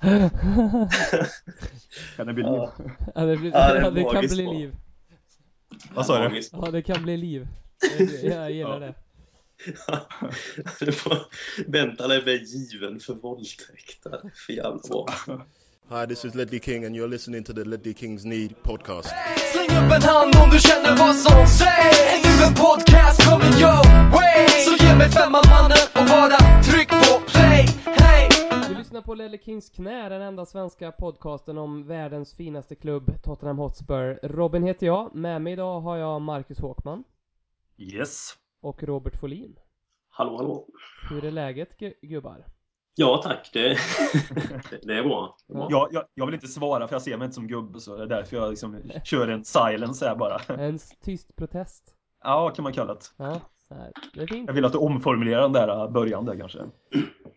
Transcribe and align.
kan 2.16 2.26
det 2.26 2.32
bli 2.32 2.42
liv? 2.42 2.60
Ja, 3.14 3.24
det, 3.24 3.36
blir, 3.36 3.50
Ja, 3.52 3.72
det 3.72 3.78
är 3.78 3.82
ja, 3.82 3.90
det 3.90 4.04
kan 4.04 4.26
bli 4.26 4.46
liv. 4.46 4.74
Vad 5.94 6.06
sa 6.06 6.28
du? 6.28 6.40
Ja, 6.52 6.70
det 6.70 6.82
kan 6.82 7.02
bli 7.02 7.16
liv. 7.16 7.48
Jag 8.22 8.50
gillar 8.50 8.80
Ja. 8.80 8.86
det. 8.86 8.94
Vänta 11.66 12.08
dig 12.08 12.22
bli 12.22 12.44
given 12.44 13.00
för 13.00 13.14
våldtäkt. 13.14 14.06
Är 14.06 14.20
för 14.46 14.52
jävla 14.52 14.78
bra. 14.88 15.06
Hi, 15.90 16.06
this 16.06 16.24
is 16.24 16.34
Ledley 16.34 16.60
King, 16.60 16.84
and 16.84 16.96
you're 16.96 17.08
listening 17.08 17.44
to 17.44 17.52
the 17.52 17.64
Ledley 17.64 17.94
Kings 17.94 18.24
Need 18.24 18.62
podcast. 18.62 19.08
Släng 19.52 19.70
upp 19.78 19.92
en 19.92 20.02
hand 20.02 20.34
om 20.42 20.50
du 20.50 20.58
känner 20.58 20.96
vad 20.96 21.16
som 21.16 21.46
sägs 21.46 22.00
Är 22.12 22.18
nu 22.24 22.44
en 22.44 22.54
podcast 22.54 23.24
coming 23.30 23.52
your 23.60 24.10
way 24.12 24.48
Så 24.48 24.84
ge 24.84 24.94
mig 24.96 25.08
femman 25.10 25.42
mannen 25.50 25.78
och 25.94 26.04
bara 26.08 26.62
tryck 26.62 26.88
på 26.88 27.20
play 27.30 27.68
lyssnar 28.88 29.02
på 29.02 29.14
Lelle 29.14 29.38
Kings 29.38 29.70
knä, 29.70 30.08
den 30.08 30.22
enda 30.22 30.46
svenska 30.46 30.92
podcasten 30.92 31.58
om 31.58 31.86
världens 31.86 32.34
finaste 32.34 32.74
klubb, 32.74 33.22
Tottenham 33.22 33.58
Hotspur. 33.58 34.18
Robin 34.22 34.62
heter 34.62 34.86
jag, 34.86 35.14
med 35.14 35.42
mig 35.42 35.52
idag 35.52 35.80
har 35.80 35.96
jag 35.96 36.22
Marcus 36.22 36.58
Håkman 36.60 37.04
Yes. 37.76 38.32
och 38.60 38.82
Robert 38.82 39.20
Folin. 39.20 39.56
Hallå, 40.10 40.36
hallå. 40.36 40.66
Hur 41.10 41.24
är 41.24 41.30
läget 41.30 41.78
gu- 41.80 41.94
gubbar? 42.02 42.44
Ja, 42.94 43.20
tack. 43.22 43.50
Det, 43.52 43.68
det 44.82 44.98
är 44.98 45.02
bra. 45.04 45.36
Ja. 45.46 45.66
Jag, 45.70 45.88
jag, 45.92 46.04
jag 46.14 46.26
vill 46.26 46.34
inte 46.34 46.48
svara 46.48 46.88
för 46.88 46.94
jag 46.94 47.02
ser 47.02 47.16
mig 47.16 47.24
inte 47.24 47.34
som 47.34 47.46
gubbe 47.48 47.80
så 47.80 47.96
det 47.96 48.02
är 48.02 48.06
därför 48.06 48.36
jag 48.36 48.50
liksom 48.50 48.82
kör 49.04 49.28
en 49.28 49.44
silence 49.44 50.06
här 50.08 50.16
bara. 50.16 50.38
En 50.58 50.78
tyst 51.00 51.36
protest. 51.36 51.94
Ja, 52.22 52.50
kan 52.56 52.62
man 52.62 52.72
kalla 52.72 52.94
det. 52.94 53.00
Ja, 53.16 53.40
nej, 53.68 53.92
det 54.14 54.22
är 54.22 54.26
fint. 54.26 54.46
Jag 54.48 54.54
vill 54.54 54.64
att 54.64 54.72
du 54.72 54.78
omformulerar 54.78 55.42
den 55.42 55.52
där 55.52 55.68
äh, 55.84 55.90
början 55.90 56.24
där 56.24 56.36
kanske. 56.38 56.58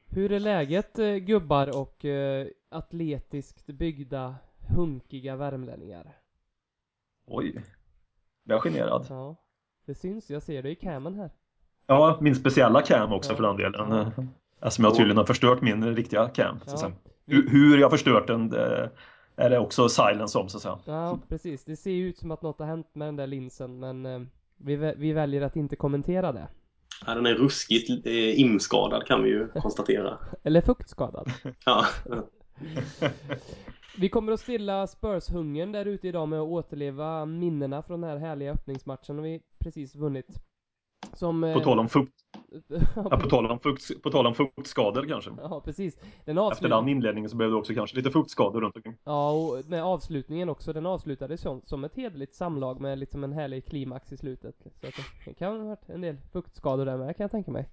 Hur 0.05 0.31
är 0.31 0.39
läget 0.39 0.99
eh, 0.99 1.15
gubbar 1.15 1.77
och 1.79 2.05
eh, 2.05 2.47
atletiskt 2.69 3.67
byggda, 3.67 4.35
hunkiga 4.75 5.35
värmlänningar? 5.35 6.11
Oj. 7.27 7.63
Jag 8.43 8.55
är 8.57 8.61
generad. 8.61 9.05
Ja, 9.09 9.35
det 9.85 9.95
syns. 9.95 10.29
Jag 10.29 10.43
ser 10.43 10.63
det 10.63 10.69
i 10.69 10.75
camen 10.75 11.15
här. 11.15 11.29
Ja, 11.87 12.17
min 12.21 12.35
speciella 12.35 12.81
cam 12.81 13.13
också 13.13 13.31
Ja. 13.31 13.35
för 13.35 13.43
den 13.43 13.57
delen. 13.57 13.91
Ja. 13.91 14.23
Eftersom 14.61 14.85
jag 14.85 14.95
tydligen 14.95 15.17
har 15.17 15.25
förstört 15.25 15.61
min 15.61 15.95
riktiga 15.95 16.27
cam. 16.29 16.59
Så 16.65 16.85
Ja. 16.85 16.91
Vi- 17.25 17.35
Hur, 17.35 17.49
hur 17.49 17.77
jag 17.77 17.91
förstört 17.91 18.27
den 18.27 18.49
det 18.49 18.91
är 19.35 19.49
det 19.49 19.59
också 19.59 19.89
silence 19.89 20.39
om 20.39 20.49
så 20.49 20.57
att 20.57 20.63
säga. 20.63 20.79
Ja, 20.85 21.19
precis. 21.27 21.65
Det 21.65 21.75
ser 21.75 21.91
ju 21.91 22.07
ut 22.09 22.17
som 22.17 22.31
att 22.31 22.41
något 22.41 22.59
har 22.59 22.65
hänt 22.67 22.95
med 22.95 23.07
den 23.07 23.15
där 23.15 23.27
linsen, 23.27 23.79
men 23.79 24.29
vi, 24.65 24.93
vi 24.97 25.13
väljer 25.13 25.41
att 25.41 25.55
inte 25.55 25.75
kommentera 25.75 26.31
det. 26.31 26.47
Ja, 27.05 27.15
den 27.15 27.25
är 27.25 27.33
ruskigt 27.35 28.05
eh, 28.07 28.39
imskadad 28.39 29.05
kan 29.05 29.23
vi 29.23 29.29
ju 29.29 29.47
konstatera. 29.55 30.17
Eller 30.43 30.61
fuktskadad. 30.61 31.31
Ja. 31.65 31.85
Vi 33.97 34.09
kommer 34.09 34.31
att 34.31 34.39
stilla 34.39 34.87
Spurs-hungern 34.87 35.71
där 35.71 35.85
ute 35.85 36.07
idag 36.07 36.27
med 36.29 36.39
att 36.39 36.47
återleva 36.47 37.25
minnena 37.25 37.83
från 37.83 38.01
den 38.01 38.09
här 38.09 38.17
härliga 38.17 38.51
öppningsmatchen 38.51 39.19
och 39.19 39.25
vi 39.25 39.41
precis 39.59 39.95
vunnit. 39.95 40.27
Som... 41.13 41.43
eh, 41.43 41.53
På 41.53 41.59
tal 41.59 41.79
om, 41.79 41.89
fukt, 41.89 42.13
ja, 42.95 43.17
på 43.17 43.29
tal 43.29 43.45
om, 43.45 43.59
fukt, 43.59 44.03
på 44.03 44.09
tal 44.09 44.27
om 44.27 44.35
fuktskador 44.35 45.05
kanske. 45.07 45.31
ja, 45.37 45.61
precis. 45.65 45.95
Den 46.25 46.37
Efter 46.37 46.51
avslut... 46.51 46.71
den 46.71 46.87
inledningen 46.87 47.29
så 47.29 47.35
blev 47.35 47.49
det 47.49 47.55
också 47.55 47.73
kanske 47.73 47.97
lite 47.97 48.11
fuktskador 48.11 48.61
runt 48.61 48.75
omkring. 48.75 48.97
Ja, 49.03 49.31
och 49.31 49.69
med 49.69 49.83
avslutningen 49.83 50.49
också. 50.49 50.73
Den 50.73 50.85
avslutades 50.85 51.41
som, 51.41 51.61
som 51.65 51.83
ett 51.83 51.95
hederligt 51.95 52.35
samlag 52.35 52.81
med 52.81 52.99
liksom 52.99 53.23
en 53.23 53.33
härlig 53.33 53.65
klimax 53.65 54.11
i 54.11 54.17
slutet. 54.17 54.55
Så 54.81 54.87
att 54.87 54.93
det, 55.25 55.33
kan 55.33 55.59
ha 55.59 55.67
varit 55.67 55.89
en 55.89 56.01
del 56.01 56.17
fuktskador 56.33 56.85
där 56.85 56.97
med 56.97 57.17
kan 57.17 57.23
jag 57.23 57.31
tänka 57.31 57.51
mig. 57.51 57.69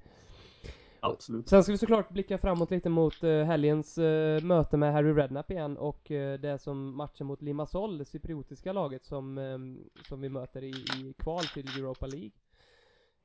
Absolut. 1.01 1.49
Sen 1.49 1.63
ska 1.63 1.73
vi 1.73 1.79
såklart 1.79 2.11
blicka 2.11 2.39
framåt 2.39 2.71
lite 2.71 2.89
mot 2.89 3.25
uh, 3.25 3.43
helgens 3.45 3.99
eh, 3.99 4.43
möte 4.43 4.77
med 4.77 4.93
Harry 4.93 5.13
Redknapp 5.13 5.51
igen 5.51 5.77
och 5.77 6.11
eh, 6.11 6.39
det 6.39 6.59
som 6.59 6.97
matchen 6.97 7.27
mot 7.27 7.43
Limassol, 7.43 7.99
det 7.99 8.05
cypriotiska 8.05 8.73
laget 8.73 9.05
som, 9.05 9.39
ehm, 9.39 9.79
som 10.09 10.21
vi 10.21 10.29
möter 10.29 10.65
i, 10.65 10.71
i 10.71 11.15
kval 11.19 11.45
till 11.45 11.69
Europa 11.79 12.07
League. 12.07 12.31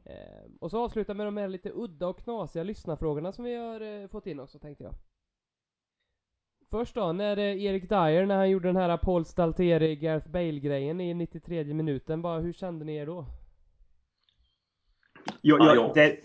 Ehm, 0.05 0.57
och 0.59 0.71
så 0.71 0.83
avsluta 0.83 1.13
med 1.13 1.27
de 1.27 1.37
här 1.37 1.47
lite 1.47 1.71
udda 1.73 2.07
och 2.07 2.19
knasiga 2.19 2.63
lyssnarfrågorna 2.63 3.31
som 3.31 3.45
vi 3.45 3.55
har 3.55 3.81
eh, 3.81 4.07
fått 4.07 4.27
in 4.27 4.39
också 4.39 4.59
tänkte 4.59 4.83
jag. 4.83 4.93
Först 6.71 6.95
då, 6.95 7.11
när 7.11 7.37
eh, 7.37 7.63
Erik 7.63 7.89
Dyer, 7.89 8.25
när 8.25 8.35
han 8.35 8.49
gjorde 8.49 8.67
den 8.67 8.75
här 8.75 8.97
Paul 8.97 9.25
Stalteri, 9.25 9.95
Gareth 9.95 10.29
Bale-grejen 10.29 11.01
i 11.01 11.13
93 11.13 11.63
minuten, 11.63 12.21
bara 12.21 12.39
hur 12.39 12.53
kände 12.53 12.85
ni 12.85 12.95
er 12.95 13.05
då? 13.05 13.25
Jag, 15.41 15.59
Ja, 15.59 15.65
jag, 15.65 15.77
ja. 15.77 15.91
det, 15.95 16.19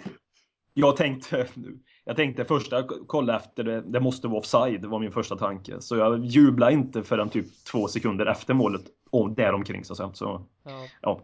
jag 0.75 0.97
tänkte, 0.97 1.47
jag 2.05 2.17
tänkte 2.17 2.45
första 2.45 2.89
kolla 3.07 3.37
efter 3.37 3.65
det, 3.65 3.81
det 3.81 4.01
måste 4.01 4.29
vara 4.29 4.39
offside, 4.39 4.85
var 4.85 4.99
min 4.99 5.13
första 5.13 5.37
tanke. 5.37 5.81
Så 5.81 5.97
jag 5.97 6.25
jublade 6.25 6.73
inte 6.73 7.03
förrän 7.03 7.29
typ 7.29 7.65
två 7.65 7.89
sekunder 7.89 8.27
efter 8.27 8.55
målet, 8.55 8.83
om 9.11 9.35
däromkring 9.35 9.85
så 9.85 9.93
att 9.93 9.97
säga. 9.97 10.11
Så, 10.13 10.47
Ja. 10.65 10.87
ja. 11.01 11.21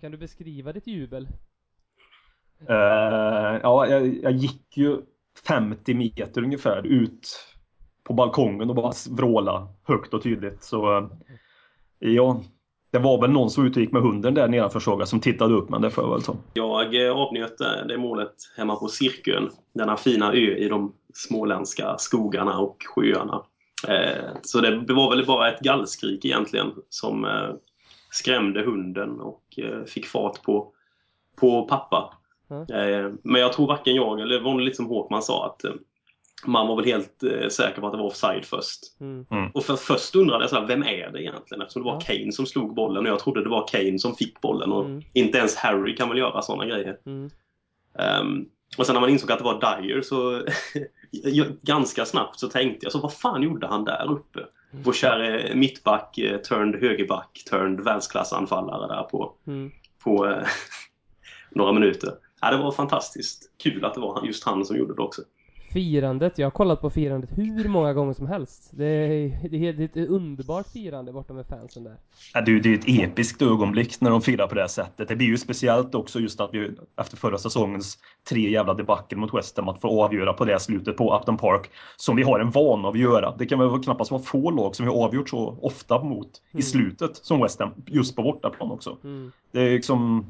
Kan 0.00 0.12
du 0.12 0.18
beskriva 0.18 0.72
ditt 0.72 0.86
jubel? 0.86 1.28
Eh, 2.68 3.60
ja, 3.62 3.86
jag, 3.86 4.22
jag 4.22 4.32
gick 4.32 4.76
ju 4.76 5.00
50 5.48 5.94
meter 5.94 6.42
ungefär 6.42 6.86
ut 6.86 7.28
på 8.04 8.14
balkongen 8.14 8.70
och 8.70 8.76
bara 8.76 8.92
vråla 9.10 9.68
högt 9.84 10.14
och 10.14 10.22
tydligt. 10.22 10.62
Så 10.62 10.98
eh, 10.98 11.08
ja, 11.98 12.42
det 12.90 12.98
var 12.98 13.20
väl 13.20 13.30
någon 13.30 13.50
som 13.50 13.66
utgick 13.66 13.92
med 13.92 14.02
hunden 14.02 14.34
där 14.34 14.48
nedanför 14.48 14.80
såg 14.80 15.00
jag 15.00 15.08
som 15.08 15.20
tittade 15.20 15.54
upp, 15.54 15.68
men 15.68 15.82
det 15.82 15.90
får 15.90 16.04
jag 16.04 16.10
väl 16.10 16.22
ta. 16.22 16.36
Jag 16.54 17.06
eh, 17.06 17.12
avnjöt 17.12 17.58
det 17.88 17.98
målet 17.98 18.34
hemma 18.56 18.76
på 18.76 18.88
Cirkön. 18.88 19.50
Denna 19.74 19.96
fina 19.96 20.32
ö 20.32 20.56
i 20.56 20.68
de 20.68 20.92
småländska 21.14 21.98
skogarna 21.98 22.58
och 22.58 22.76
sjöarna. 22.94 23.42
Så 24.42 24.60
det 24.60 24.94
var 24.94 25.16
väl 25.16 25.26
bara 25.26 25.52
ett 25.52 25.60
gallskrik 25.60 26.24
egentligen 26.24 26.72
som 26.88 27.26
skrämde 28.10 28.62
hunden 28.62 29.20
och 29.20 29.42
eh, 29.56 29.84
fick 29.84 30.06
fart 30.06 30.42
på, 30.42 30.72
på 31.40 31.62
pappa. 31.68 32.14
Mm. 32.50 32.62
Eh, 32.62 33.12
Men 33.22 33.40
jag 33.40 33.52
tror 33.52 33.66
varken 33.66 33.94
jag 33.94 34.20
eller 34.20 34.34
det 34.34 34.44
var 34.44 34.60
lite 34.60 34.76
som 34.76 34.86
Håkman 34.86 35.22
sa 35.22 35.46
att 35.46 35.64
eh, 35.64 35.72
man 36.46 36.66
var 36.68 36.76
väl 36.76 36.84
helt 36.84 37.22
eh, 37.22 37.48
säker 37.48 37.80
på 37.80 37.86
att 37.86 37.92
det 37.92 37.98
var 37.98 38.06
offside 38.06 38.44
först. 38.44 38.80
Mm. 39.00 39.50
Och 39.54 39.64
för, 39.64 39.76
först 39.76 40.14
undrade 40.16 40.42
jag 40.42 40.50
så 40.50 40.56
här, 40.56 40.66
vem 40.66 40.82
är 40.82 41.10
det 41.12 41.22
egentligen? 41.22 41.62
Eftersom 41.62 41.82
det 41.82 41.86
var 41.90 41.94
Ja. 41.94 42.00
Kane 42.00 42.32
som 42.32 42.46
slog 42.46 42.74
bollen 42.74 43.06
och 43.06 43.12
jag 43.12 43.18
trodde 43.18 43.42
det 43.42 43.48
var 43.48 43.68
Kane 43.68 43.98
som 43.98 44.14
fick 44.14 44.40
bollen. 44.40 44.72
Och 44.72 44.84
Mm. 44.84 45.02
inte 45.12 45.38
ens 45.38 45.56
Harry 45.56 45.96
kan 45.96 46.08
väl 46.08 46.18
göra 46.18 46.42
sådana 46.42 46.66
grejer. 46.66 46.98
Mm. 47.06 47.30
Ehm, 47.98 48.44
och 48.78 48.86
sen 48.86 48.94
när 48.94 49.00
man 49.00 49.10
insåg 49.10 49.32
att 49.32 49.38
det 49.38 49.44
var 49.44 49.80
Dyer 49.82 50.02
så 50.02 50.42
ganska 51.62 52.04
snabbt 52.04 52.38
så 52.38 52.48
tänkte 52.48 52.86
jag 52.86 52.92
så 52.92 53.00
vad 53.00 53.12
fan 53.14 53.42
gjorde 53.42 53.66
han 53.66 53.84
där 53.84 54.10
uppe? 54.12 54.40
Vår 54.84 54.92
käre 54.92 55.54
mittback, 55.54 56.18
eh, 56.18 56.36
turned 56.40 56.80
högerback, 56.80 57.42
turned 57.50 57.80
världsklassanfallare 57.80 58.94
där 58.94 59.02
på, 59.02 59.32
Mm. 59.46 59.70
på 60.04 60.26
eh, 60.26 60.46
några 61.50 61.72
minuter. 61.72 62.14
Ja, 62.40 62.50
det 62.50 62.56
var 62.56 62.72
fantastiskt 62.72 63.50
kul 63.62 63.84
att 63.84 63.94
det 63.94 64.00
var 64.00 64.26
just 64.26 64.44
han 64.44 64.64
som 64.64 64.76
gjorde 64.76 64.94
det 64.94 65.02
också. 65.02 65.22
Firandet, 65.72 66.38
jag 66.38 66.46
har 66.46 66.50
kollat 66.50 66.80
på 66.80 66.90
firandet 66.90 67.30
hur 67.38 67.68
många 67.68 67.92
gånger 67.92 68.12
som 68.12 68.26
helst. 68.26 68.70
Det 68.72 68.84
är, 68.86 69.48
det 69.50 69.68
är, 69.68 69.72
det 69.72 69.82
är 69.96 70.02
ett 70.02 70.08
underbart 70.10 70.66
firande 70.72 71.12
borta 71.12 71.32
med 71.32 71.46
fansen 71.46 71.84
där. 71.84 71.96
Ja, 72.34 72.40
det, 72.40 72.50
är 72.50 72.52
ju- 72.52 72.60
det 72.60 72.68
är 72.68 72.74
ett 72.74 72.88
episkt 73.12 73.42
ögonblick 73.42 74.00
när 74.00 74.10
de 74.10 74.22
firar 74.22 74.46
på 74.46 74.54
det 74.54 74.60
här 74.60 74.68
sättet. 74.68 75.08
Det 75.08 75.16
blir 75.16 75.26
ju 75.26 75.36
speciellt 75.36 75.94
också 75.94 76.20
just 76.20 76.40
att 76.40 76.50
vi 76.52 76.70
efter 77.00 77.16
förra 77.16 77.38
säsongens 77.38 77.98
tre 78.30 78.50
jävla 78.50 78.74
debacle 78.74 79.18
mot 79.18 79.34
West 79.34 79.56
Ham 79.56 79.68
att 79.68 79.80
få 79.80 80.02
avgöra 80.04 80.32
på 80.32 80.44
det 80.44 80.60
slutet 80.60 80.96
på 80.96 81.16
Upton 81.16 81.36
Park 81.36 81.70
som 81.96 82.16
vi 82.16 82.22
har 82.22 82.40
en 82.40 82.50
vana 82.50 82.88
av 82.88 82.94
att 82.94 83.00
göra. 83.00 83.34
Det 83.38 83.46
kan 83.46 83.58
väl 83.58 83.82
knappast 83.82 84.10
vara 84.10 84.22
få 84.22 84.50
lag 84.50 84.76
som 84.76 84.86
vi 84.86 84.92
har 84.92 85.04
avgjort 85.04 85.28
så 85.28 85.58
ofta 85.62 86.02
mot 86.02 86.42
Mm. 86.52 86.60
i 86.60 86.62
slutet 86.62 87.16
som 87.16 87.40
West 87.40 87.60
Ham, 87.60 87.70
just 87.86 88.16
på 88.16 88.22
bortaplan 88.22 88.70
också. 88.70 88.96
Mm. 89.04 89.32
Det 89.52 89.60
är 89.60 89.70
liksom 89.70 90.26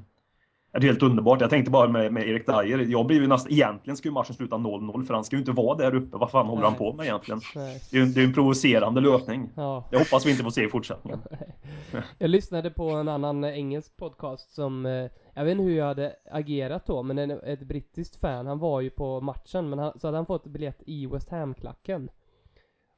är 0.76 0.86
helt 0.86 1.02
underbart. 1.02 1.40
Jag 1.40 1.50
tänkte 1.50 1.70
bara 1.70 1.88
med, 1.88 2.12
med 2.12 2.28
Erik 2.28 2.46
Dyer. 2.46 2.78
Jag 2.78 3.06
blir 3.06 3.20
ju 3.20 3.26
nästan, 3.26 3.52
egentligen 3.52 3.96
ska 3.96 4.08
ju 4.08 4.12
matchen 4.12 4.34
sluta 4.34 4.56
0-0 4.56 5.04
för 5.06 5.14
han 5.14 5.24
ska 5.24 5.36
ju 5.36 5.40
inte 5.40 5.52
vara 5.52 5.76
där 5.76 5.94
uppe. 5.94 6.16
Vad 6.16 6.30
fan 6.30 6.46
håller 6.46 6.62
han 6.62 6.72
Nej. 6.72 6.78
på 6.78 6.92
med 6.92 7.04
egentligen? 7.06 7.40
Nej. 7.54 7.82
Det 7.90 7.96
är 7.96 8.00
ju 8.00 8.06
det 8.06 8.20
är 8.20 8.24
en 8.24 8.32
provocerande 8.34 9.00
löpning. 9.00 9.50
Ja. 9.54 9.88
Det 9.90 9.98
hoppas 9.98 10.26
vi 10.26 10.30
inte 10.30 10.42
får 10.42 10.50
se 10.50 10.64
i 10.64 10.68
fortsättningen. 10.68 11.20
Jag 12.18 12.30
lyssnade 12.30 12.70
på 12.70 12.90
en 12.90 13.08
annan 13.08 13.44
eh, 13.44 13.50
engelsk 13.58 13.96
podcast 13.96 14.54
som, 14.54 14.86
eh, 14.86 15.10
jag 15.34 15.44
vet 15.44 15.52
inte 15.52 15.64
hur 15.64 15.76
jag 15.76 15.86
hade 15.86 16.16
agerat 16.30 16.86
då, 16.86 17.02
men 17.02 17.18
en, 17.18 17.30
ett 17.30 17.62
brittiskt 17.68 18.16
fan, 18.20 18.46
han 18.46 18.58
var 18.58 18.80
ju 18.80 18.90
på 18.90 19.20
matchen, 19.20 19.70
men 19.70 19.78
han, 19.78 19.98
så 20.00 20.06
hade 20.06 20.18
han 20.18 20.26
fått 20.26 20.46
biljett 20.46 20.82
i 20.86 21.06
West 21.06 21.30
Ham-klacken. 21.30 22.08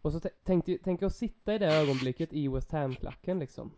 Och 0.02 0.12
så 0.12 0.20
tänkte 0.44 0.78
tänk 0.84 1.02
att 1.02 1.14
sitta 1.14 1.54
i 1.54 1.58
det 1.58 1.74
ögonblicket 1.74 2.32
i 2.32 2.48
West 2.48 2.72
Ham-klacken 2.72 3.38
liksom. 3.38 3.72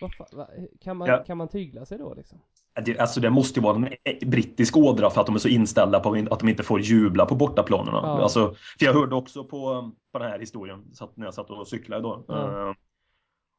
Vad 0.00 0.14
fan, 0.14 0.26
va, 0.32 0.48
kan, 0.80 0.96
man, 0.96 1.08
Ja. 1.08 1.24
kan 1.24 1.36
man 1.36 1.48
tygla 1.48 1.84
sig 1.84 1.98
då 1.98 2.14
liksom? 2.14 2.38
Det, 2.84 2.98
alltså 2.98 3.20
det 3.20 3.30
måste 3.30 3.60
ju 3.60 3.64
vara 3.64 3.76
en 3.76 3.88
brittisk 4.30 4.76
ådra 4.76 5.10
för 5.10 5.20
att 5.20 5.26
de 5.26 5.34
är 5.34 5.38
så 5.38 5.48
inställda 5.48 6.00
på 6.00 6.26
att 6.30 6.40
de 6.40 6.48
inte 6.48 6.62
får 6.62 6.80
jubla 6.80 7.26
på 7.26 7.34
bortaplanerna. 7.34 7.98
Ja. 8.02 8.22
Alltså, 8.22 8.54
för 8.78 8.86
jag 8.86 8.94
hörde 8.94 9.14
också 9.14 9.44
på, 9.44 9.90
på 10.12 10.18
den 10.18 10.30
här 10.30 10.38
historien 10.38 10.84
när 11.14 11.24
jag 11.24 11.34
satt 11.34 11.50
och 11.50 11.68
cyklade 11.68 12.02
då. 12.02 12.24
Ja. 12.28 12.68
Eh, 12.68 12.74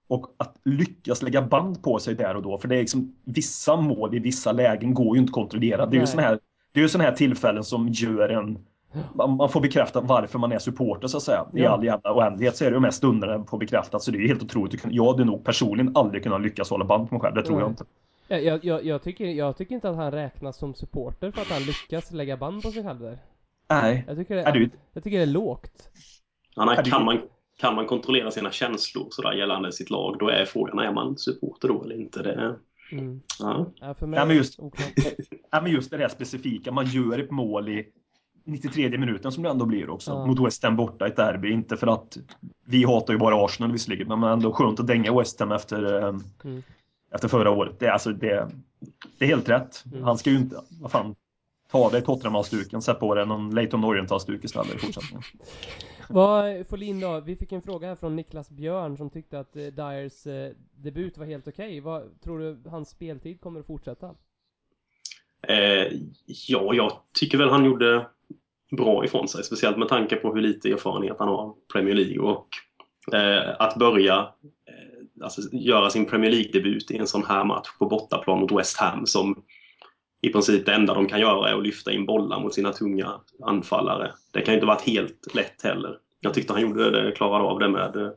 och 0.09 0.35
att 0.37 0.55
lyckas 0.65 1.21
lägga 1.21 1.41
band 1.41 1.83
på 1.83 1.99
sig 1.99 2.15
där 2.15 2.35
och 2.35 2.41
då, 2.43 2.57
för 2.57 2.67
det 2.67 2.75
är 2.75 2.79
liksom 2.79 3.15
vissa 3.25 3.75
mål 3.75 4.15
i 4.15 4.19
vissa 4.19 4.51
lägen 4.51 4.93
går 4.93 5.15
ju 5.15 5.21
inte 5.21 5.29
att 5.29 5.33
kontrollera. 5.33 5.85
Det 5.85 5.91
är 5.91 5.93
ju 5.93 5.99
Nej. 5.99 6.07
såna 6.07 6.21
här, 6.21 6.39
det 6.71 6.79
är 6.79 6.81
ju 6.81 6.89
såna 6.89 7.03
här 7.03 7.11
tillfällen 7.11 7.63
som 7.63 7.87
gör 7.87 8.29
en 8.29 8.59
man, 9.13 9.35
man 9.37 9.49
får 9.49 9.61
bekräfta 9.61 10.01
varför 10.01 10.39
man 10.39 10.51
är 10.51 10.59
supporter 10.59 11.07
så 11.07 11.17
att 11.17 11.23
säga. 11.23 11.45
I 11.53 11.61
Ja. 11.61 11.69
all 11.69 11.83
jävla 11.83 12.13
oändlighet 12.13 12.57
så 12.57 12.65
är 12.65 12.69
det 12.69 12.75
ju 12.75 12.79
mest 12.79 12.97
stunder 12.97 13.39
på 13.39 13.57
bekräftat. 13.57 14.03
Så 14.03 14.11
det 14.11 14.17
är 14.17 14.19
ju 14.19 14.27
helt 14.27 14.43
otroligt. 14.43 14.85
Jag 14.89 15.11
hade 15.11 15.25
nog 15.25 15.43
personligen 15.43 15.91
aldrig 15.97 16.23
kunnat 16.23 16.41
lyckas 16.41 16.69
hålla 16.69 16.85
band 16.85 17.09
på 17.09 17.15
mig 17.15 17.21
själv. 17.21 17.35
Det 17.35 17.43
tror 17.43 17.55
Nej. 17.55 17.63
jag 17.63 17.71
inte. 17.71 17.83
Jag, 18.27 18.43
jag, 18.43 18.65
jag, 18.65 18.85
jag, 18.85 19.03
tycker, 19.03 19.25
jag 19.25 19.57
tycker 19.57 19.75
inte 19.75 19.89
att 19.89 19.95
han 19.95 20.11
räknas 20.11 20.57
som 20.57 20.73
supporter 20.73 21.31
för 21.31 21.41
att 21.41 21.47
han 21.47 21.61
lyckas 21.63 22.11
lägga 22.11 22.37
band 22.37 22.61
på 22.63 22.71
sig 22.71 22.83
själv 22.83 22.99
där. 22.99 23.19
Nej. 23.69 24.03
Jag 24.07 24.17
tycker 24.17 24.35
det, 24.35 24.43
Är 24.43 24.51
du, 24.51 24.69
jag 24.93 25.03
tycker 25.03 25.17
det 25.17 25.23
är 25.23 25.27
lågt. 25.27 25.89
Ja, 26.55 26.75
det- 26.83 26.89
kan, 26.89 27.05
man, 27.05 27.19
kan 27.59 27.75
man 27.75 27.85
kontrollera 27.85 28.31
sina 28.31 28.51
känslor 28.51 29.07
sådär 29.11 29.33
gällande 29.33 29.71
sitt 29.71 29.89
lag, 29.89 30.15
då 30.19 30.29
är 30.29 30.45
frågan, 30.45 30.79
är 30.79 30.91
man 30.93 31.17
supporter 31.17 31.67
då 31.67 31.83
eller 31.83 31.95
inte? 31.95 32.23
Det, 32.23 32.55
Mm. 32.91 33.21
ja. 33.39 33.65
Ja, 33.75 33.93
för 33.93 34.07
mig 34.07 34.19
Ja, 34.19 34.25
men 34.25 34.35
just- 34.35 34.59
ja, 35.51 35.61
men 35.61 35.71
just 35.71 35.91
det 35.91 35.97
där 35.97 36.07
specifika. 36.07 36.71
Man 36.71 36.85
gör 36.85 37.19
ett 37.19 37.31
mål 37.31 37.69
i 37.69 37.85
93 38.45 38.89
minuten 38.97 39.31
som 39.31 39.43
det 39.43 39.49
ändå 39.49 39.65
blir 39.65 39.89
också. 39.89 40.11
Ja. 40.11 40.25
Mot 40.25 40.45
West 40.45 40.63
Ham 40.63 40.75
borta 40.75 41.05
i 41.07 41.09
ett 41.09 41.15
derby. 41.15 41.51
Inte 41.51 41.77
för 41.77 41.87
att 41.87 42.17
vi 42.65 42.83
hatar 42.83 43.13
ju 43.13 43.19
bara 43.19 43.45
Arsenal 43.45 43.71
visserligen. 43.71 44.07
Men 44.07 44.23
ändå 44.23 44.53
skönt 44.53 44.79
att 44.79 44.87
dänga 44.87 45.17
West 45.19 45.39
Ham 45.39 45.51
efter, 45.51 46.01
eh, 46.03 46.15
Mm. 46.43 46.63
Efter 47.11 47.27
förra 47.27 47.51
året. 47.51 47.79
Det, 47.79 47.85
är 47.85 47.91
alltså, 47.91 48.11
det, 48.11 48.49
det 49.17 49.25
är 49.25 49.29
helt 49.29 49.49
rätt. 49.49 49.83
Mm. 49.91 50.03
Han 50.03 50.17
ska 50.17 50.29
ju 50.29 50.37
inte, 50.37 50.61
vad 50.81 50.91
fan, 50.91 51.15
ta 51.71 51.85
av 51.85 51.91
dig 51.91 52.01
Tottenham-halsduken, 52.01 52.81
sätt 52.81 52.99
på 52.99 53.15
dig 53.15 53.25
någon 53.25 53.55
Leighton 53.55 53.83
Oriental-stuk 53.83 54.43
istället 54.43 54.75
i 54.75 54.77
fortsättningen. 54.77 55.23
Vad, 56.09 56.67
Folin 56.67 56.99
då? 56.99 57.19
Vi 57.19 57.35
fick 57.35 57.51
en 57.51 57.61
fråga 57.61 57.87
här 57.87 57.95
från 57.95 58.15
Niklas 58.15 58.49
Björn 58.49 58.97
som 58.97 59.09
tyckte 59.09 59.39
att 59.39 59.55
eh, 59.55 59.63
Dyers 59.63 60.27
eh, 60.27 60.51
debut 60.75 61.17
var 61.17 61.25
helt 61.25 61.47
okej. 61.47 61.79
Vad 61.79 62.21
Tror 62.21 62.39
du 62.39 62.69
hans 62.69 62.89
speltid 62.89 63.41
kommer 63.41 63.59
att 63.59 63.67
fortsätta? 63.67 64.15
Eh, 65.47 65.87
ja, 66.25 66.73
jag 66.73 66.91
tycker 67.19 67.37
väl 67.37 67.49
han 67.49 67.65
gjorde 67.65 68.07
bra 68.77 69.05
ifrån 69.05 69.27
sig. 69.27 69.43
Speciellt 69.43 69.77
med 69.77 69.87
tanke 69.87 70.15
på 70.15 70.33
hur 70.33 70.41
lite 70.41 70.69
erfarenhet 70.69 71.15
han 71.19 71.27
har 71.27 71.37
av 71.37 71.55
Premier 71.73 71.95
League. 71.95 72.19
Och 72.19 72.47
eh, 73.15 73.55
att 73.59 73.75
börja 73.75 74.29
alltså, 75.21 75.41
göra 75.51 75.89
sin 75.89 76.05
Premier 76.05 76.31
League-debut 76.31 76.91
i 76.91 76.97
en 76.97 77.07
sån 77.07 77.25
här 77.25 77.43
match 77.43 77.67
på 77.79 77.85
bortaplan 77.85 78.39
mot 78.39 78.51
West 78.51 78.77
Ham 78.77 79.05
som 79.05 79.43
i 80.21 80.29
princip 80.29 80.65
det 80.65 80.73
enda 80.73 80.93
de 80.93 81.07
kan 81.07 81.19
göra 81.19 81.49
är 81.49 81.53
att 81.53 81.63
lyfta 81.63 81.91
in 81.91 82.05
bollar 82.05 82.39
mot 82.39 82.53
sina 82.53 82.71
tunga 82.73 83.21
anfallare. 83.43 84.11
Det 84.33 84.41
kan 84.41 84.53
ju 84.53 84.55
inte 84.57 84.67
varit 84.67 84.81
helt 84.81 85.35
lätt 85.35 85.61
heller. 85.61 85.99
Jag 86.19 86.33
tyckte 86.33 86.53
han 86.53 86.61
gjorde 86.61 86.91
det, 86.91 87.11
klarade 87.11 87.43
av 87.43 87.59
det 87.59 87.69
med, 87.69 88.13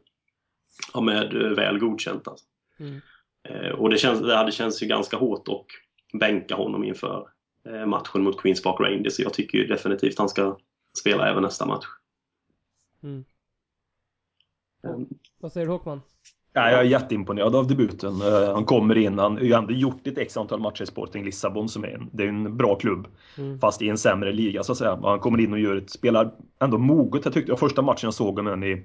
med 1.03 1.33
väl 1.57 1.79
godkänt. 1.79 2.29
Alltså. 2.29 2.47
Mm. 2.79 3.01
Eh, 3.49 3.71
Och 3.71 3.91
det, 3.91 3.99
känns, 3.99 4.21
det 4.21 4.37
hade 4.37 4.53
känts 4.53 4.83
ju 4.83 4.87
ganska 4.87 5.17
hårt 5.17 5.49
att 5.49 5.67
bänka 6.21 6.55
honom 6.55 6.85
inför 6.85 7.29
eh, 7.69 7.87
matchen 7.87 8.23
mot 8.23 8.41
Queens 8.41 8.63
Park 8.63 8.81
Rangers. 8.81 9.13
Så 9.13 9.23
jag 9.23 9.35
tycker 9.35 9.59
ju 9.59 9.67
definitivt 9.67 10.19
han 10.19 10.29
ska 10.29 10.59
spela 10.99 11.29
även 11.31 11.43
nästa 11.43 11.67
match. 11.67 11.87
Mm. 13.03 13.25
Eh, 14.85 14.97
Vad 15.39 15.53
säger 15.53 15.67
du 15.67 15.73
Håkman? 15.73 16.01
Ja, 16.53 16.71
jag 16.71 16.81
är 16.81 16.85
jätteimponerad 16.85 17.55
av 17.57 17.67
debuten. 17.67 18.21
Eh, 18.23 18.55
Han 18.55 18.65
kommer 18.65 18.99
in, 18.99 19.19
han 19.19 19.33
har 19.37 19.41
ju 19.45 19.53
ändå 19.53 19.73
gjort 19.73 20.07
ett 20.07 20.19
x 20.19 20.37
antal 20.37 20.61
matcher 20.61 20.83
i 20.83 20.87
Sporting 20.87 21.25
Lissabon 21.25 21.69
som 21.69 21.85
är 21.85 21.89
en, 21.89 22.11
det 22.13 22.25
är 22.25 22.29
en 22.29 22.57
bra 22.57 22.75
klubb. 22.75 23.07
Mm. 23.39 23.59
Fast 23.61 23.83
i 23.83 23.89
en 23.89 23.99
sämre 23.99 24.33
liga 24.33 24.63
så 24.63 24.73
att 24.73 24.79
säga. 24.79 24.99
Han 25.03 25.19
kommer 25.19 25.41
in 25.41 25.53
och 25.53 25.59
gör 25.59 25.77
ett, 25.77 25.91
spelar 25.91 26.31
ändå 26.61 26.79
moget. 26.79 27.25
Jag 27.25 27.35
tyckte, 27.35 27.57
första 27.57 27.83
matchen 27.83 28.07
jag 28.07 28.15
såg 28.15 28.37
honom 28.39 28.63
i, 28.65 28.85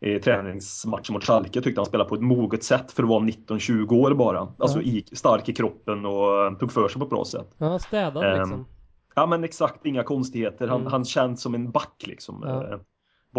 i 0.00 0.18
träningsmatchen 0.18 1.12
mot 1.12 1.24
Schalke, 1.24 1.50
jag 1.52 1.64
tyckte 1.64 1.80
han 1.80 1.86
spelade 1.86 2.08
på 2.08 2.14
ett 2.14 2.20
moget 2.20 2.64
sätt 2.64 2.92
för 2.92 3.02
att 3.02 3.08
vara 3.08 3.24
19-20 3.24 3.92
år 3.92 4.14
bara. 4.14 4.48
Alltså 4.58 4.82
i, 4.82 5.04
stark 5.12 5.48
i 5.48 5.52
kroppen 5.54 6.06
och 6.06 6.44
eh, 6.46 6.52
tog 6.58 6.72
för 6.72 6.88
sig 6.88 6.98
på 6.98 7.04
ett 7.04 7.10
bra 7.10 7.24
sätt. 7.24 7.54
Ja, 7.58 7.78
städad 7.78 8.24
Ehm, 8.24 8.38
liksom. 8.38 8.66
Ja 9.14 9.26
men 9.26 9.44
exakt, 9.44 9.86
inga 9.86 10.02
konstigheter. 10.02 10.68
Han, 10.68 10.80
Mm. 10.80 10.92
han 10.92 11.04
känns 11.04 11.42
som 11.42 11.54
en 11.54 11.70
back 11.70 12.04
liksom. 12.06 12.42
Ja. 12.46 12.80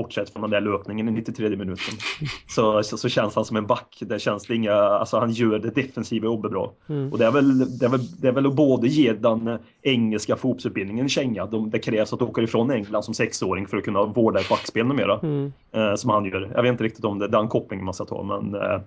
Bortsett 0.01 0.29
från 0.29 0.41
den 0.41 0.51
där 0.51 0.61
löpningen 0.61 1.09
i 1.09 1.11
93 1.11 1.49
minuten. 1.49 1.93
Så, 2.47 2.83
så, 2.83 2.97
så 2.97 3.09
känns 3.09 3.35
han 3.35 3.45
som 3.45 3.57
en 3.57 3.67
back. 3.67 3.97
Det 3.99 4.19
känns 4.19 4.45
det 4.45 4.55
inga, 4.55 4.73
alltså 4.73 5.19
han 5.19 5.31
gör 5.31 5.59
det 5.59 5.69
defensiva 5.69 6.25
jobbet 6.25 6.51
bra. 6.51 6.71
Mm. 6.89 7.11
Och 7.11 7.17
det 7.17 7.25
är 7.25 7.31
väl, 7.31 7.77
det 7.79 7.85
är 7.85 7.89
väl, 7.89 8.21
det 8.21 8.27
är 8.27 8.31
väl 8.31 8.45
att 8.45 8.55
både 8.55 8.87
ge 8.87 9.13
den 9.13 9.57
engelska 9.81 10.35
fotbollsutbildningen 10.35 11.05
en 11.05 11.09
känga. 11.09 11.45
De, 11.45 11.69
det 11.69 11.79
krävs 11.79 12.13
att 12.13 12.21
åka 12.21 12.41
ifrån 12.41 12.71
England 12.71 13.03
som 13.03 13.13
sexåring 13.13 13.67
för 13.67 13.77
att 13.77 13.83
kunna 13.83 14.05
vårda 14.05 14.39
ett 14.39 14.49
backspel 14.49 14.85
numera. 14.85 15.19
Mm. 15.19 15.53
Eh, 15.71 15.95
som 15.95 16.09
han 16.09 16.25
gör. 16.25 16.51
Jag 16.55 16.63
vet 16.63 16.71
inte 16.71 16.83
riktigt 16.83 17.05
om 17.05 17.19
det 17.19 17.25
är 17.25 17.29
den 17.29 17.47
kopplingen 17.47 17.85
man 17.85 17.93
ska 17.93 18.05
ta 18.05 18.23
men 18.23 18.61
eh, 18.61 18.81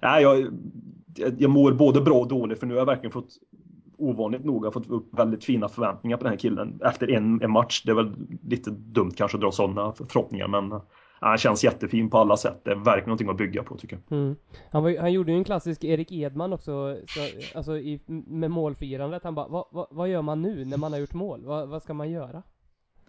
nej, 0.00 0.22
jag, 0.22 0.46
jag 1.38 1.50
mår 1.50 1.72
både 1.72 2.00
bra 2.00 2.14
och 2.14 2.28
dåligt 2.28 2.60
för 2.60 2.66
nu 2.66 2.74
har 2.74 2.78
jag 2.78 2.86
verkligen 2.86 3.12
fått 3.12 3.30
ovanligt 3.98 4.44
nog 4.44 4.64
har 4.64 4.72
fått 4.72 4.90
upp 4.90 5.18
väldigt 5.18 5.44
fina 5.44 5.68
förväntningar 5.68 6.16
på 6.16 6.24
den 6.24 6.32
här 6.32 6.38
killen 6.38 6.80
efter 6.84 7.10
en, 7.10 7.42
en 7.42 7.50
match. 7.50 7.82
Det 7.84 7.90
är 7.90 7.94
väl 7.94 8.12
lite 8.42 8.70
dumt 8.70 9.12
kanske 9.16 9.36
att 9.36 9.40
dra 9.40 9.52
sådana 9.52 9.92
förhoppningar 9.92 10.48
men 10.48 10.72
äh, 10.72 10.80
han 11.20 11.38
känns 11.38 11.64
jättefin 11.64 12.10
på 12.10 12.18
alla 12.18 12.36
sätt. 12.36 12.60
Det 12.64 12.70
är 12.70 12.74
verkligen 12.74 13.08
någonting 13.08 13.28
att 13.28 13.36
bygga 13.36 13.62
på 13.62 13.76
tycker 13.76 13.98
jag. 14.08 14.18
Mm. 14.18 14.36
Han, 14.70 14.82
var, 14.82 14.98
han 15.00 15.12
gjorde 15.12 15.32
ju 15.32 15.38
en 15.38 15.44
klassisk 15.44 15.84
Erik 15.84 16.12
Edman 16.12 16.52
också, 16.52 16.96
så, 17.06 17.20
alltså 17.58 17.78
i, 17.78 18.00
med 18.26 18.50
målfirandet. 18.50 19.24
Han 19.24 19.34
bara, 19.34 19.48
vad, 19.48 19.64
va, 19.72 19.86
vad 19.90 20.08
gör 20.08 20.22
man 20.22 20.42
nu 20.42 20.64
när 20.64 20.76
man 20.76 20.92
har 20.92 20.98
gjort 20.98 21.14
mål? 21.14 21.44
Va, 21.44 21.66
vad 21.66 21.82
ska 21.82 21.94
man 21.94 22.10
göra? 22.10 22.42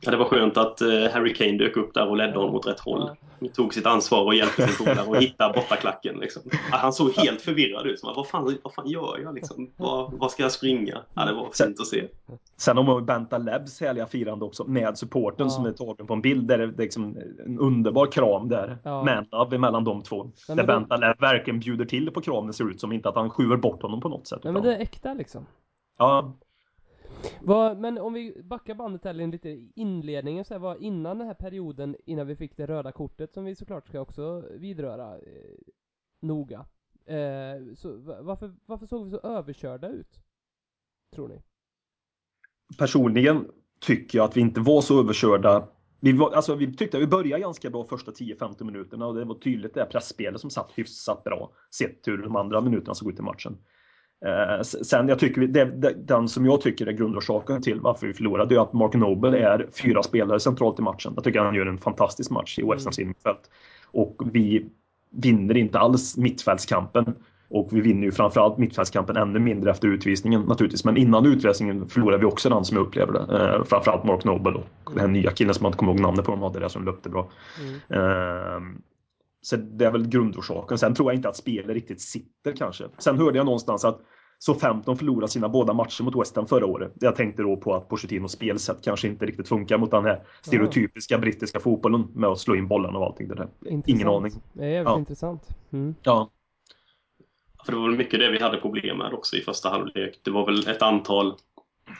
Ja, 0.06 0.12
det 0.12 0.18
var 0.18 0.26
skönt 0.26 0.58
att 0.58 0.82
eh, 0.82 0.88
Harry 1.14 1.34
Kane 1.34 1.58
dök 1.58 1.78
upp 1.78 1.94
där 1.94 2.10
och 2.10 2.18
ledde 2.18 2.38
honom 2.38 2.56
åt 2.56 2.68
rätt 2.68 2.80
håll. 2.80 3.10
Tog 3.54 3.74
sitt 3.74 3.86
ansvar 3.86 4.24
och 4.24 4.36
hjälpte 4.36 4.68
sin 4.68 4.86
polare 4.86 5.18
att 5.18 5.24
hitta 5.24 5.54
bortaklacken. 5.54 6.16
Liksom. 6.20 6.42
Ja, 6.72 6.78
Han 6.78 6.94
såg 6.94 7.12
helt 7.14 7.42
förvirrad 7.42 7.86
ut. 7.88 8.00
Så, 8.00 8.14
vad, 8.14 8.28
fan, 8.28 8.58
vad 8.64 8.74
fan 8.74 8.88
gör 8.88 9.20
jag? 9.24 9.36
Liksom? 9.36 9.72
Vad, 9.78 10.12
vad 10.14 10.32
ska 10.32 10.44
jag 10.44 10.52
springa? 10.52 10.98
Ja, 11.14 11.26
det 11.26 11.34
var 11.34 11.50
fint 11.66 11.80
att 11.80 11.88
se. 11.88 12.08
Sen 12.58 12.78
har 12.78 12.84
man 12.84 12.96
ju 12.96 13.02
Benta 13.02 13.38
Lebs 13.38 13.82
härliga 13.82 14.08
firande 14.08 14.46
också 14.46 14.64
med 14.64 14.98
supporten 14.98 15.46
Ja. 15.46 15.50
som 15.50 15.66
är 15.66 15.72
tagen 15.72 16.08
på 16.08 16.14
en 16.14 16.22
bild. 16.22 16.48
Där 16.48 16.58
det 16.58 16.64
är 16.64 16.78
liksom 16.78 17.18
en 17.46 17.60
underbar 17.60 18.06
kram 18.12 18.50
där. 18.50 18.78
Ja. 18.84 19.04
Man 19.50 19.62
mellan 19.62 19.84
de 19.84 20.04
två. 20.04 20.32
men 20.48 20.58
där 20.58 20.64
då- 20.64 20.68
Benta 20.68 20.98
Leb 20.98 21.22
verkligen 21.22 21.60
bjuder 21.60 21.86
till 21.86 22.12
på 22.12 22.22
kramen 22.22 22.54
ser 22.54 22.70
ut 22.70 22.80
som 22.82 22.92
inte 22.92 23.10
att 23.10 23.16
han 23.16 23.30
skjuter 23.30 23.58
bort 23.58 23.82
honom 23.82 24.02
på 24.02 24.10
något 24.10 24.28
sätt. 24.28 24.40
Nej 24.44 24.54
men 24.54 24.64
det 24.64 24.76
är 24.76 24.80
äkta 24.80 25.14
liksom. 25.14 25.46
Ja, 25.98 26.34
vad, 27.42 27.78
men 27.78 27.98
om 27.98 28.14
vi 28.14 28.42
backar 28.44 28.76
bandet 28.76 29.04
här 29.04 29.14
lite 29.14 29.50
inledningen 29.76 30.46
så 30.46 30.54
här, 30.54 30.60
var 30.60 30.76
innan 30.76 31.18
den 31.18 31.28
här 31.28 31.34
perioden, 31.34 31.96
innan 32.06 32.28
vi 32.28 32.36
fick 32.36 32.58
det 32.58 32.66
röda 32.66 32.92
kortet 32.92 33.34
som 33.34 33.46
vi 33.46 33.56
såklart 33.56 33.88
ska 33.88 34.02
också 34.02 34.44
vidröra 34.52 35.16
eh, 35.16 35.58
noga. 36.22 36.66
Eh, 37.06 37.74
så 37.76 37.98
varför, 38.22 38.56
varför 38.66 38.86
såg 38.86 39.06
vi 39.06 39.12
så 39.12 39.20
överkörda 39.20 39.90
ut? 39.90 40.20
Tror 41.16 41.28
ni? 41.28 41.42
personligen 42.78 43.48
tycker 43.80 44.18
jag 44.18 44.26
att 44.26 44.38
vi 44.38 44.42
inte 44.42 44.60
var 44.60 44.82
så 44.82 45.00
överkörda. 45.00 45.68
Vi, 46.00 46.12
var, 46.12 46.32
alltså, 46.32 46.56
vi 46.56 46.74
tyckte 46.74 46.98
att 46.98 47.04
vi 47.04 47.08
började 47.08 47.42
ganska 47.42 47.70
bra 47.70 47.88
första 47.88 48.12
10-15 48.12 48.64
minuterna 48.64 49.08
och 49.08 49.16
det 49.16 49.26
var 49.26 49.36
tydligt 49.36 49.74
det 49.74 49.80
här 49.80 49.88
pressspelet 49.88 50.42
som 50.42 50.50
satt 50.50 50.72
hyfsat 50.76 51.24
bra 51.24 51.52
sett 51.76 52.08
hur 52.08 52.18
de 52.18 52.36
andra 52.36 52.62
minuterna 52.62 52.96
såg 52.96 53.12
ut 53.12 53.20
i 53.20 53.22
matchen. 53.22 53.58
Eh, 54.26 54.62
sen 54.62 55.08
jag 55.08 55.20
tycker 55.20 55.42
det, 55.42 55.66
det, 55.66 55.94
den 55.94 56.28
som 56.30 56.46
jag 56.46 56.62
tycker 56.62 56.88
är 56.88 56.92
grundorsaken 56.92 57.62
till 57.62 57.80
varför 57.80 58.08
vi 58.08 58.14
förlorade 58.14 58.56
är 58.56 58.60
att 58.60 58.74
Mark 58.74 58.94
Noble 58.94 59.38
är 59.38 59.68
fyra 59.84 60.04
spelare 60.04 60.40
centralt 60.40 60.80
i 60.80 60.82
matchen. 60.82 61.14
Jag 61.16 61.24
tycker 61.24 61.40
han 61.40 61.56
gör 61.56 61.66
en 61.66 61.78
fantastisk 61.78 62.32
match 62.32 62.60
i 62.60 62.64
West 62.64 62.86
Hams 62.86 63.00
innermittfält. 63.00 63.52
Och 63.92 64.22
vi 64.34 64.66
vinner 65.12 65.58
inte 65.58 65.80
alls 65.80 66.18
mittfältskampen. 66.18 67.16
Och 67.48 67.70
vi 67.72 67.82
vinner 67.82 68.04
ju 68.04 68.12
framförallt 68.12 68.58
mittfältskampen 68.58 69.18
ännu 69.18 69.40
mindre 69.40 69.72
efter 69.72 69.88
utvisningen 69.88 70.42
naturligtvis. 70.42 70.86
Men 70.86 70.98
innan 70.98 71.26
utvisningen 71.26 71.90
förlorade 71.90 72.18
vi 72.18 72.26
också 72.26 72.50
den 72.50 72.66
som 72.66 72.78
jag 72.78 72.86
upplever 72.86 73.14
det. 73.14 73.38
Eh, 73.38 73.64
framförallt 73.64 74.04
Mark 74.04 74.24
Noble 74.24 74.54
och 74.84 74.96
den 74.96 75.14
nya 75.14 75.32
killen 75.32 75.54
som 75.54 75.64
man 75.64 75.70
inte 75.70 75.78
kommer 75.78 75.92
ihåg 75.92 76.02
namnet 76.02 76.26
på 76.26 76.32
de 76.32 76.42
hade 76.42 76.60
det 76.60 76.70
som 76.70 76.86
löpte 76.86 77.10
bra. 77.10 77.30
Mm. 77.62 78.02
Ehm, 78.02 78.82
så 79.42 79.56
det 79.56 79.86
är 79.86 79.92
väl 79.92 80.08
grundorsaken. 80.08 80.78
Sen 80.78 80.96
tror 80.96 81.12
jag 81.12 81.18
inte 81.18 81.30
att 81.30 81.38
spelet 81.38 81.74
riktigt 81.74 82.02
sitter 82.02 82.52
kanske. 82.56 82.84
Sen 82.98 83.18
hörde 83.18 83.38
jag 83.38 83.46
någonstans 83.46 83.86
att 83.86 84.02
Southampton 84.40 84.98
förlorade 84.98 85.28
sina 85.32 85.50
båda 85.50 85.74
matcher 85.74 86.04
mot 86.04 86.16
West 86.16 86.36
Ham 86.36 86.48
förra 86.48 86.66
året. 86.66 86.92
Jag 86.96 87.16
tänkte 87.16 87.42
då 87.44 87.58
på 87.58 87.76
att 87.76 87.90
Pochettinos 87.90 88.32
spelsätt 88.32 88.84
kanske 88.84 89.08
inte 89.08 89.26
riktigt 89.26 89.48
funkar 89.48 89.78
mot 89.78 89.92
den 89.92 90.06
här 90.06 90.22
stereotypiska 90.42 91.18
brittiska 91.18 91.60
fotbollen 91.60 92.08
med 92.16 92.30
att 92.30 92.40
slå 92.40 92.56
in 92.56 92.68
bollarna 92.68 93.00
och 93.00 93.06
allting 93.06 93.28
det 93.28 93.36
där. 93.36 93.48
Ingen 93.66 93.84
Intressant. 93.88 94.16
aning. 94.16 94.32
Det 94.54 94.64
är 94.66 94.70
jävligt 94.70 94.90
Ja. 94.92 95.00
intressant. 95.00 95.50
Mm. 95.74 95.96
Ja, 96.04 96.30
För 97.66 97.72
det 97.72 97.78
var 97.78 97.88
väl 97.90 97.98
mycket 97.98 98.20
det 98.20 98.32
vi 98.32 98.40
hade 98.40 98.58
problem 98.58 98.98
med 98.98 99.14
också 99.14 99.36
i 99.36 99.42
första 99.42 99.70
halvlek. 99.70 100.20
Det 100.24 100.32
var 100.32 100.46
väl 100.46 100.68
ett 100.68 100.82
antal 100.82 101.34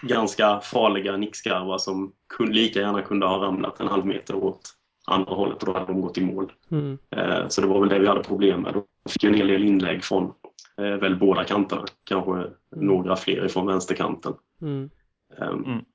ganska 0.02 0.60
farliga 0.60 1.18
nickskarvar 1.18 1.78
som 1.78 2.12
lika 2.40 2.80
gärna 2.80 3.02
kunde 3.02 3.26
ha 3.26 3.38
ramlat 3.38 3.80
en 3.80 3.88
halv 3.88 4.06
meter 4.06 4.36
åt 4.36 4.62
andra 5.08 5.34
hållet 5.36 5.64
och 5.64 5.66
då 5.66 5.74
hade 5.80 5.86
de 5.94 6.02
gått 6.02 6.18
i 6.18 6.22
mål. 6.26 6.52
Mm. 6.72 6.98
Eh, 7.10 7.48
Så 7.48 7.62
det 7.62 7.68
var 7.68 7.80
väl 7.80 7.90
det 7.90 8.00
vi 8.00 8.08
hade 8.08 8.24
problem 8.24 8.62
med. 8.62 8.74
Vi 9.04 9.12
fick 9.12 9.24
ju 9.24 9.30
en 9.30 9.36
hel 9.36 9.48
del 9.48 9.64
inlägg 9.64 10.04
från 10.04 10.34
eh, 10.78 10.84
väl 10.98 11.20
båda 11.20 11.44
kanterna. 11.44 11.86
Kanske 12.04 12.48
några 12.76 13.16
fler 13.16 13.46
ifrån 13.46 13.68
vänsterkanten. 13.68 14.34
Mm. 14.62 14.90
Ehm, 15.38 15.64
Mm. 15.66 15.86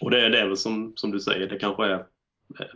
Och 0.00 0.10
det, 0.10 0.26
är- 0.26 0.30
det 0.30 0.40
är 0.40 0.46
väl 0.46 0.56
som, 0.56 0.92
som 0.96 1.10
du 1.10 1.20
säger, 1.20 1.48
det 1.48 1.58
kanske 1.58 1.84
är 1.84 1.94
eh, 2.60 2.66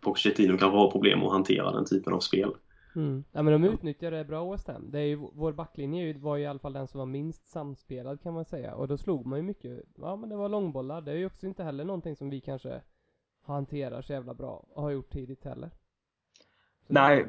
Pochettino 0.00 0.58
kanske 0.58 0.78
har 0.78 0.90
problem 0.90 1.22
att 1.22 1.32
hantera 1.32 1.70
den 1.72 1.84
typen 1.84 2.12
av 2.12 2.20
spel. 2.20 2.50
Mm. 2.96 3.24
Ja 3.32 3.42
men 3.42 3.52
de 3.62 3.68
utnyttjar 3.68 4.10
det 4.10 4.24
bra 4.24 4.50
West 4.52 4.68
Ham. 4.68 4.90
Det 4.90 4.98
är 5.00 5.04
ju, 5.06 5.16
vår 5.16 5.52
backlinje 5.52 6.18
var 6.18 6.36
ju 6.36 6.42
i 6.42 6.46
alla 6.46 6.58
fall 6.58 6.72
den 6.72 6.88
som 6.88 6.98
var 6.98 7.06
minst 7.06 7.48
samspelad 7.48 8.22
kan 8.22 8.34
man 8.34 8.44
säga. 8.44 8.74
Och 8.74 8.88
då 8.88 8.98
slog 8.98 9.26
man 9.26 9.38
ju 9.38 9.42
mycket, 9.42 9.80
ja 9.98 10.16
men 10.16 10.28
det 10.28 10.36
var 10.36 10.48
långbollar. 10.48 11.00
Det 11.00 11.12
är 11.12 11.16
ju 11.16 11.26
också 11.26 11.46
inte 11.46 11.64
heller 11.64 11.84
någonting 11.84 12.16
som 12.16 12.30
vi 12.30 12.40
kanske 12.40 12.80
hanterar 13.42 14.02
så 14.02 14.12
jävla 14.12 14.34
bra 14.34 14.64
och 14.74 14.82
har 14.82 14.90
gjort 14.90 15.12
tidigt 15.12 15.44
heller. 15.44 15.70
Nej, 16.88 17.26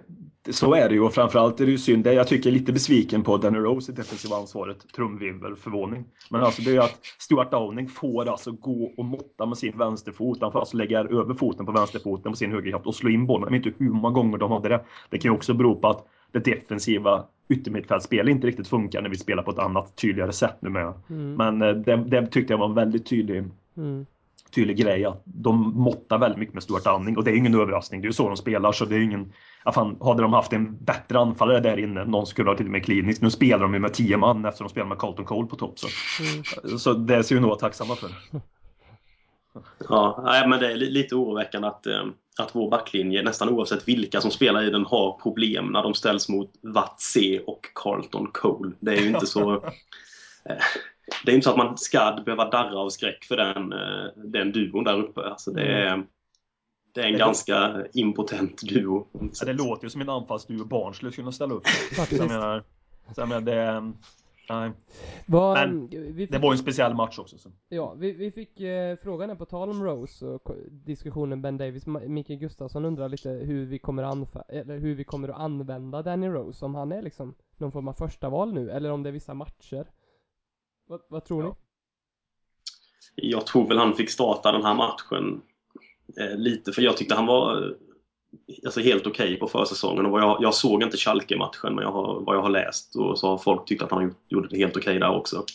så 0.49 0.73
är 0.73 0.89
det 0.89 0.95
ju 0.95 1.01
och 1.01 1.13
framförallt 1.13 1.59
är 1.59 1.65
det 1.65 1.71
ju 1.71 1.77
synd. 1.77 2.03
Det 2.03 2.13
jag 2.13 2.27
tycker 2.27 2.49
är 2.49 2.53
lite 2.53 2.73
besviken 2.73 3.23
på 3.23 3.37
Danny 3.37 3.59
Rose 3.59 3.91
i 3.91 3.95
defensiva 3.95 4.35
ansvaret, 4.35 4.93
trumvirvel, 4.95 5.55
förvåning. 5.55 6.05
Men 6.29 6.41
alltså 6.43 6.61
det 6.61 6.69
är 6.69 6.73
ju 6.73 6.79
att 6.79 6.99
Stuart 7.19 7.51
Downing 7.51 7.87
får 7.87 8.29
alltså 8.29 8.51
gå 8.51 8.93
och 8.97 9.05
måtta 9.05 9.45
med 9.45 9.57
sin 9.57 9.77
vänsterfot. 9.77 10.41
Han 10.41 10.51
får 10.51 10.59
alltså 10.59 10.77
lägga 10.77 10.99
över 10.99 11.33
foten 11.33 11.65
på 11.65 11.71
vänsterfoten 11.71 12.31
på 12.31 12.35
sin 12.35 12.51
högerkraft 12.51 12.85
och 12.85 12.95
slå 12.95 13.09
in 13.09 13.27
bollen. 13.27 13.53
Jag 13.53 13.59
vet 13.59 13.65
inte 13.65 13.83
hur 13.83 13.91
många 13.91 14.09
gånger 14.09 14.37
de 14.37 14.51
hade 14.51 14.69
det. 14.69 14.83
Det 15.09 15.17
kan 15.17 15.31
ju 15.31 15.35
också 15.35 15.53
bero 15.53 15.75
på 15.75 15.87
att 15.87 16.07
det 16.31 16.39
defensiva 16.39 17.25
yttermittfältsspelet 17.49 18.31
inte 18.31 18.47
riktigt 18.47 18.67
funkar 18.67 19.01
när 19.01 19.09
vi 19.09 19.17
spelar 19.17 19.43
på 19.43 19.51
ett 19.51 19.59
annat 19.59 19.95
tydligare 19.95 20.31
sätt 20.31 20.55
nu 20.59 20.69
med. 20.69 20.93
Mm. 21.09 21.35
Men 21.35 21.61
eh, 21.61 21.75
det, 21.75 21.95
det 21.95 22.27
tyckte 22.27 22.53
jag 22.53 22.57
var 22.57 22.65
en 22.69 22.75
väldigt 22.75 23.05
tydlig 23.05 23.43
Mm. 23.77 24.05
Tydlig 24.55 24.77
grej 24.77 25.05
att 25.05 25.21
de 25.25 25.57
måttar 25.75 26.17
väldigt 26.17 26.39
mycket 26.39 26.53
med 26.53 26.63
Stuart 26.63 26.83
Downing 26.83 27.17
och 27.17 27.23
det 27.23 27.31
är 27.31 27.35
ingen 27.35 27.55
överraskning. 27.55 28.01
Det 28.01 28.05
är 28.05 28.09
ju 28.09 28.13
så 28.13 28.27
de 28.27 28.37
spelar 28.37 28.71
så 28.71 28.85
det 28.85 28.95
är 28.95 28.99
ingen... 28.99 29.33
Ja, 29.65 29.71
fan, 29.71 29.97
hade 30.01 30.21
de 30.21 30.33
haft 30.33 30.53
en 30.53 30.77
bättre 30.83 31.19
anfallare 31.19 31.59
där 31.59 31.77
inne, 31.79 32.05
någon 32.05 32.25
skulle 32.27 32.49
ha 32.49 32.57
till 32.57 32.65
och 32.65 32.71
med 32.71 32.85
kliniskt. 32.85 33.21
Nu 33.21 33.29
spelar 33.31 33.59
de 33.63 33.73
ju 33.73 33.79
med 33.79 33.93
10 33.93 34.17
man 34.17 34.45
eftersom 34.45 34.67
de 34.67 34.71
spelar 34.71 34.87
med 34.87 34.97
Carlton 34.97 35.25
Cole 35.25 35.47
på 35.47 35.55
topp. 35.55 35.79
Så, 35.79 35.87
Mm. 36.63 36.77
så 36.79 36.93
det 36.93 37.23
ser 37.23 37.35
vi 37.35 37.41
nog 37.41 37.49
vara 37.49 37.59
tacksamma 37.59 37.95
för. 37.95 38.09
Ja, 39.89 40.21
nej, 40.25 40.47
men 40.47 40.59
det 40.59 40.71
är 40.71 40.75
li- 40.75 40.89
lite 40.91 41.15
oroväckande 41.15 41.67
att, 41.67 41.87
eh, 41.87 42.03
att 42.39 42.55
vår 42.55 42.69
backlinje, 42.69 43.23
nästan 43.23 43.49
oavsett 43.49 43.87
vilka 43.87 44.21
som 44.21 44.31
spelar 44.31 44.63
i 44.63 44.69
den, 44.69 44.85
har 44.85 45.19
problem 45.23 45.65
när 45.65 45.83
de 45.83 45.93
ställs 45.93 46.29
mot 46.29 46.51
Watse 46.61 47.39
och 47.47 47.61
Carlton 47.75 48.27
Cole. 48.33 48.71
Det 48.79 48.91
är 48.97 49.01
ju 49.01 49.07
inte 49.07 49.25
så... 49.27 49.63
Det 51.25 51.31
är 51.31 51.35
inte 51.35 51.43
så 51.45 51.49
att 51.51 51.57
man 51.57 51.77
ska 51.77 52.21
behöva 52.25 52.49
darra 52.49 52.79
av 52.79 52.89
skräck 52.89 53.23
för 53.23 53.37
den, 53.37 53.73
eh, 53.73 54.11
den 54.15 54.51
duon 54.51 54.83
där 54.83 54.97
uppe. 54.99 55.21
Alltså 55.21 55.51
det, 55.51 55.61
är, 55.83 56.03
det 56.93 57.01
är 57.01 57.05
en 57.07 57.13
Det- 57.13 57.19
ganska 57.19 57.85
impotent 57.93 58.61
duo. 58.61 59.07
Så 59.33 59.45
det 59.45 59.53
låter 59.53 59.83
ju 59.85 59.89
som 59.89 60.01
en 60.01 60.09
anfallsduo 60.09 60.65
barn 60.65 60.93
skulle 60.93 61.11
kunna 61.11 61.31
ställa 61.31 61.53
upp. 61.53 61.67
Så 61.89 61.95
Faktiskt. 61.95 62.21
jag 62.21 62.29
menar, 62.31 62.63
så 63.15 63.21
jag 63.21 63.29
menar 63.29 63.41
det, 63.41 63.93
nej, 64.49 64.71
Vad, 65.27 65.53
Men 65.57 65.87
vi 65.89 66.13
fick, 66.13 66.31
det 66.31 66.37
var 66.37 66.49
ju 66.49 66.51
en 66.51 66.57
speciell 66.57 66.93
match 66.93 67.19
också. 67.19 67.37
Så. 67.37 67.49
Ja, 67.69 67.93
vi, 67.97 68.11
vi 68.11 68.31
fick 68.31 68.59
eh, 68.59 68.97
frågan 69.03 69.29
här 69.29 69.35
på 69.37 69.45
tal 69.45 69.69
om 69.69 69.83
Rose 69.83 70.25
och 70.25 70.51
diskussionen 70.71 71.41
Ben 71.41 71.57
Davis. 71.57 71.85
Mikael 71.87 72.39
Gustafsson 72.39 72.85
undrar 72.85 73.09
lite 73.09 73.29
hur 73.29 73.65
vi 73.65 73.79
kommer 73.79 74.03
att 74.03 74.15
anfa- 74.15 74.43
eller 74.49 74.77
hur 74.79 74.95
vi 74.95 75.03
kommer 75.03 75.29
att 75.29 75.39
använda 75.39 76.01
Danny 76.01 76.27
Rose. 76.27 76.65
Om 76.65 76.75
han 76.75 76.91
är 76.91 77.01
liksom 77.01 77.35
någon 77.57 77.71
form 77.71 77.87
av 77.87 77.93
första 77.93 78.29
val 78.29 78.53
nu 78.53 78.69
eller 78.71 78.91
om 78.91 79.03
det 79.03 79.09
är 79.09 79.13
vissa 79.13 79.33
matcher. 79.33 79.85
Vad, 80.87 81.01
vad 81.09 81.25
tror 81.25 81.43
ni? 81.43 81.51
Jag 83.15 83.47
tror 83.47 83.67
väl 83.67 83.77
han 83.77 83.95
fick 83.95 84.09
starta 84.09 84.51
den 84.51 84.65
här 84.65 84.73
matchen 84.73 85.41
eh, 86.19 86.37
lite, 86.37 86.71
för 86.71 86.81
jag 86.81 86.97
tyckte 86.97 87.15
han 87.15 87.25
var 87.25 87.67
eh, 87.67 87.71
alltså 88.65 88.79
helt 88.79 89.07
okej 89.07 89.35
på 89.35 89.47
försäsongen. 89.47 90.05
Och 90.05 90.11
vad 90.11 90.21
jag, 90.21 90.37
jag 90.41 90.53
såg 90.53 90.83
inte 90.83 90.97
Schalke-matchen, 90.97 91.75
men 91.75 91.83
jag 91.83 91.91
har, 91.91 92.19
vad 92.19 92.35
jag 92.35 92.41
har 92.41 92.49
läst 92.49 92.95
och 92.95 93.19
så 93.19 93.27
har 93.27 93.37
folk 93.37 93.65
tyckt 93.65 93.81
att 93.81 93.91
han 93.91 94.15
gjorde 94.29 94.47
det 94.47 94.57
helt 94.57 94.77
okej 94.77 94.99
där 94.99 95.15
också. 95.15 95.45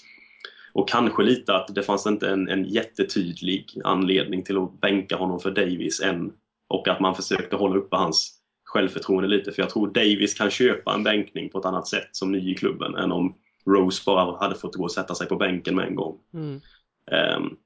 Och 0.72 0.88
kanske 0.88 1.22
lite 1.22 1.56
att 1.56 1.74
det 1.74 1.82
fanns 1.82 2.06
inte 2.06 2.30
en, 2.30 2.48
en 2.48 2.64
jättetydlig 2.64 3.66
anledning 3.84 4.44
till 4.44 4.58
att 4.58 4.80
bänka 4.80 5.16
honom 5.16 5.40
för 5.40 5.50
Davis 5.50 6.00
än. 6.00 6.32
Och 6.68 6.88
att 6.88 7.00
man 7.00 7.14
försökte 7.14 7.56
hålla 7.56 7.76
uppe 7.76 7.96
hans 7.96 8.34
självförtroende 8.64 9.28
lite. 9.28 9.52
För 9.52 9.62
jag 9.62 9.70
tror 9.70 9.86
Davis 9.88 10.34
kan 10.34 10.50
köpa 10.50 10.94
en 10.94 11.02
bänkning 11.02 11.48
på 11.48 11.58
ett 11.58 11.64
annat 11.64 11.88
sätt 11.88 12.08
som 12.12 12.32
ny 12.32 12.52
i 12.52 12.54
klubben 12.54 12.94
än 12.94 13.12
om 13.12 13.34
Rose 13.68 14.02
bara 14.06 14.38
hade 14.38 14.54
fått 14.54 14.76
gå 14.76 14.84
och 14.84 14.92
sätta 14.92 15.14
sig 15.14 15.26
på 15.26 15.36
bänken 15.36 15.76
med 15.76 15.86
en 15.86 15.94
gång. 15.94 16.18
Mm. 16.34 16.60
Ehm, 17.10 17.56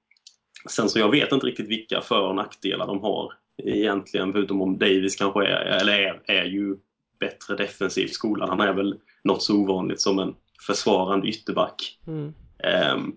sen 0.70 0.88
så 0.88 0.98
jag 0.98 1.10
vet 1.10 1.32
inte 1.32 1.46
riktigt 1.46 1.68
vilka 1.68 2.00
för 2.00 2.20
och 2.20 2.34
nackdelar 2.34 2.86
de 2.86 3.00
har 3.00 3.32
egentligen, 3.62 4.32
förutom 4.32 4.62
om 4.62 4.78
Davis 4.78 5.16
kanske 5.16 5.46
är, 5.46 5.80
eller 5.80 5.98
är, 5.98 6.22
är 6.26 6.44
ju 6.44 6.76
bättre 7.20 7.56
defensivt 7.56 8.12
skolad. 8.12 8.48
Han 8.48 8.60
är 8.60 8.72
väl 8.72 9.00
något 9.24 9.42
så 9.42 9.56
ovanligt 9.56 10.00
som 10.00 10.18
en 10.18 10.34
försvarande 10.66 11.28
ytterback. 11.28 11.98
Mm. 12.06 12.34
Ehm, 12.58 13.16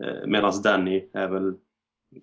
eh, 0.00 0.26
Medan 0.26 0.62
Danny 0.62 1.08
är 1.12 1.28
väl 1.28 1.54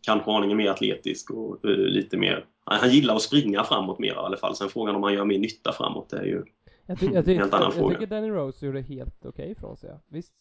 kanske 0.01 0.31
aningen 0.31 0.57
mer 0.57 0.69
atletisk 0.69 1.31
och 1.31 1.65
eh, 1.65 1.77
lite 1.77 2.17
mer... 2.17 2.45
Han 2.65 2.79
han 2.79 2.89
gillar 2.89 3.15
att 3.15 3.21
springa 3.21 3.63
framåt 3.63 3.99
mer 3.99 4.13
i 4.13 4.15
alla 4.15 4.37
fall. 4.37 4.55
Sen 4.55 4.69
frågan 4.69 4.95
om 4.95 5.03
han 5.03 5.13
gör 5.13 5.25
mer 5.25 5.39
nytta 5.39 5.71
framåt, 5.71 6.09
det 6.09 6.17
är 6.17 6.25
ju... 6.25 6.43
Jag, 6.85 6.99
ty- 6.99 7.11
jag, 7.13 7.25
ty- 7.25 7.35
Helt 7.35 7.53
annan 7.53 7.71
jag, 7.77 7.83
jag 7.83 7.91
tycker 7.99 8.07
Danny 8.15 8.29
Rose 8.29 8.65
gjorde 8.65 8.81
helt 8.81 9.25
okej 9.25 9.51
ifrån 9.51 9.77
sig. 9.77 9.89
ja. 9.89 9.99
Visst, 10.07 10.33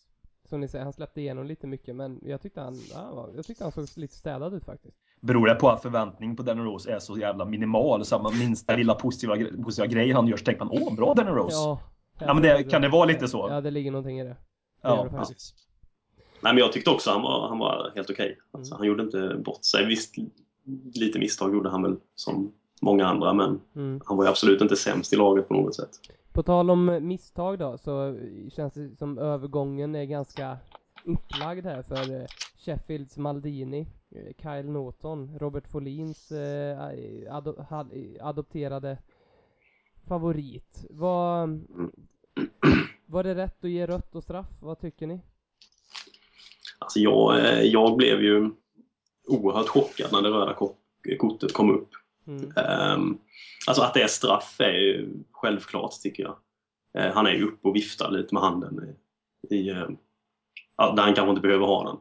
som 0.49 0.61
ni 0.61 0.69
säger, 0.69 0.85
han 0.85 0.93
släppte 0.93 1.21
igenom 1.21 1.47
lite 1.47 1.67
mycket 1.67 1.97
men 1.97 2.19
jag 2.23 2.41
tyckte 2.41 2.61
han, 2.61 2.75
ja, 2.95 3.29
jag 3.37 3.45
tyckte 3.47 3.65
han 3.65 3.73
såg 3.73 3.87
lite 3.97 4.15
städad 4.15 4.55
ut 4.55 4.65
faktiskt. 4.65 4.97
Beror 5.21 5.47
det 5.47 5.55
på 5.55 5.69
att 5.69 5.83
förväntningen 5.83 6.37
på 6.37 6.43
Danny 6.43 6.63
Rose 6.63 6.93
är 6.93 6.99
så 6.99 7.19
jävla 7.19 7.45
minimal? 7.45 8.05
Man 8.23 8.39
minsta 8.39 8.77
lilla 8.77 8.95
positiva, 8.95 9.37
positiva 9.65 9.87
grej 9.87 10.13
han 10.13 10.27
gör 10.29 10.37
så 10.37 10.45
tänker 10.45 10.65
man 10.65 10.83
åh, 10.83 10.95
bra 10.97 11.15
Danny 11.15 11.31
Rose. 11.31 11.57
Ja, 11.57 11.81
Ja, 12.19 12.35
men 12.35 12.43
det- 12.43 12.65
kan 12.71 12.83
det 12.83 12.89
vara 12.89 13.05
lite 13.05 13.29
så? 13.29 13.47
Ja, 13.51 13.61
det 13.61 13.71
ligger 13.71 13.91
någonting 13.91 14.21
i 14.21 14.25
det. 14.25 14.37
Ja, 14.83 14.91
det 14.91 14.97
gör 14.97 15.05
det 15.05 15.11
precis. 15.19 15.55
Nej, 16.41 16.53
men 16.55 16.59
jag 16.59 16.73
tyckte 16.73 16.91
också 16.91 17.11
han 17.11 17.23
var, 17.23 17.49
han 17.49 17.59
var 17.59 17.93
helt 17.95 18.11
okej. 18.11 18.39
Alltså, 18.53 18.75
Mm. 18.75 18.79
Han 18.79 18.87
gjorde 18.89 19.03
inte 19.03 19.43
bort 19.45 19.65
sig. 19.65 19.87
Visst, 19.87 20.15
lite 20.95 21.19
misstag 21.19 21.53
gjorde 21.55 21.71
han 21.71 21.83
väl 21.83 21.97
som 22.15 22.53
många 22.81 23.07
andra, 23.07 23.33
men 23.33 23.61
Mm. 23.77 24.01
han 24.05 24.17
var 24.17 24.25
ju 24.25 24.31
absolut 24.31 24.61
inte 24.63 24.77
sämst 24.77 25.13
i 25.13 25.17
laget 25.17 25.49
på 25.49 25.55
något 25.55 25.75
sätt. 25.75 25.91
På 26.33 26.43
tal 26.43 26.71
om 26.71 26.89
eh, 26.89 27.01
misstag 27.01 27.59
då, 27.59 27.79
så 27.79 28.09
eh, 28.09 28.51
känns 28.51 28.75
det 28.75 28.97
som 28.97 29.19
övergången 29.19 29.95
är 29.95 30.05
ganska 30.05 30.59
upplagd 31.05 31.67
här 31.67 31.83
för 31.83 32.21
eh, 32.21 32.27
Sheffields 32.59 33.17
Maldini, 33.17 33.87
Kyle 34.43 34.71
Norton, 34.71 35.39
Robert 35.39 35.69
Folins 35.69 36.33
eh, 36.33 36.79
ado 37.31 37.65
adopterade 38.21 38.99
favorit. 40.09 40.87
Var, 40.91 41.47
var 43.07 43.23
det 43.23 43.35
rätt 43.35 43.65
att 43.65 43.71
ge 43.71 43.87
rött 43.87 44.15
och 44.15 44.23
straff? 44.23 44.51
Vad 44.61 44.81
tycker 44.81 45.07
ni? 45.07 45.21
Alltså 46.79 46.99
jag, 46.99 47.65
jag 47.67 47.97
blev 47.97 48.23
ju 48.23 48.51
oerhört 49.27 49.69
chockad 49.69 50.13
när 50.13 50.23
det 50.23 50.29
röda 50.29 50.55
kortet 51.19 51.53
kom 51.53 51.71
upp. 51.71 51.89
Mm. 52.27 52.53
Ehm, 52.57 53.19
alltså 53.67 53.83
att 53.83 53.95
det 53.95 54.03
är 54.03 54.09
straff 54.09 54.57
är 54.59 54.73
ju 54.73 55.09
självklart 55.33 55.93
tycker 56.03 56.23
jag. 56.23 56.37
Eh, 56.99 57.15
han 57.15 57.27
är 57.27 57.31
ju 57.31 57.45
uppe 57.45 57.69
och 57.69 57.77
viftar 57.77 58.11
lite 58.11 58.35
med 58.35 58.43
handen 58.43 58.97
i, 59.51 59.55
i 59.55 59.87
ja, 60.77 60.93
där 60.93 61.03
han 61.03 61.15
kanske 61.15 61.31
inte 61.31 61.43
behöver 61.43 61.67
ha 61.67 61.85
den. 61.85 61.97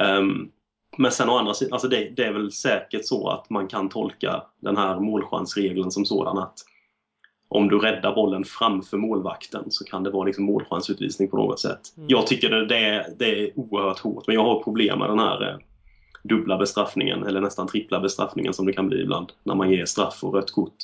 Ehm, 0.00 0.50
men 0.96 1.10
sen 1.10 1.28
å 1.28 1.38
andra 1.38 1.54
sidan, 1.54 1.72
alltså 1.72 1.88
det, 1.88 2.12
det 2.16 2.24
är 2.24 2.32
väl 2.32 2.52
säkert 2.52 3.06
så 3.06 3.28
att 3.28 3.50
man 3.50 3.68
kan 3.68 3.88
tolka 3.88 4.42
den 4.60 4.76
här 4.76 5.00
målchansregeln 5.00 5.90
som 5.90 6.04
sådan 6.04 6.38
att 6.38 6.58
om 7.48 7.68
du 7.68 7.78
räddar 7.78 8.14
bollen 8.14 8.44
framför 8.44 8.96
målvakten 8.96 9.64
så 9.68 9.84
kan 9.84 10.02
det 10.02 10.10
vara 10.10 10.24
liksom 10.24 10.44
målchansutvisning 10.44 11.28
på 11.28 11.36
något 11.36 11.60
sätt. 11.60 11.80
Mm. 11.96 12.08
Jag 12.08 12.26
tycker 12.26 12.50
det, 12.50 12.66
det, 12.66 12.84
är, 12.84 13.06
det 13.18 13.24
är 13.24 13.58
oerhört 13.58 13.98
hårt, 13.98 14.26
men 14.26 14.34
jag 14.34 14.44
har 14.44 14.62
problem 14.62 14.98
med 14.98 15.10
den 15.10 15.18
här 15.18 15.48
eh, 15.48 15.58
dubbla 16.22 16.58
bestraffningen, 16.58 17.22
eller 17.22 17.40
nästan 17.40 17.66
trippla 17.66 18.00
bestraffningen 18.00 18.54
som 18.54 18.66
det 18.66 18.72
kan 18.72 18.88
bli 18.88 19.02
ibland 19.02 19.32
när 19.42 19.54
man 19.54 19.70
ger 19.70 19.84
straff 19.84 20.24
och 20.24 20.34
rött 20.34 20.50
kort 20.50 20.76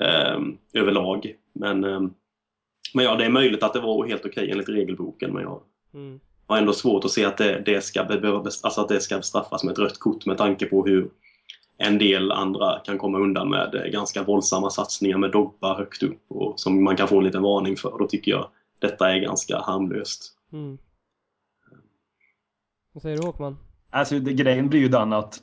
eh, 0.00 0.40
överlag. 0.72 1.34
Men, 1.52 1.84
eh, 1.84 2.00
men 2.94 3.04
ja, 3.04 3.14
det 3.14 3.24
är 3.24 3.30
möjligt 3.30 3.62
att 3.62 3.72
det 3.72 3.80
var 3.80 4.06
helt 4.06 4.26
okej 4.26 4.50
enligt 4.50 4.68
regelboken, 4.68 5.32
men 5.32 5.42
jag 5.42 5.62
Mm. 5.94 6.20
har 6.46 6.58
ändå 6.58 6.72
svårt 6.72 7.04
att 7.04 7.10
se 7.10 7.24
att 7.24 7.38
det, 7.38 7.62
det, 7.66 7.80
ska, 7.80 8.04
behöva, 8.04 8.38
alltså 8.38 8.80
att 8.80 8.88
det 8.88 9.00
ska 9.00 9.22
straffas 9.22 9.64
med 9.64 9.72
ett 9.72 9.78
rött 9.78 9.98
kort 9.98 10.26
med 10.26 10.38
tanke 10.38 10.66
på 10.66 10.86
hur 10.86 11.10
en 11.78 11.98
del 11.98 12.32
andra 12.32 12.78
kan 12.78 12.98
komma 12.98 13.18
undan 13.18 13.50
med 13.50 13.74
eh, 13.74 13.84
ganska 13.84 14.22
våldsamma 14.22 14.70
satsningar 14.70 15.18
med 15.18 15.30
dobbar 15.32 15.74
högt 15.74 16.02
upp 16.02 16.22
och 16.28 16.60
som 16.60 16.84
man 16.84 16.96
kan 16.96 17.08
få 17.08 17.18
en 17.18 17.24
liten 17.24 17.42
varning 17.42 17.76
för. 17.76 17.98
Då 17.98 18.06
tycker 18.06 18.30
jag 18.30 18.50
detta 18.78 19.12
är 19.12 19.18
ganska 19.18 19.58
harmlöst. 19.58 20.32
Mm. 20.52 20.78
Vad 22.92 23.02
säger 23.02 23.16
du 23.16 23.22
Håkman? 23.22 23.56
Alltså 23.90 24.18
det, 24.18 24.32
grejen 24.32 24.68
blir 24.68 24.80
ju 24.80 24.88
den 24.88 25.12
att 25.12 25.40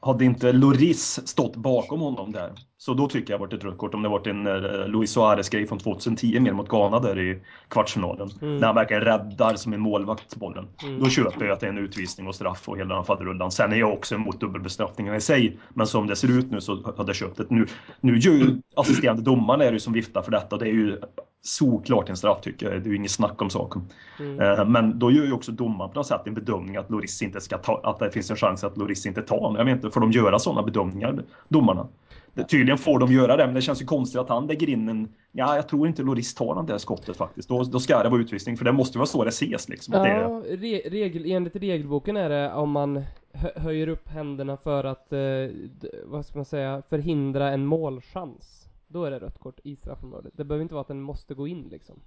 hade 0.00 0.24
inte 0.24 0.52
Loris 0.52 1.28
stått 1.28 1.56
bakom 1.56 2.00
honom 2.00 2.32
där 2.32 2.54
så 2.80 2.94
då 2.94 3.08
tycker 3.08 3.32
jag 3.32 3.38
varit 3.38 3.52
ett 3.52 3.64
rött 3.64 3.78
kort 3.78 3.94
om 3.94 4.02
det 4.02 4.08
varit 4.08 4.26
en 4.26 4.46
uh, 4.46 4.88
Luis 4.88 5.10
Suarez-grej 5.10 5.66
från 5.66 5.78
2010 5.78 6.40
mer 6.40 6.52
mot 6.52 6.68
Ghana 6.68 7.00
där 7.00 7.18
i 7.18 7.38
kvartsfinalen. 7.68 8.30
Mm. 8.42 8.56
När 8.56 8.66
han 8.66 8.74
verkligen 8.74 9.02
räddar 9.02 9.54
som 9.54 9.72
en 9.72 9.80
målvakt 9.80 10.36
bollen. 10.36 10.66
Mm. 10.82 11.00
Då 11.00 11.08
köper 11.08 11.44
jag 11.44 11.52
att 11.52 11.60
det 11.60 11.66
är 11.66 11.70
en 11.70 11.78
utvisning 11.78 12.26
och 12.26 12.34
straff 12.34 12.68
och 12.68 12.78
hela 12.78 12.94
den 12.94 13.04
faderullan. 13.04 13.50
Sen 13.50 13.72
är 13.72 13.76
jag 13.76 13.92
också 13.92 14.14
emot 14.14 14.40
dubbelbestraffningarna 14.40 15.16
i 15.16 15.20
sig. 15.20 15.58
Men 15.74 15.86
som 15.86 16.06
det 16.06 16.16
ser 16.16 16.38
ut 16.38 16.50
nu 16.50 16.60
så 16.60 16.74
hade 16.96 17.08
jag 17.08 17.16
köpt 17.16 17.36
det. 17.36 17.44
Nu, 17.50 17.66
nu 18.00 18.18
ju 18.18 18.60
assisterande 18.76 19.22
domaren 19.22 19.60
är 19.60 19.72
det 19.72 19.80
som 19.80 19.92
viftar 19.92 20.22
för 20.22 20.30
detta. 20.30 20.56
Det 20.56 20.68
är 20.68 20.72
ju 20.72 21.00
såklart 21.42 22.08
en 22.08 22.16
straff 22.16 22.40
tycker 22.40 22.66
jag. 22.66 22.82
Det 22.82 22.86
är 22.88 22.90
ju 22.90 22.96
inget 22.96 23.10
snack 23.10 23.42
om 23.42 23.50
saken. 23.50 23.82
Mm. 24.20 24.40
Eh, 24.40 24.64
Men 24.66 24.98
då 24.98 25.10
gör 25.10 25.24
ju 25.24 25.32
också 25.32 25.52
domaren 25.52 25.90
på 25.90 25.98
något 25.98 26.06
sätt 26.06 26.20
en 26.24 26.34
bedömning 26.34 26.76
att 26.76 26.90
Loris 26.90 27.22
inte 27.22 27.40
ska 27.40 27.58
ta, 27.58 27.80
att 27.84 27.98
det 27.98 28.10
finns 28.10 28.30
en 28.30 28.36
chans 28.36 28.64
att 28.64 28.76
Loris 28.76 29.06
inte 29.06 29.22
tar. 29.22 29.54
Jag 29.58 29.64
vet 29.64 29.74
inte, 29.74 29.90
får 29.90 30.00
de 30.00 30.12
göra 30.12 30.38
sådana 30.38 30.62
bedömningar, 30.62 31.22
domarna? 31.48 31.86
Det, 32.38 32.44
tydligen 32.44 32.78
får 32.78 32.98
de 32.98 33.12
göra 33.12 33.36
det, 33.36 33.46
men 33.46 33.54
det 33.54 33.62
känns 33.62 33.82
ju 33.82 33.86
konstigt 33.86 34.20
att 34.20 34.28
han 34.28 34.46
lägger 34.46 34.68
in 34.68 34.88
en... 34.88 35.14
Ja, 35.32 35.56
jag 35.56 35.68
tror 35.68 35.86
inte 35.88 36.02
Loris 36.02 36.34
tar 36.34 36.62
det 36.62 36.72
där 36.72 36.78
skottet 36.78 37.16
faktiskt. 37.16 37.48
Då, 37.48 37.62
då 37.62 37.80
ska 37.80 38.02
det 38.02 38.08
vara 38.08 38.20
utvisning, 38.20 38.56
för 38.56 38.64
det 38.64 38.72
måste 38.72 38.98
vara 38.98 39.06
så 39.06 39.24
det 39.24 39.28
ses 39.28 39.68
liksom. 39.68 39.94
Att 39.94 40.02
det 40.04 40.08
Ja, 40.08 40.42
re 40.48 40.80
regel, 40.84 41.30
enligt 41.30 41.56
regelboken 41.56 42.16
är 42.16 42.28
det 42.28 42.52
om 42.52 42.70
man 42.70 43.02
hö- 43.32 43.52
höjer 43.60 43.88
upp 43.88 44.08
händerna 44.08 44.56
för 44.56 44.84
att, 44.84 45.12
eh, 45.12 45.18
vad 46.04 46.26
ska 46.26 46.38
man 46.38 46.44
säga, 46.44 46.82
förhindra 46.88 47.50
en 47.50 47.66
målchans. 47.66 48.68
Då 48.88 49.04
är 49.04 49.10
det 49.10 49.18
rött 49.18 49.38
kort 49.38 49.60
i 49.64 49.76
straffområdet. 49.76 50.32
Det 50.36 50.44
behöver 50.44 50.62
inte 50.62 50.74
vara 50.74 50.82
att 50.82 50.88
den 50.88 51.00
måste 51.02 51.34
gå 51.34 51.48
in 51.48 51.68
liksom. 51.70 52.00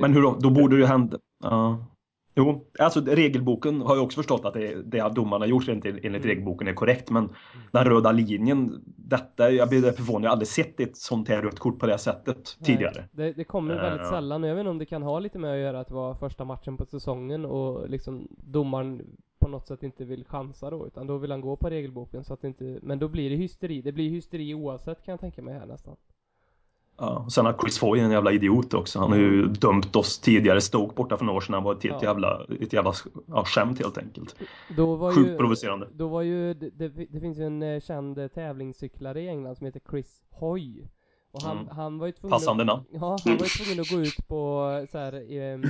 Men 0.00 0.12
hur 0.14 0.22
då? 0.22 0.36
Då 0.40 0.50
borde 0.50 0.76
det 0.76 0.80
ju 0.80 0.86
hända. 0.86 1.18
Ja. 1.42 1.86
Jo, 2.36 2.66
alltså 2.78 3.00
regelboken 3.00 3.80
har 3.80 3.94
jag 3.96 4.04
också 4.04 4.16
förstått 4.16 4.44
att 4.44 4.54
det, 4.54 4.82
det 4.82 5.14
domarna 5.14 5.46
gjort 5.46 5.68
enligt, 5.68 5.84
enligt 5.84 6.04
Mm. 6.04 6.22
regelboken 6.22 6.68
är 6.68 6.72
korrekt. 6.72 7.10
Men 7.10 7.28
den 7.72 7.84
röda 7.84 8.12
linjen, 8.12 8.82
detta, 8.84 9.50
jag 9.50 9.68
blir 9.68 9.92
förvånad. 9.92 10.24
Jag 10.24 10.28
har 10.28 10.32
aldrig 10.32 10.48
sett 10.48 10.80
ett 10.80 10.96
sånt 10.96 11.28
här 11.28 11.42
rött 11.42 11.58
kort 11.58 11.78
på 11.78 11.86
det 11.86 11.98
sättet 11.98 12.56
Nej, 12.58 12.66
tidigare. 12.66 13.08
Det, 13.12 13.32
det 13.32 13.44
kommer 13.44 13.74
väldigt 13.74 14.00
Eh, 14.00 14.10
sällan 14.10 14.44
och 14.44 14.50
jag 14.50 14.54
vet 14.54 14.60
inte 14.60 14.70
om 14.70 14.78
det 14.78 14.86
kan 14.86 15.02
ha 15.02 15.18
lite 15.18 15.38
med 15.38 15.52
att 15.52 15.58
göra 15.58 15.80
att 15.80 15.88
det 15.88 15.94
var 15.94 16.14
första 16.14 16.44
matchen 16.44 16.76
på 16.76 16.86
säsongen 16.86 17.44
och 17.44 17.90
liksom 17.90 18.28
domaren 18.30 19.02
på 19.40 19.48
något 19.48 19.66
sätt 19.66 19.82
inte 19.82 20.04
vill 20.04 20.24
chansa 20.24 20.70
då 20.70 20.86
utan 20.86 21.06
då 21.06 21.18
vill 21.18 21.30
han 21.30 21.40
gå 21.40 21.56
på 21.56 21.70
regelboken 21.70 22.24
så 22.24 22.34
att 22.34 22.44
inte, 22.44 22.78
men 22.82 22.98
då 22.98 23.08
blir 23.08 23.30
det 23.30 23.36
hysteri. 23.36 23.82
Det 23.82 23.92
blir 23.92 24.10
hysteri 24.10 24.54
oavsett 24.54 25.04
kan 25.04 25.12
jag 25.12 25.20
tänka 25.20 25.42
mig 25.42 25.54
här 25.54 25.66
nästan. 25.66 25.96
Ja, 26.98 27.22
och 27.26 27.32
sen 27.32 27.46
har 27.46 27.52
Chris 27.62 27.78
Foy 27.78 28.00
en 28.00 28.10
jävla 28.10 28.32
idiot 28.32 28.74
också. 28.74 28.98
Han 28.98 29.10
har 29.10 29.18
ju 29.18 29.46
dömt 29.46 29.96
oss 29.96 30.18
tidigare. 30.18 30.60
Stoke 30.60 30.94
borta 30.94 31.16
för 31.16 31.24
några 31.24 31.36
år 31.36 31.40
sedan. 31.40 31.54
Han 31.54 31.62
var 31.62 31.72
ett 31.72 31.84
Ja. 31.84 31.98
jävla, 32.02 32.46
ett 32.60 32.72
jävla 32.72 32.92
ja, 33.26 33.44
skämt 33.44 33.78
helt 33.78 33.98
enkelt. 33.98 34.36
Då 34.76 34.94
var 34.94 35.12
Sjukt 35.12 35.30
ju, 35.30 35.36
provocerande. 35.36 35.88
Då 35.92 36.08
var 36.08 36.22
ju, 36.22 36.54
det, 36.54 36.70
det, 37.08 37.20
finns 37.20 37.38
ju 37.38 37.46
en 37.46 37.62
eh, 37.62 37.80
känd 37.80 38.18
eh, 38.18 38.28
tävlingscyklare 38.28 39.20
i 39.20 39.28
England 39.28 39.56
som 39.56 39.66
heter 39.66 39.80
Chris 39.90 40.22
Hoy. 40.30 40.88
Och 41.32 41.42
han, 41.42 41.58
Mm. 41.58 41.68
han 41.76 41.98
var 41.98 42.06
ju 42.06 42.12
tvungen 42.12 42.30
Passande 42.30 42.62
att, 42.62 42.66
namn. 42.66 42.84
Ja, 42.90 43.18
han 43.24 43.36
var 43.36 43.44
ju 43.44 43.64
tvungen 43.64 43.80
att 43.80 43.90
gå 43.90 44.00
ut 44.00 44.28
på 44.28 44.70
eh, 44.82 44.90
så 44.90 44.98
här, 44.98 45.32
ehm, 45.32 45.62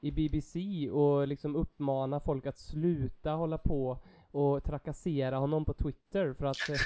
i 0.00 0.10
BBC 0.10 0.58
och 0.90 1.28
liksom 1.28 1.56
uppmana 1.56 2.20
folk 2.20 2.46
att 2.46 2.58
sluta 2.58 3.30
hålla 3.30 3.58
på 3.58 3.98
och 4.34 4.64
trakassera 4.64 5.36
honom 5.36 5.64
på 5.64 5.74
Twitter 5.74 6.34
för 6.38 6.46
att 6.46 6.68
eh, 6.68 6.76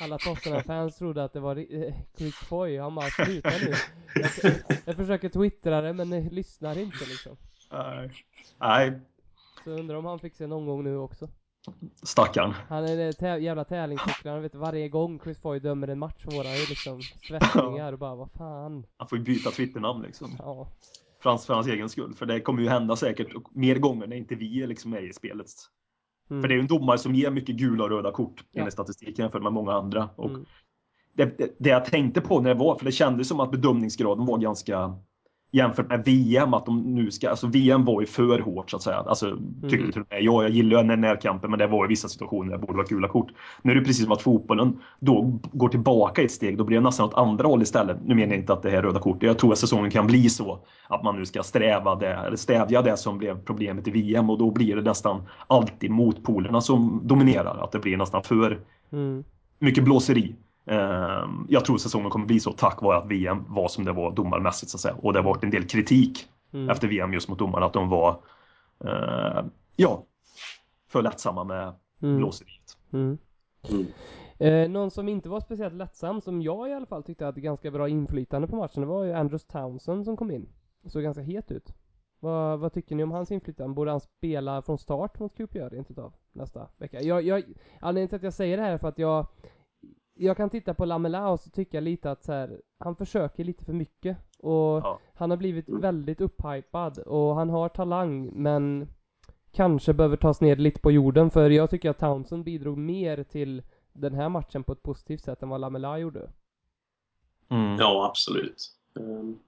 alla 0.00 0.18
Tottenham-fans 0.18 0.96
trodde 0.98 1.24
att 1.24 1.32
det 1.32 1.40
var 1.40 1.56
eh, 1.56 1.94
Chris 2.18 2.34
Foy. 2.36 2.78
Han 2.78 2.94
bara 2.94 3.10
sluta 3.10 3.50
nu. 3.50 3.72
Jag, 4.14 4.52
jag 4.84 4.96
försöker 4.96 5.28
twittra 5.28 5.80
det 5.80 5.92
men 5.92 6.10
det 6.10 6.20
lyssnar 6.20 6.78
inte 6.78 7.04
liksom. 7.04 7.36
Nej. 7.72 8.10
Nej, 8.60 9.00
Så 9.64 9.70
undrar 9.70 9.96
om 9.96 10.04
han 10.04 10.18
fick 10.18 10.34
se 10.34 10.46
någon 10.46 10.66
gång 10.66 10.84
nu 10.84 10.96
också. 10.96 11.28
stackarn. 12.02 12.54
Han 12.68 12.84
är 12.84 12.98
en 12.98 13.12
tä- 13.12 13.38
jävla 13.38 13.64
tävlingscyklare, 13.64 14.40
vet 14.40 14.54
varje 14.54 14.88
gång 14.88 15.20
Chris 15.24 15.38
Foy 15.38 15.60
dömer 15.60 15.88
en 15.88 15.98
match 15.98 16.24
får 16.24 16.44
han 16.44 16.54
ju 16.54 16.66
liksom 16.68 17.00
svettningar 17.00 17.92
och 17.92 17.98
bara 17.98 18.14
vad 18.14 18.30
fan. 18.30 18.86
Han 18.96 19.08
får 19.08 19.18
ju 19.18 19.24
byta 19.24 19.50
Twitternamn 19.50 20.02
liksom. 20.02 20.28
Ja. 20.38 20.68
För 21.22 21.30
hans, 21.30 21.46
för 21.46 21.54
hans 21.54 21.66
egen 21.66 21.88
skull. 21.88 22.14
För 22.14 22.26
det 22.26 22.40
kommer 22.40 22.62
ju 22.62 22.68
hända 22.68 22.96
säkert 22.96 23.28
mer 23.50 23.78
gånger 23.78 24.06
när 24.06 24.16
inte 24.16 24.34
vi 24.34 24.62
är 24.62 24.66
liksom 24.66 24.90
med 24.90 25.04
i 25.04 25.12
spelet. 25.12 25.46
Mm. 26.32 26.42
För 26.42 26.48
det 26.48 26.54
är 26.54 26.56
ju 26.56 26.60
en 26.60 26.66
domare 26.66 26.98
som 26.98 27.14
ger 27.14 27.30
mycket 27.30 27.56
gula 27.56 27.84
och 27.84 27.90
röda 27.90 28.10
kort 28.12 28.44
Ja. 28.50 28.60
enligt 28.60 28.74
statistiken 28.74 29.22
jämfört 29.24 29.42
med 29.42 29.52
många 29.52 29.72
andra. 29.72 30.08
Och 30.16 30.30
Mm. 30.30 30.44
det, 31.16 31.38
det, 31.38 31.56
det 31.58 31.70
jag 31.70 31.84
tänkte 31.84 32.20
på 32.20 32.40
när 32.40 32.54
det 32.54 32.60
var, 32.60 32.78
för 32.78 32.84
det 32.84 32.92
kändes 32.92 33.28
som 33.28 33.40
att 33.40 33.50
bedömningsgraden 33.50 34.26
var 34.26 34.38
ganska 34.38 34.96
jämfört 35.52 35.88
med 35.88 36.04
VM, 36.04 36.54
att 36.54 36.66
de 36.66 36.94
nu 36.94 37.10
ska, 37.10 37.30
alltså 37.30 37.46
VM 37.46 37.84
var 37.84 38.00
ju 38.00 38.06
för 38.06 38.38
hårt 38.38 38.70
så 38.70 38.76
att 38.76 38.82
säga. 38.82 38.96
Alltså, 38.96 39.36
tyckte 39.62 39.76
Mm. 39.76 39.92
till 39.92 40.00
och 40.02 40.06
jag, 40.10 40.44
jag 40.44 40.50
gillar 40.50 40.78
ju 40.78 40.84
när 40.86 40.96
närkampen, 40.96 41.50
men 41.50 41.58
det 41.58 41.66
var 41.66 41.84
i 41.84 41.88
vissa 41.88 42.08
situationer 42.08 42.50
där 42.50 42.58
det 42.58 42.66
borde 42.66 42.76
vara 42.76 42.86
gula 42.86 43.08
kort. 43.08 43.30
Nu 43.62 43.70
är 43.72 43.76
det 43.76 43.84
precis 43.84 44.02
som 44.04 44.12
att 44.12 44.22
fotbollen 44.22 44.78
då 45.00 45.40
går 45.52 45.68
tillbaka 45.68 46.22
ett 46.22 46.30
steg, 46.32 46.58
då 46.58 46.64
blir 46.64 46.76
det 46.76 46.82
nästan 46.84 47.06
åt 47.06 47.14
andra 47.14 47.48
håll 47.48 47.62
istället. 47.62 47.96
Nu 48.06 48.14
menar 48.14 48.32
jag 48.32 48.40
inte 48.40 48.52
att 48.52 48.62
det 48.62 48.70
här 48.70 48.78
är 48.78 48.82
röda 48.82 49.00
kortet, 49.00 49.22
jag 49.22 49.38
tror 49.38 49.52
att 49.52 49.58
säsongen 49.58 49.90
kan 49.90 50.06
bli 50.06 50.28
så 50.28 50.58
att 50.88 51.04
man 51.04 51.16
nu 51.18 51.26
ska 51.26 51.42
sträva 51.42 51.94
det, 51.94 52.14
eller 52.14 52.36
stävja 52.36 52.82
det 52.82 52.96
som 52.96 53.18
blev 53.18 53.44
problemet 53.44 53.88
i 53.88 53.90
VM 53.90 54.30
och 54.30 54.38
då 54.38 54.50
blir 54.50 54.76
det 54.76 54.82
nästan 54.82 55.22
alltid 55.46 55.90
motpolerna 55.90 56.60
som 56.60 57.00
dominerar, 57.04 57.64
att 57.64 57.72
det 57.72 57.78
blir 57.78 57.96
nästan 57.96 58.22
för 58.22 58.60
Mm. 58.92 59.24
mycket 59.58 59.84
blåseri. 59.84 60.34
Ehm, 60.66 61.46
Jag 61.48 61.64
tror 61.64 61.78
säsongen 61.78 62.10
kommer 62.10 62.26
bli 62.26 62.40
så 62.40 62.52
tack 62.52 62.82
vare 62.82 62.98
att 62.98 63.06
VM 63.10 63.44
var 63.48 63.68
som 63.68 63.84
det 63.84 63.92
var 63.92 64.12
domarmässigt 64.12 64.70
så 64.70 64.76
att 64.76 64.80
säga. 64.80 64.94
Och 64.94 65.12
det 65.12 65.18
har 65.18 65.24
varit 65.24 65.44
en 65.44 65.50
del 65.50 65.68
kritik 65.68 66.28
Mm. 66.54 66.70
efter 66.70 66.88
VM 66.88 67.12
just 67.12 67.28
mot 67.28 67.38
domarna 67.38 67.66
att 67.66 67.72
de 67.72 67.88
var 67.88 68.20
eh, 68.84 69.44
ja, 69.76 70.04
för 70.88 71.02
lättsamma 71.02 71.44
med 71.44 71.72
Mm. 72.02 72.16
blåseriet. 72.16 72.76
Mm. 72.92 73.18
Mm. 73.70 73.86
Eh, 74.38 74.70
någon 74.70 74.90
som 74.90 75.08
inte 75.08 75.28
var 75.28 75.40
speciellt 75.40 75.74
lättsam, 75.74 76.20
som 76.20 76.42
jag 76.42 76.68
i 76.68 76.72
alla 76.72 76.86
fall 76.86 77.02
tyckte 77.02 77.24
hade 77.24 77.40
ganska 77.40 77.70
bra 77.70 77.88
inflytande 77.88 78.48
på 78.48 78.56
matchen, 78.56 78.80
det 78.80 78.86
var 78.86 79.04
ju 79.04 79.12
Andrews 79.12 79.44
Townsend 79.46 80.04
som 80.04 80.16
kom 80.16 80.30
in. 80.30 80.48
Såg 80.86 81.02
ganska 81.02 81.22
het 81.22 81.50
ut. 81.50 81.74
Vad, 82.20 82.58
vad 82.58 82.72
tycker 82.72 82.96
ni 82.96 83.02
om 83.02 83.10
hans 83.10 83.30
inflytande? 83.32 83.74
Borde 83.74 83.90
han 83.90 84.00
spela 84.00 84.62
från 84.62 84.78
start 84.78 85.18
mot 85.20 85.36
QPR 85.36 85.70
rent 85.70 85.90
utav 85.90 86.12
nästa 86.32 86.68
vecka? 86.76 87.00
Jag, 87.00 87.22
jag, 87.22 87.42
anledningen 87.80 88.08
till 88.08 88.16
att 88.16 88.22
jag 88.22 88.32
säger 88.32 88.56
det 88.56 88.62
här 88.62 88.72
är 88.72 88.78
för 88.78 88.88
att 88.88 88.98
jag 88.98 89.26
jag 90.14 90.36
kan 90.36 90.50
titta 90.50 90.74
på 90.74 90.84
Lamela 90.84 91.28
och 91.28 91.40
så 91.40 91.50
tycker 91.50 91.76
jag 91.78 91.84
lite 91.84 92.10
att 92.10 92.24
så 92.24 92.32
här, 92.32 92.60
han 92.78 92.96
försöker 92.96 93.44
lite 93.44 93.64
för 93.64 93.72
mycket. 93.72 94.16
Och 94.38 94.52
Ja. 94.78 94.98
han 95.14 95.30
har 95.30 95.36
blivit 95.36 95.68
Mm. 95.68 95.80
väldigt 95.80 96.20
upphypad 96.20 96.98
och 96.98 97.34
han 97.34 97.50
har 97.50 97.68
talang 97.68 98.30
men 98.42 98.88
kanske 99.52 99.92
behöver 99.92 100.16
tas 100.16 100.40
ner 100.40 100.56
lite 100.56 100.80
på 100.80 100.90
jorden 100.92 101.30
för 101.30 101.50
jag 101.50 101.70
tycker 101.70 101.90
att 101.90 101.98
Townsend 101.98 102.44
bidrog 102.44 102.78
mer 102.78 103.24
till 103.24 103.62
den 103.92 104.14
här 104.14 104.28
matchen 104.28 104.64
på 104.64 104.72
ett 104.72 104.82
positivt 104.82 105.20
sätt 105.24 105.42
än 105.42 105.48
vad 105.48 105.60
Lamela 105.60 105.98
gjorde. 105.98 106.30
Mm. 107.50 107.76
Ja, 107.78 108.06
absolut. 108.10 108.70
Ehm, 109.00 109.38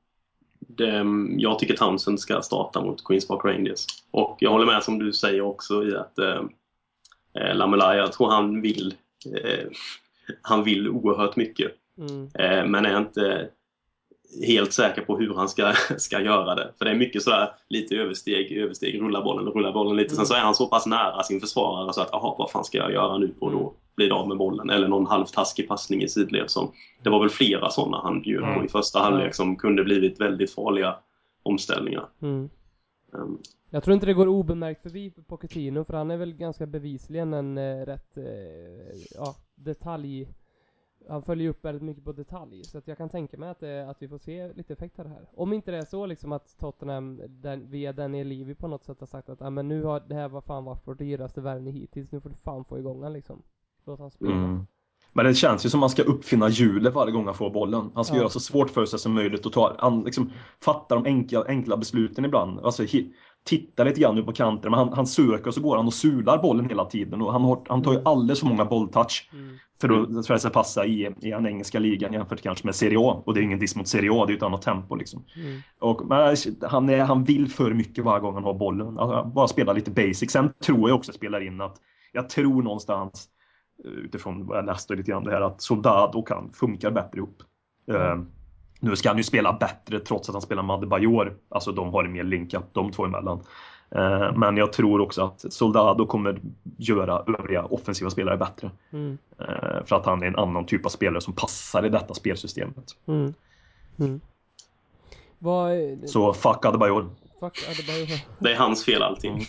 Det, 0.58 1.04
jag 1.38 1.58
tycker 1.58 1.76
Townsend 1.76 2.20
ska 2.20 2.42
starta 2.42 2.82
mot 2.84 3.04
Queens 3.04 3.28
Park 3.28 3.44
Rangers. 3.44 3.86
Och 4.10 4.36
jag 4.40 4.50
håller 4.50 4.66
med 4.66 4.82
som 4.82 4.98
du 4.98 5.12
säger 5.12 5.40
också 5.40 5.84
i 5.84 5.96
att 5.96 6.18
eh, 6.18 6.40
eh, 7.34 7.54
Lamela, 7.56 7.96
jag 7.96 8.12
tror 8.12 8.30
han 8.30 8.60
vill 8.60 8.94
eh, 9.26 9.68
han 10.42 10.64
vill 10.64 10.88
oerhört 10.88 11.36
mycket. 11.36 11.72
Mm. 11.98 12.28
Eh, 12.34 12.66
men 12.66 12.86
är 12.86 12.98
inte 12.98 13.48
helt 14.46 14.72
säker 14.72 15.02
på 15.02 15.18
hur 15.18 15.34
han 15.34 15.48
ska, 15.48 15.72
ska 15.98 16.20
göra 16.20 16.54
det. 16.54 16.72
För 16.78 16.84
det 16.84 16.90
är 16.90 16.94
mycket 16.94 17.22
sådär 17.22 17.48
lite 17.68 17.96
översteg, 17.96 18.52
översteg, 18.52 19.00
rulla 19.00 19.22
bollen, 19.22 19.46
rulla 19.46 19.72
bollen 19.72 19.96
lite. 19.96 20.16
Sen 20.16 20.26
så 20.26 20.34
är 20.34 20.40
han 20.40 20.54
så 20.54 20.66
pass 20.66 20.86
nära 20.86 21.22
sin 21.22 21.40
försvarare 21.40 21.92
så 21.92 22.00
att 22.00 22.08
jaha, 22.12 22.34
vad 22.38 22.50
fan 22.50 22.64
ska 22.64 22.78
jag 22.78 22.92
göra 22.92 23.18
nu? 23.18 23.34
Och 23.38 23.52
då 23.52 23.74
blir 23.96 24.08
det 24.08 24.14
av 24.14 24.28
med 24.28 24.36
bollen. 24.36 24.70
Eller 24.70 24.88
någon 24.88 25.06
halvtaskig 25.06 25.68
passning 25.68 26.02
i 26.02 26.08
sidled. 26.08 26.50
Som, 26.50 26.72
det 27.02 27.10
var 27.10 27.20
väl 27.20 27.30
flera 27.30 27.70
sådana 27.70 28.00
han 28.02 28.22
bjöd 28.22 28.40
på 28.42 28.46
Ja. 28.46 28.64
i 28.64 28.68
första 28.68 28.98
halvlek 28.98 29.34
som 29.34 29.56
kunde 29.56 29.84
blivit 29.84 30.20
väldigt 30.20 30.54
farliga 30.54 30.96
omställningar. 31.42 32.06
Mm. 32.22 32.48
Ehm, 33.14 33.38
Jag 33.74 33.82
tror 33.84 33.94
inte 33.94 34.06
det 34.06 34.14
går 34.14 34.28
obemärkt 34.28 34.82
förbi 34.82 35.10
för 35.10 35.22
Pochettino 35.22 35.84
för 35.84 35.94
han 35.94 36.10
är 36.10 36.16
väl 36.16 36.32
ganska 36.34 36.66
bevisligen 36.66 37.34
en 37.34 37.58
eh, 37.58 37.86
rätt, 37.86 38.16
eh, 38.16 38.24
ja, 39.14 39.34
detalj 39.54 40.28
han 41.08 41.22
följer 41.22 41.50
upp 41.50 41.64
väldigt 41.64 41.82
mycket 41.82 42.04
på 42.04 42.12
detalj, 42.12 42.64
så 42.64 42.78
att 42.78 42.88
jag 42.88 42.98
kan 42.98 43.08
tänka 43.08 43.38
mig 43.38 43.48
att, 43.48 43.60
det, 43.60 43.90
att 43.90 44.02
vi 44.02 44.08
får 44.08 44.18
se 44.18 44.52
lite 44.52 44.72
effekt 44.72 44.98
av 44.98 45.04
det 45.04 45.10
här. 45.10 45.28
Om 45.34 45.52
inte 45.52 45.70
det 45.70 45.76
är 45.76 45.84
så 45.84 46.06
liksom 46.06 46.32
att 46.32 46.58
Tottenham, 46.58 47.20
den, 47.28 47.70
via 47.70 47.92
Daniel 47.92 48.26
Levy 48.28 48.54
på 48.54 48.68
något 48.68 48.84
sätt 48.84 49.00
har 49.00 49.06
sagt 49.06 49.28
att 49.28 49.42
ah, 49.42 49.50
men 49.50 49.68
nu 49.68 49.84
har 49.84 50.02
det 50.08 50.14
här 50.14 50.28
var 50.28 50.40
fan 50.40 50.64
varit 50.64 50.82
vår 50.84 50.94
dyraste 50.94 51.40
värvning 51.40 51.74
hittills, 51.74 52.12
nu 52.12 52.20
får 52.20 52.30
du 52.30 52.36
fan 52.36 52.64
få 52.64 52.78
igång 52.78 53.02
han 53.02 53.12
liksom. 53.12 53.42
Låt 53.86 54.00
han 54.00 54.10
spela. 54.10 54.34
Mm. 54.34 54.66
Men 55.12 55.26
det 55.26 55.34
känns 55.34 55.66
ju 55.66 55.70
som 55.70 55.80
man 55.80 55.90
ska 55.90 56.02
uppfinna 56.02 56.48
hjulet 56.48 56.94
varje 56.94 57.12
gång 57.12 57.26
han 57.26 57.34
får 57.34 57.50
bollen. 57.50 57.90
Han 57.94 58.04
ska 58.04 58.14
Ja. 58.14 58.20
göra 58.20 58.28
så 58.30 58.40
svårt 58.40 58.70
för 58.70 58.86
sig 58.86 58.98
som 58.98 59.12
möjligt 59.12 59.46
och 59.46 59.52
ta, 59.52 59.76
han, 59.78 60.04
liksom, 60.04 60.32
fatta 60.60 60.94
de 60.94 61.04
enkla, 61.06 61.44
enkla 61.48 61.76
besluten 61.76 62.24
ibland. 62.24 62.60
Alltså, 62.60 62.82
hi, 63.50 63.58
titta 63.58 63.84
lite 63.84 64.00
grann 64.00 64.18
ut 64.18 64.26
på 64.26 64.32
kanten, 64.32 64.70
men 64.70 64.78
han, 64.80 64.92
han 64.92 65.06
söker 65.06 65.46
och 65.48 65.54
så 65.54 65.60
går 65.60 65.76
han 65.76 65.86
och 65.86 65.94
sular 65.94 66.38
bollen 66.38 66.68
hela 66.68 66.84
tiden. 66.84 67.22
Och 67.22 67.32
han, 67.32 67.42
har, 67.42 67.62
han 67.68 67.82
tar 67.82 67.92
ju 67.92 68.00
alldeles 68.04 68.40
för 68.40 68.46
många 68.46 68.64
bolltouch 68.64 69.30
Mm. 69.32 69.58
för 69.80 70.18
att 70.18 70.26
för 70.26 70.34
att 70.34 70.52
passa 70.52 70.86
i, 70.86 71.14
i 71.20 71.30
den 71.30 71.46
engelska 71.46 71.78
ligan 71.78 72.12
jämfört 72.12 72.42
kanske 72.42 72.66
med 72.66 72.74
Serie 72.74 72.98
A. 72.98 73.22
Och 73.26 73.34
det 73.34 73.40
är 73.40 73.42
ingen 73.42 73.58
diss 73.58 73.76
mot 73.76 73.88
Serie 73.88 74.10
A, 74.12 74.26
det 74.26 74.30
är 74.30 74.32
ju 74.32 74.36
ett 74.36 74.42
annat 74.42 74.62
tempo 74.62 74.94
liksom. 74.94 75.24
Mm. 75.36 75.60
Och, 75.78 76.06
men 76.06 76.36
han, 76.62 76.88
är, 76.88 76.98
han 76.98 77.24
vill 77.24 77.48
för 77.48 77.74
mycket 77.74 78.04
varje 78.04 78.20
gång 78.20 78.34
han 78.34 78.44
har 78.44 78.54
bollen. 78.54 78.98
Alltså, 78.98 79.30
bara 79.34 79.48
spela 79.48 79.72
lite 79.72 79.90
basic. 79.90 80.30
Sen 80.30 80.52
tror 80.64 80.88
jag 80.88 80.96
också 80.96 81.12
spelar 81.12 81.40
in 81.40 81.60
att 81.60 81.76
jag 82.12 82.28
tror 82.28 82.62
någonstans 82.62 83.28
eh, 83.84 83.90
utifrån 83.90 84.46
vad 84.46 84.58
jag 84.58 84.66
läste 84.66 84.94
lite 84.94 85.10
grann 85.10 85.24
det 85.24 85.30
här 85.30 85.40
att 85.40 85.62
Soldado 85.62 86.22
kan 86.22 86.52
funkar 86.52 86.90
bättre 86.90 87.18
ihop. 87.18 87.42
Eh, 87.90 88.18
nu 88.84 88.96
ska 88.96 89.08
han 89.08 89.16
ju 89.16 89.22
spela 89.24 89.52
bättre 89.52 90.00
trots 90.00 90.28
att 90.28 90.34
han 90.34 90.42
spelar 90.42 90.62
med 90.62 90.74
Adebayor. 90.76 91.36
Alltså 91.48 91.72
de 91.72 91.92
har 91.92 92.02
det 92.02 92.08
mer 92.08 92.24
linkat 92.24 92.64
de 92.72 92.92
två 92.92 93.04
emellan. 93.04 93.40
Eh, 93.90 94.32
men 94.36 94.56
jag 94.56 94.72
tror 94.72 95.00
också 95.00 95.24
att 95.24 95.52
Soldado 95.52 96.06
kommer 96.06 96.40
göra 96.76 97.24
övriga 97.38 97.64
offensiva 97.64 98.10
spelare 98.10 98.36
bättre. 98.36 98.70
Mm. 98.92 99.18
Eh, 99.40 99.84
för 99.84 99.96
att 99.96 100.06
han 100.06 100.22
är 100.22 100.26
en 100.26 100.36
annan 100.36 100.66
typ 100.66 100.86
av 100.86 100.90
spelare 100.90 101.20
som 101.20 101.34
passar 101.34 101.86
i 101.86 101.88
detta 101.88 102.14
spelsystemet. 102.14 102.84
Mm. 103.06 103.34
Mm. 103.98 104.20
Vad, 105.38 105.70
Så 106.06 106.32
fuck 106.32 106.64
Adebayor. 106.64 107.10
fuck 107.40 107.58
Adebayor. 107.70 108.08
det 108.38 108.52
är 108.52 108.56
hans 108.56 108.84
fel 108.84 109.02
allting. 109.02 109.32
Mm. 109.32 109.44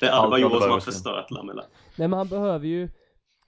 Det 0.00 0.06
är 0.06 0.10
Allt 0.10 0.32
Adebayor 0.34 0.60
som 0.60 0.70
har 0.70 0.80
förstört 0.80 1.30
Lamela. 1.30 1.62
Nej 1.96 2.08
men 2.08 2.18
han 2.18 2.28
behöver 2.28 2.66
ju 2.66 2.88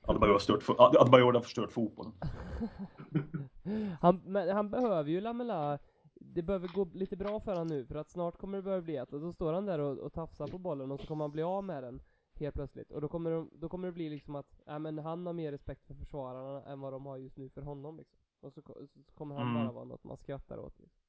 Adebayor 0.06 0.32
har, 0.32 0.38
stört, 0.40 0.62
fo- 0.62 0.76
Adebayor 0.78 1.32
har 1.32 1.40
förstört 1.40 1.72
fotbollen. 1.72 2.12
Han, 4.00 4.20
men 4.24 4.48
han 4.48 4.70
behöver 4.70 5.10
ju 5.10 5.20
Lamela 5.20 5.78
Det 6.14 6.42
behöver 6.42 6.68
gå 6.68 6.84
lite 6.94 7.16
bra 7.16 7.40
för 7.40 7.56
han 7.56 7.66
nu 7.66 7.86
för 7.86 7.94
att 7.94 8.10
snart 8.10 8.38
kommer 8.38 8.58
det 8.58 8.62
börja 8.62 8.80
bli 8.80 8.98
att 8.98 9.12
och 9.12 9.20
då 9.20 9.32
står 9.32 9.52
han 9.52 9.66
där 9.66 9.78
och, 9.78 9.98
och 9.98 10.12
tafsar 10.12 10.46
på 10.48 10.58
bollen 10.58 10.90
och 10.92 11.00
så 11.00 11.06
kommer 11.06 11.24
han 11.24 11.32
bli 11.32 11.42
av 11.42 11.64
med 11.64 11.82
den 11.82 12.02
helt 12.34 12.54
plötsligt. 12.54 12.90
Och 12.92 13.00
då 13.00 13.08
kommer, 13.08 13.30
de, 13.30 13.50
då 13.52 13.68
kommer 13.68 13.88
det 13.88 13.92
bli 13.92 14.10
liksom 14.10 14.34
att, 14.36 14.60
ja 14.66 14.78
men 14.78 14.98
han 14.98 15.26
har 15.26 15.32
mer 15.32 15.52
respekt 15.52 15.86
för 15.86 15.94
försvararna 15.94 16.62
än 16.64 16.80
vad 16.80 16.92
de 16.92 17.06
har 17.06 17.16
just 17.16 17.36
nu 17.36 17.48
för 17.48 17.62
honom 17.62 17.96
liksom. 17.96 18.18
Och 18.40 18.52
så, 18.52 18.62
så 18.62 19.12
kommer 19.14 19.34
han 19.34 19.50
Mm. 19.50 19.64
bara 19.64 19.72
vara 19.72 19.84
något 19.84 20.04
man 20.04 20.16
skrattar 20.16 20.58
åt. 20.58 20.78
Liksom. 20.78 21.00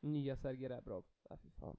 Nya 0.00 0.36
Sergej 0.36 0.68
Rebrov. 0.68 1.04
Äh, 1.30 1.36
fy 1.42 1.50
fan. 1.50 1.76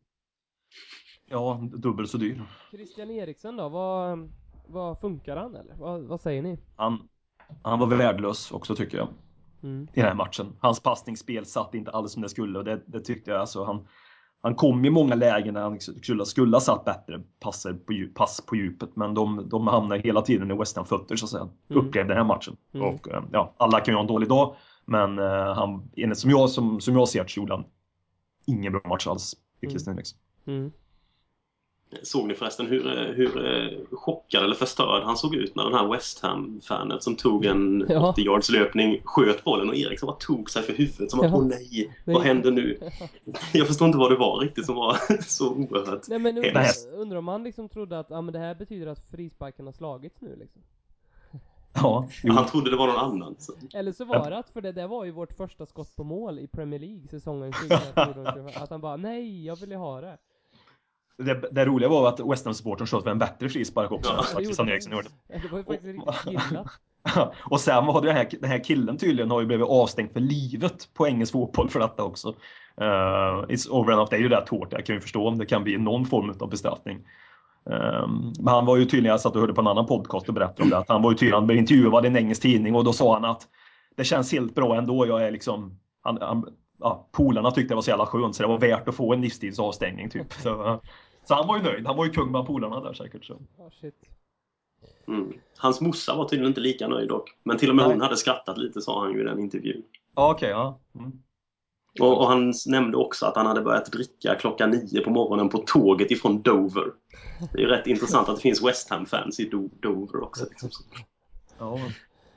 Ja, 1.26 1.62
dubbelt 1.74 2.10
så 2.10 2.18
dyr. 2.18 2.44
Christian 2.72 3.12
Eriksen 3.12 3.58
då, 3.58 3.70
vad, 3.70 4.30
vad 4.68 5.00
funkar 5.00 5.38
han 5.38 5.56
eller? 5.56 5.76
Vad, 5.76 6.02
vad 6.02 6.22
säger 6.22 6.42
ni? 6.42 6.60
Han, 6.76 7.08
han 7.64 7.80
var 7.80 7.88
värdelös 7.88 8.52
också 8.52 8.76
tycker 8.76 8.98
jag. 8.98 9.08
Mm. 9.66 9.88
i 9.94 10.00
den 10.00 10.06
här 10.06 10.14
matchen. 10.14 10.54
Hans 10.60 10.80
passningsspel 10.80 11.46
satt 11.46 11.76
inte 11.76 11.92
alls 11.92 12.12
som 12.12 12.22
det 12.22 12.30
skulle 12.30 12.60
och 12.60 12.66
det, 12.66 12.82
det 12.86 13.00
tyckte 13.00 13.32
jag. 13.32 13.40
Alltså, 13.40 13.64
han, 13.64 13.88
han 14.42 14.56
kom 14.56 14.86
i 14.86 14.90
många 14.90 15.16
lägen 15.16 15.54
när 15.54 15.62
han 15.62 15.80
skulle, 15.80 16.26
skulle 16.26 16.56
ha 16.56 16.62
satt 16.62 16.86
bättre 16.86 17.22
passer 17.40 17.74
på, 17.74 17.94
pass 18.16 18.42
på 18.46 18.56
djupet, 18.56 18.96
men 18.96 19.14
de, 19.14 19.50
de 19.50 19.68
hamnar 19.68 19.98
hela 19.98 20.22
tiden 20.22 20.52
i 20.52 20.58
West 20.58 20.76
Ham 20.76 20.86
fötter 20.86 21.16
så 21.16 21.26
att 21.26 21.32
säga. 21.32 21.50
Mm. 21.70 21.86
Upplevde 21.86 22.14
den 22.14 22.18
här 22.18 22.36
matchen. 22.36 22.58
Mm. 22.74 22.88
Och 22.88 23.10
eh, 23.10 23.24
ja, 23.32 23.54
alla 23.58 23.80
kan 23.80 23.92
ju 23.92 23.96
ha 23.96 24.02
en 24.02 24.08
dålig 24.08 24.30
dag, 24.30 24.56
men 24.86 25.20
eh, 25.20 25.54
han, 25.54 25.92
enligt 25.96 26.18
som 26.18 26.30
jag, 26.30 26.50
som, 26.50 26.82
som 26.82 26.96
jag 26.96 27.08
ser 27.08 27.24
det 27.24 27.30
så 27.30 27.40
gjorde 27.40 27.54
han 27.54 27.66
ingen 28.48 28.72
bra 28.72 28.82
match 28.86 29.08
alls 29.08 29.36
i 29.62 29.66
Eriksen. 29.66 29.98
Mm. 30.48 30.72
Såg 32.04 32.28
ni 32.28 32.34
förresten 32.34 32.66
hur, 32.68 32.88
eh, 32.88 33.14
hur 33.14 33.46
eh, 33.46 33.70
chockad 33.98 34.44
eller 34.44 34.56
förstörd 34.56 35.04
han 35.04 35.18
såg 35.18 35.36
ut 35.36 35.56
när 35.56 35.64
den 35.64 35.74
här 35.74 35.88
West 35.88 36.20
Ham-fanet 36.24 37.04
som 37.04 37.16
tog 37.16 37.46
en 37.46 37.86
Ja. 37.90 38.10
80 38.10 38.22
yards 38.22 38.50
löpning 38.50 39.02
sköt 39.04 39.44
bollen 39.44 39.70
och 39.70 39.76
Eriksson 39.76 40.08
bara 40.08 40.18
tog 40.20 40.50
sig 40.50 40.64
för 40.64 40.74
huvudet 40.74 41.12
som 41.12 41.20
att 41.20 41.26
Ja. 41.32 41.38
åh 41.38 41.46
nej, 41.46 41.98
vad 42.06 42.22
händer 42.24 42.52
nu? 42.52 42.80
Jag 43.54 43.68
förstår 43.68 43.86
inte 43.86 43.98
vad 43.98 44.12
det 44.12 44.18
var 44.18 44.40
riktigt 44.40 44.66
som 44.66 44.76
var 44.76 44.98
så 45.28 45.50
oerhört. 45.50 46.08
Nej 46.08 46.20
men 46.20 46.38
undrar, 46.38 46.66
undrar 46.94 47.18
om 47.18 47.28
han 47.28 47.44
liksom 47.44 47.70
trodde 47.70 48.00
att, 48.00 48.10
ja 48.10 48.22
men 48.22 48.34
det 48.34 48.40
här 48.40 48.56
betyder 48.56 48.88
att 48.88 49.12
frisparken 49.12 49.66
har 49.66 49.74
slagits 49.74 50.22
nu 50.22 50.36
liksom. 50.40 50.62
Ja, 51.78 52.08
jo. 52.24 52.34
Han 52.34 52.46
trodde 52.46 52.70
det 52.72 52.78
var 52.78 52.88
någon 52.88 52.98
annan. 52.98 53.36
Så. 53.40 53.54
Eller 53.74 53.92
så 53.92 54.06
var 54.06 54.30
det 54.30 54.38
att, 54.38 54.50
för 54.50 54.62
det 54.62 54.72
där 54.72 54.88
var 54.88 55.06
ju 55.06 55.12
vårt 55.12 55.34
första 55.34 55.66
skott 55.66 55.96
på 55.96 56.04
mål 56.04 56.40
i 56.40 56.48
Premier 56.48 56.80
League 56.80 57.08
säsongen 57.08 57.52
2014 57.96 58.48
Att 58.64 58.70
han 58.70 58.82
bara, 58.82 58.96
nej 58.98 59.46
jag 59.46 59.60
vill 59.60 59.70
ju 59.72 59.78
ha 59.78 60.02
det. 60.02 60.18
Det, 61.18 61.50
det 61.52 61.66
roliga 61.66 61.90
var 61.90 62.10
att 62.10 62.20
West 62.20 62.46
Ham-supportern 62.46 62.88
sköt 62.88 63.04
för 63.04 63.12
en 63.12 63.20
bättre 63.20 63.50
frispark 63.50 63.92
också. 63.92 64.12
Ja, 64.12 64.18
än 64.18 64.26
det 64.28 64.34
vad 64.34 64.44
Christian 64.44 64.68
gjorde 64.68 64.76
Eriksen 64.76 64.92
gjorde. 64.92 65.08
Det 65.28 65.52
var 65.52 65.58
ju 65.58 65.64
faktiskt 65.64 65.86
riktigt 65.86 66.50
gillat. 66.50 66.68
och 67.44 67.60
sen 67.60 67.86
var 67.86 68.02
det 68.02 68.08
den 68.08 68.16
här, 68.16 68.28
den 68.42 68.50
här 68.50 68.64
killen 68.64 68.98
tydligen 68.98 69.32
har 69.32 69.42
ju 69.42 69.48
blivit 69.48 69.68
avstängd 69.68 70.12
för 70.12 70.20
livet 70.20 70.90
på 70.94 71.08
engelsk 71.08 71.34
fotboll 71.34 71.70
för 71.70 71.80
detta 71.80 72.04
också. 72.04 72.28
Uh, 72.82 72.86
it's 73.48 73.70
over 73.70 73.94
and 73.94 74.02
off. 74.02 74.10
Det 74.10 74.16
är 74.16 74.20
ju 74.20 74.30
rätt 74.30 74.50
hårt. 74.50 74.74
Jag 74.74 74.86
kan 74.86 74.96
ju 74.96 75.02
förstå 75.02 75.28
om 75.28 75.38
det 75.38 75.46
kan 75.46 75.64
bli 75.64 75.78
någon 75.78 76.06
form 76.06 76.34
av 76.40 76.50
bestraffning. 76.50 76.98
Um, 77.64 78.34
men 78.40 78.54
han 78.54 78.66
var 78.66 78.78
ju 78.78 78.86
tydligen, 78.86 79.12
jag 79.12 79.22
satt 79.22 79.36
och 79.36 79.42
hörde 79.42 79.54
på 79.54 79.62
en 79.62 79.68
annan 79.68 79.86
podcast 79.86 80.28
och 80.28 80.34
berättade 80.34 80.64
om 80.64 80.70
det, 80.70 80.78
att 80.78 80.90
han 80.90 81.02
var 81.02 81.12
ju 81.12 81.18
tydligen, 81.18 81.36
han 81.36 81.48
blev 81.48 81.58
intervjuad 81.58 82.06
i 82.06 82.08
en 82.08 82.18
engelsk 82.18 82.42
tidning 82.42 82.76
och 82.76 82.84
då 82.84 82.94
sa 82.94 83.14
han 83.14 83.26
att 83.26 83.48
det 83.98 84.04
känns 84.04 84.32
helt 84.32 84.56
bra 84.56 84.78
ändå. 84.78 85.08
Jag 85.08 85.24
är 85.24 85.32
liksom, 85.32 85.80
han, 86.02 86.18
han, 86.22 86.46
ja, 86.80 87.10
polarna 87.12 87.52
tyckte 87.52 87.72
det 87.72 87.76
var 87.76 87.82
så 87.82 87.90
jävla 87.90 88.06
skönt 88.06 88.36
så 88.36 88.44
det 88.44 88.50
var 88.50 88.60
värt 88.60 88.88
att 88.88 88.96
få 88.96 89.14
en 89.14 89.22
livstidsavstängning 89.22 90.10
typ. 90.10 90.34
Så, 90.44 90.82
så 91.28 91.34
han 91.34 91.48
var 91.48 91.58
ju 91.58 91.64
nöjd. 91.64 91.88
Han 91.88 91.98
var 91.98 92.06
ju 92.06 92.12
kung 92.12 92.32
bland 92.32 92.48
polarna 92.48 92.80
där 92.80 92.94
säkert. 92.94 93.26
Så. 93.26 93.34
Oh, 93.34 93.70
shit. 93.82 93.96
Mm. 95.08 95.34
Hans 95.58 95.82
morsa 95.82 96.16
var 96.16 96.28
tydligen 96.28 96.48
inte 96.48 96.62
lika 96.62 96.88
nöjd 96.88 97.10
dock. 97.10 97.36
Men 97.44 97.58
till 97.58 97.70
och 97.70 97.76
med 97.76 97.86
Nej. 97.86 97.94
hon 97.94 98.02
hade 98.02 98.18
skrattat 98.18 98.58
lite 98.58 98.82
sa 98.82 99.02
han 99.02 99.14
ju 99.14 99.22
i 99.22 99.24
den 99.24 99.40
intervjun. 99.40 99.84
Ja, 100.16 100.32
okej. 100.32 100.50
ja. 100.50 100.80
Mm. 100.96 101.12
Och, 102.00 102.18
och 102.18 102.28
han 102.28 102.54
nämnde 102.68 102.98
också 102.98 103.26
att 103.26 103.36
han 103.36 103.46
hade 103.46 103.62
börjat 103.62 103.92
dricka 103.92 104.36
klockan 104.36 104.70
nio 104.70 105.02
på 105.02 105.10
morgonen 105.10 105.50
på 105.50 105.58
tåget 105.58 106.12
ifrån 106.12 106.42
Dover. 106.42 106.92
Det 107.54 107.58
är 107.58 107.62
ju 107.62 107.68
rätt 107.68 107.88
intressant 107.88 108.30
att 108.30 108.36
det 108.36 108.42
finns 108.42 108.64
West 108.64 108.90
Ham-fans 108.90 109.40
i 109.40 109.50
Do- 109.50 109.72
Dover 109.82 110.24
också. 110.24 110.46
Liksom. 110.50 110.70
Ja. 111.60 111.80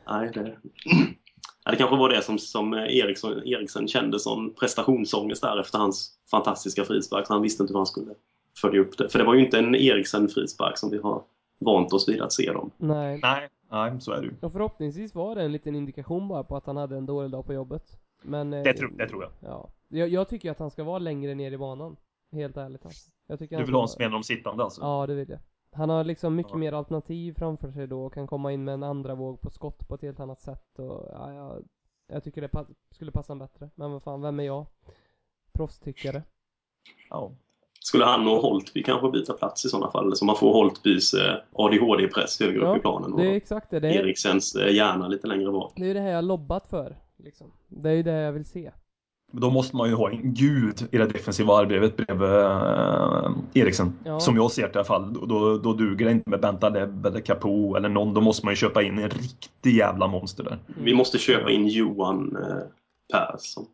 Nej, 0.09 0.31
det... 0.35 0.59
Ja, 1.65 1.73
det 1.73 1.79
kanske 1.79 1.97
var 1.97 2.09
det 2.09 2.23
som, 2.23 2.39
som 2.39 2.75
Eriksson, 2.75 3.33
Eriksen 3.33 3.89
kände 3.89 4.19
som 4.19 4.55
prestationsångest 4.55 5.43
där 5.43 5.61
efter 5.61 5.79
hans 5.79 6.11
fantastiska 6.31 6.85
frispark. 6.85 7.27
Så 7.27 7.33
han 7.33 7.43
visste 7.43 7.63
inte 7.63 7.73
hur 7.73 7.79
han 7.79 7.87
skulle 7.87 8.15
följa 8.61 8.81
upp 8.81 8.99
det. 8.99 9.09
För 9.09 9.19
det 9.19 9.25
var 9.25 9.35
ju 9.35 9.45
inte 9.45 9.59
en 9.59 9.75
Eriksen-frispark 9.75 10.79
som 10.79 10.91
vi 10.91 10.99
har 10.99 11.23
vant 11.61 11.93
oss 11.93 12.09
vid 12.09 12.21
att 12.23 12.33
se 12.33 12.53
dem. 12.53 12.71
Nej. 12.77 13.19
Nej, 13.23 13.49
nej, 13.71 14.01
så 14.01 14.13
är 14.13 14.21
det 14.21 14.27
ju. 14.27 14.35
Och 14.43 14.53
förhoppningsvis 14.53 15.15
var 15.15 15.35
det 15.35 15.43
en 15.43 15.53
liten 15.53 15.75
indikation 15.75 16.29
bara 16.29 16.45
på 16.45 16.57
att 16.57 16.67
han 16.67 16.77
hade 16.77 16.97
en 16.97 17.07
dålig 17.07 17.31
dag 17.31 17.47
på 17.47 17.53
jobbet. 17.53 17.99
Men... 18.23 18.53
eh, 18.53 18.63
Det, 18.63 18.73
tror- 18.75 18.89
det 18.99 19.09
tror 19.09 19.23
jag. 19.23 19.33
Ja. 19.51 19.69
Jag, 19.89 20.09
jag 20.09 20.29
tycker 20.29 20.51
att 20.51 20.59
han 20.59 20.71
ska 20.71 20.85
vara 20.85 20.99
längre 20.99 21.35
ner 21.35 21.53
i 21.53 21.59
banan. 21.59 21.97
Helt 22.33 22.57
ärligt 22.57 22.85
alltså. 22.85 23.11
Jag 23.27 23.39
tycker 23.39 23.57
Du 23.57 23.61
han 23.63 23.67
vill 23.67 23.75
ha 23.75 23.83
en 23.83 23.89
som 23.89 24.11
de 24.13 24.23
sittande 24.25 24.63
alltså? 24.65 24.81
Ja, 24.81 25.07
det 25.07 25.15
vill 25.15 25.29
jag. 25.31 25.39
Han 25.73 25.91
har 25.91 26.05
liksom 26.05 26.35
mycket 26.37 26.53
Ja. 26.53 26.59
mer 26.59 26.73
alternativ 26.73 27.35
framför 27.39 27.71
sig 27.71 27.87
då 27.87 28.05
och 28.07 28.15
kan 28.15 28.27
komma 28.27 28.53
in 28.53 28.65
med 28.65 28.75
en 28.75 28.83
andra 28.83 29.15
våg 29.15 29.41
på 29.41 29.51
skott 29.51 29.89
på 29.89 29.95
ett 29.95 30.03
helt 30.03 30.21
annat 30.21 30.41
sätt 30.41 30.79
och 30.79 31.09
ja, 31.13 31.33
jag, 31.35 31.65
jag 32.13 32.25
tycker 32.25 32.41
det 32.41 32.49
pa 32.49 32.67
skulle 32.91 33.13
passa 33.13 33.33
honom 33.33 33.47
bättre. 33.47 33.71
Men 33.75 33.93
vad 33.93 34.03
fan, 34.03 34.23
vem 34.23 34.41
är 34.41 34.45
jag? 34.45 34.67
Proffstyckare. 35.53 36.23
Ja. 37.11 37.33
Skulle 37.81 38.05
han 38.05 38.29
och 38.29 38.37
Holtby 38.37 38.83
kanske 38.83 39.11
byta 39.11 39.33
plats 39.33 39.65
i 39.65 39.69
sådana 39.69 39.91
fall? 39.91 40.17
Så 40.17 40.25
man 40.25 40.37
får 40.37 40.53
Holtbys 40.53 41.15
eh, 41.15 41.35
ADHD-press 41.53 42.41
högre 42.41 42.67
upp 42.67 42.77
i 42.77 42.81
planen 42.81 43.13
och 43.13 43.21
det 43.21 43.27
är 43.27 43.35
exakt 43.35 43.71
det. 43.71 43.81
Det 43.81 43.89
är, 43.89 43.93
Eriksens 43.93 44.55
eh, 44.55 44.75
hjärna 44.75 45.09
lite 45.09 45.27
längre 45.27 45.53
bak. 45.53 45.73
det 45.77 45.91
är 45.91 45.95
det 45.95 46.01
här 46.01 46.11
jag 46.11 46.25
lobbat 46.25 46.67
för. 46.67 46.97
Liksom. 47.17 47.47
Det 47.69 47.91
är 47.91 47.95
ju 47.95 48.03
det 48.03 48.13
jag 48.13 48.33
vill 48.33 48.45
se. 48.45 48.71
Men 49.33 49.41
då 49.41 49.51
måste 49.51 49.77
man 49.77 49.89
ju 49.89 49.95
ha 49.95 50.11
en 50.11 50.35
gud 50.35 50.89
i 50.93 50.99
det 50.99 51.07
defensiva 51.07 51.57
arbetet 51.57 51.97
bredvid 51.97 52.29
uh, 52.29 53.37
Eriksen. 53.55 53.93
Ja. 54.05 54.21
Som 54.21 54.37
jag 54.37 54.51
ser 54.51 54.63
det 54.63 54.69
i 54.69 54.75
alla 54.75 54.85
fall. 54.85 55.13
Då, 55.13 55.27
då, 55.27 55.59
då 55.59 55.73
duger 55.73 56.07
det 56.07 56.13
inte 56.13 56.31
med 56.31 56.41
Bentaleb 56.41 57.07
eller 57.07 57.21
Capo 57.21 57.77
eller 57.77 57.89
någon. 57.89 58.15
Då 58.15 58.21
måste 58.21 58.47
man 58.47 58.53
ju 58.53 58.57
köpa 58.57 58.83
in 58.83 58.99
en 58.99 59.11
riktig 59.11 59.77
jävla 59.77 60.07
monster 60.07 60.45
där. 60.45 60.59
Vi 60.67 60.95
måste 60.95 61.19
köpa 61.19 61.51
in 61.51 61.69
Johan 61.69 62.37
eh, 62.37 62.63
Persson. 63.13 63.67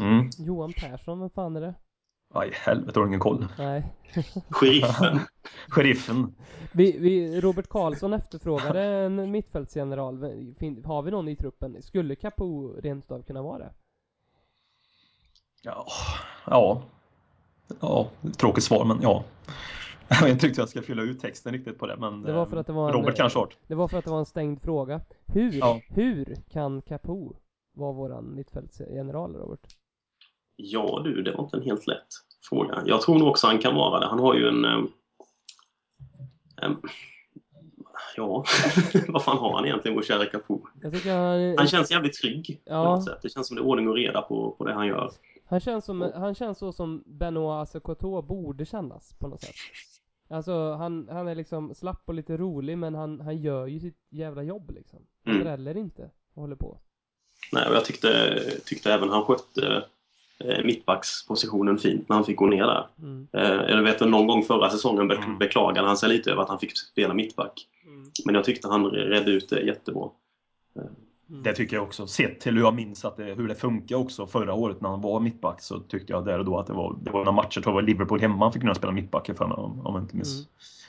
Mm. 0.00 0.30
Johan 0.38 0.72
Persson, 0.72 1.20
vem 1.20 1.30
fan 1.30 1.56
är 1.56 1.60
det? 1.60 1.74
Aj, 2.34 2.50
helvete, 2.54 2.98
har 3.00 3.04
du 3.04 3.08
ingen 3.08 3.20
koll. 3.20 3.46
Nej. 3.58 3.84
Sheriffen. 4.50 5.20
Sheriffen. 5.68 6.34
Vi, 6.72 6.98
vi, 6.98 7.40
Robert 7.40 7.68
Karlsson 7.68 8.12
efterfrågade 8.12 8.82
en 8.82 9.30
mittfältsgeneral. 9.30 10.18
Fin- 10.58 10.84
Har 10.84 11.02
vi 11.02 11.10
någon 11.10 11.28
i 11.28 11.36
truppen? 11.36 11.82
Skulle 11.82 12.14
Capo 12.14 12.72
rent 12.80 13.10
av 13.10 13.22
kunna 13.22 13.42
vara 13.42 13.58
det? 13.58 13.72
Ja. 15.62 15.86
Ja. 16.46 16.82
Ja, 17.80 18.08
tråkigt 18.36 18.64
svar 18.64 18.84
men 18.84 18.98
ja. 19.02 19.24
Jag 20.08 20.40
tyckte 20.40 20.60
jag 20.60 20.68
ska 20.68 20.82
fylla 20.82 21.02
ut 21.02 21.20
texten 21.20 21.52
riktigt 21.52 21.78
på 21.78 21.86
det 21.86 21.96
men 21.96 22.22
Det 22.22 22.32
var 22.32 22.46
för 22.46 22.56
att 22.56 22.66
det 22.66 22.72
var 22.72 22.88
en- 22.88 22.94
Robert 22.94 23.16
kanske 23.16 23.38
har 23.38 23.46
det. 23.46 23.54
Det 23.66 23.74
var 23.74 23.88
för 23.88 23.98
att 23.98 24.04
det 24.04 24.10
var 24.10 24.18
en 24.18 24.26
stängd 24.26 24.62
fråga. 24.62 25.00
Hur, 25.26 25.52
Ja. 25.52 25.80
hur 25.88 26.36
kan 26.50 26.82
Capo 26.82 27.32
vara 27.72 27.92
våran 27.92 28.34
mittfältsgeneral, 28.34 29.34
Robert? 29.36 29.76
Ja 30.62 31.00
du, 31.04 31.22
det 31.22 31.32
var 31.32 31.44
inte 31.44 31.56
en 31.56 31.62
helt 31.62 31.86
lätt 31.86 32.06
fråga. 32.48 32.82
Jag 32.86 33.00
tror 33.02 33.18
nog 33.18 33.28
också 33.28 33.46
han 33.46 33.58
kan 33.58 33.74
vara 33.74 34.00
det. 34.00 34.06
Han 34.06 34.18
har 34.18 34.34
ju 34.34 34.48
en... 34.48 34.64
eh, 34.64 34.80
en 36.62 36.76
ja, 38.16 38.44
vad 39.08 39.24
fan 39.24 39.38
har 39.38 39.54
han 39.56 39.64
egentligen, 39.66 39.94
vår 39.96 40.02
kära 40.02 40.26
Capo? 40.26 40.60
Jag 40.82 41.56
han, 41.58 41.66
känns 41.66 41.90
jävligt 41.90 42.14
trygg 42.14 42.62
Ja. 42.64 42.84
på 42.84 42.90
något 42.90 43.04
sätt. 43.04 43.18
Det 43.22 43.28
känns 43.28 43.46
som 43.48 43.56
det 43.56 43.60
är 43.62 43.66
ordning 43.66 43.88
och 43.88 43.94
reda 43.94 44.22
på, 44.22 44.50
på 44.58 44.64
det 44.64 44.72
han 44.74 44.86
gör. 44.86 45.10
han, 45.44 45.60
känns 45.60 45.84
som, 45.84 46.12
han 46.14 46.34
känns 46.34 46.58
så 46.58 46.72
som 46.72 47.02
Benoit 47.06 47.62
Assekoto 47.62 48.22
borde 48.22 48.66
kännas 48.66 49.14
på 49.18 49.28
något 49.28 49.40
sätt. 49.40 49.54
Alltså 50.28 50.72
han, 50.72 51.08
han 51.12 51.28
är 51.28 51.34
liksom 51.34 51.74
slapp 51.74 52.02
och 52.06 52.14
lite 52.14 52.36
rolig 52.36 52.78
men 52.78 52.94
han, 52.94 53.20
han 53.20 53.36
gör 53.38 53.66
ju 53.66 53.80
sitt 53.80 53.98
jävla 54.10 54.42
jobb 54.42 54.70
liksom. 54.70 54.98
Han 55.24 55.34
Mm. 55.34 55.46
dräller 55.46 55.76
inte 55.76 56.10
och 56.34 56.42
håller 56.42 56.56
på. 56.56 56.78
Nej, 57.52 57.68
och 57.68 57.74
jag 57.74 57.84
tyckte, 57.84 58.40
tyckte 58.64 58.92
även 58.92 59.08
han 59.08 59.22
skötte 59.24 59.84
mittbackspositionen 60.64 61.78
fint 61.78 62.08
när 62.08 62.16
han 62.16 62.24
fick 62.24 62.36
gå 62.36 62.46
ner 62.46 62.62
där. 62.66 62.86
Mm. 63.02 63.26
Eh, 63.32 63.70
jag 63.70 63.82
vet 63.82 64.02
att 64.02 64.08
någon 64.08 64.26
gång 64.26 64.42
förra 64.42 64.70
säsongen 64.70 65.10
Mm. 65.10 65.38
beklagade 65.38 65.86
han 65.86 65.96
sig 65.96 66.08
lite 66.08 66.30
över 66.30 66.42
att 66.42 66.48
han 66.48 66.58
fick 66.58 66.78
spela 66.78 67.14
mittback. 67.14 67.66
Men 68.24 68.34
jag 68.34 68.44
tyckte 68.44 68.68
han 68.68 68.86
redde 68.90 69.30
ut 69.30 69.48
det 69.48 69.60
jättebra. 69.60 70.08
Mm. 70.76 71.42
Det 71.42 71.52
tycker 71.52 71.76
jag 71.76 71.82
också. 71.82 72.06
Sett 72.06 72.40
till 72.40 72.54
hur 72.54 72.60
jag 72.60 72.74
minns 72.74 73.04
att 73.04 73.16
det, 73.16 73.24
hur 73.24 73.48
det 73.48 73.54
funkar 73.54 73.96
också 73.96 74.26
förra 74.26 74.54
året 74.54 74.80
när 74.80 74.88
han 74.88 75.00
var 75.00 75.20
mittback 75.20 75.62
så 75.62 75.78
tyckte 75.78 76.12
jag 76.12 76.24
där 76.24 76.38
och 76.38 76.44
då 76.44 76.58
att 76.58 76.66
det 76.66 76.72
var, 76.72 76.96
det 77.02 77.10
var 77.10 77.18
några 77.20 77.32
matcher, 77.32 77.60
tror 77.60 77.66
jag 77.66 77.74
var 77.74 77.82
Liverpool 77.82 78.20
hemma 78.20 78.44
han 78.44 78.52
fick 78.52 78.62
kunna 78.62 78.74
spela 78.74 78.92
mittback 78.92 79.26
för 79.38 79.46
mig 79.46 79.56
om, 79.56 79.86
om 79.86 79.94
jag 79.94 80.02
inte 80.04 80.16
minns 80.16 80.34
Mm. 80.36 80.46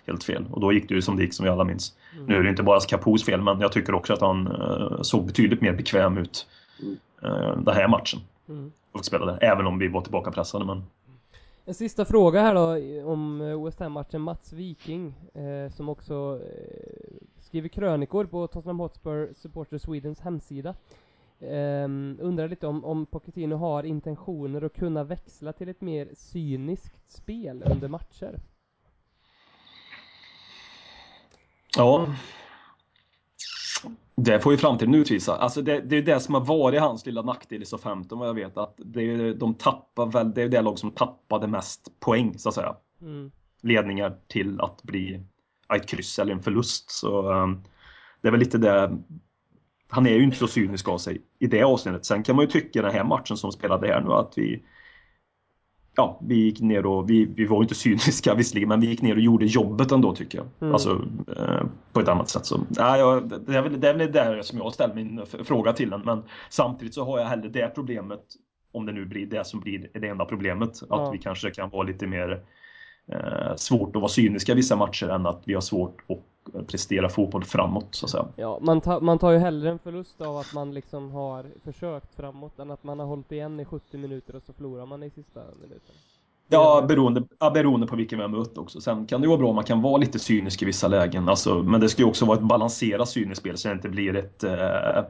helt 0.07 0.23
fel. 0.23 0.45
Och 0.51 0.61
då 0.61 0.73
gick 0.73 0.89
det 0.89 0.95
ju 0.95 1.01
som 1.01 1.15
det 1.15 1.23
gick 1.23 1.33
som 1.33 1.43
vi 1.43 1.49
alla 1.49 1.63
minns. 1.63 1.93
Mm. 2.13 2.25
Nu 2.25 2.35
är 2.35 2.43
det 2.43 2.49
inte 2.49 2.63
bara 2.63 2.79
Capos 2.79 3.23
fel 3.25 3.41
men 3.41 3.59
jag 3.61 3.71
tycker 3.71 3.93
också 3.95 4.13
att 4.13 4.21
han 4.21 4.47
eh, 4.47 5.01
såg 5.01 5.25
betydligt 5.25 5.61
mer 5.61 5.73
bekväm 5.73 6.17
ut 6.17 6.47
Mm. 6.81 6.97
eh, 7.23 7.57
den 7.57 7.75
här 7.75 7.87
matchen. 7.87 8.19
Mm. 8.49 8.71
Och 8.91 9.05
spelade, 9.05 9.37
även 9.37 9.67
om 9.67 9.79
vi 9.79 9.87
var 9.87 10.01
tillbaka 10.01 10.31
pressade 10.31 10.65
men 10.65 10.83
En 11.65 11.73
sista 11.73 12.05
fråga 12.05 12.41
här 12.41 12.55
då 12.55 13.11
om 13.11 13.41
eh, 13.41 13.63
West 13.63 13.79
Ham-matchen. 13.79 14.21
Mats 14.21 14.53
Viking, 14.53 15.13
eh, 15.33 15.71
som 15.71 15.89
också 15.89 16.39
eh, 16.43 17.27
skriver 17.39 17.69
krönikor 17.69 18.25
på 18.25 18.47
Tottenham 18.47 18.79
Hotspur 18.79 19.33
Supporter 19.33 19.77
Swedens 19.77 20.19
hemsida. 20.19 20.75
Ehm, 21.39 22.17
undrar 22.21 22.47
lite 22.47 22.67
om, 22.67 22.85
om 22.85 23.05
Pochettino 23.05 23.55
har 23.55 23.83
intentioner 23.83 24.61
att 24.61 24.73
kunna 24.73 25.03
växla 25.03 25.53
till 25.53 25.69
ett 25.69 25.81
mer 25.81 26.09
cyniskt 26.13 27.11
spel 27.11 27.63
under 27.65 27.87
matcher. 27.87 28.39
Ja. 31.77 32.07
Det 34.23 34.39
får 34.39 34.51
ju 34.51 34.57
framtiden 34.57 34.95
utvisa. 34.95 35.35
Alltså 35.35 35.61
det, 35.61 35.81
det 35.81 35.97
är 35.97 36.01
det 36.01 36.19
som 36.19 36.33
har 36.33 36.41
varit 36.45 36.81
hans 36.81 37.05
lilla 37.05 37.21
nackdel 37.21 37.61
i 37.61 37.65
SO15 37.65 38.19
vad 38.19 38.27
jag 38.27 38.33
vet. 38.33 38.57
Att 38.57 38.75
det 38.77 39.01
är, 39.01 39.33
de 39.33 39.53
tappar 39.53 40.05
väl, 40.05 40.33
det 40.33 40.41
är 40.41 40.49
det 40.49 40.61
lag 40.61 40.79
som 40.79 40.91
tappade 40.91 41.47
mest 41.47 41.99
poäng 41.99 42.37
så 42.37 42.49
att 42.49 42.55
säga. 42.55 42.75
Mm. 43.01 43.31
Ledningar 43.61 44.17
till 44.27 44.61
att 44.61 44.83
bli 44.83 45.23
ett 45.75 45.87
kryss 45.87 46.19
eller 46.19 46.33
en 46.33 46.43
förlust. 46.43 46.91
Så 46.91 47.31
um, 47.31 47.63
det 48.21 48.27
är 48.27 48.31
väl 48.31 48.39
lite 48.39 48.57
det. 48.57 48.97
Han 49.87 50.07
är 50.07 50.15
ju 50.15 50.23
inte 50.23 50.37
så 50.37 50.47
cynisk 50.47 50.87
av 50.87 50.97
sig 50.97 51.21
i 51.39 51.47
det 51.47 51.63
avseendet. 51.63 52.05
Sen 52.05 52.23
kan 52.23 52.35
man 52.35 52.45
ju 52.45 52.51
tycka 52.51 52.81
den 52.81 52.91
här 52.91 53.03
matchen 53.03 53.37
som 53.37 53.51
spelade 53.51 53.87
här 53.87 54.01
nu 54.01 54.11
att 54.11 54.33
vi 54.35 54.63
ja, 56.01 56.17
vi 56.21 56.35
gick 56.35 56.61
ner 56.61 56.85
och 56.85 57.09
vi, 57.09 57.25
vi 57.25 57.45
var 57.45 57.61
inte 57.61 57.75
cyniska 57.75 58.35
visserligen, 58.35 58.69
men 58.69 58.79
vi 58.79 58.87
gick 58.87 59.01
ner 59.01 59.15
och 59.15 59.21
gjorde 59.21 59.45
jobbet 59.45 59.91
ändå 59.91 60.15
tycker 60.15 60.37
jag. 60.37 60.47
Mm. 60.61 60.73
Alltså 60.73 61.01
eh, 61.37 61.63
på 61.93 61.99
ett 61.99 62.07
annat 62.07 62.29
sätt. 62.29 62.45
Så, 62.45 62.59
nej, 62.69 62.99
jag, 62.99 63.29
det, 63.29 63.55
är 63.57 63.61
väl, 63.61 63.79
det 63.79 63.89
är 63.89 63.93
väl 63.93 64.11
där 64.11 64.41
som 64.41 64.57
jag 64.57 64.73
ställer 64.73 64.95
min 64.95 65.21
fråga 65.43 65.73
till 65.73 65.89
den. 65.89 66.01
Men 66.05 66.23
samtidigt 66.49 66.93
så 66.93 67.05
har 67.05 67.19
jag 67.19 67.25
hellre 67.25 67.49
det 67.49 67.75
problemet, 67.75 68.21
om 68.71 68.85
det 68.85 68.91
nu 68.91 69.05
blir 69.05 69.25
det 69.25 69.47
som 69.47 69.59
blir 69.59 69.89
det 69.93 70.07
enda 70.07 70.25
problemet, 70.25 70.81
Ja. 70.89 71.07
att 71.07 71.13
vi 71.13 71.17
kanske 71.17 71.51
kan 71.51 71.69
vara 71.69 71.83
lite 71.83 72.07
mer 72.07 72.43
eh, 73.11 73.55
svårt 73.55 73.95
att 73.95 74.01
vara 74.01 74.09
cyniska 74.09 74.55
vissa 74.55 74.75
matcher 74.75 75.09
än 75.09 75.25
att 75.25 75.41
vi 75.45 75.53
har 75.53 75.61
svårt 75.61 75.97
att 76.09 76.19
prestera 76.67 77.09
fotboll 77.09 77.43
framåt 77.43 77.87
så 77.91 78.05
att 78.05 78.09
säga. 78.09 78.27
Ja, 78.35 78.59
man, 78.61 78.81
ta, 78.81 78.99
man 78.99 79.19
tar 79.19 79.31
ju 79.31 79.37
hellre 79.37 79.69
en 79.69 79.79
förlust 79.79 80.21
av 80.21 80.37
att 80.37 80.53
man 80.53 80.73
liksom 80.73 81.11
har 81.11 81.45
försökt 81.63 82.15
framåt 82.15 82.59
än 82.59 82.71
att 82.71 82.83
man 82.83 82.99
har 82.99 83.05
hållit 83.05 83.31
igen 83.31 83.59
i 83.59 83.65
70 83.65 83.97
minuter 83.97 84.35
och 84.35 84.43
så 84.43 84.53
förlorar 84.53 84.85
man 84.85 85.03
i 85.03 85.09
sista 85.09 85.39
minuten. 85.61 85.95
Ja, 86.49 86.85
beroende, 86.87 87.23
ja, 87.39 87.49
beroende 87.49 87.87
på 87.87 87.95
vilken 87.95 88.19
vi 88.19 88.23
har 88.23 88.29
mött 88.29 88.57
också. 88.57 88.81
Sen 88.81 89.05
kan 89.05 89.21
det 89.21 89.25
ju 89.25 89.29
vara 89.29 89.37
bra 89.37 89.49
om 89.49 89.55
man 89.55 89.63
kan 89.63 89.81
vara 89.81 89.97
lite 89.97 90.19
cynisk 90.19 90.61
i 90.61 90.65
vissa 90.65 90.87
lägen. 90.87 91.29
Alltså, 91.29 91.63
men 91.63 91.81
det 91.81 91.89
ska 91.89 92.01
ju 92.01 92.07
också 92.07 92.25
vara 92.25 92.37
ett 92.37 92.43
balanserat 92.43 93.09
cyniskt 93.09 93.39
spel 93.39 93.57
så 93.57 93.67
det 93.67 93.73
inte 93.73 93.89
blir 93.89 94.15
ett... 94.15 94.43
Eh, 94.43 95.03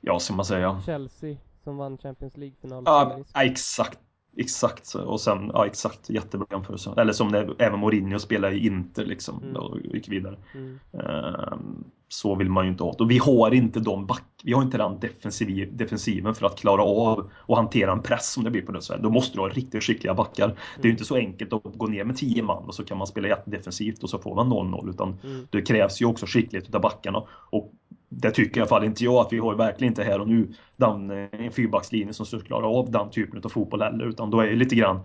ja, 0.00 0.18
ska 0.18 0.34
man 0.34 0.44
säga? 0.44 0.82
Chelsea 0.86 1.36
som 1.64 1.76
vann 1.76 1.98
Champions 1.98 2.36
League-final. 2.36 2.82
Ja, 2.86 3.10
cyniskt. 3.12 3.32
ja, 3.34 3.44
exakt. 3.44 3.98
Exakt. 4.36 4.86
så. 4.86 5.02
Och 5.04 5.20
sen, 5.20 5.50
ja 5.54 5.66
exakt. 5.66 6.10
Jättebra 6.10 6.46
jämförelse. 6.50 6.94
Eller 6.96 7.12
som 7.12 7.28
när 7.28 7.62
även 7.62 7.80
Mourinho 7.80 8.18
spelade 8.18 8.54
i 8.54 8.66
Inter 8.66 9.04
liksom. 9.04 9.42
Mm. 9.42 9.56
Och 9.56 9.78
gick 9.80 10.08
vidare. 10.08 10.36
Mm. 10.54 10.78
Ehm, 10.92 11.84
så 12.08 12.34
vill 12.34 12.50
man 12.50 12.64
ju 12.64 12.70
inte 12.70 12.84
ha 12.84 12.92
det. 12.92 13.04
Och 13.04 13.10
vi 13.10 13.18
har 13.18 13.54
inte 13.54 13.80
de 13.80 14.06
back, 14.06 14.24
vi 14.44 14.52
har 14.52 14.62
inte 14.62 14.78
den 14.78 15.00
defensiv, 15.00 15.76
defensiven 15.76 16.34
för 16.34 16.46
att 16.46 16.58
klara 16.58 16.82
av 16.82 17.30
och 17.34 17.56
hantera 17.56 17.92
en 17.92 18.02
press 18.02 18.32
som 18.32 18.44
det 18.44 18.50
blir 18.50 18.62
på 18.62 18.72
det 18.72 18.82
sättet. 18.82 19.02
Då 19.02 19.10
måste 19.10 19.36
du 19.36 19.40
ha 19.40 19.48
riktigt 19.48 19.84
skickliga 19.84 20.14
backar. 20.14 20.48
Det 20.76 20.82
är 20.82 20.86
ju 20.86 20.90
inte 20.92 21.04
så 21.04 21.16
enkelt 21.16 21.52
att 21.52 21.62
gå 21.64 21.86
ner 21.86 22.04
med 22.04 22.16
10 22.16 22.42
man 22.42 22.64
och 22.64 22.74
så 22.74 22.84
kan 22.84 22.98
man 22.98 23.06
spela 23.06 23.28
jättedefensivt 23.28 24.02
och 24.02 24.10
så 24.10 24.18
får 24.18 24.34
man 24.34 24.48
0-0 24.52 24.90
utan 24.90 25.16
Mm. 25.24 25.46
det 25.50 25.62
krävs 25.62 26.02
ju 26.02 26.06
också 26.06 26.26
skicklighet 26.26 26.74
av 26.74 26.80
backarna. 26.80 27.22
Och 27.50 27.72
det 28.16 28.30
tycker 28.30 28.58
i 28.58 28.60
alla 28.60 28.68
fall 28.68 28.84
inte 28.84 29.04
jag 29.04 29.14
att 29.14 29.32
vi 29.32 29.38
har 29.38 29.54
verkligen 29.54 29.92
inte 29.92 30.02
här 30.04 30.20
och 30.20 30.28
nu 30.28 30.48
den, 30.76 31.10
eh, 31.10 31.28
en 31.32 31.52
fyrbackslinje 31.52 32.12
som 32.12 32.26
skulle 32.26 32.42
klara 32.42 32.66
av 32.66 32.90
den 32.90 33.10
typen 33.10 33.40
av 33.44 33.48
fotboll 33.48 33.82
heller. 33.82 34.04
Utan 34.06 34.30
då 34.30 34.40
är 34.40 34.46
det 34.46 34.54
lite 34.56 34.74
grann, 34.74 35.00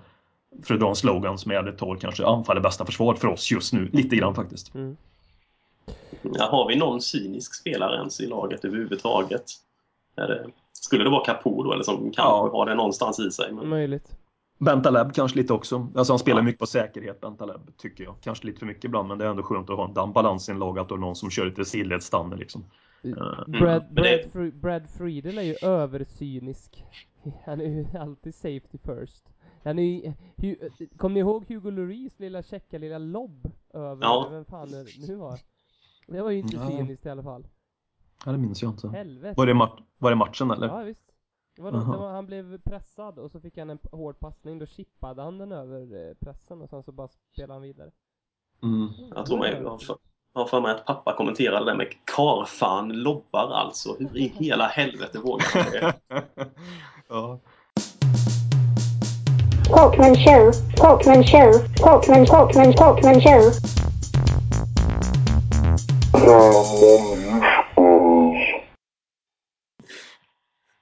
för 0.64 0.74
att 0.74 0.80
dra 0.80 0.90
en 0.90 0.96
slogan 0.96 1.38
som 1.38 1.52
är 1.52 1.56
ärligt 1.56 1.78
tal, 1.78 1.98
kanske 1.98 2.26
anfall 2.26 2.58
är 2.58 2.62
bästa 2.62 2.86
försvar 2.86 3.14
för 3.14 3.28
oss 3.28 3.52
just 3.52 3.74
nu. 3.74 3.90
Lite 3.94 4.16
grann 4.16 4.36
faktiskt. 4.36 4.76
Mm. 4.76 4.98
Ja, 6.22 6.48
har 6.52 6.68
vi 6.68 6.76
någon 6.76 7.02
cynisk 7.02 7.56
spelare 7.56 7.98
ens 7.98 8.20
i 8.22 8.28
laget 8.28 8.66
överhuvudtaget? 8.66 9.44
Är 10.16 10.28
det, 10.28 10.46
skulle 10.74 11.04
det 11.04 11.10
vara 11.10 11.26
Capo 11.26 11.64
då, 11.64 11.74
eller 11.74 11.84
som 11.84 11.98
kanske 11.98 12.22
Ja. 12.22 12.50
har 12.54 12.66
det 12.66 12.76
någonstans 12.76 13.20
i 13.20 13.32
sig? 13.32 13.52
Men, 13.54 13.70
Möjligt. 13.70 14.18
Bentaleb 14.60 15.14
kanske 15.14 15.38
lite 15.38 15.54
också. 15.54 15.88
Alltså 15.96 16.14
han 16.14 16.20
spelar 16.20 16.40
Ja. 16.40 16.44
mycket 16.44 16.60
på 16.60 16.66
säkerhet, 16.66 17.22
Bentaleb, 17.22 17.62
tycker 17.78 18.04
jag. 18.04 18.16
Kanske 18.22 18.46
lite 18.48 18.60
för 18.60 18.66
mycket 18.66 18.84
ibland, 18.86 19.08
men 19.08 19.18
det 19.18 19.26
är 19.26 19.30
ändå 19.30 19.44
skönt 19.44 19.70
att 19.70 19.78
ha 19.78 19.88
den 19.88 20.12
balansen 20.14 20.56
i 20.56 20.60
laget 20.60 20.92
och 20.92 21.00
någon 21.00 21.16
som 21.16 21.30
kör 21.30 21.46
lite 21.46 21.66
sidledsstander 21.66 22.38
liksom. 22.38 22.66
Eh, 23.04 23.12
Brad, 23.14 23.48
men 23.48 23.52
det- 23.52 23.60
Brad, 24.00 24.32
Fri- 24.34 24.52
Brad 24.52 24.90
Friedel 24.90 25.38
är 25.38 25.42
ju 25.42 25.56
övercynisk. 25.62 26.84
Han 27.46 27.62
är 27.62 27.66
ju 27.66 27.98
alltid 28.00 28.36
safety 28.36 28.78
first. 28.78 29.30
Han 29.64 29.80
är 29.80 29.84
ju, 29.84 30.14
Hu- 30.36 30.98
Kommer 30.98 31.14
ni 31.14 31.20
ihåg 31.20 31.46
Hugo 31.48 31.70
Lloris 31.72 32.20
lilla 32.20 32.44
checka 32.44 32.78
lilla 32.78 32.98
lobb 32.98 33.52
över, 33.74 34.04
Ja. 34.06 34.28
vem 34.32 34.46
fan 34.46 34.72
det 34.72 34.86
nu 35.08 35.16
var? 35.16 35.40
Det 36.08 36.22
var 36.22 36.32
ju 36.32 36.38
inte 36.40 36.56
Ja. 36.56 36.68
cyniskt 36.70 37.06
i 37.06 37.10
alla 37.10 37.24
fall. 37.24 37.48
Ja, 38.26 38.32
det 38.32 38.38
minns 38.38 38.62
jag 38.62 38.72
inte. 38.72 38.88
Helvete. 38.90 39.34
Var 39.38 39.46
det, 39.46 39.54
var 39.98 40.10
det 40.10 40.16
matchen 40.16 40.52
eller? 40.52 40.68
Ja 40.68 40.84
visst. 40.84 41.14
Det 41.56 41.62
var 41.62 41.72
då, 41.72 42.08
han 42.08 42.26
blev 42.26 42.62
pressad 42.62 43.20
och 43.20 43.32
så 43.32 43.40
fick 43.40 43.58
han 43.58 43.70
en 43.70 43.80
hård 43.92 44.20
passning, 44.20 44.60
då 44.60 44.66
chippade 44.66 45.22
han 45.22 45.38
den 45.38 45.52
över 45.52 46.08
eh, 46.10 46.14
pressen 46.14 46.62
och 46.62 46.70
sen 46.70 46.84
så 46.84 46.92
bara 46.92 47.08
spelade 47.08 47.54
han 47.54 47.62
vidare. 47.62 47.92
Mm. 48.64 48.88
jag 49.16 49.26
tror 49.26 49.38
mig, 49.40 49.52
jag 49.64 49.80
har 50.38 50.46
för, 50.48 50.58
jag 50.58 50.62
har 50.62 50.62
för 50.62 50.62
mig 50.62 50.72
att 50.72 50.86
pappa 50.86 51.14
kommenterade 51.14 51.72
det 51.72 51.78
med 51.78 51.88
karfan 52.16 52.90
lobbar 52.90 53.52
alltså. 53.52 53.96
Hur 54.00 54.18
i 54.18 54.34
hela 54.40 54.68
helvete 54.68 55.20
vågar 55.20 55.46
han 55.54 55.72
det? 55.72 55.94
ja. 57.10 57.40
Talkman 59.70 60.16
show, 60.16 60.52
Talkman 60.76 61.24
show, 61.24 61.52
Talkman, 61.76 62.26
Talkman, 62.26 62.74
Talkman 62.74 63.22
show. 63.22 63.52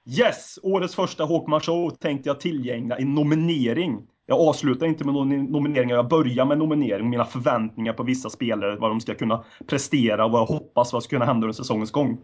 Yes! 0.08 0.58
Årets 0.62 0.94
första 0.94 1.24
Håkman 1.24 1.60
Show 1.60 1.90
tänkte 1.90 2.28
jag 2.28 2.40
tillgängliga 2.40 2.98
en 2.98 3.14
nominering. 3.14 4.06
Jag 4.26 4.40
avslutar 4.40 4.86
inte 4.86 5.04
med 5.04 5.14
någon 5.14 5.44
nomineringar, 5.44 5.96
jag 5.96 6.08
börjar 6.08 6.44
med 6.44 6.58
nominering. 6.58 7.10
Mina 7.10 7.24
förväntningar 7.24 7.92
på 7.92 8.02
vissa 8.02 8.30
spelare, 8.30 8.76
vad 8.76 8.90
de 8.90 9.00
ska 9.00 9.14
kunna 9.14 9.44
prestera 9.66 10.24
och 10.24 10.30
vad 10.30 10.40
jag 10.40 10.46
hoppas 10.46 10.92
vad 10.92 11.02
ska 11.02 11.16
kunna 11.16 11.24
hända 11.24 11.44
under 11.44 11.52
säsongens 11.52 11.90
gång. 11.90 12.18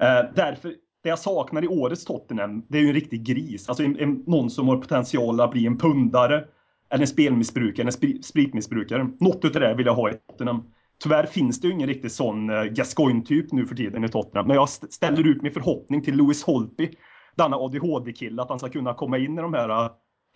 Eh, 0.00 0.34
därför, 0.34 0.68
det 1.02 1.08
jag 1.08 1.18
saknar 1.18 1.64
i 1.64 1.68
årets 1.68 2.04
Tottenham, 2.04 2.64
det 2.68 2.78
är 2.78 2.82
ju 2.82 2.88
en 2.88 2.94
riktig 2.94 3.24
gris. 3.24 3.68
Alltså 3.68 3.84
en, 3.84 3.98
en, 3.98 4.24
någon 4.26 4.50
som 4.50 4.68
har 4.68 4.76
potential 4.76 5.40
att 5.40 5.50
bli 5.50 5.66
en 5.66 5.78
pundare, 5.78 6.44
eller 6.90 7.02
en 7.02 7.08
spelmissbrukare, 7.08 7.86
en 7.86 7.92
spri, 7.92 8.22
spritmissbrukare. 8.22 9.10
Något 9.20 9.44
utav 9.44 9.62
det 9.62 9.74
vill 9.74 9.86
jag 9.86 9.94
ha 9.94 10.10
i 10.10 10.14
Tottenham. 10.14 10.62
Tyvärr 11.02 11.26
finns 11.26 11.60
det 11.60 11.68
ju 11.68 11.74
ingen 11.74 11.88
riktigt 11.88 12.12
sån 12.12 12.50
eh, 12.50 12.62
Gascoigne-typ 12.62 13.52
nu 13.52 13.66
för 13.66 13.74
tiden 13.74 14.04
i 14.04 14.08
Tottenham. 14.08 14.46
Men 14.46 14.56
jag 14.56 14.68
ställer 14.68 15.26
ut 15.26 15.42
min 15.42 15.52
förhoppning 15.52 16.02
till 16.02 16.16
Louis 16.16 16.42
Holtby, 16.42 16.90
denna 17.34 17.56
ADHD-kille, 17.56 18.42
att 18.42 18.48
han 18.48 18.58
ska 18.58 18.68
kunna 18.68 18.94
komma 18.94 19.18
in 19.18 19.38
i 19.38 19.42
de 19.42 19.54
här 19.54 19.68
eh, 19.68 19.90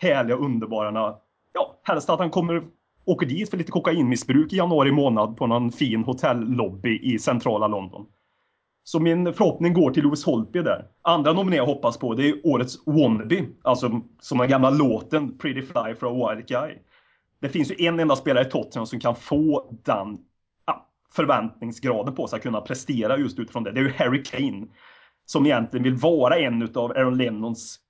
härliga, 0.04 0.36
underbara... 0.36 1.14
Ja, 1.52 1.80
helst 1.82 2.10
att 2.10 2.18
han 2.18 2.30
kommer 2.30 2.62
åker 3.04 3.26
dit 3.26 3.50
för 3.50 3.56
lite 3.56 3.72
kokainmissbruk 3.72 4.52
i 4.52 4.56
januari 4.56 4.92
månad 4.92 5.36
på 5.36 5.46
någon 5.46 5.72
fin 5.72 6.04
hotellobby 6.04 7.00
i 7.02 7.18
centrala 7.18 7.66
London. 7.66 8.06
Så 8.84 9.00
min 9.00 9.34
förhoppning 9.34 9.72
går 9.72 9.90
till 9.90 10.02
Louis 10.02 10.24
Holtby 10.24 10.62
där. 10.62 10.86
Andra 11.02 11.32
nominerade 11.32 11.56
jag 11.56 11.74
hoppas 11.74 11.98
på 11.98 12.14
det 12.14 12.28
är 12.28 12.46
årets 12.46 12.86
Wannabe. 12.86 13.46
Alltså 13.62 14.00
som 14.20 14.38
den 14.38 14.48
gamla 14.48 14.70
låten 14.70 15.38
Pretty 15.38 15.62
Fly 15.62 15.94
for 15.94 16.06
a 16.06 16.34
Wild 16.34 16.48
Guy. 16.48 16.78
Det 17.40 17.48
finns 17.48 17.70
ju 17.70 17.86
en 17.86 18.00
enda 18.00 18.16
spelare 18.16 18.46
i 18.46 18.50
Tottenham 18.50 18.86
som 18.86 19.00
kan 19.00 19.16
få 19.16 19.70
den 19.84 20.18
ja, 20.66 20.88
förväntningsgraden 21.12 22.14
på 22.14 22.26
sig 22.26 22.36
att 22.36 22.42
kunna 22.42 22.60
prestera 22.60 23.18
just 23.18 23.38
utifrån 23.38 23.64
det. 23.64 23.72
Det 23.72 23.80
är 23.80 23.84
ju 23.84 23.92
Harry 23.92 24.22
Kane. 24.22 24.66
Som 25.26 25.46
egentligen 25.46 25.84
vill 25.84 25.94
vara 25.94 26.38
en 26.38 26.62
utav 26.62 26.90
Aaron 26.90 27.16
Lennons 27.16 27.80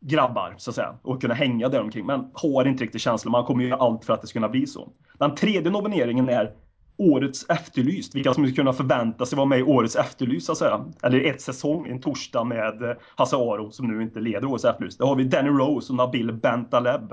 grabbar 0.00 0.54
så 0.56 0.70
att 0.70 0.74
säga 0.74 0.98
och 1.02 1.20
kunna 1.20 1.34
hänga 1.34 1.68
där 1.68 1.80
omkring 1.80 2.06
men 2.06 2.30
har 2.34 2.64
inte 2.64 2.84
riktigt 2.84 3.00
känslan. 3.00 3.32
Man 3.32 3.44
kommer 3.44 3.62
ju 3.62 3.68
göra 3.68 3.80
allt 3.80 4.04
för 4.04 4.12
att 4.12 4.20
det 4.20 4.26
ska 4.26 4.38
kunna 4.38 4.48
bli 4.48 4.66
så. 4.66 4.92
Den 5.18 5.34
tredje 5.34 5.70
nomineringen 5.70 6.28
är 6.28 6.52
Årets 7.00 7.46
Efterlyst. 7.48 8.14
Vilka 8.14 8.34
som 8.34 8.44
skulle 8.44 8.56
kunna 8.56 8.72
förvänta 8.72 9.26
sig 9.26 9.36
vara 9.36 9.46
med 9.46 9.58
i 9.58 9.62
Årets 9.62 9.96
Efterlyst 9.96 10.46
så 10.46 10.52
att 10.52 10.58
säga. 10.58 10.84
Eller 11.02 11.20
ett 11.20 11.40
säsong, 11.40 11.86
en 11.86 12.00
torsdag 12.00 12.44
med 12.44 12.96
Hasse 13.16 13.36
Aro 13.36 13.70
som 13.70 13.86
nu 13.86 14.02
inte 14.02 14.20
leder 14.20 14.44
Årets 14.44 14.64
Efterlyst. 14.64 14.98
Där 14.98 15.06
har 15.06 15.16
vi 15.16 15.24
Danny 15.24 15.48
Rose 15.48 15.92
och 15.92 15.96
Nabil 15.96 16.32
Bentaleb. 16.32 17.12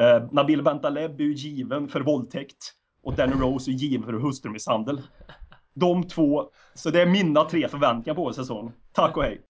Eh, 0.00 0.32
Nabil 0.32 0.62
Bentaleb 0.62 1.20
är 1.20 1.24
ju 1.24 1.34
given 1.34 1.88
för 1.88 2.00
våldtäkt 2.00 2.72
och 3.02 3.14
Danny 3.14 3.32
Rose 3.32 3.70
är 3.70 3.72
given 3.72 4.06
för 4.06 4.12
hustrumisshandel. 4.12 5.02
De 5.74 6.02
två, 6.02 6.44
så 6.74 6.90
det 6.90 7.02
är 7.02 7.06
mina 7.06 7.44
tre 7.44 7.68
förväntningar 7.68 8.14
på 8.14 8.22
årets 8.22 8.38
säsong. 8.38 8.72
Tack 8.92 9.16
och 9.16 9.22
hej! 9.22 9.40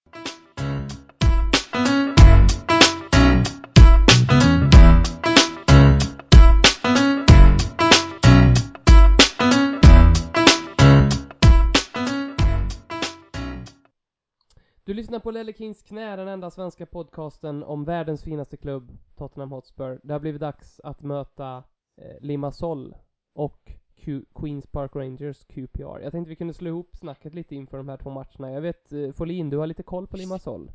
Du 14.94 14.96
lyssnar 14.96 15.18
på 15.18 15.30
Lelle 15.30 15.52
Kings 15.52 15.82
knä, 15.82 16.16
den 16.16 16.28
enda 16.28 16.50
svenska 16.50 16.86
podcasten 16.86 17.62
om 17.62 17.84
världens 17.84 18.22
finaste 18.24 18.56
klubb, 18.56 18.98
Tottenham 19.16 19.52
Hotspur. 19.52 20.00
Det 20.02 20.12
har 20.12 20.20
blivit 20.20 20.40
dags 20.40 20.80
att 20.84 21.02
möta 21.02 21.56
eh, 22.02 22.20
Limassol 22.20 22.94
och 23.34 23.72
Q- 23.96 24.24
Queens 24.34 24.66
Park 24.66 24.90
Rangers, 24.96 25.44
QPR. 25.44 26.00
Jag 26.02 26.12
tänkte 26.12 26.28
vi 26.28 26.36
kunde 26.36 26.54
slå 26.54 26.68
ihop 26.68 26.90
snacket 26.96 27.34
lite 27.34 27.54
inför 27.54 27.76
de 27.76 27.88
här 27.88 27.96
två 27.96 28.10
matcherna. 28.10 28.50
Jag 28.52 28.60
vet, 28.60 28.92
eh, 28.92 29.12
Folin, 29.12 29.50
du 29.50 29.56
har 29.56 29.66
lite 29.66 29.82
koll 29.82 30.06
på 30.06 30.16
Limassol, 30.16 30.72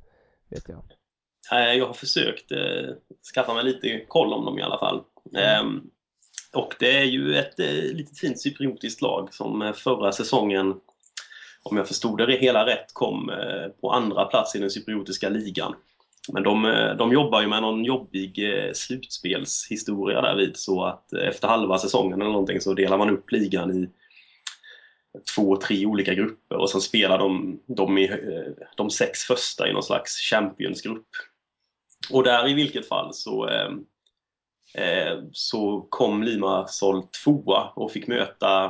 vet 0.49 0.69
jag. 0.69 0.84
Eh, 1.51 1.73
Jag 1.73 1.86
har 1.88 1.93
försökt 1.93 2.51
eh, 2.51 2.89
skaffa 3.36 3.53
mig 3.53 3.63
lite 3.63 4.05
koll 4.08 4.34
om 4.34 4.45
dem 4.45 4.60
i 4.60 4.62
alla 4.62 4.79
fall. 4.79 5.03
Eh, 5.38 5.63
och 6.55 6.75
det 6.79 6.97
är 6.97 7.05
ju 7.05 7.36
ett 7.36 7.60
eh, 7.60 7.67
litet 7.93 8.19
fint 8.19 8.39
cypriotiskt 8.41 9.01
lag 9.01 9.34
som 9.34 9.62
eh, 9.62 9.73
förra 9.73 10.12
säsongen, 10.12 10.79
om 11.63 11.77
jag 11.77 11.87
förstod 11.87 12.17
det 12.17 12.35
hela 12.35 12.65
rätt, 12.65 12.93
kom 12.93 13.29
eh, 13.29 13.67
på 13.81 13.91
andra 13.91 14.25
plats 14.25 14.55
i 14.55 14.59
den 14.59 14.69
cypriotiska 14.69 15.29
ligan. 15.29 15.75
Men 16.33 16.43
de, 16.43 16.65
eh, 16.65 16.95
de 16.95 17.13
jobbar 17.13 17.41
ju 17.41 17.47
med 17.47 17.61
någon 17.61 17.85
jobbig 17.85 18.53
eh, 18.53 18.73
slutspelshistoria 18.73 20.21
därvid 20.21 20.57
så 20.57 20.83
att 20.83 21.13
efter 21.13 21.47
halva 21.47 21.77
säsongen 21.77 22.21
eller 22.21 22.31
någonting 22.31 22.61
så 22.61 22.73
delar 22.73 22.97
man 22.97 23.09
upp 23.09 23.31
ligan 23.31 23.71
i 23.71 23.89
två, 25.35 25.55
tre 25.55 25.85
olika 25.85 26.13
grupper 26.13 26.57
och 26.57 26.69
sen 26.69 26.81
spelar 26.81 27.17
de, 27.17 27.59
de, 27.65 27.97
i, 27.97 28.11
de 28.75 28.89
sex 28.89 29.19
första 29.19 29.69
i 29.69 29.73
någon 29.73 29.83
slags 29.83 30.17
Champions-grupp. 30.29 31.07
Och 32.11 32.23
där 32.23 32.49
i 32.49 32.53
vilket 32.53 32.87
fall 32.87 33.13
så, 33.13 33.49
eh, 33.49 35.19
så 35.31 35.87
kom 35.89 36.23
Limassol 36.23 37.03
tvåa 37.23 37.69
och 37.75 37.91
fick 37.91 38.07
möta, 38.07 38.65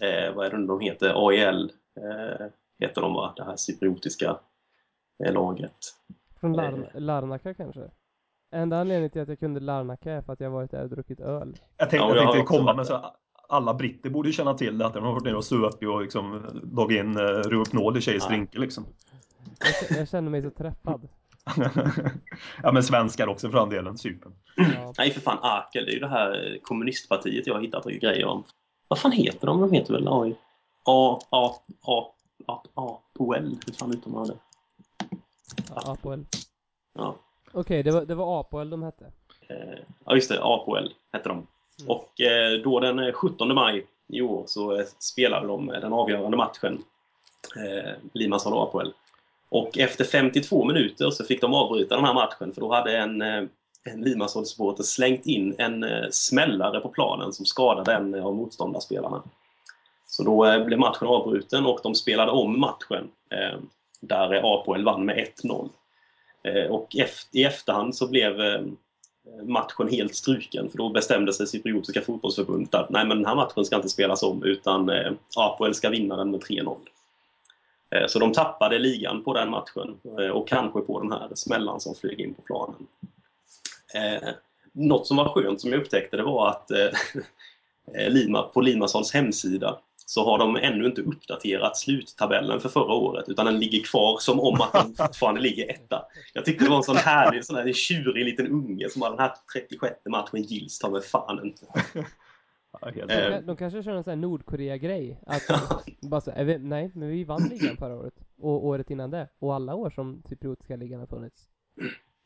eh, 0.00 0.34
vad 0.34 0.46
är 0.46 0.50
det 0.50 0.66
de 0.66 0.80
heter, 0.80 1.28
AEL 1.28 1.72
heter 2.80 3.00
de 3.00 3.14
va, 3.14 3.32
det 3.36 3.44
här 3.44 3.56
cypriotiska 3.56 4.36
eh, 5.24 5.32
laget. 5.32 5.76
Från 6.40 6.52
Lar- 6.56 6.90
Larnaca 6.94 7.54
kanske? 7.54 7.90
Enda 8.52 8.80
anledningen 8.80 9.10
till 9.10 9.22
att 9.22 9.28
jag 9.28 9.38
kunde 9.38 9.60
Larnaca 9.60 10.12
är 10.12 10.22
för 10.22 10.32
att 10.32 10.40
jag 10.40 10.50
varit 10.50 10.70
där 10.70 10.82
och 10.82 10.90
druckit 10.90 11.20
öl. 11.20 11.56
Jag 11.76 11.90
tänkte, 11.90 12.08
Ja, 12.08 12.16
jag 12.16 12.32
tänkte 12.32 12.56
komma 12.56 12.74
med 12.74 12.86
så 12.86 13.14
alla 13.48 13.74
britter 13.74 14.10
borde 14.10 14.32
känna 14.32 14.54
till 14.54 14.78
det, 14.78 14.86
att 14.86 14.94
de 14.94 15.04
har 15.04 15.12
varit 15.12 15.24
nere 15.24 15.36
och 15.36 15.44
supit 15.44 15.88
och 15.88 16.02
liksom 16.02 16.46
dragit 16.62 16.98
in 16.98 17.16
uh, 17.16 17.24
Rohypnol 17.24 17.96
i 17.96 18.00
tjejers 18.00 18.26
drinkar 18.26 18.60
liksom. 18.60 18.86
Jag, 19.88 19.98
jag 19.98 20.08
känner 20.08 20.30
mig 20.30 20.42
så 20.42 20.50
träffad. 20.50 21.08
ja 22.62 22.72
men 22.72 22.82
svenskar 22.82 23.26
också 23.26 23.50
för 23.50 23.58
den 23.58 23.68
delen, 23.68 23.98
Cypern. 23.98 24.32
Ja. 24.56 24.94
Nej 24.98 25.10
för 25.10 25.20
fan, 25.20 25.38
Akel, 25.42 25.84
det 25.84 25.90
är 25.90 25.94
ju 25.94 26.00
det 26.00 26.08
här 26.08 26.58
kommunistpartiet 26.62 27.46
jag 27.46 27.54
har 27.54 27.60
hittat 27.60 27.84
grejer 27.84 28.24
om. 28.26 28.44
Vad 28.88 28.98
fan 28.98 29.12
heter 29.12 29.46
de? 29.46 29.60
De 29.60 29.72
heter 29.72 29.92
väl 29.94 30.08
AI? 30.08 30.34
A, 30.84 31.18
A, 31.30 31.54
A, 31.82 32.12
A, 32.46 32.62
A, 32.74 32.98
Poel? 33.14 33.58
Hur 33.66 33.72
fan 33.72 33.92
uttalar 33.92 34.18
man 34.18 34.26
det? 34.28 34.38
Apoel. 35.74 36.24
Ja. 36.94 37.14
Okej, 37.52 37.82
det, 37.82 37.90
var, 37.90 38.04
det 38.04 38.14
var 38.14 38.40
Apoel 38.40 38.70
de 38.70 38.82
hette. 38.82 39.04
Eh, 39.48 39.78
ja, 40.04 40.14
just 40.14 40.28
det. 40.28 40.40
APL 40.42 40.88
hette 41.12 41.28
de. 41.28 41.46
Och 41.86 42.20
eh, 42.20 42.62
då 42.64 42.80
den 42.80 42.98
eh, 42.98 43.12
17 43.12 43.54
maj 43.54 43.86
i 44.06 44.22
år 44.22 44.44
så 44.46 44.78
eh, 44.78 44.86
spelade 44.98 45.46
de 45.46 45.70
eh, 45.70 45.80
den 45.80 45.92
avgörande 45.92 46.36
matchen. 46.36 46.84
Eh, 47.56 47.92
Limassol 48.12 48.52
och 48.52 48.62
APL. 48.62 48.88
Och 49.48 49.78
efter 49.78 50.04
52 50.04 50.64
minuter 50.64 51.10
så 51.10 51.24
fick 51.24 51.40
de 51.40 51.54
avbryta 51.54 51.96
den 51.96 52.04
här 52.04 52.14
matchen 52.14 52.52
för 52.54 52.60
då 52.60 52.74
hade 52.74 52.98
en, 52.98 53.22
eh, 53.22 53.44
en 53.84 54.04
Limassol-supporter 54.04 54.82
slängt 54.82 55.26
in 55.26 55.54
en 55.58 55.84
eh, 55.84 56.08
smällare 56.10 56.80
på 56.80 56.88
planen 56.88 57.32
som 57.32 57.46
skadade 57.46 57.94
en 57.94 58.14
eh, 58.14 58.26
av 58.26 58.34
motståndarspelarna. 58.34 59.22
Så 60.10 60.22
då 60.22 60.46
eh, 60.46 60.64
blev 60.64 60.78
matchen 60.78 61.08
avbruten 61.08 61.66
och 61.66 61.80
de 61.82 61.94
spelade 61.94 62.30
om 62.32 62.60
matchen. 62.60 63.10
Eh, 63.30 63.58
där 64.00 64.54
Apoel 64.54 64.84
vann 64.84 65.04
med 65.04 65.28
1-0. 65.42 65.68
Eh, 66.42 66.70
och 66.70 66.88
i 67.32 67.44
efterhand 67.44 67.96
så 67.96 68.08
blev 68.08 68.34
matchen 69.42 69.88
helt 69.88 70.14
struken 70.14 70.70
för 70.70 70.78
då 70.78 70.88
bestämde 70.88 71.32
sig 71.32 71.46
Cypriotiska 71.46 72.00
fotbollsförbundet 72.00 72.74
att 72.74 72.90
nej 72.90 73.06
men 73.06 73.16
den 73.16 73.26
här 73.26 73.34
matchen 73.34 73.64
ska 73.64 73.76
inte 73.76 73.88
spelas 73.88 74.22
om 74.22 74.44
utan 74.44 74.90
Apoel 75.36 75.74
ska 75.74 75.88
vinna 75.88 76.16
den 76.16 76.30
med 76.30 76.40
3-0. 76.40 76.76
Så 78.08 78.18
de 78.18 78.32
tappade 78.32 78.78
ligan 78.78 79.24
på 79.24 79.34
den 79.34 79.50
matchen 79.50 80.00
och 80.32 80.48
kanske 80.48 80.80
på 80.80 81.00
den 81.00 81.12
här 81.12 81.28
smällan 81.34 81.80
som 81.80 81.94
flög 81.94 82.20
in 82.20 82.34
på 82.34 82.42
planen. 82.42 82.86
Något 84.72 85.06
som 85.06 85.16
var 85.16 85.28
skönt 85.28 85.60
som 85.60 85.72
jag 85.72 85.80
upptäckte 85.80 86.16
det 86.16 86.22
var 86.22 86.48
att 86.48 86.70
Lima, 88.08 88.42
på 88.42 88.60
Limassons 88.60 89.12
hemsida 89.12 89.78
så 90.10 90.24
har 90.24 90.38
de 90.38 90.56
ännu 90.56 90.86
inte 90.86 91.00
uppdaterat 91.02 91.76
sluttabellen 91.76 92.60
för 92.60 92.68
förra 92.68 92.94
året 92.94 93.28
utan 93.28 93.46
den 93.46 93.58
ligger 93.58 93.82
kvar 93.84 94.18
som 94.20 94.40
om 94.40 94.60
att 94.60 94.72
den 94.72 94.94
fortfarande 94.94 95.40
ligger 95.40 95.70
etta. 95.70 96.02
Jag 96.34 96.44
tyckte 96.44 96.64
det 96.64 96.70
var 96.70 96.76
en 96.76 96.82
sån 96.82 96.96
härlig, 96.96 97.44
sån 97.44 97.56
här 97.56 97.72
tjurig 97.72 98.24
liten 98.24 98.46
unge 98.46 98.88
som 98.90 99.02
har 99.02 99.10
den 99.10 99.18
här 99.18 99.32
36 99.52 99.94
matchen 100.10 100.42
gills 100.42 100.78
ta 100.78 100.90
med 100.90 101.04
fan 101.04 101.40
inte. 101.44 101.66
Ja, 102.82 102.88
helt 102.94 103.08
De, 103.08 103.14
Eh. 103.14 103.30
ka- 103.38 103.42
de 103.46 103.56
kanske 103.56 103.82
kör 103.82 103.92
en 103.94 104.04
sån 104.04 104.10
här 104.10 104.16
Nordkorea-grej. 104.16 105.20
Att 105.26 105.42
bara 106.00 106.20
så, 106.20 106.32
vi, 106.44 106.58
nej, 106.58 106.90
men 106.94 107.08
vi 107.08 107.24
vann 107.24 107.42
ligan 107.50 107.76
förra 107.76 107.96
året. 107.96 108.14
Och 108.38 108.66
året 108.66 108.90
innan 108.90 109.10
det. 109.10 109.28
Och 109.38 109.54
alla 109.54 109.74
år 109.74 109.90
som 109.90 110.22
cypriotiska 110.28 110.76
ligan 110.76 111.00
har 111.00 111.06
funnits. 111.06 111.42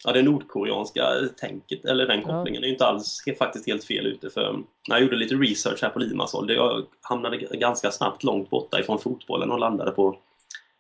Ja, 0.05 0.13
det 0.13 0.23
nordkoreanska 0.23 1.09
tänket, 1.37 1.85
eller 1.85 2.07
den 2.07 2.21
Ja. 2.21 2.27
kopplingen, 2.27 2.63
är 2.63 2.67
ju 2.67 2.73
inte 2.73 2.87
alls 2.87 3.23
är 3.27 3.35
faktiskt 3.35 3.67
helt 3.67 3.85
fel 3.85 4.07
ute. 4.07 4.31
För 4.31 4.53
när 4.89 4.97
jag 4.97 5.03
gjorde 5.03 5.17
lite 5.17 5.35
research 5.35 5.83
här 5.83 5.91
på 5.91 5.99
Limassol, 5.99 6.47
det 6.47 6.55
jag 6.55 6.87
hamnade 7.01 7.37
ganska 7.37 7.91
snabbt 7.91 8.23
långt 8.25 8.51
borta 8.51 8.81
ifrån 8.81 8.99
fotbollen 8.99 9.51
och 9.51 9.59
landade 9.59 9.91
på 9.91 10.19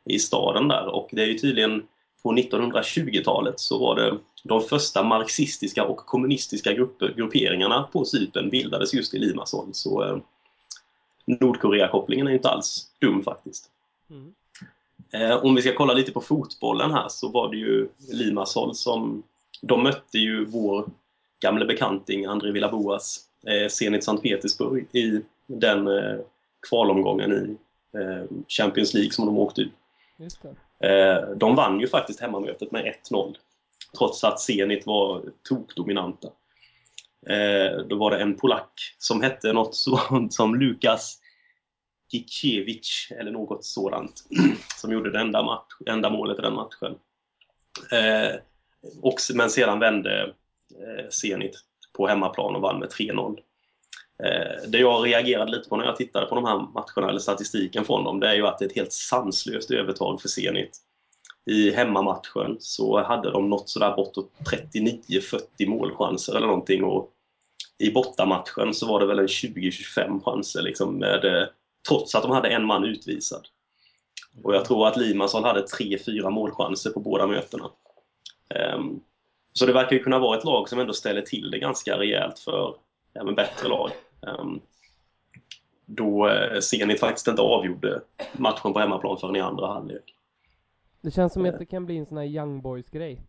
i 0.05 0.19
staden 0.19 0.69
där. 0.69 0.87
Och 0.87 1.09
det 1.13 1.23
är 1.23 1.27
ju 1.27 1.39
tydligen 1.39 1.87
på 2.23 2.33
1920-talet 2.33 3.61
så 3.61 3.79
var 3.79 3.97
det 3.97 4.19
de 4.43 4.61
första 4.61 5.03
marxistiska 5.03 5.85
och 5.85 5.97
kommunistiska 5.97 6.73
grupper, 6.73 7.15
grupperingarna 7.17 7.83
på 7.93 8.05
Cypern 8.05 8.51
bildades 8.51 8.95
just 8.95 9.15
i 9.15 9.19
Limassol. 9.19 9.69
Så 9.73 10.05
eh, 10.05 10.19
Nordkorea-kopplingen 11.27 12.27
är 12.27 12.33
inte 12.33 12.49
alls 12.49 12.91
dum 13.01 13.23
faktiskt. 13.23 13.71
Mm. 14.11 14.35
Eh, 15.15 15.45
om 15.45 15.55
vi 15.55 15.63
ska 15.63 15.75
kolla 15.75 15.93
lite 15.93 16.13
på 16.13 16.21
fotbollen 16.21 16.91
här 16.91 17.09
så 17.09 17.29
var 17.29 17.51
det 17.51 17.57
ju 17.57 17.89
Limassol 18.13 18.75
som... 18.75 19.23
De 19.63 19.83
mötte 19.83 20.19
ju 20.19 20.45
vår 20.45 20.87
gamle 21.41 21.65
bekanting 21.65 22.25
André 22.25 22.53
Villaboas, 22.53 23.21
eh, 23.47 23.69
Zenit 23.69 24.05
Sankt 24.05 24.23
Petersburg, 24.23 24.87
i 24.93 25.21
den 25.47 25.89
eh, 25.89 26.17
kvalomgången 26.69 27.33
i 27.33 27.57
Champions 28.49 28.95
League 28.95 29.13
som 29.13 29.27
de 29.27 29.39
åkte 29.39 29.61
ut. 29.61 29.73
De 31.37 31.55
vann 31.57 31.81
ju 31.81 31.89
faktiskt 31.89 32.21
hemmamötet 32.21 32.71
med 32.71 32.95
1-0. 33.11 33.35
Trots 33.99 34.25
att 34.25 34.41
Zenit 34.41 34.87
var 34.87 35.23
tokdominanta. 35.49 36.29
Då 37.87 37.97
var 37.97 38.11
det 38.11 38.19
en 38.19 38.37
polack 38.37 38.95
som 38.99 39.23
hette 39.23 39.53
något 39.53 39.75
sånt 40.09 40.35
som 40.35 40.55
Lukas 40.55 41.19
Gikiewicz 42.15 43.11
eller 43.11 43.31
något 43.31 43.65
sådant 43.65 44.25
som 44.77 44.93
gjorde 44.93 45.11
det 45.11 45.21
enda, 45.21 45.43
match, 45.43 45.73
enda 45.87 46.11
målet 46.11 46.39
i 46.39 46.43
den 46.43 46.55
matchen. 46.55 46.95
Eh, 47.93 48.37
och, 49.03 49.15
men 49.35 49.51
sedan 49.51 49.79
vände 49.79 50.23
eh, 50.71 51.09
Zenit 51.11 51.57
på 51.93 52.07
hemmaplan 52.07 52.57
och 52.57 52.63
vann 52.63 52.79
med 52.79 52.89
3-0. 52.89 53.39
Eh, 54.25 54.69
det 54.69 54.79
jag 54.79 55.07
reagerade 55.07 55.51
lite 55.51 55.69
på 55.69 55.77
när 55.77 55.85
jag 55.85 55.97
tittade 55.97 56.27
på 56.27 56.35
de 56.35 56.45
här 56.45 56.59
matcherna, 56.59 57.11
eller 57.11 57.21
statistiken 57.21 57.85
från 57.85 58.05
dem, 58.05 58.21
det 58.21 58.29
är 58.29 58.35
ju 58.35 58.47
att 58.47 58.59
det 58.59 58.65
är 58.65 58.69
ett 58.69 58.77
helt 58.77 58.93
sanslöst 58.93 59.71
övertag 59.71 60.21
för 60.21 60.29
Zenit. 60.29 60.79
I 61.51 61.71
hemmamatchen 61.71 62.57
så 62.59 63.03
hade 63.03 63.31
de 63.31 63.51
nått 63.51 63.69
sådär 63.69 63.97
bortåt 63.97 64.31
39-40 64.73 65.67
målchanser 65.67 66.37
eller 66.37 66.47
någonting 66.47 66.85
och 66.85 67.11
i 67.79 67.91
bortamatchen 67.91 68.75
så 68.75 68.87
var 68.87 69.01
det 69.01 69.07
väl 69.07 69.19
en 69.19 69.27
20-25 69.27 70.25
chanser 70.25 70.63
liksom 70.63 70.99
med, 70.99 71.25
eh, 71.25 71.49
trots 71.89 72.15
att 72.15 72.23
de 72.23 72.31
hade 72.31 72.49
en 72.49 72.65
man 72.65 72.85
utvisad. 72.85 73.49
Och 74.43 74.55
jag 74.55 74.65
tror 74.65 74.89
att 74.89 74.97
Limassol 74.97 75.45
hade 75.45 75.67
3-4 75.67 76.31
målchanser 76.31 76.91
på 76.91 77.01
båda 77.01 77.27
mötena. 77.27 77.71
Ehm, 78.55 79.01
så 79.53 79.67
det 79.67 79.73
verkar 79.73 79.97
ju 79.97 80.03
kunna 80.03 80.19
vara 80.19 80.39
ett 80.39 80.45
lag 80.45 80.69
som 80.69 80.79
ändå 80.79 80.93
ställer 80.93 81.23
till 81.23 81.51
det 81.51 81.59
ganska 81.59 81.99
rejält 81.99 82.39
för 82.39 82.77
även 83.15 83.35
bättre 83.35 83.69
lag. 83.69 83.91
Um, 84.21 84.61
då 85.87 86.29
eh, 86.29 86.61
Zenit 86.61 87.01
faktiskt 87.01 87.29
inte 87.29 87.43
avgjorde 87.43 88.03
matchen 88.33 88.73
på 88.73 88.79
hemmaplan 88.79 89.19
förrän 89.19 89.37
i 89.37 89.41
andra 89.41 89.67
halvlek. 89.67 90.15
Det 91.01 91.11
känns 91.11 91.33
som 91.33 91.47
att 91.47 91.59
det 91.59 91.67
kan 91.67 91.87
bli 91.87 91.97
en 91.97 92.07
sån 92.07 92.19
här 92.19 92.25
young 92.25 92.63
boys 92.63 92.91
grej. 92.91 93.23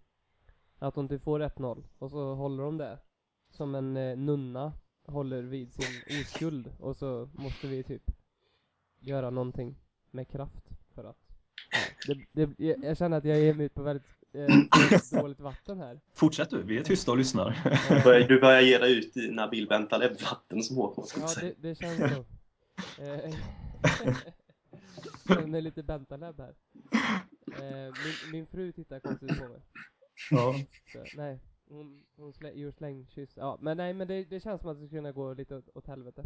Att 0.79 0.95
de 0.95 1.09
typ 1.09 1.23
får 1.23 1.39
1-0 1.39 1.83
och 1.99 2.11
så 2.11 2.33
håller 2.33 2.63
de 2.63 2.77
det. 2.77 2.99
Som 3.51 3.75
en 3.75 3.97
eh, 3.97 4.17
nunna 4.17 4.73
håller 5.07 5.41
vid 5.41 5.73
sin 5.73 6.21
oskuld 6.21 6.73
och 6.79 6.95
så 6.95 7.29
måste 7.33 7.67
vi 7.67 7.83
typ 7.83 8.03
göra 9.07 9.29
någonting 9.29 9.75
med 10.11 10.27
kraft 10.29 10.65
för 10.95 11.03
att 11.03 11.17
ja, 11.71 12.13
det, 12.13 12.45
det, 12.45 12.65
jag, 12.65 12.83
jag 12.83 12.97
känner 12.97 13.17
att 13.17 13.25
jag 13.25 13.39
ger 13.39 13.53
mig 13.53 13.65
ut 13.65 13.73
på 13.73 13.83
väldigt 13.83 14.05
eh, 14.33 14.47
dåligt 15.21 15.39
vatten 15.39 15.79
här. 15.79 15.99
Fortsätt 16.13 16.49
du, 16.49 16.63
vi 16.63 16.77
är 16.77 16.83
tysta 16.83 17.11
och 17.11 17.17
lyssnar. 17.17 17.57
Du 17.89 18.03
börjar, 18.03 18.27
du 18.27 18.39
börjar 18.39 18.61
ge 18.61 18.77
dig 18.77 18.97
ut 18.97 19.17
i 19.17 19.31
Nabil 19.31 19.67
Bentaleb 19.67 20.21
vatten 20.21 20.63
som 20.63 20.79
åker 20.79 21.01
man 21.01 21.07
ska 21.07 21.21
Ja, 21.21 21.27
säga. 21.27 21.53
det, 21.57 21.69
det 21.69 21.75
känns 21.75 21.97
så. 21.97 22.25
Eh, 23.03 23.35
Känner 25.27 25.47
mig 25.47 25.61
lite 25.61 25.83
Bentaleb 25.83 26.39
här. 26.39 26.55
Eh, 27.61 27.93
min, 28.03 28.31
min 28.31 28.47
fru 28.47 28.71
tittar 28.71 28.99
konstigt 28.99 29.39
på 29.39 29.47
mig. 29.47 29.61
ja. 30.31 30.55
Så, 30.93 31.03
nej, 31.17 31.39
hon, 31.69 32.03
hon 32.17 32.33
slä, 32.33 32.51
gör 32.51 32.71
slängkyss. 32.71 33.33
Ja, 33.37 33.57
men 33.61 33.77
nej, 33.77 33.93
men 33.93 34.07
det, 34.07 34.23
det 34.23 34.39
känns 34.39 34.61
som 34.61 34.69
att 34.69 34.77
det 34.81 34.87
skulle 34.87 34.99
kunna 34.99 35.11
gå 35.11 35.33
lite 35.33 35.55
åt, 35.55 35.69
åt 35.73 35.87
helvete. 35.87 36.25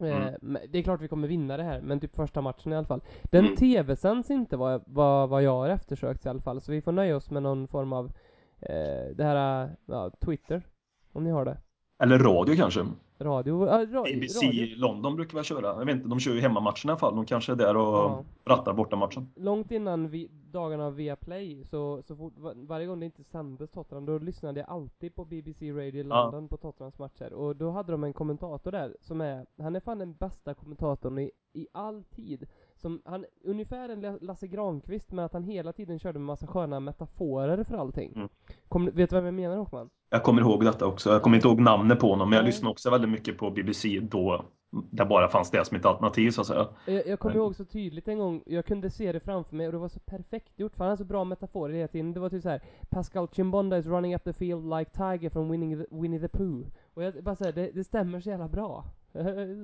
Eh, 0.00 0.26
Mm. 0.26 0.58
det 0.68 0.78
är 0.78 0.82
klart 0.82 1.00
vi 1.00 1.08
kommer 1.08 1.28
vinna 1.28 1.56
det 1.56 1.62
här, 1.62 1.80
men 1.80 2.00
typ 2.00 2.14
första 2.16 2.40
matchen 2.40 2.72
i 2.72 2.76
alla 2.76 2.86
fall. 2.86 3.02
Den 3.22 3.44
Mm. 3.44 3.56
tv-sänds 3.56 4.30
inte 4.30 4.56
vad, 4.56 4.82
vad, 4.86 5.28
vad 5.28 5.42
jag 5.42 5.54
har 5.56 5.68
eftersökt 5.68 6.26
i 6.26 6.28
alla 6.28 6.40
fall, 6.40 6.60
så 6.60 6.72
vi 6.72 6.82
får 6.82 6.92
nöja 6.92 7.16
oss 7.16 7.30
med 7.30 7.42
någon 7.42 7.68
form 7.68 7.92
av 7.92 8.06
eh, 8.60 9.06
det 9.14 9.24
här, 9.24 9.70
ja, 9.86 10.10
Twitter. 10.20 10.62
Om 11.12 11.24
ni 11.24 11.30
har 11.30 11.44
det. 11.44 11.58
Eller 11.98 12.18
radio 12.18 12.56
kanske. 12.56 12.86
Radio, 13.18 13.66
ja, 13.66 13.86
ra, 13.86 14.00
ABC 14.00 14.42
radio. 14.42 14.76
London 14.76 15.16
brukar 15.16 15.34
väl 15.34 15.44
köra. 15.44 15.66
Jag 15.66 15.84
vet 15.84 15.96
inte, 15.96 16.08
de 16.08 16.20
kör 16.20 16.34
ju 16.34 16.40
hemmamatcherna 16.40 16.74
i 16.84 16.88
alla 16.88 16.96
fall. 16.96 17.16
De 17.16 17.26
kanske 17.26 17.52
är 17.52 17.56
där 17.56 17.76
och 17.76 17.84
Ja. 17.94 18.24
rattar 18.44 18.72
bortamatchen. 18.72 19.28
Långt 19.36 19.70
innan 19.70 20.08
vi, 20.08 20.28
dagarna 20.50 20.90
via 20.90 21.16
Play, 21.16 21.64
så, 21.64 22.02
så 22.02 22.16
fort, 22.16 22.38
va- 22.38 22.52
varje 22.56 22.86
gång 22.86 23.00
det 23.00 23.06
inte 23.06 23.24
sändes 23.24 23.70
Tottenham, 23.70 24.06
då 24.06 24.18
lyssnade 24.18 24.60
jag 24.60 24.68
alltid 24.70 25.14
på 25.14 25.24
BBC 25.24 25.72
Radio 25.72 26.06
Ja. 26.08 26.22
London 26.24 26.48
på 26.48 26.56
Tottenhams 26.56 26.98
matcher. 26.98 27.32
Och 27.32 27.56
då 27.56 27.70
hade 27.70 27.92
de 27.92 28.04
en 28.04 28.12
kommentator 28.12 28.72
där, 28.72 28.96
som 29.00 29.20
är, 29.20 29.46
han 29.58 29.76
är 29.76 29.80
fan 29.80 29.98
den 29.98 30.14
bästa 30.14 30.54
kommentatorn 30.54 31.18
i, 31.18 31.30
i 31.52 31.66
all 31.72 32.02
tid. 32.04 32.46
Som, 32.84 33.02
han, 33.04 33.24
ungefär 33.44 33.88
en 33.88 34.00
La- 34.00 34.18
Lasse 34.20 34.46
Granqvist, 34.46 35.12
men 35.12 35.24
att 35.24 35.32
han 35.32 35.44
hela 35.44 35.72
tiden 35.72 35.98
körde 35.98 36.18
med 36.18 36.26
massa 36.26 36.46
sköna 36.46 36.80
metaforer 36.80 37.64
för 37.64 37.76
allting. 37.76 38.12
Mm. 38.16 38.28
Kom, 38.68 38.84
vet 38.84 39.10
du 39.10 39.16
vad 39.16 39.26
jag 39.26 39.34
menar 39.34 39.56
Håkman? 39.56 39.90
Jag 40.10 40.22
kommer 40.22 40.42
ihåg 40.42 40.64
detta 40.64 40.86
också. 40.86 41.10
Jag 41.10 41.22
kommer 41.22 41.36
inte 41.36 41.48
ihåg 41.48 41.60
namnet 41.60 42.00
på 42.00 42.08
honom, 42.10 42.30
men 42.30 42.36
jag 42.36 42.46
lyssnade 42.46 42.70
också 42.70 42.90
väldigt 42.90 43.10
mycket 43.10 43.38
på 43.38 43.50
BBC 43.50 44.00
då 44.00 44.44
det 44.70 45.04
bara 45.04 45.28
fanns 45.28 45.50
det 45.50 45.64
som 45.64 45.76
ett 45.76 45.84
alternativ 45.84 46.30
så 46.30 46.40
att 46.40 46.46
säga. 46.46 46.68
Jag, 46.86 47.06
jag 47.06 47.18
kommer 47.18 47.36
ihåg 47.36 47.54
så 47.54 47.64
tydligt 47.64 48.08
en 48.08 48.18
gång, 48.18 48.42
jag 48.46 48.66
kunde 48.66 48.90
se 48.90 49.12
det 49.12 49.20
framför 49.20 49.56
mig 49.56 49.66
och 49.66 49.72
det 49.72 49.78
var 49.78 49.88
så 49.88 50.00
perfekt 50.00 50.58
gjort, 50.58 50.72
för 50.76 50.84
han 50.84 50.88
hade 50.90 50.98
så 50.98 51.04
bra 51.04 51.24
metaforer 51.24 51.74
hela 51.74 51.88
tiden. 51.88 52.12
Det 52.12 52.20
var 52.20 52.30
typ 52.30 52.42
så 52.42 52.48
här: 52.48 52.62
Pascal 52.90 53.28
Chimbonda 53.32 53.78
is 53.78 53.86
running 53.86 54.14
up 54.14 54.24
the 54.24 54.32
field 54.32 54.78
like 54.78 54.90
Tiger 54.90 55.30
from 55.30 55.48
winning 55.50 55.78
the, 55.78 55.86
Winnie 55.90 56.20
the 56.20 56.28
Pooh. 56.28 56.66
Och 56.94 57.02
jag 57.02 57.24
bara 57.24 57.36
säger 57.36 57.52
det, 57.52 57.70
det 57.74 57.84
stämmer 57.84 58.20
så 58.20 58.28
jävla 58.30 58.48
bra. 58.48 58.84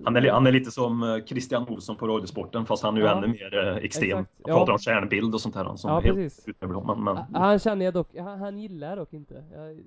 Han 0.04 0.16
är, 0.16 0.30
han 0.30 0.46
är 0.46 0.52
lite 0.52 0.70
som 0.70 1.02
eh, 1.02 1.24
Christian 1.24 1.68
Olsson 1.68 1.96
på 1.96 2.06
Radiosporten 2.06 2.66
fast 2.66 2.82
han 2.82 2.96
är 2.96 3.00
ju 3.00 3.06
Ja. 3.06 3.16
ännu 3.18 3.26
mer 3.26 3.68
eh, 3.68 3.76
extrem. 3.76 4.16
Han 4.16 4.26
ja. 4.46 4.56
pratar 4.58 4.72
om 4.72 4.78
stjärnbild 4.78 5.34
och 5.34 5.40
sånt 5.40 5.54
här. 5.54 5.76
Som 5.76 5.90
Ja, 5.90 6.00
helt 6.00 6.16
precis. 6.16 6.44
dem. 6.60 7.02
Men, 7.04 7.04
men 7.04 7.42
Han 7.42 7.58
känner 7.58 7.84
jag 7.84 7.94
dock, 7.94 8.16
han, 8.16 8.38
han 8.38 8.58
gillar 8.58 8.96
dock 8.96 9.12
inte. 9.12 9.44
Jag, 9.54 9.80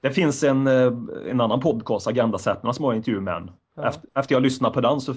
det 0.00 0.10
finns 0.10 0.42
en, 0.44 0.66
eh, 0.66 0.92
en 1.30 1.40
annan 1.40 1.60
podcast, 1.60 2.06
Agendasättarna, 2.06 2.72
som 2.72 2.84
har 2.84 2.92
en 2.92 2.96
intervju 2.96 3.20
med 3.20 3.34
honom. 3.34 3.54
Ja. 3.76 3.88
Efter, 3.88 4.10
efter 4.14 4.34
jag 4.34 4.42
lyssnade 4.42 4.74
på 4.74 4.80
den 4.80 5.00
så 5.00 5.14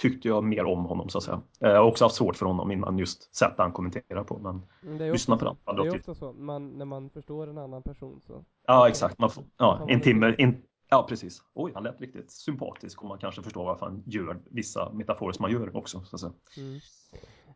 tyckte 0.00 0.28
jag 0.28 0.44
mer 0.44 0.64
om 0.64 0.84
honom 0.84 1.08
så 1.08 1.18
att 1.18 1.24
säga. 1.24 1.40
Jag 1.58 1.76
har 1.76 1.84
också 1.88 2.04
haft 2.04 2.14
svårt 2.14 2.36
för 2.36 2.46
honom 2.46 2.70
innan 2.70 2.98
just 2.98 3.36
sättet 3.36 3.58
han 3.58 3.72
kommenterar 3.72 4.24
på. 4.24 4.38
Men 4.38 4.62
Mm, 4.82 5.12
Lyssna 5.12 5.36
på 5.36 5.44
den. 5.44 5.76
Det 5.76 5.86
är 5.86 5.96
ofta 5.96 6.14
så, 6.14 6.32
man, 6.32 6.70
när 6.78 6.84
man 6.84 7.10
förstår 7.10 7.46
en 7.46 7.58
annan 7.58 7.82
person 7.82 8.20
så. 8.26 8.44
ja, 8.66 8.88
exakt. 8.88 9.18
Man 9.18 9.30
får, 9.30 9.44
ja, 9.58 9.86
en 9.88 10.00
timme. 10.00 10.34
In, 10.38 10.62
ja, 10.94 11.06
precis. 11.08 11.42
Oj, 11.54 11.72
han 11.74 11.82
lät 11.82 12.00
riktigt 12.00 12.30
sympatisk 12.30 13.02
och 13.02 13.08
man 13.08 13.18
kanske 13.18 13.42
förstår 13.42 13.64
varför 13.64 13.86
han 13.86 14.02
gör 14.06 14.38
vissa 14.50 14.92
metaforer 14.92 15.32
som 15.32 15.44
han 15.44 15.52
gör 15.52 15.76
också. 15.76 16.00
Så 16.00 16.16
att 16.16 16.20
säga. 16.20 16.32
Mm. 16.56 16.80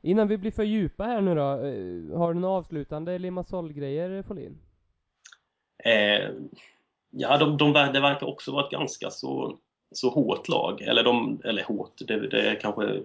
Innan 0.03 0.29
vi 0.29 0.39
blir 0.39 0.51
för 0.51 0.63
djupa 0.63 1.05
här 1.05 1.21
nu 1.21 1.35
då, 1.35 1.41
eh, 1.41 2.19
har 2.19 2.35
du 2.35 2.41
några 2.41 2.55
avslutande 2.55 3.19
Limassol-grejer 3.19 4.23
Folin? 4.23 4.59
Eh, 5.85 6.31
ja, 7.11 7.39
de, 7.39 7.57
de, 7.57 7.73
det 7.73 8.01
verkar 8.01 8.27
också 8.27 8.53
vara 8.53 8.65
ett 8.65 8.71
ganska 8.71 9.11
så, 9.11 9.59
så 9.93 10.11
hårt 10.11 10.49
lag. 10.49 10.81
Eller, 10.81 11.05
de, 11.05 11.41
eller 11.45 11.63
hårt, 11.63 11.93
det, 11.99 12.29
det 12.29 12.51
är 12.51 12.61
kanske 12.61 13.03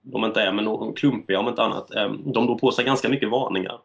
de 0.00 0.24
inte 0.24 0.42
är, 0.42 0.52
men 0.52 0.64
de 0.64 0.94
klumpiga 0.94 1.40
om 1.40 1.48
inte 1.48 1.62
annat. 1.62 1.94
Eh, 1.94 2.12
de 2.12 2.46
drog 2.46 2.60
på 2.60 2.72
sig 2.72 2.84
ganska 2.84 3.08
mycket 3.08 3.30
varningar. 3.30 3.80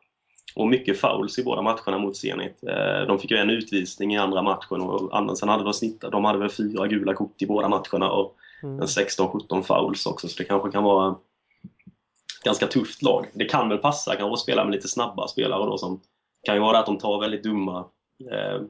Och 0.55 0.67
mycket 0.67 0.99
fouls 0.99 1.39
i 1.39 1.43
båda 1.43 1.61
matcherna 1.61 1.97
mot 1.97 2.17
Zenit. 2.17 2.63
Eh, 2.63 3.07
de 3.07 3.19
fick 3.19 3.31
ju 3.31 3.37
en 3.37 3.49
utvisning 3.49 4.13
i 4.13 4.17
andra 4.17 4.41
matchen 4.41 4.81
och 4.81 5.37
sen 5.37 5.49
hade 5.49 5.63
de 5.63 5.73
snittat. 5.73 6.11
De 6.11 6.25
hade 6.25 6.39
väl 6.39 6.49
fyra 6.49 6.87
gula 6.87 7.13
kort 7.13 7.41
i 7.41 7.45
båda 7.47 7.67
matcherna 7.69 8.11
och 8.11 8.35
Mm. 8.63 8.79
en 8.81 8.87
16-17 8.87 9.61
fouls 9.63 10.05
också, 10.05 10.27
så 10.27 10.37
det 10.37 10.43
kanske 10.43 10.71
kan 10.71 10.83
vara 10.83 11.15
ganska 12.43 12.67
tufft 12.67 13.01
lag. 13.01 13.25
Det 13.33 13.45
kan 13.45 13.69
väl 13.69 13.77
passa 13.77 14.15
kanske 14.15 14.33
att 14.33 14.39
spela 14.39 14.63
med 14.63 14.71
lite 14.73 14.87
snabba 14.87 15.27
spelare 15.27 15.65
då 15.65 15.77
som 15.77 16.01
kan 16.43 16.55
ju 16.55 16.61
vara 16.61 16.77
att 16.79 16.85
de 16.85 16.97
tar 16.97 17.19
väldigt 17.21 17.43
dumma 17.43 17.85
eh, 18.31 18.61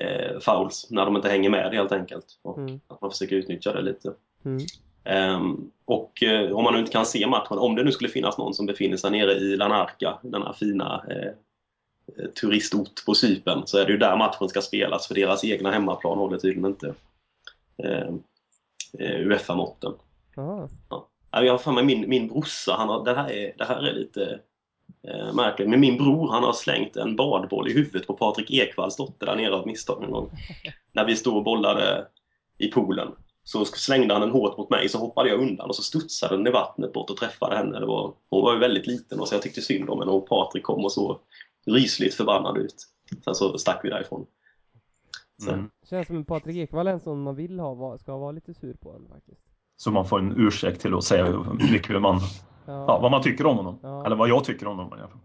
eh, 0.00 0.38
fouls 0.40 0.86
när 0.90 1.04
de 1.04 1.16
inte 1.16 1.28
hänger 1.28 1.50
med 1.50 1.72
helt 1.72 1.92
enkelt. 1.92 2.26
Och 2.42 2.58
Mm. 2.58 2.80
att 2.88 3.00
man 3.00 3.10
försöker 3.10 3.36
utnyttja 3.36 3.72
det 3.72 3.82
lite. 3.82 4.12
Mm. 4.44 4.58
Ehm, 5.08 5.70
och 5.84 6.22
eh, 6.22 6.52
om 6.52 6.64
man 6.64 6.72
nu 6.72 6.78
inte 6.78 6.92
kan 6.92 7.06
se 7.06 7.26
matchen, 7.26 7.58
om 7.58 7.74
det 7.74 7.84
nu 7.84 7.92
skulle 7.92 8.10
finnas 8.10 8.38
någon 8.38 8.54
som 8.54 8.66
befinner 8.66 8.96
sig 8.96 9.10
nere 9.10 9.32
i 9.32 9.56
Lanarka, 9.56 10.18
denna 10.22 10.52
fina 10.52 11.04
eh, 11.10 11.32
eh, 12.18 12.30
turistort 12.40 13.04
på 13.06 13.14
Cypern, 13.14 13.62
så 13.66 13.78
är 13.78 13.86
det 13.86 13.92
ju 13.92 13.98
där 13.98 14.16
matchen 14.16 14.48
ska 14.48 14.60
spelas 14.60 15.06
för 15.06 15.14
deras 15.14 15.44
egna 15.44 15.70
hemmaplan 15.70 16.18
håller 16.18 16.38
tydligen 16.38 16.70
inte 16.70 16.94
eh, 17.82 18.08
eh, 18.98 19.26
Uefa-måtten. 19.26 19.92
Ja, 20.36 20.68
Jag 21.30 21.52
har 21.52 21.58
för 21.58 21.72
mig 21.72 21.84
min, 21.84 22.08
min 22.08 22.28
brorsa, 22.28 22.72
han 22.72 22.88
har, 22.88 23.04
det, 23.04 23.14
här 23.14 23.32
är, 23.32 23.52
det 23.58 23.64
här 23.64 23.82
är 23.82 23.92
lite 23.92 24.40
eh, 25.08 25.34
märkligt, 25.34 25.68
men 25.68 25.80
min 25.80 25.96
bror 25.96 26.32
han 26.32 26.42
har 26.44 26.52
slängt 26.52 26.96
en 26.96 27.16
badboll 27.16 27.68
i 27.68 27.72
huvudet 27.74 28.06
på 28.06 28.14
Patrik 28.14 28.50
Ekvalls 28.50 28.96
dotter 28.96 29.26
där 29.26 29.36
nere 29.36 29.54
av 29.54 29.66
misstag 29.66 30.04
en 30.04 30.10
gång. 30.10 30.30
När 30.92 31.04
vi 31.04 31.16
stod 31.16 31.36
och 31.36 31.44
bollade 31.44 32.06
i 32.58 32.68
poolen. 32.68 33.12
Så 33.48 33.64
slängde 33.64 34.14
han 34.14 34.20
den 34.20 34.30
hårt 34.30 34.58
mot 34.58 34.70
mig, 34.70 34.88
så 34.88 34.98
hoppade 34.98 35.28
jag 35.28 35.40
undan 35.40 35.68
och 35.68 35.76
så 35.76 35.82
studsade 35.82 36.36
den 36.36 36.46
i 36.46 36.50
vattnet 36.50 36.92
bort 36.92 37.10
och 37.10 37.16
träffade 37.16 37.56
henne. 37.56 37.80
Det 37.80 37.86
var, 37.86 38.14
hon 38.30 38.42
var 38.42 38.52
ju 38.52 38.58
väldigt 38.58 38.86
liten 38.86 39.20
och 39.20 39.28
så 39.28 39.34
jag 39.34 39.42
tyckte 39.42 39.60
synd 39.60 39.90
om 39.90 39.98
henne 40.00 40.10
och 40.12 40.28
Patrik 40.28 40.62
kom 40.64 40.84
och 40.84 40.92
så 40.92 41.20
rysligt 41.66 42.14
förbannad 42.14 42.56
ut. 42.58 42.74
Sen 43.24 43.34
så 43.34 43.58
stack 43.58 43.80
vi 43.84 43.90
därifrån. 43.90 44.26
Så, 45.42 45.50
Mm. 45.52 45.70
Känns 45.90 46.06
som 46.06 46.24
Patrik 46.24 46.56
Ekwall 46.56 46.86
är 46.86 46.92
en 46.92 47.00
sån 47.00 47.22
man 47.22 47.34
vill 47.36 47.60
ha, 47.60 47.98
ska 47.98 48.16
vara 48.16 48.32
lite 48.32 48.54
sur 48.54 48.74
på 48.74 48.92
en 48.92 49.08
faktiskt. 49.08 49.40
Så 49.76 49.90
man 49.90 50.04
får 50.08 50.18
en 50.18 50.34
ursäkt 50.46 50.80
till 50.80 50.94
att 50.94 51.04
säga 51.04 51.24
hur 51.24 51.72
mycket 51.72 52.00
man, 52.02 52.20
Ja. 52.66 52.84
ja, 52.88 52.98
vad 53.02 53.10
man 53.10 53.22
tycker 53.22 53.46
om 53.46 53.56
honom. 53.56 53.78
Ja. 53.82 54.06
Eller 54.06 54.16
vad 54.16 54.28
jag 54.28 54.44
tycker 54.44 54.66
om 54.66 54.76
honom 54.78 54.98
i 54.98 55.02
alla 55.02 55.08
fall. 55.10 55.20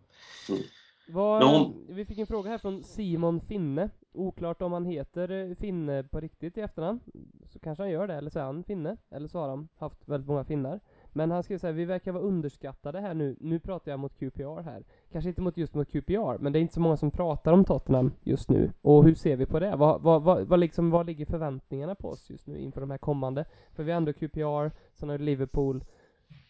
Vad, 1.07 1.41
De- 1.41 1.73
Vi 1.89 2.05
fick 2.05 2.17
en 2.17 2.27
fråga 2.27 2.49
här 2.49 2.57
från 2.57 2.83
Simon 2.83 3.41
Finne. 3.41 3.89
Oklart 4.13 4.61
om 4.61 4.73
han 4.73 4.85
heter 4.85 5.31
eh, 5.31 5.55
Finne 5.55 6.03
på 6.03 6.19
riktigt 6.19 6.57
i 6.57 6.61
efternamn. 6.61 6.99
Så 7.45 7.59
kanske 7.59 7.83
han 7.83 7.91
gör 7.91 8.07
det, 8.07 8.13
eller 8.13 8.29
så 8.29 8.39
är 8.39 8.43
han 8.43 8.63
Finne. 8.63 8.97
Eller 9.09 9.27
så 9.27 9.39
har 9.39 9.49
han 9.49 9.67
haft 9.77 10.09
väldigt 10.09 10.27
många 10.27 10.43
finnar. 10.43 10.79
Men 11.13 11.31
han 11.31 11.43
skrev 11.43 11.57
säga 11.57 11.73
vi 11.73 11.85
verkar 11.85 12.11
vara 12.11 12.23
underskattade 12.23 12.99
här 12.99 13.13
nu. 13.13 13.35
Nu 13.39 13.59
pratar 13.59 13.91
jag 13.91 13.99
mot 13.99 14.19
QPR 14.19 14.61
här. 14.61 14.83
Kanske 15.11 15.29
inte 15.29 15.41
mot 15.41 15.57
just 15.57 15.73
mot 15.73 15.91
QPR, 15.91 16.37
men 16.37 16.53
det 16.53 16.59
är 16.59 16.61
inte 16.61 16.73
så 16.73 16.79
många 16.79 16.97
som 16.97 17.11
pratar 17.11 17.53
om 17.53 17.65
Tottenham 17.65 18.11
just 18.23 18.49
nu. 18.49 18.71
Och 18.81 19.03
hur 19.03 19.15
ser 19.15 19.35
vi 19.35 19.45
på 19.45 19.59
det? 19.59 19.75
Vad, 19.75 20.01
vad, 20.01 20.23
vad, 20.23 20.47
vad, 20.47 20.59
liksom, 20.59 20.89
vad 20.89 21.05
ligger 21.05 21.25
förväntningarna 21.25 21.95
på 21.95 22.09
oss 22.09 22.29
just 22.29 22.47
nu 22.47 22.59
inför 22.59 22.81
de 22.81 22.91
här 22.91 22.97
kommande? 22.97 23.45
För 23.75 23.83
vi 23.83 23.91
har 23.91 23.97
ändå 23.97 24.13
QPR, 24.13 24.71
sen 24.93 25.09
har 25.09 25.17
vi 25.17 25.23
Liverpool, 25.23 25.83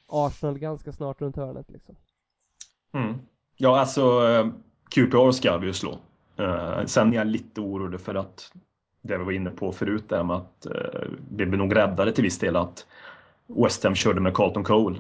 Arsenal 0.08 0.60
ganska 0.60 0.92
snart 0.92 1.22
runt 1.22 1.36
hörnet 1.36 1.72
liksom. 1.72 1.96
Mm. 2.94 3.14
Ja, 3.56 3.80
alltså 3.80 4.02
eh, 4.02 4.48
QPR 4.90 5.32
ska 5.32 5.58
vi 5.58 5.68
ju 5.68 5.74
slå. 5.74 6.00
Eh, 6.38 6.86
Sen 6.86 7.14
är 7.14 7.18
jag 7.18 7.28
lite 7.28 7.62
orolig 7.62 8.00
för 8.00 8.16
att 8.16 8.52
det 9.02 9.18
vi 9.18 9.24
var 9.24 9.32
inne 9.32 9.50
på 9.50 9.72
förut 9.72 10.10
där 10.10 10.24
med 10.24 10.36
att 10.36 10.66
eh, 10.66 11.02
vi 11.36 11.46
blir 11.46 11.60
nog 11.60 11.76
räddade 11.76 12.12
till 12.12 12.24
viss 12.24 12.40
del 12.40 12.56
att 12.56 12.86
West 13.48 13.84
Ham 13.84 13.96
körde 13.96 14.22
med 14.22 14.34
Carlton 14.34 14.64
Cole. 14.64 14.96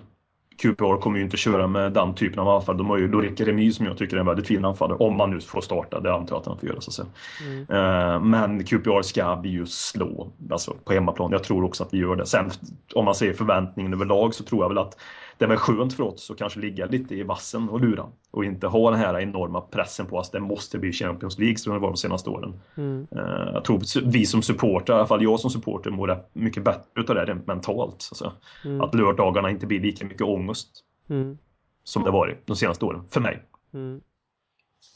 QPR 0.61 1.01
kommer 1.01 1.17
ju 1.17 1.23
inte 1.23 1.37
köra 1.37 1.67
med 1.67 1.93
den 1.93 2.15
typen 2.15 2.39
av 2.39 2.49
anfall. 2.49 2.77
De 2.77 2.89
har 2.89 2.97
ju 2.97 3.07
Lorica 3.07 3.45
Remy 3.45 3.71
som 3.71 3.85
jag 3.85 3.97
tycker 3.97 4.15
är 4.15 4.19
en 4.19 4.25
väldigt 4.25 4.47
fin 4.47 4.65
anfallare. 4.65 4.97
Om 4.97 5.17
man 5.17 5.31
nu 5.31 5.39
får 5.41 5.61
starta, 5.61 5.99
det 5.99 6.13
antar 6.13 6.35
jag 6.35 6.41
att 6.41 6.47
han 6.47 6.59
får 6.59 6.69
göra. 6.69 6.81
Så 6.81 7.01
att. 7.01 7.07
Mm. 7.41 7.61
Eh, 7.69 8.19
Men 8.19 8.63
QPR 8.63 9.01
ska 9.01 9.35
vi 9.35 9.49
ju 9.49 9.65
slå 9.65 10.31
alltså 10.51 10.75
på 10.85 10.93
hemmaplan. 10.93 11.31
Jag 11.31 11.43
tror 11.43 11.63
också 11.63 11.83
att 11.83 11.93
vi 11.93 11.97
gör 11.97 12.15
det. 12.15 12.25
Sen 12.25 12.51
om 12.95 13.05
man 13.05 13.15
ser 13.15 13.33
förväntningen 13.33 13.93
överlag 13.93 14.33
så 14.33 14.43
tror 14.43 14.63
jag 14.63 14.69
väl 14.69 14.77
att 14.77 14.97
det 15.43 15.45
är 15.45 15.49
väl 15.49 15.57
skönt 15.57 15.93
för 15.93 16.03
oss 16.03 16.31
att 16.31 16.37
kanske 16.37 16.59
ligga 16.59 16.85
lite 16.85 17.15
i 17.15 17.23
vassen 17.23 17.69
och 17.69 17.81
lura 17.81 18.05
och 18.31 18.45
inte 18.45 18.67
ha 18.67 18.91
den 18.91 18.99
här 18.99 19.19
enorma 19.19 19.61
pressen 19.61 20.05
på 20.05 20.17
oss. 20.17 20.31
Det 20.31 20.39
måste 20.39 20.79
bli 20.79 20.91
Champions 20.91 21.39
League 21.39 21.57
som 21.57 21.73
det 21.73 21.79
var 21.79 21.87
de 21.87 21.97
senaste 21.97 22.29
åren. 22.29 22.59
Mm. 22.77 23.07
Eh, 23.11 23.53
Jag 23.53 23.65
tror 23.65 23.81
vi 24.11 24.25
som 24.25 24.41
supporter, 24.41 24.93
i 24.93 24.95
alla 24.95 25.07
fall 25.07 25.23
jag 25.23 25.39
som 25.39 25.49
supporter, 25.49 25.89
mår 25.91 26.25
mycket 26.33 26.63
bättre 26.63 27.01
utav 27.01 27.15
det 27.15 27.25
rent 27.25 27.47
mentalt. 27.47 28.01
Så 28.01 28.13
att, 28.13 28.17
säga. 28.17 28.31
Mm. 28.65 28.81
att 28.81 28.95
lördagarna 28.95 29.49
inte 29.49 29.65
blir 29.65 29.79
lika 29.79 30.05
mycket 30.05 30.21
ångest 30.21 30.69
Mm. 31.09 31.37
som 31.83 32.03
det 32.03 32.11
varit 32.11 32.47
de 32.47 32.55
senaste 32.55 32.85
åren, 32.85 33.03
för 33.11 33.21
mig. 33.21 33.43
Mm. 33.73 34.01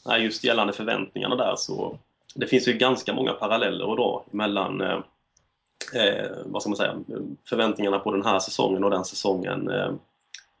Nej, 0.06 0.22
just 0.24 0.44
gällande 0.44 0.72
förväntningarna 0.72 1.36
där 1.36 1.54
så 1.56 1.98
det 2.34 2.46
finns 2.46 2.68
ju 2.68 2.72
ganska 2.72 3.14
många 3.14 3.32
paralleller 3.32 3.92
att 3.92 3.96
dra 3.96 4.24
mellan 4.30 4.80
eh, 4.80 4.98
eh, 5.94 6.30
vad 6.46 6.62
ska 6.62 6.68
man 6.70 6.76
säga, 6.76 6.96
förväntningarna 7.48 7.98
på 7.98 8.12
den 8.12 8.24
här 8.24 8.38
säsongen 8.38 8.84
och 8.84 8.90
den 8.90 9.04
säsongen 9.04 9.70
eh, 9.70 9.92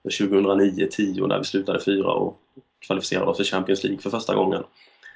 2009-10 0.08 1.26
när 1.26 1.38
vi 1.38 1.44
slutade 1.44 1.80
fyra 1.80 2.12
och 2.12 2.38
kvalificerade 2.86 3.30
oss 3.30 3.36
för 3.36 3.44
Champions 3.44 3.84
League 3.84 4.00
för 4.00 4.10
första 4.10 4.34
gången. 4.34 4.64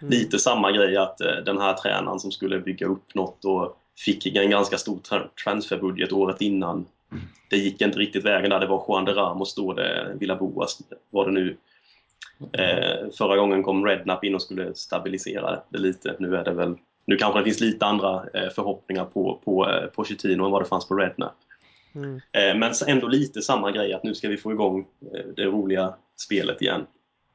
Mm. 0.01 0.11
Lite 0.11 0.39
samma 0.39 0.73
grej 0.73 0.97
att 0.97 1.21
eh, 1.21 1.37
den 1.47 1.59
här 1.59 1.75
tränaren 1.75 2.21
som 2.21 2.33
skulle 2.33 2.59
bygga 2.59 2.87
upp 2.87 3.15
något 3.15 3.45
och 3.45 3.77
fick 3.99 4.27
en 4.27 4.51
ganska 4.51 4.79
stor 4.79 4.97
tra- 4.97 5.29
transferbudget 5.45 6.13
året 6.13 6.41
innan. 6.41 6.87
Det 7.51 7.57
gick 7.57 7.81
inte 7.81 7.99
riktigt 7.99 8.25
vägen 8.25 8.51
där. 8.51 8.61
Det 8.61 8.67
var 8.67 8.85
Juan 8.89 9.05
de 9.05 9.13
Ramos 9.13 9.55
då, 9.55 9.73
det 9.73 10.17
Villa 10.21 10.37
Boas 10.37 10.79
var 11.11 11.27
det 11.27 11.33
nu. 11.33 11.57
Eh, 12.53 13.11
förra 13.19 13.37
gången 13.37 13.63
kom 13.63 13.87
Redknapp 13.87 14.25
in 14.25 14.35
och 14.35 14.43
skulle 14.43 14.75
stabilisera 14.75 15.61
det 15.69 15.79
lite. 15.79 16.17
Nu 16.19 16.37
är 16.37 16.45
det 16.45 16.53
väl 16.53 16.77
nu 17.05 17.17
kanske 17.17 17.41
det 17.41 17.45
finns 17.45 17.61
lite 17.61 17.87
andra 17.87 18.25
eh, 18.35 18.49
förhoppningar 18.49 19.05
på, 19.05 19.41
på 19.45 19.71
eh, 19.71 19.87
Pochettino 19.87 20.45
än 20.45 20.51
vad 20.51 20.63
det 20.63 20.69
fanns 20.69 20.89
på 20.89 20.95
Redknapp. 20.95 21.35
Mm. 21.95 22.15
Eh, 22.15 22.59
men 22.59 22.73
ändå 22.87 23.09
lite 23.09 23.43
samma 23.43 23.71
grej 23.71 23.93
att 23.93 24.03
nu 24.03 24.15
ska 24.15 24.29
vi 24.29 24.37
få 24.37 24.53
igång 24.53 24.87
eh, 25.15 25.27
det 25.37 25.45
roliga 25.45 25.95
spelet 26.17 26.63
igen. 26.63 26.87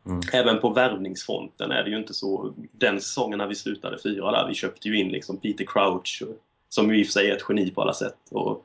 Mm. 0.06 0.22
Även 0.34 0.60
på 0.60 0.70
värvningsfronten 0.70 1.72
är 1.72 1.84
det 1.84 1.90
ju 1.90 1.98
inte 1.98 2.14
så. 2.14 2.54
Den 2.72 3.02
säsongen 3.02 3.38
när 3.38 3.48
vi 3.48 3.56
slutade 3.56 3.98
fyra 4.04 4.32
där, 4.32 4.48
vi 4.48 4.54
köpte 4.54 4.88
ju 4.88 5.00
in 5.00 5.10
liksom 5.10 5.38
Peter 5.38 5.66
Crouch, 5.66 6.24
som 6.70 6.94
ju 6.94 7.00
i 7.00 7.04
och 7.04 7.08
för 7.08 7.12
sig 7.12 7.30
är 7.30 7.36
ett 7.36 7.46
geni 7.50 7.72
på 7.72 7.82
alla 7.82 7.94
sätt. 7.94 8.18
Och 8.32 8.64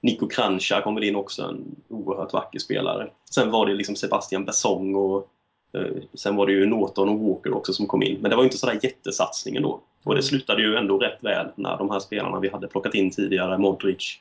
Nico 0.00 0.28
Kranjca 0.28 0.82
kommer 0.82 1.04
in 1.04 1.16
också, 1.16 1.42
en 1.42 1.76
oerhört 1.88 2.32
vacker 2.32 2.58
spelare. 2.58 3.10
Sen 3.30 3.50
var 3.50 3.66
det 3.66 3.74
liksom 3.74 3.96
Sebastian 3.96 4.44
Besson 4.44 4.94
och 4.94 5.28
eh, 5.72 6.02
sen 6.14 6.36
var 6.36 6.46
det 6.46 6.52
ju 6.52 6.66
Norton 6.66 7.08
och 7.08 7.18
Walker 7.18 7.54
också 7.54 7.72
som 7.72 7.86
kom 7.86 8.02
in. 8.02 8.18
Men 8.20 8.30
det 8.30 8.36
var 8.36 8.42
ju 8.42 8.46
inte 8.46 8.58
sådär 8.58 8.78
jättesatsningen 8.82 9.62
då. 9.62 9.80
Och 10.04 10.14
det 10.14 10.22
slutade 10.22 10.62
ju 10.62 10.76
ändå 10.76 10.98
rätt 10.98 11.18
väl 11.20 11.46
när 11.54 11.76
de 11.78 11.90
här 11.90 12.00
spelarna 12.00 12.40
vi 12.40 12.48
hade 12.48 12.68
plockat 12.68 12.94
in 12.94 13.10
tidigare, 13.10 13.58
Modric, 13.58 14.20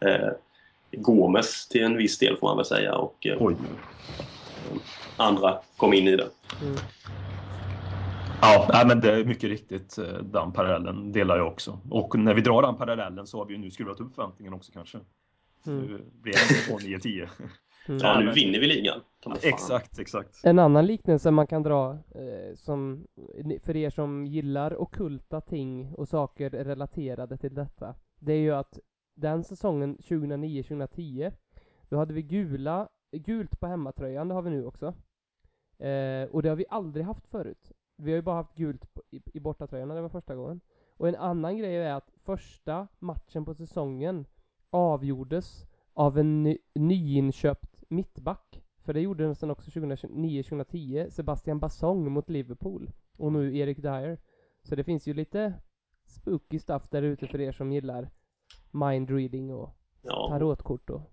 eh, 0.00 0.28
Gomes 0.92 1.68
till 1.68 1.84
en 1.84 1.96
viss 1.96 2.18
del 2.18 2.36
får 2.36 2.48
man 2.48 2.56
väl 2.56 2.66
säga 2.66 2.94
och 2.94 3.26
eh, 3.26 3.36
Oj. 3.40 3.56
andra 5.16 5.58
kom 5.76 5.92
in 5.92 6.08
i 6.08 6.16
det. 6.16 6.28
Mm. 6.62 6.76
Ja, 8.40 8.84
men 8.86 9.00
det 9.00 9.12
är 9.12 9.24
mycket 9.24 9.50
riktigt 9.50 9.98
eh, 9.98 10.04
den 10.04 10.52
parallellen 10.52 11.12
delar 11.12 11.36
jag 11.36 11.46
också. 11.46 11.78
Och 11.90 12.18
när 12.18 12.34
vi 12.34 12.40
drar 12.40 12.62
den 12.62 12.76
parallellen 12.76 13.26
så 13.26 13.38
har 13.38 13.46
vi 13.46 13.54
ju 13.54 13.60
nu 13.60 13.70
skruvat 13.70 14.00
upp 14.00 14.14
förväntningen 14.14 14.54
också 14.54 14.72
kanske. 14.72 14.98
Mm. 15.66 15.80
Nu 15.80 16.04
blir 16.22 16.32
det 16.32 16.72
på 16.72 16.78
9-10. 16.78 17.28
Mm. 17.88 18.00
Ja, 18.02 18.20
nu 18.20 18.32
vinner 18.32 18.58
vi 18.58 18.66
ligan. 18.66 19.00
Exakt, 19.42 19.98
exakt. 19.98 20.44
En 20.44 20.58
annan 20.58 20.86
liknelse 20.86 21.30
man 21.30 21.46
kan 21.46 21.62
dra, 21.62 21.90
eh, 21.92 22.56
som, 22.56 23.06
för 23.64 23.76
er 23.76 23.90
som 23.90 24.26
gillar 24.26 24.82
ockulta 24.82 25.40
ting 25.40 25.94
och 25.94 26.08
saker 26.08 26.50
relaterade 26.50 27.36
till 27.36 27.54
detta, 27.54 27.94
det 28.18 28.32
är 28.32 28.38
ju 28.38 28.54
att 28.54 28.78
den 29.14 29.44
säsongen 29.44 29.96
2009-2010, 29.98 31.32
då 31.88 31.96
hade 31.96 32.14
vi 32.14 32.22
gula, 32.22 32.88
gult 33.12 33.60
på 33.60 33.66
hemmatröjan, 33.66 34.28
det 34.28 34.34
har 34.34 34.42
vi 34.42 34.50
nu 34.50 34.66
också. 34.66 34.86
Eh, 35.78 36.28
och 36.30 36.42
det 36.42 36.48
har 36.48 36.56
vi 36.56 36.64
aldrig 36.68 37.06
haft 37.06 37.26
förut. 37.26 37.72
Vi 37.96 38.10
har 38.10 38.16
ju 38.16 38.22
bara 38.22 38.36
haft 38.36 38.54
gult 38.54 38.94
på, 38.94 39.02
i, 39.10 39.22
i 39.34 39.40
bortatröjorna, 39.40 39.94
det 39.94 40.00
var 40.00 40.08
första 40.08 40.34
gången. 40.34 40.60
Och 40.96 41.08
en 41.08 41.16
annan 41.16 41.58
grej 41.58 41.76
är 41.76 41.94
att 41.94 42.10
första 42.24 42.88
matchen 42.98 43.44
på 43.44 43.54
säsongen 43.54 44.26
avgjordes 44.70 45.66
av 45.92 46.18
en 46.18 46.42
ny, 46.42 46.58
nyinköpt 46.74 47.84
mittback. 47.88 48.60
För 48.78 48.92
det 48.92 49.00
gjorde 49.00 49.24
den 49.24 49.34
sen 49.34 49.50
också 49.50 49.70
2009-2010. 49.70 51.10
Sebastian 51.10 51.58
Bassong 51.58 52.12
mot 52.12 52.30
Liverpool. 52.30 52.90
Och 53.16 53.32
nu 53.32 53.58
Erik 53.58 53.82
Dyer. 53.82 54.18
Så 54.62 54.74
det 54.74 54.84
finns 54.84 55.06
ju 55.06 55.14
lite 55.14 55.54
spooky 56.04 56.58
stuff 56.58 56.88
där 56.90 57.02
ute 57.02 57.26
för 57.26 57.40
er 57.40 57.52
som 57.52 57.72
gillar 57.72 58.10
mindreading 58.70 59.54
och 59.54 59.70
Ja. 60.02 60.28
tarotkort 60.30 60.90
och... 60.90 61.10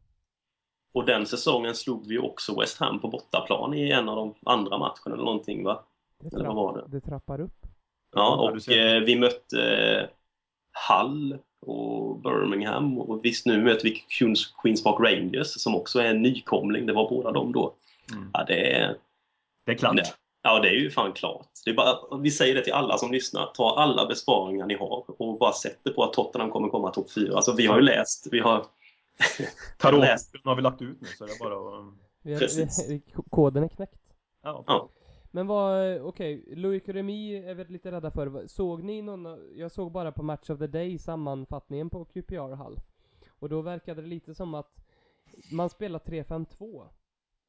Och 0.94 1.06
den 1.06 1.26
säsongen 1.26 1.76
slog 1.76 2.08
vi 2.08 2.18
också 2.20 2.60
West 2.60 2.78
Ham 2.80 3.00
på 3.00 3.08
bortaplan 3.08 3.74
i 3.74 3.92
en 3.92 4.10
av 4.10 4.16
de 4.16 4.34
andra 4.46 4.78
matcherna 4.78 5.14
eller 5.14 5.24
någonting 5.24 5.64
va? 5.64 5.84
Det, 6.20 6.36
Eller 6.36 6.46
vad 6.46 6.56
var 6.56 6.78
det? 6.78 6.84
det 6.88 7.02
trappar 7.02 7.42
upp. 7.42 7.66
Ja, 8.16 8.36
och 8.36 8.72
eh, 8.72 9.02
vi 9.02 9.16
mötte 9.20 9.62
eh, 9.62 10.10
Hull 10.90 11.38
och 11.62 12.20
Birmingham 12.22 12.98
och 12.98 13.26
visst 13.26 13.46
nu 13.46 13.64
möter 13.64 13.84
vi 13.84 13.92
Queens, 13.92 14.54
Queens 14.64 14.84
Park 14.84 15.00
Rangers 15.00 15.48
som 15.48 15.76
också 15.76 16.00
är 16.00 16.06
en 16.10 16.22
nykomling. 16.22 16.86
Det 16.86 16.94
var 16.94 17.10
båda 17.10 17.32
de 17.32 17.52
då. 17.52 17.74
Mm. 18.14 18.30
Ja, 18.34 18.44
det 18.48 18.76
är... 18.76 18.98
Det 19.66 19.72
är 19.72 19.76
klart. 19.76 20.16
Ja, 20.44 20.60
det 20.60 20.68
är 20.70 20.74
ju 20.74 20.90
fan 20.90 21.14
klart. 21.14 21.48
Det 21.66 21.72
är 21.72 21.76
bara, 21.76 22.18
vi 22.18 22.32
säger 22.32 22.56
det 22.56 22.64
till 22.64 22.74
alla 22.74 22.98
som 22.98 23.12
lyssnar. 23.12 23.46
Ta 23.46 23.76
alla 23.78 24.06
besparingar 24.06 24.66
ni 24.66 24.76
har 24.76 25.06
och 25.22 25.38
bara 25.38 25.54
sätt 25.54 25.80
det 25.84 25.90
på 25.90 26.04
att 26.04 26.14
Tottenham 26.14 26.52
kommer 26.52 26.70
komma 26.70 26.92
topp 26.92 27.12
4. 27.12 27.36
Alltså, 27.36 27.54
vi 27.54 27.66
har 27.66 27.76
ju 27.76 27.82
läst. 27.82 28.28
Vi 28.32 28.40
har... 28.40 28.66
Tarotkorten 29.78 30.42
har 30.44 30.56
vi 30.56 30.62
lagt 30.62 30.82
ut 30.82 31.02
nu 31.02 31.08
så 31.08 31.26
det 31.26 31.32
är 31.32 31.40
bara 31.40 31.80
att... 31.80 31.94
Vi 32.22 32.34
har, 32.34 32.40
Precis. 32.40 32.90
vi, 32.90 33.02
koden 33.30 33.64
är 33.64 33.68
knäckt. 33.68 34.02
Ja. 34.44 34.64
Ja. 34.68 34.90
Men 35.32 35.48
vad, 35.48 36.02
okej, 36.02 36.44
Louis 36.56 36.84
Remy 36.88 37.36
är 37.36 37.54
vi 37.54 37.64
lite 37.64 37.92
rädda 37.92 38.12
för. 38.12 38.48
Såg 38.48 38.84
ni 38.84 39.02
någon, 39.02 39.52
jag 39.56 39.72
såg 39.72 39.92
bara 39.92 40.12
på 40.12 40.24
Match 40.24 40.50
of 40.50 40.60
the 40.60 40.68
Day 40.68 40.98
sammanfattningen 40.98 41.90
på 41.90 42.06
QPR 42.06 42.56
Hall. 42.56 42.80
Och 43.40 43.50
då 43.50 43.62
verkade 43.62 44.02
det 44.02 44.08
lite 44.08 44.36
som 44.36 44.54
att 44.54 44.72
man 45.52 45.70
spelar 45.70 46.00
3-5-2. 46.00 46.88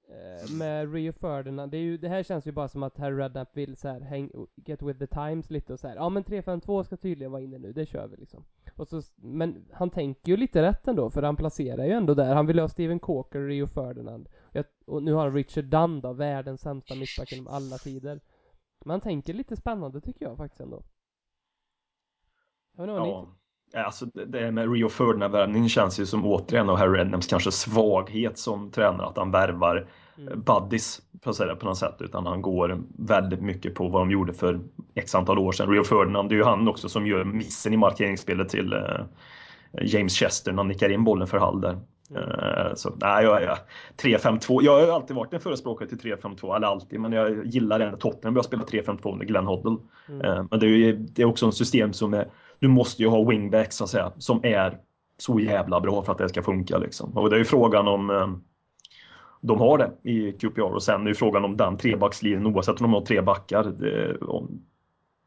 Eh, 0.08 0.50
med 0.50 0.92
Rio 0.92 1.12
Ferdinand. 1.12 1.70
Det, 1.70 1.76
är 1.76 1.82
ju, 1.82 1.98
det 1.98 2.08
här 2.08 2.22
känns 2.22 2.46
ju 2.46 2.52
bara 2.52 2.68
som 2.68 2.82
att 2.82 2.98
Harry 2.98 3.16
Redknapp 3.16 3.56
vill 3.56 3.76
så 3.76 3.88
här, 3.88 4.00
häng, 4.00 4.30
get 4.56 4.82
with 4.82 4.98
the 4.98 5.06
times 5.06 5.50
lite 5.50 5.72
och 5.72 5.80
så 5.80 5.88
här. 5.88 5.96
Ja 5.96 6.08
men 6.08 6.24
3-5-2 6.24 6.82
ska 6.82 6.96
tydligen 6.96 7.32
vara 7.32 7.42
inne 7.42 7.58
nu, 7.58 7.72
det 7.72 7.86
kör 7.86 8.06
vi 8.06 8.16
liksom. 8.16 8.44
Och 8.76 8.88
så, 8.88 9.02
men 9.16 9.66
han 9.72 9.90
tänker 9.90 10.32
ju 10.32 10.36
lite 10.36 10.62
rätt 10.62 10.88
ändå, 10.88 11.10
för 11.10 11.22
han 11.22 11.36
placerar 11.36 11.84
ju 11.84 11.92
ändå 11.92 12.14
där. 12.14 12.34
Han 12.34 12.46
vill 12.46 12.58
ha 12.58 12.68
Steven 12.68 12.98
Corker 12.98 13.38
och 13.38 13.48
Rio 13.48 13.66
Ferdinand. 13.66 14.28
Jag, 14.52 14.64
och 14.86 15.02
nu 15.02 15.12
har 15.12 15.24
han 15.24 15.34
Richard 15.34 15.64
Dunn 15.64 16.00
då, 16.00 16.12
världens 16.12 16.60
sämsta 16.60 16.94
mittback 16.94 17.32
genom 17.32 17.48
alla 17.48 17.78
tider. 17.78 18.20
Man 18.84 19.00
tänker 19.00 19.34
lite 19.34 19.56
spännande 19.56 20.00
tycker 20.00 20.24
jag 20.24 20.36
faktiskt 20.36 20.60
ändå. 20.60 20.82
Jag 22.76 22.86
vet 22.86 22.96
inte 22.96 23.08
Ja. 23.08 23.36
Ni 23.74 23.80
Alltså 23.80 24.06
det 24.06 24.52
med 24.52 24.72
Rio 24.72 24.88
Ferdinand-värvningen 24.88 25.68
känns 25.68 26.00
ju 26.00 26.06
som 26.06 26.26
återigen 26.26 26.70
av 26.70 26.76
Harry 26.76 26.98
Redknapps 26.98 27.26
kanske 27.26 27.52
svaghet 27.52 28.38
som 28.38 28.70
tränare 28.70 29.06
att 29.06 29.16
han 29.16 29.30
värvar 29.30 29.86
Mm. 30.18 30.42
buddies 30.42 31.00
på, 31.20 31.34
säga 31.34 31.56
något 31.62 31.78
sätt 31.78 31.96
utan 32.00 32.26
han 32.26 32.42
går 32.42 32.82
väldigt 32.98 33.42
mycket 33.42 33.74
på 33.74 33.88
vad 33.88 34.02
de 34.02 34.10
gjorde 34.10 34.34
för 34.34 34.60
x 34.94 35.14
antal 35.14 35.38
år 35.38 35.52
sedan. 35.52 35.70
Rio 35.70 35.84
Ferdinand, 35.84 36.28
det 36.28 36.34
är 36.34 36.36
ju 36.36 36.44
han 36.44 36.68
också 36.68 36.88
som 36.88 37.06
gör 37.06 37.24
missen 37.24 37.72
i 37.72 37.76
markeringsspelet 37.76 38.48
till 38.48 38.72
eh, 38.72 38.80
James 39.82 40.12
Chester 40.12 40.52
när 40.52 40.56
han 40.56 40.68
nickar 40.68 40.88
in 40.88 41.04
bollen 41.04 41.26
för 41.26 41.38
Hall 41.38 41.60
där. 41.60 41.78
Eh, 42.16 42.74
så 42.74 42.92
nej, 43.00 43.24
jag 43.24 43.42
är 43.42 43.58
3-5-2. 44.02 44.62
Jag 44.62 44.86
har 44.86 44.94
alltid 44.94 45.16
varit 45.16 45.34
en 45.34 45.40
förespråkare 45.40 45.88
till 45.88 45.98
3-5-2, 45.98 46.56
eller 46.56 46.66
alltid, 46.66 47.00
men 47.00 47.12
jag 47.12 47.46
gillar 47.46 47.78
det 47.78 47.90
när 47.90 47.96
Tottenham 47.96 48.34
börjar 48.34 48.44
spela 48.44 48.62
3-5-2 48.62 49.18
med 49.18 49.28
Glenn 49.28 49.46
Hoddle. 49.46 49.76
Mm. 50.08 50.20
Eh, 50.20 50.44
Men 50.50 50.60
det 50.60 50.66
är, 50.66 50.70
ju, 50.70 50.92
det 50.92 51.22
är 51.22 51.26
också 51.26 51.46
en 51.46 51.52
system 51.52 51.92
som 51.92 52.14
är, 52.14 52.28
du 52.62 52.68
måste 52.68 53.02
ju 53.02 53.08
ha 53.08 53.24
wingbacks 53.24 53.76
så 53.76 53.84
att 53.84 53.90
säga, 53.90 54.12
som 54.18 54.44
är 54.44 54.78
så 55.18 55.40
jävla 55.40 55.80
bra 55.80 56.02
för 56.02 56.12
att 56.12 56.18
det 56.18 56.28
ska 56.28 56.42
funka 56.42 56.78
liksom. 56.78 57.18
Och 57.18 57.30
det 57.30 57.36
är 57.36 57.38
ju 57.38 57.44
frågan 57.44 57.88
om 57.88 58.10
eh, 58.10 58.28
de 59.40 59.60
har 59.60 59.78
det 59.78 60.10
i 60.10 60.32
QPR 60.32 60.60
och 60.60 60.82
sen 60.82 61.02
är 61.02 61.08
ju 61.08 61.14
frågan 61.14 61.44
om 61.44 61.56
den 61.56 61.76
trebackslinjen 61.76 62.46
oavsett 62.46 62.80
om 62.80 62.90
de 62.90 62.92
har 62.92 63.00
tre 63.00 63.20
backar. 63.20 63.64
Det, 63.64 64.18
om, 64.18 64.62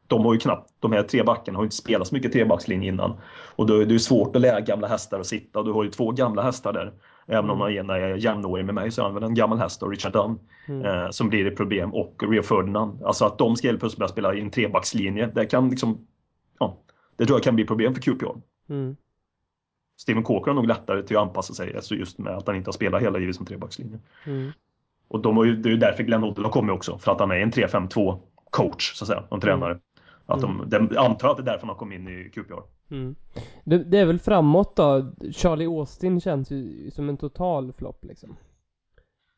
de 0.06 0.24
har 0.24 0.32
ju 0.32 0.40
knappt, 0.40 0.70
de 0.80 0.92
här 0.92 1.02
tre 1.02 1.22
backarna 1.22 1.58
har 1.58 1.62
ju 1.62 1.66
inte 1.66 1.76
spelat 1.76 2.08
så 2.08 2.14
mycket 2.14 2.32
trebackslinje 2.32 2.88
innan. 2.88 3.12
Och 3.56 3.66
då 3.66 3.80
är 3.80 3.86
det 3.86 3.92
ju 3.92 3.98
svårt 3.98 4.36
att 4.36 4.42
lära 4.42 4.60
gamla 4.60 4.88
hästar 4.88 5.20
att 5.20 5.26
sitta 5.26 5.62
du 5.62 5.72
har 5.72 5.84
ju 5.84 5.90
två 5.90 6.10
gamla 6.12 6.42
hästar 6.42 6.72
där. 6.72 6.92
Även 7.26 7.50
om 7.50 7.58
den 7.58 7.72
ena 7.72 7.96
är 7.96 8.16
jämnårig 8.16 8.64
med 8.64 8.74
mig 8.74 8.90
så 8.90 9.00
är 9.00 9.04
han 9.04 9.14
väl 9.14 9.22
en 9.22 9.34
gammal 9.34 9.58
häst 9.58 9.82
och 9.82 9.90
Richard 9.90 10.12
Dunn 10.12 10.38
Mm. 10.68 10.84
eh, 10.84 11.10
som 11.10 11.28
blir 11.28 11.46
ett 11.46 11.56
problem 11.56 11.94
och 11.94 12.22
Rio 12.30 12.42
Ferdinand. 12.42 13.02
Alltså 13.02 13.24
att 13.24 13.38
de 13.38 13.56
ska 13.56 13.68
helt 13.68 13.80
plötsligt 13.80 13.98
börja 13.98 14.08
spela 14.08 14.34
i 14.34 14.40
en 14.40 14.50
trebackslinje. 14.50 15.26
Det 15.34 15.46
kan 15.46 15.70
liksom, 15.70 16.06
ja, 16.58 16.78
det 17.16 17.26
tror 17.26 17.36
jag 17.38 17.44
kan 17.44 17.54
bli 17.54 17.64
problem 17.64 17.94
för 17.94 18.02
QPR. 18.02 18.40
Mm. 18.68 18.96
Steven 19.96 20.22
Corker 20.22 20.50
har 20.50 20.54
nog 20.54 20.66
lättare 20.66 21.02
till 21.02 21.16
att 21.16 21.22
anpassa 21.22 21.54
sig 21.54 21.76
alltså 21.76 21.94
just 21.94 22.18
med 22.18 22.32
att 22.32 22.46
han 22.46 22.56
inte 22.56 22.68
har 22.68 22.72
spelat 22.72 23.02
hela 23.02 23.18
livet 23.18 23.36
som 23.36 23.46
trebackslinje. 23.46 23.98
Mm. 24.26 24.52
Och 25.08 25.20
de 25.20 25.36
har 25.36 25.44
ju, 25.44 25.56
det 25.56 25.68
är 25.68 25.70
ju 25.70 25.76
därför 25.76 26.02
Glenn 26.02 26.22
Hoddle 26.22 26.44
har 26.44 26.52
kommit 26.52 26.74
också, 26.74 26.98
för 26.98 27.12
att 27.12 27.20
han 27.20 27.30
är 27.30 27.36
en 27.36 27.52
3-5-2 27.52 28.18
coach, 28.50 28.94
så 28.94 29.04
att 29.04 29.08
säga, 29.08 29.24
en 29.30 29.40
tränare. 29.40 29.80
Att 30.26 30.40
de, 30.40 30.64
de, 30.66 30.98
antar 30.98 31.28
att 31.28 31.36
det 31.36 31.42
är 31.42 31.44
därför 31.44 31.60
han 31.60 31.68
har 31.68 31.76
kommit 31.76 32.00
in 32.00 32.08
i 32.08 32.30
QPR. 32.34 32.62
Mm. 32.90 33.14
Det, 33.64 33.78
det 33.78 33.98
är 33.98 34.06
väl 34.06 34.18
framåt 34.18 34.76
då. 34.76 35.12
Charlie 35.32 35.66
Austin 35.66 36.20
känns 36.20 36.50
ju 36.50 36.90
som 36.90 37.08
en 37.08 37.16
total 37.16 37.72
flopp 37.72 38.04
liksom. 38.04 38.36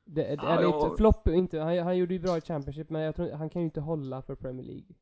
Det, 0.04 0.22
det, 0.22 0.38
Ja, 0.42 0.52
eller 0.52 0.62
jag- 0.62 0.84
inte 0.84 0.96
flopp, 0.96 1.28
inte, 1.28 1.60
han, 1.60 1.78
han 1.78 1.98
gjorde 1.98 2.14
ju 2.14 2.20
bra 2.20 2.38
i 2.38 2.40
Championship 2.40 2.90
men 2.90 3.02
jag 3.02 3.16
tror 3.16 3.32
han 3.32 3.50
kan 3.50 3.62
ju 3.62 3.66
inte 3.66 3.80
hålla 3.80 4.22
för 4.22 4.34
Premier 4.34 4.66
League. 4.66 4.94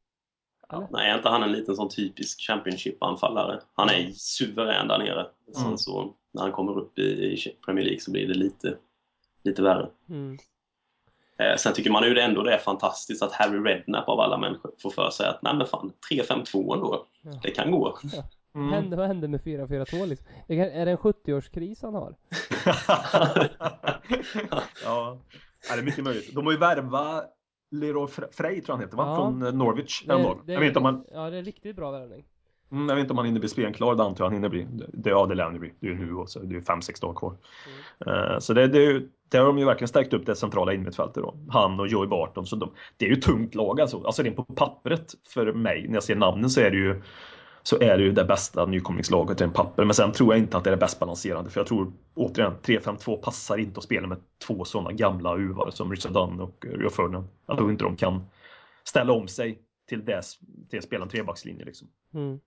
Nej, 0.91 1.11
är 1.11 1.17
inte 1.17 1.29
han 1.29 1.43
en 1.43 1.53
liten 1.53 1.77
sån 1.77 1.89
typisk 1.89 2.41
Championship-anfallare? 2.41 3.61
Han 3.75 3.89
är 3.89 4.11
suverän 4.15 4.89
där 4.89 4.99
nere. 4.99 5.27
Sen 5.55 5.65
Mm. 5.65 5.79
så 5.79 6.13
när 6.33 6.43
han 6.43 6.53
kommer 6.53 6.79
upp 6.79 6.99
i, 6.99 7.03
i 7.03 7.57
Premier 7.65 7.85
League 7.85 8.01
så 8.01 8.11
blir 8.11 8.29
det 8.29 8.35
lite, 8.35 8.77
lite 9.45 9.63
värre. 9.63 9.89
Mm. 10.09 10.39
Eh, 11.39 11.57
sen 11.57 11.73
tycker 11.73 11.91
man 11.91 12.05
ju 12.05 12.19
ändå 12.19 12.43
det 12.43 12.55
är 12.55 12.59
fantastiskt 12.59 13.23
att 13.23 13.33
Harry 13.33 13.59
Redknapp 13.59 14.09
av 14.09 14.21
alla 14.21 14.39
människor 14.39 14.71
får 14.83 14.91
för 14.91 15.11
sig 15.11 15.29
att 15.29 15.43
nej 15.43 15.55
men 15.55 15.67
fan, 15.67 15.93
3-5-2 16.11 16.75
ändå. 16.75 17.07
Ja. 17.23 17.31
Det 17.43 17.51
kan 17.51 17.71
gå. 17.71 17.99
Mm. 18.55 18.69
Vad, 18.69 18.75
hände, 18.81 18.97
vad 18.97 19.07
hände 19.07 19.29
med 19.29 19.41
4-4-2 19.41 20.07
liksom? 20.07 20.27
Det 20.49 20.57
kan, 20.57 20.65
är 20.65 20.85
det 20.87 20.91
en 20.91 20.99
70-årskris 20.99 21.79
han 21.83 21.95
har? 21.95 22.15
ja. 24.85 25.19
ja, 25.69 25.75
det 25.75 25.81
är 25.81 25.83
mycket 25.83 26.05
möjligt. 26.05 26.35
De 26.35 26.45
har 26.47 26.53
ju 26.53 26.59
värvat 26.59 27.36
Leroy 27.71 28.07
Fre- 28.07 28.33
Frey, 28.33 28.61
tror 28.61 28.75
han 28.77 28.85
heter, 28.85 28.97
va? 28.97 29.05
Ja. 29.07 29.17
Från 29.17 29.43
eh, 29.47 29.53
Norwich 29.53 30.03
Det, 30.07 30.13
det, 30.47 30.53
Jag 30.53 30.61
vet 30.61 30.67
inte 30.69 30.79
om 30.79 30.85
han, 30.85 31.05
Ja, 31.13 31.31
det 31.31 31.37
är 31.39 31.43
riktigt 31.43 31.77
bra 31.77 31.91
värvning. 31.91 32.25
mm, 32.73 32.89
jag 32.89 32.97
vet 32.97 33.03
inte 33.03 33.13
om 33.13 33.19
han 33.19 33.27
hinner 33.27 33.41
bli 33.41 33.49
spenklar, 33.49 33.95
det 33.95 34.03
antar 34.05 34.25
jag 34.25 34.27
han 34.31 34.35
hinner 34.35 34.49
bli. 34.49 34.67
Det, 34.93 35.11
ja, 35.11 35.27
det 35.27 35.35
lär 35.35 35.45
han 35.45 35.53
ju 35.53 35.59
bli. 35.61 35.73
Det 35.81 35.87
är 35.87 35.91
ju 35.91 35.99
nu 35.99 36.15
och 36.15 36.31
så 36.31 36.39
det 36.39 36.57
är 36.57 36.61
fem 36.61 36.83
sex 36.83 37.01
dagar 37.01 37.15
kvar. 37.15 37.37
Eh, 38.07 38.39
så 38.39 38.53
det, 38.55 38.67
det, 38.67 38.79
är 38.79 38.91
ju- 38.93 39.09
där 39.29 39.39
har 39.39 39.47
de 39.47 39.59
ju 39.59 39.65
verkligen 39.65 39.89
stärkt 39.89 40.13
upp 40.13 40.27
det 40.27 40.35
centrala 40.37 40.73
innermittfältet 40.73 41.23
då. 41.23 41.35
Han 41.49 41.81
och 41.81 41.89
Joey 41.89 42.09
Barton. 42.09 42.47
Så 42.47 42.57
de, 42.57 42.73
det 42.97 43.05
är 43.07 43.11
ju 43.11 43.17
tungt 43.17 43.55
lag 43.55 43.81
alltså. 43.81 44.03
Alltså 44.05 44.23
rent 44.23 44.37
på 44.37 44.45
pappret 44.45 45.15
för 45.29 45.53
mig, 45.53 45.87
när 45.89 45.95
jag 45.95 46.03
ser 46.03 46.17
namnen 46.17 46.51
så 46.51 46.61
är 46.61 46.71
det 46.71 46.77
ju 46.77 47.03
så 47.67 47.77
är 47.81 47.99
det 47.99 48.05
ju 48.05 48.13
det 48.13 48.25
bästa 48.25 48.67
nykomlingslaget 48.67 49.41
rent 49.41 49.55
papper. 49.55 49.85
Men 49.85 49.95
sen 49.95 50.13
tror 50.13 50.35
jag 50.35 50.43
inte 50.43 50.57
att 50.57 50.65
det 50.65 50.71
är 50.71 50.77
det 50.77 50.81
bäst 50.81 51.01
balanserade. 51.01 51.51
För 51.51 51.61
jag 51.61 51.67
tror 51.67 51.93
återigen 52.15 52.53
3-5-2 52.63 53.17
passar 53.17 53.59
inte 53.59 53.79
att 53.79 53.85
spela 53.85 54.07
med 54.07 54.19
två 54.47 54.65
sådana 54.65 54.93
gamla 54.93 55.37
uvar 55.37 55.71
som 55.71 55.91
Richard 55.91 56.13
Dunn 56.13 56.41
och 56.41 56.65
Rio 56.71 56.91
Ferdinand. 56.91 57.27
Jag 57.47 57.59
tror 57.59 57.71
inte 57.71 57.85
de 57.85 57.97
kan 57.97 58.27
ställa 58.85 59.13
om 59.13 59.29
sig 59.29 59.59
till 59.89 60.05
det, 60.05 60.23
till 60.71 60.79
att 60.79 60.85
spela 60.85 61.03
en 61.03 61.09
trebackslinje. 61.09 61.65
Liksom. 61.65 61.89
Mm. 62.15 62.41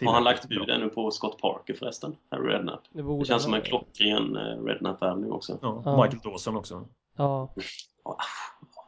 Har 0.00 0.12
han 0.12 0.24
lagt 0.24 0.48
bud 0.48 0.70
ännu 0.70 0.88
på 0.88 1.10
Scott 1.10 1.40
Parker 1.40 1.74
förresten? 1.74 2.16
Harry 2.30 2.48
Redknapp. 2.48 2.82
Det 2.92 3.18
Det 3.18 3.24
känns 3.24 3.42
som 3.42 3.54
en 3.54 3.62
klockren 3.62 4.36
eh, 4.36 4.64
Redknapp-värvning 4.64 5.32
också. 5.32 5.58
Ja, 5.62 5.82
Ja. 5.84 6.02
Michael 6.02 6.22
Dawson 6.22 6.56
också. 6.56 6.88
Ja. 7.16 7.54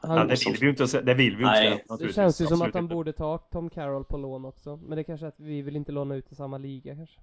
Ja, 0.03 0.09
Ja, 0.09 0.18
Han, 0.18 0.28
det 0.28 0.34
vill 0.46 0.55
vi 0.61 0.66
ju 0.66 0.70
inte, 0.70 1.00
det 1.03 1.14
vill 1.14 1.36
vi 1.36 1.42
ju 1.44 1.72
inte 1.72 2.05
det 2.07 2.12
känns 2.12 2.40
ju 2.40 2.46
som 2.46 2.62
att 2.62 2.74
han 2.74 2.84
inte. 2.84 2.94
borde 2.94 3.12
ta 3.12 3.38
Tom 3.38 3.70
Carroll 3.70 4.05
på 4.05 4.16
lån 4.18 4.44
också. 4.44 4.76
Men 4.76 4.96
det 4.96 5.05
kanske 5.05 5.26
är 5.26 5.28
att 5.28 5.40
vi 5.40 5.62
vill 5.62 5.76
inte 5.76 5.92
låna 5.92 6.14
ut 6.14 6.32
i 6.32 6.34
samma 6.34 6.59
liga 6.59 6.94
kanske. 6.96 7.20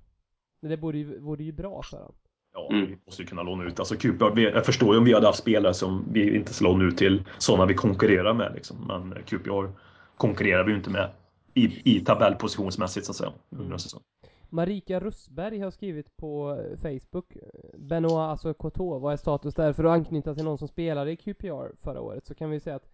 Men 0.61 0.71
det 0.71 0.77
borde 0.77 0.97
ju, 0.97 1.19
vore 1.19 1.43
ju 1.43 1.51
bra 1.51 1.81
för 1.83 1.97
honom. 1.97 2.13
Ja, 2.53 2.69
Mm. 2.71 2.85
vi 2.85 2.97
måste 3.05 3.21
ju 3.21 3.27
kunna 3.27 3.43
låna 3.43 3.63
ut. 3.63 3.79
Alltså 3.79 3.95
vi- 4.35 4.43
jag 4.43 4.65
förstår 4.65 4.93
ju 4.93 4.97
om 4.99 5.05
vi 5.05 5.13
hade 5.13 5.25
haft 5.27 5.39
spelare 5.39 5.73
som 5.73 6.05
vi 6.11 6.35
inte 6.35 6.53
ska 6.53 6.65
låna 6.65 6.83
ut 6.83 6.97
till 6.97 7.23
sådana 7.37 7.65
vi 7.65 7.73
konkurrerar 7.73 8.33
med. 8.33 8.51
Liksom. 8.55 8.77
Men 8.87 9.23
QPR 9.25 9.71
konkurrerar 10.17 10.63
vi 10.63 10.71
ju 10.71 10.77
inte 10.77 10.89
med 10.89 11.09
i, 11.53 11.95
i 11.95 11.99
tabellpositionsmässigt 11.99 13.05
så 13.05 13.11
att 13.11 13.15
säga. 13.15 13.31
Under 13.49 13.73
en 13.73 13.79
säsong. 13.79 14.01
Marika 14.49 14.99
Russberg 14.99 15.59
har 15.59 15.71
skrivit 15.71 16.17
på 16.17 16.59
eh, 16.61 16.77
Facebook 16.77 17.37
Benoit 17.73 18.19
alltså 18.19 18.53
Koto, 18.53 18.99
vad 18.99 19.13
är 19.13 19.17
status 19.17 19.55
där? 19.55 19.73
För 19.73 19.83
att 19.83 19.91
anknyta 19.91 20.35
till 20.35 20.43
någon 20.43 20.57
som 20.57 20.67
spelade 20.67 21.11
i 21.11 21.15
QPR 21.15 21.75
förra 21.81 22.01
året 22.01 22.25
så 22.25 22.35
kan 22.35 22.49
vi 22.49 22.59
säga 22.59 22.75
att 22.75 22.89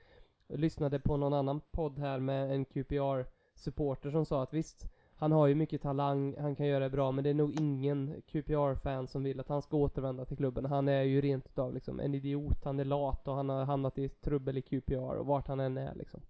jag 0.47 0.60
lyssnade 0.60 0.99
på 0.99 1.18
någon 1.18 1.34
annan 1.34 1.62
podd 1.72 1.99
här 1.99 2.20
med 2.20 2.51
en 2.51 2.66
QPR-supporter 2.66 4.12
som 4.12 4.26
sa 4.26 4.43
att 4.43 4.53
visst, 4.53 4.86
han 5.16 5.32
har 5.32 5.47
ju 5.47 5.56
mycket 5.56 5.82
talang, 5.82 6.36
han 6.39 6.56
kan 6.56 6.66
göra 6.66 6.84
det 6.84 6.89
bra, 6.89 7.12
men 7.12 7.24
det 7.24 7.30
är 7.30 7.34
nog 7.34 7.56
ingen 7.56 8.22
QPR-fan 8.28 9.08
som 9.08 9.24
vill 9.24 9.39
att 9.39 9.49
han 9.49 9.62
ska 9.62 9.78
återvända 9.78 10.26
till 10.26 10.38
klubben. 10.38 10.66
Han 10.66 10.88
är 10.88 11.01
ju 11.01 11.22
rent 11.22 11.45
utav 11.45 11.74
liksom 11.74 11.99
en 11.99 12.16
idiot, 12.16 12.64
han 12.64 12.80
är 12.80 12.86
lat 12.86 13.28
och 13.28 13.36
han 13.36 13.49
har 13.49 13.66
hamnat 13.66 13.97
i 13.97 14.10
trubbel 14.10 14.58
i 14.58 14.62
QPR 14.62 15.16
och 15.16 15.26
vart 15.26 15.47
han 15.47 15.60
än 15.60 15.78
är 15.78 15.95
liksom. 15.95 16.22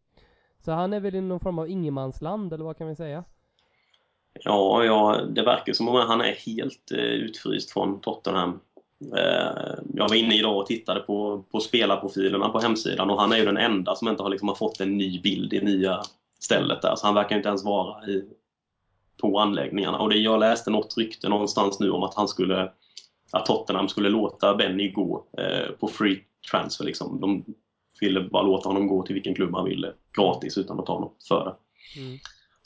Så 0.60 0.72
han 0.72 0.94
är 0.94 1.00
väl 1.00 1.16
i 1.16 1.22
någon 1.22 1.40
form 1.40 1.60
av 1.60 1.70
ingenmansland, 1.70 2.54
eller 2.54 2.66
vad 2.66 2.78
kan 2.78 2.88
vi 2.88 2.96
säga? 2.96 3.24
Ja, 4.44 4.84
ja, 4.84 5.22
det 5.30 5.42
verkar 5.42 5.74
som 5.74 5.88
om 5.88 5.96
han 5.96 6.22
är 6.22 6.34
helt 6.34 6.92
eh, 6.92 7.00
utfryst 7.00 7.72
från 7.72 8.02
Tottenham. 8.02 8.60
Eh, 9.18 9.74
jag 9.94 10.10
var 10.10 10.16
inne 10.16 10.38
idag 10.38 10.58
och 10.58 10.66
tittade 10.66 11.00
på, 11.00 11.44
på 11.52 11.60
spelarprofilerna 11.60 12.50
på 12.50 12.60
hemsidan 12.60 13.10
och 13.10 13.22
han 13.22 13.32
är 13.32 13.38
ju 13.38 13.46
den 13.46 13.58
enda 13.58 13.96
som 13.96 14.08
inte 14.08 14.24
har, 14.24 14.30
liksom, 14.30 14.48
har 14.48 14.56
fått 14.56 14.80
en 14.80 14.98
ny 14.98 15.22
bild 15.22 15.54
i 15.54 15.62
nya 15.62 16.02
stället 16.40 16.82
där. 16.82 16.96
Så 16.96 17.06
han 17.06 17.16
verkar 17.16 17.36
inte 17.36 17.50
ens 17.50 17.64
vara 17.64 18.08
i, 18.08 18.24
på 19.22 19.40
anläggningarna. 19.40 19.98
Och 19.98 20.10
det, 20.10 20.18
jag 20.18 20.40
läste 20.40 20.70
något 20.70 20.98
rykte 20.98 21.30
någonstans 21.30 21.80
nu 21.80 21.92
om 21.92 22.04
att 22.04 22.16
han 22.16 22.28
skulle 22.28 22.72
att 23.32 23.46
Tottenham 23.46 23.90
skulle 23.90 24.10
låta 24.10 24.56
Benny 24.56 24.92
gå 24.92 25.26
eh, 25.38 25.72
på 25.80 25.88
free 25.88 26.24
transfer. 26.52 26.86
Liksom. 26.86 27.22
De 27.22 27.46
ville 28.00 28.22
bara 28.22 28.44
låta 28.44 28.70
honom 28.70 28.88
gå 28.88 29.04
till 29.04 29.14
vilken 29.14 29.36
klubb 29.36 29.56
han 29.56 29.66
ville 29.66 29.94
gratis 30.18 30.58
utan 30.58 30.80
att 30.80 30.86
ta 30.86 31.00
något 31.00 31.24
för 31.28 31.46
det. 31.46 31.56
Mm. 32.02 32.18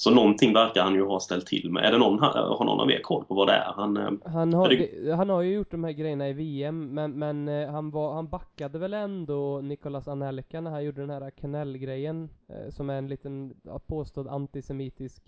Så 0.02 0.12
någonting 0.12 0.54
verkar 0.54 0.84
han 0.84 0.96
ju 0.96 1.06
ha 1.06 1.20
ställt 1.20 1.46
till 1.46 1.72
med. 1.72 1.84
Är 1.86 1.92
det 1.92 1.98
någon, 1.98 2.20
har 2.20 2.66
någon 2.66 2.80
av 2.80 2.92
er 2.92 3.02
koll 3.02 3.26
på 3.26 3.36
vad 3.36 3.48
det 3.48 3.54
är? 3.54 3.74
Han, 3.76 3.98
eh, 3.98 4.12
Han 4.26 4.54
har, 4.54 4.72
Är 4.72 4.78
det... 4.78 5.16
han 5.16 5.30
har 5.30 5.42
ju 5.42 5.54
gjort 5.54 5.72
de 5.72 5.84
här 5.84 5.92
grejerna 5.92 6.30
i 6.30 6.34
VM, 6.34 6.94
men, 6.94 7.12
men 7.12 7.48
eh, 7.48 7.70
han, 7.70 7.92
var, 7.92 8.14
han 8.14 8.30
backade 8.30 8.80
väl 8.80 8.94
ändå 8.94 9.62
Nicolas 9.62 10.08
Anelka 10.08 10.62
när 10.62 10.72
han 10.72 10.84
gjorde 10.84 11.02
den 11.02 11.10
här 11.10 11.30
Canell-grejen, 11.30 12.30
eh, 12.48 12.70
som 12.70 12.90
är 12.90 12.98
en 12.98 13.08
liten 13.08 13.54
påstådd 13.88 14.28
antisemitisk 14.28 15.24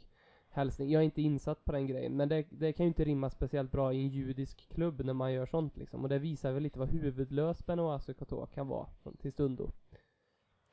hälsning. 0.50 0.90
Jag 0.90 1.00
är 1.00 1.06
inte 1.06 1.22
insatt 1.22 1.66
på 1.66 1.72
den 1.72 1.88
grejen, 1.88 2.18
men 2.18 2.30
det, 2.30 2.46
det 2.50 2.74
kan 2.74 2.86
ju 2.86 2.88
inte 2.88 3.04
rimma 3.04 3.30
speciellt 3.30 3.72
bra 3.72 3.94
i 3.94 3.98
en 3.98 4.10
judisk 4.10 4.70
klubb 4.74 5.02
när 5.06 5.14
man 5.14 5.34
gör 5.34 5.46
sånt 5.46 5.78
liksom. 5.78 6.04
Och 6.04 6.10
det 6.10 6.20
visar 6.20 6.52
väl 6.52 6.64
lite 6.64 6.80
vad 6.80 6.90
huvudlös 6.90 7.66
Benoit 7.66 8.04
Sukoto 8.04 8.46
kan 8.46 8.68
vara 8.68 8.88
till 9.22 9.32
stundo. 9.32 9.70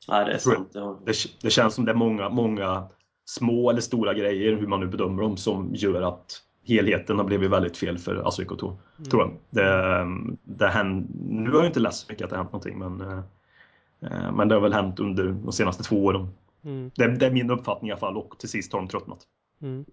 nej, 0.09 0.25
det 0.25 0.33
är 0.33 0.39
sant. 0.39 0.73
Det, 1.05 1.13
det 1.43 1.51
känns 1.51 1.75
som 1.75 1.85
det 1.85 1.91
är 1.91 1.97
många, 1.97 2.29
många 2.29 2.89
små 3.29 3.71
eller 3.71 3.81
stora 3.81 4.15
grejer, 4.15 4.57
hur 4.57 4.67
man 4.67 4.81
nu 4.81 4.87
bedömer 4.87 5.23
dem, 5.23 5.37
som 5.37 5.75
gör 5.75 6.03
att 6.03 6.43
helheten 6.65 7.19
har 7.19 7.25
blivit 7.25 7.51
väldigt 7.51 7.77
fel 7.77 7.99
för 7.99 8.29
Asuikoto. 8.29 8.67
Mm. 8.67 9.11
Tror 9.11 9.23
jag. 9.23 9.33
Det, 9.51 10.07
det 10.45 10.69
händer, 10.69 11.09
nu 11.29 11.51
har 11.51 11.59
jag 11.59 11.67
inte 11.67 11.81
läst 11.81 12.07
så 12.07 12.13
mycket 12.13 12.25
att 12.25 12.31
det 12.31 12.37
har 12.37 12.43
hänt 12.43 12.53
någonting, 12.53 12.79
men, 12.79 13.01
eh, 13.01 14.33
men 14.33 14.49
det 14.49 14.55
har 14.55 14.63
väl 14.63 14.73
hänt 14.73 15.01
under 15.01 15.25
de 15.25 15.53
senaste 15.53 15.83
två 15.83 16.05
åren. 16.05 16.29
Mm. 16.65 16.91
Det, 16.95 17.17
det 17.17 17.27
är 17.27 17.31
min 17.31 17.51
uppfattning 17.51 17.89
i 17.89 17.93
alla 17.93 18.01
fall 18.01 18.17
och 18.17 18.39
till 18.39 18.49
sist 18.49 18.73
har 18.73 18.81
de 18.81 18.89
tröttnat. 18.89 19.19
Mm. 19.63 19.85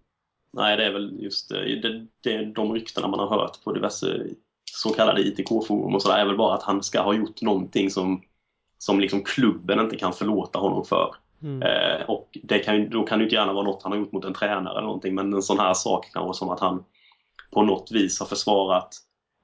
nej, 0.53 0.77
det 0.77 0.85
är 0.85 0.93
väl 0.93 1.23
just 1.23 1.51
eh, 1.51 1.57
det, 1.57 2.07
det, 2.23 2.45
de 2.45 2.73
ryktena 2.73 3.07
man 3.07 3.19
har 3.19 3.29
hört 3.29 3.63
på 3.63 3.73
diverse 3.73 4.27
så 4.71 4.89
kallade 4.89 5.21
ITK-forum 5.21 5.95
och 5.95 6.01
sådär 6.01 6.17
är 6.17 6.25
väl 6.25 6.37
bara 6.37 6.55
att 6.55 6.63
han 6.63 6.83
ska 6.83 7.01
ha 7.01 7.13
gjort 7.13 7.41
någonting 7.41 7.89
som, 7.89 8.21
som 8.77 8.99
liksom 8.99 9.23
klubben 9.23 9.79
inte 9.79 9.97
kan 9.97 10.13
förlåta 10.13 10.59
honom 10.59 10.85
för. 10.85 11.15
Mm. 11.45 11.61
Eh, 11.61 12.09
och 12.09 12.37
det 12.43 12.59
kan, 12.59 12.89
då 12.89 13.03
kan 13.03 13.19
det 13.19 13.21
ju 13.21 13.25
inte 13.25 13.35
gärna 13.35 13.53
vara 13.53 13.65
något 13.65 13.83
han 13.83 13.91
har 13.91 13.99
gjort 13.99 14.11
mot 14.11 14.25
en 14.25 14.33
tränare 14.33 14.77
eller 14.77 14.87
någonting 14.87 15.15
men 15.15 15.33
en 15.33 15.41
sån 15.41 15.59
här 15.59 15.73
sak 15.73 16.13
kan 16.13 16.23
vara 16.23 16.33
som 16.33 16.49
att 16.49 16.59
han 16.59 16.83
på 17.51 17.63
något 17.63 17.91
vis 17.91 18.19
har 18.19 18.25
försvarat 18.25 18.89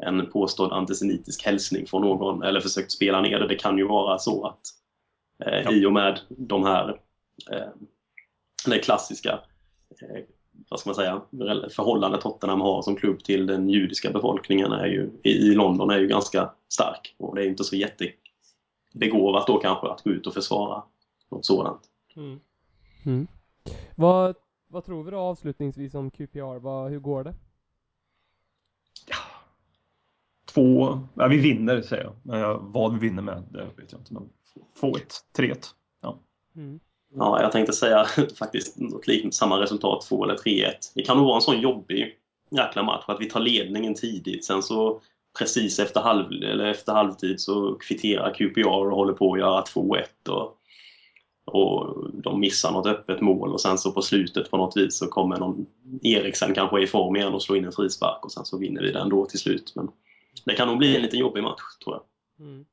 en 0.03 0.31
påstådd 0.31 0.71
antisemitisk 0.71 1.45
hälsning 1.45 1.87
från 1.87 2.01
någon 2.01 2.43
eller 2.43 2.59
försökt 2.59 2.91
spela 2.91 3.21
ner 3.21 3.39
det. 3.39 3.47
Det 3.47 3.55
kan 3.55 3.77
ju 3.77 3.87
vara 3.87 4.17
så 4.17 4.45
att 4.45 4.61
eh, 5.45 5.61
Ja. 5.63 5.71
i 5.71 5.85
och 5.85 5.93
med 5.93 6.19
de 6.29 6.63
här 6.63 6.99
eh, 7.51 7.67
det 8.65 8.79
klassiska 8.79 9.39
eh, 10.01 10.23
vad 10.69 10.79
ska 10.79 10.89
man 10.89 10.95
säga, 10.95 11.21
förhållandet 11.69 12.21
Tottenham 12.21 12.61
har 12.61 12.81
som 12.81 12.95
klubb 12.95 13.23
till 13.23 13.45
den 13.45 13.69
judiska 13.69 14.11
befolkningen 14.11 14.71
är 14.71 14.85
ju, 14.85 15.09
i, 15.23 15.29
i 15.29 15.55
London 15.55 15.89
är 15.89 15.97
ju 15.99 16.07
ganska 16.07 16.51
stark 16.69 17.15
och 17.17 17.35
det 17.35 17.43
är 17.43 17.47
inte 17.47 17.63
så 17.63 17.75
jättebegåvat 17.75 19.47
då 19.47 19.57
kanske 19.57 19.87
att 19.87 20.03
gå 20.03 20.09
ut 20.09 20.27
och 20.27 20.33
försvara 20.33 20.83
något 21.31 21.45
sådant. 21.45 21.90
Mm. 22.15 22.39
Mm. 23.05 23.27
Vad, 23.95 24.35
vad 24.67 24.85
tror 24.85 25.03
vi 25.03 25.11
då 25.11 25.17
avslutningsvis 25.17 25.93
om 25.93 26.11
QPR? 26.11 26.59
Vad, 26.59 26.91
hur 26.91 26.99
går 26.99 27.23
det? 27.23 27.33
Två, 30.45 30.99
ja, 31.13 31.27
vi 31.27 31.37
vinner 31.37 31.81
säger 31.81 32.03
jag. 32.03 32.13
Men 32.23 32.39
jag- 32.39 32.59
vad 32.61 32.93
vi 32.93 32.99
vinner 32.99 33.21
med, 33.21 33.43
det 33.51 33.63
vet 33.77 33.91
jag 33.91 34.01
inte. 34.01 34.13
Men 34.13 34.29
2-1, 34.81 34.99
3-1. 35.37 35.57
Ja. 36.01 36.19
Mm. 36.55 36.79
Ja, 37.15 37.41
jag 37.41 37.51
tänkte 37.51 37.73
säga 37.73 38.05
faktiskt 38.39 38.77
något 38.79 39.07
liknande, 39.07 39.35
samma 39.35 39.59
resultat, 39.61 40.01
2 40.01 40.23
eller 40.23 40.35
3-1. 40.35 40.71
Det 40.95 41.01
kan 41.03 41.17
nog 41.17 41.25
vara 41.25 41.35
en 41.35 41.41
sån 41.41 41.59
jobbig 41.61 42.17
jäkla 42.49 42.83
match 42.83 43.03
att 43.07 43.21
vi 43.21 43.29
tar 43.29 43.39
ledningen 43.39 43.95
tidigt. 43.95 44.45
Sen 44.45 44.63
så 44.63 45.01
precis 45.39 45.79
efter, 45.79 46.01
halv, 46.01 46.31
eller 46.43 46.65
efter 46.65 46.93
halvtid 46.93 47.41
så 47.41 47.75
kvitterar 47.75 48.33
QPR 48.33 48.67
och 48.67 48.95
håller 48.95 49.13
på 49.13 49.33
att 49.33 49.39
göra 49.39 49.61
2-1. 49.61 50.03
Och, 50.29 50.57
och 51.45 52.11
de 52.13 52.39
missar 52.39 52.71
något 52.71 52.85
öppet 52.85 53.21
mål 53.21 53.53
och 53.53 53.61
sen 53.61 53.77
så 53.77 53.91
på 53.91 54.01
slutet 54.01 54.51
på 54.51 54.57
något 54.57 54.77
vis 54.77 54.97
så 54.97 55.07
kommer 55.07 55.37
någon 55.37 55.65
Eriksen 56.01 56.53
kanske 56.53 56.83
i 56.83 56.87
form 56.87 57.15
igen 57.15 57.33
och 57.33 57.43
slår 57.43 57.57
in 57.57 57.65
en 57.65 57.71
frispark 57.71 58.25
och 58.25 58.31
sen 58.31 58.45
så 58.45 58.57
vinner 58.57 58.81
vi 58.81 58.91
den 58.91 59.09
då 59.09 59.25
till 59.25 59.39
slut. 59.39 59.73
Men 59.75 59.91
det 60.45 60.53
kan 60.53 60.67
nog 60.67 60.77
bli 60.77 60.95
en 60.95 61.01
liten 61.01 61.19
jobbig 61.19 61.43
match 61.43 61.61
tror 61.83 61.95
jag. 61.95 62.03
Mm. 62.47 62.65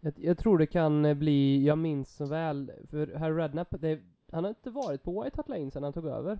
Jag, 0.00 0.14
jag 0.16 0.38
tror 0.38 0.58
det 0.58 0.66
kan 0.66 1.04
eh, 1.04 1.14
bli, 1.14 1.66
jag 1.66 1.78
minns 1.78 2.16
så 2.16 2.26
väl, 2.26 2.72
för 2.90 3.06
herr 3.06 3.34
Redknapp, 3.34 3.68
det, 3.80 4.00
han 4.32 4.44
har 4.44 4.48
inte 4.48 4.70
varit 4.70 5.02
på 5.02 5.22
White 5.22 5.36
Hart 5.36 5.48
Lane 5.48 5.70
sedan 5.70 5.82
han 5.82 5.92
tog 5.92 6.06
över. 6.06 6.38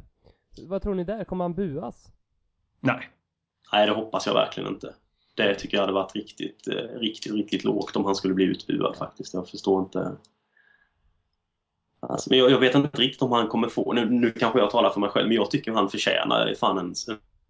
Vad 0.69 0.83
tror 0.83 0.95
ni 0.95 1.05
där? 1.05 1.25
Kommer 1.25 1.45
han 1.45 1.55
buas? 1.55 2.13
Nej, 2.81 3.11
Nej, 3.73 3.87
det 3.87 3.93
hoppas 3.93 4.27
jag 4.27 4.35
verkligen 4.35 4.69
inte. 4.69 4.95
Det 5.35 5.55
tycker 5.55 5.77
jag 5.77 5.83
hade 5.83 5.93
varit 5.93 6.17
riktigt, 6.17 6.69
eh, 6.69 6.99
riktigt, 6.99 7.33
riktigt 7.33 7.65
lågt 7.65 7.97
om 7.97 8.05
han 8.05 8.15
skulle 8.15 8.35
bli 8.35 8.45
utbuad 8.45 8.97
faktiskt. 8.97 9.35
Jag 9.35 9.49
förstår 9.49 9.81
inte. 9.83 10.17
Alltså, 12.01 12.30
men 12.30 12.38
jag, 12.38 12.51
jag 12.51 12.59
vet 12.59 12.74
inte 12.74 13.01
riktigt 13.01 13.22
om 13.22 13.32
han 13.32 13.48
kommer 13.48 13.68
få, 13.68 13.92
nu, 13.92 14.11
nu 14.11 14.30
kanske 14.30 14.59
jag 14.59 14.70
talar 14.70 14.90
för 14.90 15.01
mig 15.01 15.11
själv, 15.11 15.28
men 15.28 15.36
jag 15.36 15.51
tycker 15.51 15.72
han 15.72 15.88
förtjänar 15.88 16.55
fan 16.55 16.78
en, 16.78 16.94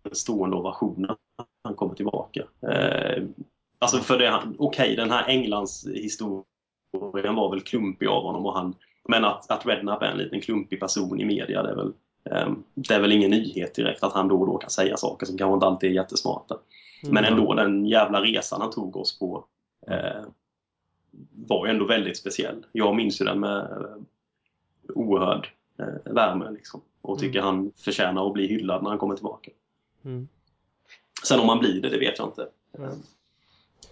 en 0.03 0.15
stående 0.15 0.57
ovation 0.57 0.95
när 0.97 1.17
han 1.65 1.75
kommer 1.75 1.95
tillbaka. 1.95 2.45
Eh, 2.63 3.23
alltså 3.79 3.99
för 3.99 4.19
det, 4.19 4.43
okej 4.59 4.97
den 4.97 5.11
här 5.11 5.29
Englands 5.29 5.87
historien 5.87 6.45
var 7.35 7.51
väl 7.51 7.61
klumpig 7.61 8.07
av 8.07 8.23
honom 8.23 8.47
och 8.47 8.55
han, 8.55 8.75
men 9.09 9.25
att, 9.25 9.51
att 9.51 9.67
Redknapp 9.67 10.03
är 10.03 10.07
en 10.07 10.19
liten 10.19 10.41
klumpig 10.41 10.81
person 10.81 11.21
i 11.21 11.25
media, 11.25 11.63
det 11.63 11.71
är 11.71 11.77
väl 11.77 11.93
Ehm, 12.25 12.63
Det 12.75 12.95
är 12.95 13.01
väl 13.01 13.13
ingen 13.13 13.31
nyhet 13.31 13.75
direkt 13.75 14.03
att 14.03 14.13
han 14.13 14.29
då 14.29 14.41
och 14.41 14.47
då 14.47 14.59
kan 14.59 14.71
säga 14.71 14.97
saker 14.97 15.27
som 15.27 15.39
kanske 15.39 15.55
inte 15.55 15.67
alltid 15.67 15.91
är 15.91 15.95
jättesmarta. 15.95 16.59
Mm. 17.03 17.15
Men 17.15 17.25
ändå, 17.25 17.55
den 17.55 17.87
jävla 17.87 18.21
resan 18.21 18.61
han 18.61 18.71
tog 18.71 18.97
oss 18.97 19.19
på 19.19 19.45
eh, 19.87 20.25
var 21.47 21.67
ju 21.67 21.71
ändå 21.73 21.87
väldigt 21.87 22.17
speciell. 22.17 22.67
Jag 22.73 22.97
minns 22.97 23.21
ju 23.21 23.25
den 23.25 23.41
med 23.41 23.69
oerhörd 24.95 25.49
eh, 25.79 26.13
värme 26.13 26.51
liksom. 26.51 26.81
Och 27.03 27.19
tycker 27.19 27.41
han 27.41 27.73
förtjänar 27.77 28.27
att 28.27 28.33
bli 28.33 28.47
hyllad 28.47 28.83
när 28.83 28.91
han 28.91 28.99
kommer 28.99 29.15
tillbaka. 29.15 29.51
Mm. 30.05 30.29
Sen 31.25 31.41
om 31.41 31.49
han 31.49 31.59
blir 31.59 31.83
det, 31.83 31.89
det 31.89 31.99
vet 31.99 32.19
jag 32.19 32.29
inte. 32.29 32.49
Mm. 32.79 32.91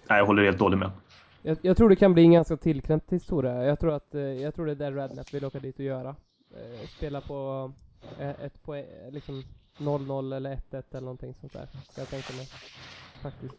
nej 0.08 0.18
jag 0.18 0.26
håller 0.26 0.44
helt 0.44 0.58
dåligt 0.58 0.78
med. 0.78 0.90
Jag, 1.42 1.58
jag 1.62 1.76
tror 1.76 1.88
det 1.88 1.96
kan 1.96 2.14
bli 2.14 2.22
en 2.22 2.32
ganska 2.32 2.56
tillknäppt 2.56 3.12
historia. 3.12 3.64
Jag 3.64 3.80
tror 3.80 3.92
att, 3.92 4.14
eh, 4.14 4.20
jag 4.20 4.54
tror 4.54 4.66
det 4.66 4.72
är 4.72 4.76
där 4.76 4.92
Redknapp 4.92 5.34
vill 5.34 5.44
åka 5.44 5.58
dit 5.58 5.78
och 5.78 5.84
göra. 5.84 6.16
Eh, 6.50 6.88
spela 6.96 7.20
på 7.20 7.72
eh, 8.18 8.44
ett 8.44 8.62
poäng, 8.62 8.86
liksom 9.10 9.42
0-0 9.78 10.36
eller 10.36 10.56
1-1 10.56 10.82
eller 10.90 11.00
någonting 11.00 11.34
sånt 11.34 11.52
där. 11.52 11.68
Så 11.90 12.00
jag 12.00 12.08
tänkte 12.08 12.36
mig. 12.36 12.46
Faktiskt. 13.22 13.54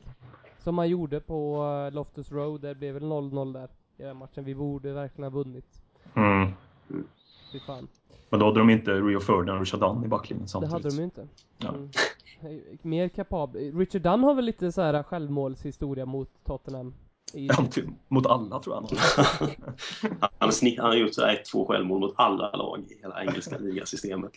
Som 0.64 0.76
man 0.76 0.90
gjorde 0.90 1.20
på 1.20 1.64
Loftus 1.94 2.32
Road, 2.32 2.62
det 2.62 2.76
blev 2.76 2.94
väl 2.94 3.04
0-0 3.04 3.54
där 3.54 3.70
i 3.98 4.04
den 4.04 4.18
matchen. 4.18 4.44
Vi 4.44 4.56
borde 4.56 4.94
verkligen 4.94 5.32
ha 5.32 5.44
vunnit. 5.44 5.84
Mm. 6.16 6.54
Fy 7.52 7.60
fan. 7.60 7.88
Men 8.30 8.40
då 8.40 8.46
hade 8.46 8.60
de 8.60 8.70
inte 8.70 8.92
Rio 8.92 9.20
Ferdinand 9.20 9.50
och 9.60 9.66
Richard 9.66 9.80
Dunn 9.80 10.06
i 10.06 10.08
backlinjen 10.08 10.46
Det 10.46 10.50
samtidigt. 10.50 10.74
hade 10.74 10.90
de 10.90 10.96
ju 10.96 11.04
inte. 11.04 11.28
Ja. 11.58 11.70
Mm. 11.70 11.90
Mer 12.82 13.08
kapabel. 13.08 13.78
Richard 13.78 14.02
Dunn 14.02 14.24
har 14.24 14.34
väl 14.34 14.46
lite 14.46 14.72
så 14.72 14.82
här 14.82 15.04
självmålshistoria 15.04 16.06
mot 16.06 16.30
Tottenham. 16.46 16.94
I, 17.34 17.48
Ja, 17.48 17.66
typ 17.72 17.86
mot 18.08 18.26
alla 18.26 18.60
tror 18.60 18.76
jag. 18.76 19.00
Han, 20.38 20.52
snitt, 20.52 20.80
han 20.80 20.88
har 20.88 20.96
gjort 20.96 21.14
så 21.14 21.22
här 21.26 21.34
ett, 21.34 21.46
två 21.46 21.66
självmål 21.66 22.00
mot 22.00 22.14
alla 22.18 22.52
lag 22.52 22.86
i 22.90 23.00
hela 23.02 23.22
engelska 23.24 23.58
ligasystemet. 23.58 24.32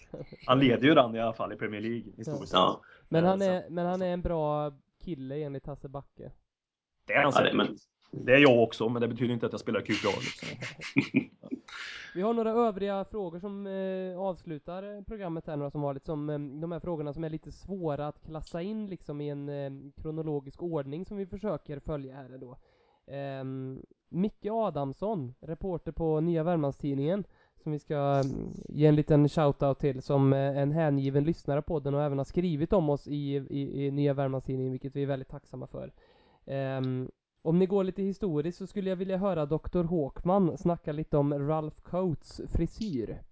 Han 0.47 0.59
leder 0.59 0.89
ju 0.89 0.95
den 0.95 1.17
i 1.17 1.21
alla 1.21 1.33
fall 1.33 1.53
i 1.53 1.57
Premier 1.57 1.81
League 1.81 2.13
historiskt. 2.17 2.53
Ja, 2.53 2.81
men, 3.09 3.25
han 3.25 3.43
är, 3.43 3.71
men 3.71 3.87
han 3.87 4.03
är 4.03 4.13
en 4.13 4.23
bra 4.23 4.73
kille 5.05 5.43
enligt 5.43 5.67
Hasse 5.67 5.89
Backe. 5.89 6.33
Det 7.07 7.13
är 7.13 7.23
han 7.23 7.33
ja 7.37 7.43
det, 7.43 7.55
men 7.55 7.77
det 8.15 8.33
är 8.33 8.39
jag 8.39 8.63
också, 8.63 8.89
men 8.89 9.03
det 9.03 9.09
betyder 9.09 9.35
inte 9.35 9.47
att 9.47 9.53
jag 9.53 9.61
spelar 9.61 9.81
QPA. 9.81 10.09
Liksom. 10.21 10.49
Vi 12.15 12.23
har 12.23 12.35
några 12.35 12.51
övriga 12.51 13.05
frågor 13.05 13.39
som 13.39 13.67
eh, 13.67 14.21
avslutar 14.21 14.97
eh, 14.97 15.03
programmet 15.03 15.47
här, 15.47 15.57
några 15.57 15.71
som 15.71 15.83
vanligt, 15.83 16.05
som 16.05 16.31
eh, 16.31 16.39
de 16.39 16.73
här 16.73 16.81
frågorna 16.81 17.13
som 17.13 17.25
är 17.25 17.31
lite 17.31 17.53
svåra 17.53 18.07
att 18.07 18.23
klassa 18.23 18.63
in 18.63 18.87
liksom 18.87 19.21
i 19.21 19.29
en 19.29 19.49
eh, 19.49 19.93
kronologisk 20.03 20.63
ordning 20.63 21.05
som 21.05 21.17
vi 21.17 21.27
försöker 21.27 21.79
följa 21.79 22.15
här 22.15 22.39
då. 22.39 22.57
Eh, 23.13 23.45
Micke 24.09 24.47
Adamsson, 24.51 25.35
reporter 25.41 25.93
på 25.93 26.21
Nya 26.21 26.43
Värmlandstidningen, 26.43 27.25
som 27.63 27.73
vi 27.73 27.79
ska 27.79 27.95
eh, 27.95 28.25
ge 28.69 28.87
en 28.87 28.97
liten 28.97 29.29
shout-out 29.29 29.75
till, 29.75 30.03
som 30.03 30.33
eh, 30.33 30.59
en 30.59 30.73
hängiven 30.73 31.25
lyssnare 31.25 31.63
på 31.63 31.81
den 31.81 31.95
och 31.95 32.03
även 32.03 32.19
har 32.19 32.25
skrivit 32.25 32.73
om 32.73 32.91
oss 32.91 33.09
i, 33.09 33.37
i, 33.37 33.87
i 33.87 33.91
Nya 33.91 34.15
Värmlandstidningen, 34.15 34.73
vilket 34.73 34.97
vi 34.97 35.03
är 35.03 35.07
väldigt 35.07 35.29
tacksamma 35.29 35.67
för. 35.67 35.93
Ehm, 36.47 37.11
om 37.43 37.59
ni 37.59 37.67
går 37.67 37.85
lite 37.85 38.03
historiskt 38.03 38.59
så 38.59 38.67
skulle 38.67 38.91
jag 38.91 38.97
vilja 38.97 39.17
höra 39.17 39.47
Dr. 39.47 39.83
Håkman 39.83 40.59
snacka 40.59 40.93
lite 40.93 41.17
om 41.17 41.49
Ralph 41.49 41.81
Coates 41.83 42.41
frisyr. 42.57 43.23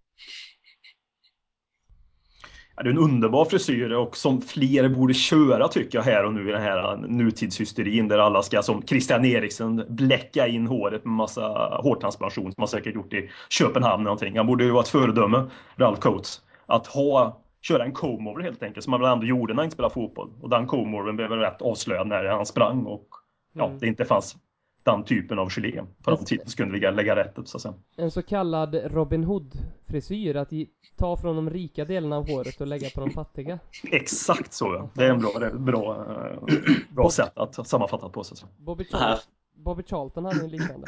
Ja, 2.77 2.83
det 2.83 2.89
är 2.89 2.93
en 2.93 2.99
underbar 2.99 3.45
frisyr 3.45 3.91
och 3.91 4.17
som 4.17 4.43
fler 4.43 4.89
borde 4.89 5.15
köra 5.15 5.69
tycker 5.69 5.99
jag 5.99 6.03
här 6.03 6.25
och 6.25 6.35
nu 6.35 6.49
i 6.49 6.53
den 6.53 6.63
här 6.63 6.97
nutidshysterin 6.97 8.09
där 8.09 8.19
alla 8.19 8.43
ska 8.43 8.63
som 8.63 8.83
Christian 8.83 9.25
Eriksen 9.25 9.85
bläcka 9.89 10.47
in 10.47 10.67
håret 10.67 11.05
med 11.05 11.15
massa 11.15 11.49
hårtransplantation 11.83 12.53
som 12.53 12.61
han 12.63 12.69
säkert 12.69 12.95
gjort 12.95 13.13
i 13.13 13.31
Köpenhamn 13.49 13.95
eller 13.95 14.05
någonting. 14.05 14.37
Han 14.37 14.47
borde 14.47 14.65
ju 14.65 14.71
vara 14.71 14.83
ett 14.83 14.89
föredöme, 14.89 15.51
Ralph 15.77 16.01
Coates. 16.01 16.41
Att 16.67 16.87
ha, 16.87 17.41
köra 17.61 17.85
en 17.85 17.93
comb 17.93 18.43
helt 18.43 18.63
enkelt 18.63 18.85
som 18.85 18.93
han 18.93 19.03
väl 19.03 19.13
ändå 19.13 19.27
gjorde 19.27 19.55
när 19.55 19.59
han 19.59 19.65
inte 19.65 19.75
spelade 19.75 19.95
fotboll. 19.95 20.31
Och 20.41 20.51
den 20.51 20.67
comb 20.67 21.17
blev 21.17 21.31
väl 21.31 21.39
rätt 21.39 21.63
avslöjad 21.63 22.07
när 22.07 22.25
han 22.25 22.47
sprang 22.47 22.87
och 22.87 23.20
ja, 23.53 23.67
Mm. 23.67 23.79
det 23.79 23.87
inte 23.87 24.05
fanns 24.05 24.37
den 24.83 25.05
typen 25.05 25.39
av 25.39 25.51
gelé 25.51 25.83
på 26.03 26.11
den 26.11 26.25
tiden. 26.25 26.49
Så 26.49 26.57
kunde 26.57 26.75
ligga, 26.75 26.91
lägga 26.91 27.17
rätt 27.17 27.39
upp 27.39 27.49
så 27.49 27.57
att 27.57 27.63
säga. 27.63 27.75
En 27.97 28.11
så 28.11 28.23
kallad 28.23 28.75
Robin 28.75 29.25
Hood-frisyr, 29.25 30.37
att 30.37 30.51
ta 30.97 31.17
från 31.17 31.37
de 31.37 31.51
rika 31.51 31.85
delarna 31.85 32.17
av 32.17 32.29
håret 32.31 32.61
och 32.61 32.67
lägga 32.67 32.91
på 32.91 33.01
de 33.01 33.11
fattiga. 33.11 33.59
Exakt 33.91 34.53
så 34.53 34.65
ja. 34.75 34.89
Det 34.95 35.05
är 35.05 35.11
en 35.11 35.21
bra, 35.21 35.51
bra, 35.59 36.07
eh, 36.49 36.57
bra 36.91 37.11
sätt 37.11 37.39
att 37.39 37.69
sammanfatta 37.69 38.09
på 38.09 38.25
så 38.25 38.35
att 38.35 38.39
säga. 38.39 38.51
Bobby, 38.59 38.85
Charl- 38.85 39.19
Bobby 39.55 39.83
Charlton 39.83 40.25
hade 40.25 40.41
en 40.41 40.51
liknande. 40.51 40.87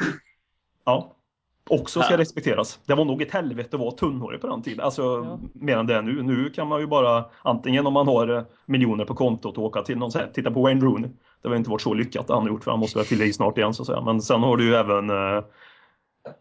Ja. 0.85 1.13
Också 1.69 2.01
ska 2.01 2.17
respekteras. 2.17 2.79
Det 2.85 2.95
var 2.95 3.05
nog 3.05 3.21
ett 3.21 3.31
helvete 3.31 3.75
att 3.75 3.79
vara 3.79 3.91
tunnhårig 3.91 4.41
på 4.41 4.47
den 4.47 4.61
tiden. 4.61 4.85
Alltså 4.85 5.01
Ja. 5.01 5.39
mer 5.53 5.77
än 5.77 5.87
det 5.87 5.95
är 5.95 6.01
nu. 6.01 6.23
Nu 6.23 6.49
kan 6.49 6.67
man 6.67 6.79
ju 6.81 6.87
bara 6.87 7.25
antingen 7.43 7.87
om 7.87 7.93
man 7.93 8.07
har 8.07 8.27
eh, 8.37 8.43
miljoner 8.65 9.05
på 9.05 9.13
kontot 9.15 9.57
åka 9.57 9.81
till 9.81 9.97
någon 9.97 10.11
så 10.11 10.19
här, 10.19 10.27
titta 10.33 10.51
på 10.51 10.61
Wayne 10.61 10.81
Rooney. 10.81 11.09
Det 11.43 11.49
har 11.49 11.55
inte 11.55 11.69
varit 11.69 11.81
så 11.81 11.93
lyckat 11.93 12.27
det 12.27 12.33
han 12.33 12.43
har 12.43 12.49
gjort 12.49 12.63
för 12.63 12.71
han 12.71 12.79
måste 12.79 12.97
väl 12.97 13.05
fylla 13.05 13.25
i 13.25 13.33
snart 13.33 13.57
igen 13.57 13.73
så 13.73 13.83
att 13.83 13.87
säga. 13.87 14.01
Men 14.01 14.21
sen 14.21 14.43
har 14.43 14.57
du 14.57 14.65
ju 14.65 14.75
även 14.75 15.09
eh, 15.09 15.43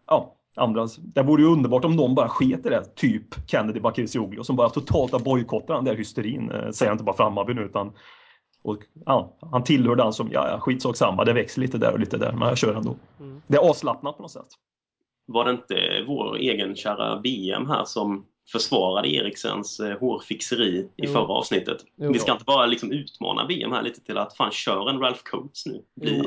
ja, 0.07 0.35
andra. 0.57 0.89
Det 0.99 1.23
vore 1.23 1.43
ju 1.43 1.49
underbart 1.49 1.85
om 1.85 1.97
någon 1.97 2.15
bara 2.15 2.29
sket 2.29 2.67
i 2.67 2.69
det. 2.69 2.95
Typ 2.95 3.25
Kennedy 3.47 3.81
Bakircioglu 3.81 4.45
som 4.45 4.57
bara 4.57 4.69
totalt 4.69 5.13
har 5.13 5.21
bojkottat 5.21 5.77
den 5.77 5.85
där 5.85 5.97
hysterin. 5.97 6.51
Eh, 6.51 6.71
säger 6.71 6.91
jag 6.91 6.95
inte 6.95 7.05
bara 7.05 7.17
för 7.17 7.25
Hammarby 7.25 7.55
nu 7.55 7.63
utan 7.63 7.93
och, 8.63 8.79
ja, 9.07 9.37
han 9.51 9.65
tillhör 9.65 9.97
den 9.97 10.13
som, 10.13 10.29
ja, 10.33 10.49
ja 10.49 10.61
skitsak 10.61 10.97
samma, 10.97 11.25
det 11.25 11.33
växer 11.33 11.61
lite 11.61 11.79
där 11.79 11.93
och 11.93 12.01
lite 12.01 12.17
där, 12.17 12.33
men 12.33 12.49
jag 12.49 12.59
kör 12.59 12.75
ändå. 12.75 12.97
Mm. 13.21 13.43
Det 13.47 13.57
är 13.57 13.69
avslappnat 13.71 14.17
på 14.17 14.23
något 14.23 14.31
sätt. 14.31 14.49
var 15.27 15.45
det 15.45 15.51
inte 15.51 16.05
vår 16.07 16.37
egen 16.37 16.77
kära 16.77 17.21
BM 17.21 17.67
här 17.67 17.85
som 17.85 18.27
försvarade 18.53 19.09
Eriksens 19.09 19.81
eh, 19.81 19.99
hårfixeri 19.99 20.79
i 20.79 20.89
Jo. 20.97 21.13
förra 21.13 21.33
avsnittet? 21.35 21.79
Jo. 21.97 22.13
Vi 22.13 22.19
ska 22.19 22.33
inte 22.33 22.45
bara 22.45 22.67
liksom 22.67 22.93
utmana 22.93 23.45
BM 23.47 23.73
här 23.73 23.83
lite 23.83 24.01
till 24.01 24.19
att 24.19 24.37
fan 24.37 24.51
kör 24.51 24.91
en 24.91 25.01
Ralph 25.01 25.21
Coates 25.23 25.67
nu. 25.67 25.83
Bli, 26.01 26.19
eh, 26.19 26.25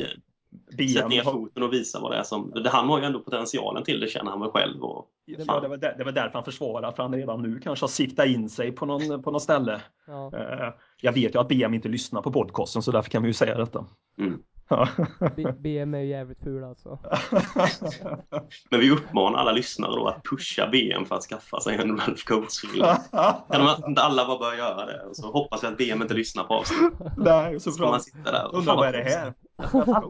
Sätt 0.93 1.09
ner 1.09 1.24
foten 1.24 1.63
och 1.63 1.74
visa 1.74 1.99
vad 1.99 2.11
det 2.11 2.18
är 2.18 2.24
som... 2.24 2.51
Det, 2.63 2.70
han 2.70 2.89
har 2.89 2.99
ju 2.99 3.05
ändå 3.05 3.20
potentialen 3.20 3.84
till 3.84 3.99
det 3.99 4.07
känner 4.07 4.32
han 4.32 4.39
väl 4.41 4.49
själv. 4.49 4.84
Och, 4.84 5.07
Ja, 5.26 5.59
det, 5.59 5.68
var 5.68 5.78
där, 5.78 5.95
det 5.97 6.03
var 6.03 6.11
därför 6.11 6.34
han 6.34 6.43
försvarar, 6.45 6.91
för 6.91 7.03
han 7.03 7.13
redan 7.16 7.41
nu 7.41 7.59
kanske 7.59 7.84
har 7.84 7.88
siktat 7.88 8.28
in 8.28 8.49
sig 8.49 8.72
på 8.72 8.86
någon, 8.86 9.24
på 9.24 9.32
någon 9.32 9.41
ställe. 9.41 9.82
Ja. 10.07 10.32
Eh, 10.38 10.74
Jag 11.01 11.11
vet 11.13 11.36
ju 11.36 11.39
att 11.39 11.47
BM 11.47 11.74
inte 11.74 11.89
lyssnar 11.89 12.22
på 12.22 12.32
podcasten, 12.32 12.82
så 12.82 12.91
därför 12.91 13.09
kan 13.09 13.22
vi 13.22 13.30
ju 13.30 13.34
säga 13.34 13.57
detta. 13.57 13.86
Mm. 14.20 14.39
Ja. 14.70 14.88
BM 15.59 15.93
är 15.93 15.99
ju 15.99 16.05
jävligt 16.05 16.39
ful 16.43 16.63
alltså. 16.63 16.99
Men 18.70 18.80
vi 18.80 18.91
uppmanar 18.91 19.39
alla 19.39 19.51
lyssnare 19.51 19.91
då 19.91 20.07
att 20.07 20.24
pusha 20.24 20.68
BM 20.72 21.05
för 21.05 21.16
att 21.16 21.24
skaffa 21.24 21.59
sig 21.59 21.76
en 21.76 21.97
Ralph 21.97 22.24
Coates-frilla. 22.26 22.95
Kan 23.51 23.66
de 23.66 23.88
inte 23.89 24.01
alla 24.01 24.28
bara 24.28 24.39
börja 24.39 24.57
göra 24.57 24.86
det? 24.86 25.01
Och 25.09 25.16
så 25.16 25.32
hoppas 25.32 25.63
vi 25.63 25.68
att 25.68 25.78
BM 25.78 26.01
inte 26.01 26.13
lyssnar 26.13 26.43
på 26.43 26.53
avsnittet. 26.53 27.11
Nej, 27.18 27.59
så 27.59 27.72
Så 27.72 27.78
bra. 27.80 27.91
man 27.91 28.01
sitta 28.01 28.32
där 28.32 28.47
och... 28.51 28.57
Undrar 28.57 28.76
vad 28.76 28.88
är 28.88 28.91
det 28.91 29.03
här? 29.03 29.34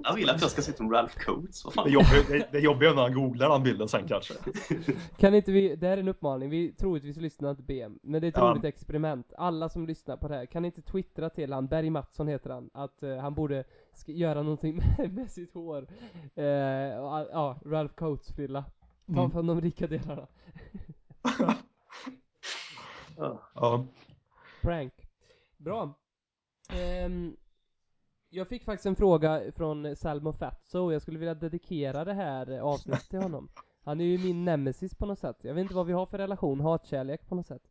Alla 0.03 0.13
vill 0.15 0.29
att 0.29 0.41
jag 0.41 0.51
ska 0.51 0.71
ut 0.71 0.77
som 0.77 0.91
Ralph 0.91 1.15
Coates. 1.25 1.65
Vad 1.65 1.73
Det 1.73 1.75
fan? 1.75 1.91
jobbiga, 1.91 2.23
det, 2.29 2.47
det 2.51 2.59
jobbiga 2.59 2.89
är 2.89 2.93
när 2.95 3.01
han 3.01 3.13
googlar 3.13 3.49
den 3.49 3.63
bilden 3.63 3.87
sen 3.87 4.07
kanske. 4.07 4.33
Kan 5.17 5.35
inte 5.35 5.51
vi, 5.51 5.75
det 5.75 5.87
här 5.87 5.93
är 5.97 6.01
en 6.01 6.07
uppmaning, 6.07 6.49
vi 6.49 6.73
troligtvis 6.73 7.17
lyssnar 7.17 7.49
inte 7.49 7.63
BM, 7.63 7.99
men 8.03 8.21
det 8.21 8.27
är 8.27 8.29
ett 8.29 8.37
Ja. 8.37 8.51
roligt 8.51 8.63
experiment. 8.65 9.33
Alla 9.37 9.69
som 9.69 9.87
lyssnar 9.87 10.17
på 10.17 10.27
det 10.27 10.35
här, 10.35 10.45
kan 10.45 10.65
inte 10.65 10.81
twittra 10.81 11.29
till 11.29 11.53
han, 11.53 11.67
Berg 11.67 11.89
Mattsson 11.89 12.27
heter 12.27 12.49
han, 12.49 12.69
att 12.73 13.03
eh, 13.03 13.15
han 13.17 13.33
borde 13.33 13.63
sk- 13.95 14.11
göra 14.13 14.41
någonting 14.43 14.75
med, 14.97 15.13
med 15.13 15.31
sitt 15.31 15.53
hår. 15.53 15.87
Eh, 16.35 16.97
och, 16.97 17.27
ja, 17.31 17.59
Ralph 17.65 17.93
Coates 17.95 18.35
frilla. 18.35 18.65
Ta 19.07 19.19
Mm. 19.19 19.31
från 19.31 19.47
de 19.47 19.61
rika 19.61 19.87
delarna. 19.87 20.27
Ja. 23.55 23.85
Prank. 24.61 24.93
Bra. 25.57 25.93
Ehm, 26.69 27.35
jag 28.29 28.47
fick 28.47 28.63
faktiskt 28.63 28.85
en 28.85 28.95
fråga 28.95 29.41
från 29.55 29.95
Salmo 29.95 30.33
Fatso 30.33 30.79
och 30.79 30.93
jag 30.93 31.01
skulle 31.01 31.19
vilja 31.19 31.35
dedikera 31.35 32.05
det 32.05 32.13
här 32.13 32.59
avsnittet 32.59 33.09
till 33.09 33.19
honom. 33.21 33.49
Han 33.83 34.01
är 34.01 34.05
ju 34.05 34.17
min 34.17 34.45
nemesis 34.45 34.95
på 34.95 35.05
något 35.05 35.19
sätt. 35.19 35.37
Jag 35.41 35.53
vet 35.53 35.61
inte 35.61 35.75
vad 35.75 35.85
vi 35.85 35.93
har 35.93 36.05
för 36.05 36.17
relation, 36.17 36.59
hatkärlek 36.61 37.27
på 37.27 37.35
något 37.35 37.47
sätt. 37.47 37.61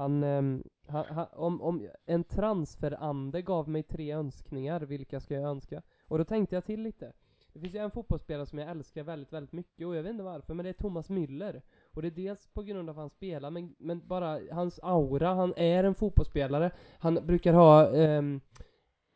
Han, 0.00 0.22
ehm, 0.22 0.62
han, 0.86 1.04
han 1.04 1.26
om, 1.32 1.62
om 1.62 1.88
en 2.06 2.24
transferande 2.24 3.42
gav 3.42 3.68
mig 3.68 3.82
tre 3.82 4.12
önskningar, 4.12 4.80
vilka 4.80 5.20
ska 5.20 5.34
jag 5.34 5.50
önska? 5.50 5.82
Och 6.08 6.18
då 6.18 6.24
tänkte 6.24 6.56
jag 6.56 6.64
till 6.64 6.82
lite. 6.82 7.12
Det 7.52 7.60
finns 7.60 7.74
ju 7.74 7.78
en 7.78 7.90
fotbollsspelare 7.90 8.46
som 8.46 8.58
jag 8.58 8.70
älskar 8.70 9.02
väldigt, 9.02 9.32
väldigt 9.32 9.52
mycket 9.52 9.86
och 9.86 9.96
jag 9.96 10.02
vet 10.02 10.10
inte 10.10 10.24
varför, 10.24 10.54
men 10.54 10.64
det 10.64 10.70
är 10.70 10.72
Thomas 10.72 11.10
Müller. 11.10 11.62
Och 11.94 12.02
det 12.02 12.08
är 12.08 12.12
dels 12.12 12.46
på 12.46 12.62
grund 12.62 12.90
av 12.90 12.98
att 12.98 13.00
han 13.00 13.10
spelar, 13.10 13.50
men, 13.50 13.74
men 13.78 14.06
bara 14.06 14.38
hans 14.52 14.80
aura, 14.82 15.34
han 15.34 15.54
är 15.56 15.84
en 15.84 15.94
fotbollsspelare. 15.94 16.70
Han 16.98 17.14
brukar 17.14 17.52
ha 17.52 17.96
ehm, 17.96 18.40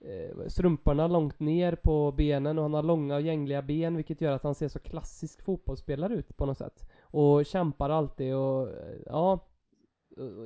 eh, 0.00 0.46
strumporna 0.48 1.06
långt 1.06 1.40
ner 1.40 1.74
på 1.74 2.12
benen 2.12 2.58
och 2.58 2.64
han 2.64 2.74
har 2.74 2.82
långa 2.82 3.14
och 3.14 3.22
gängliga 3.22 3.62
ben 3.62 3.96
vilket 3.96 4.20
gör 4.20 4.32
att 4.32 4.44
han 4.44 4.54
ser 4.54 4.68
så 4.68 4.78
klassisk 4.78 5.42
fotbollsspelare 5.42 6.14
ut 6.14 6.36
på 6.36 6.46
något 6.46 6.58
sätt. 6.58 6.88
Och 7.00 7.46
kämpar 7.46 7.90
alltid 7.90 8.34
och 8.34 8.68
eh, 8.68 8.96
ja, 9.06 9.38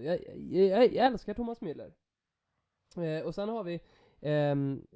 jag, 0.03 0.19
jag, 0.51 0.95
jag 0.95 1.07
älskar 1.07 1.35
Thomas 1.35 1.61
Müller. 1.61 1.93
Eh, 2.97 3.27
och 3.27 3.35
sen 3.35 3.49
har 3.49 3.65
vi 3.65 3.81
ehm, 4.21 4.87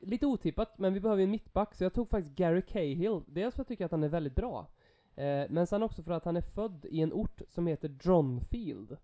lite 0.00 0.26
otippat, 0.26 0.78
men 0.78 0.94
vi 0.94 1.00
behöver 1.00 1.22
en 1.22 1.30
mittback 1.30 1.74
så 1.74 1.84
jag 1.84 1.94
tog 1.94 2.10
faktiskt 2.10 2.36
Gary 2.36 2.62
Cahill. 2.62 3.20
Dels 3.26 3.54
för 3.54 3.62
att 3.62 3.66
jag 3.66 3.66
tycker 3.66 3.84
att 3.84 3.90
han 3.90 4.04
är 4.04 4.08
väldigt 4.08 4.34
bra. 4.34 4.66
Eh, 5.14 5.44
men 5.50 5.66
sen 5.66 5.82
också 5.82 6.02
för 6.02 6.12
att 6.12 6.24
han 6.24 6.36
är 6.36 6.40
född 6.40 6.86
i 6.90 7.00
en 7.00 7.12
ort 7.12 7.42
som 7.48 7.66
heter 7.66 7.88
Dronfield. 7.88 8.96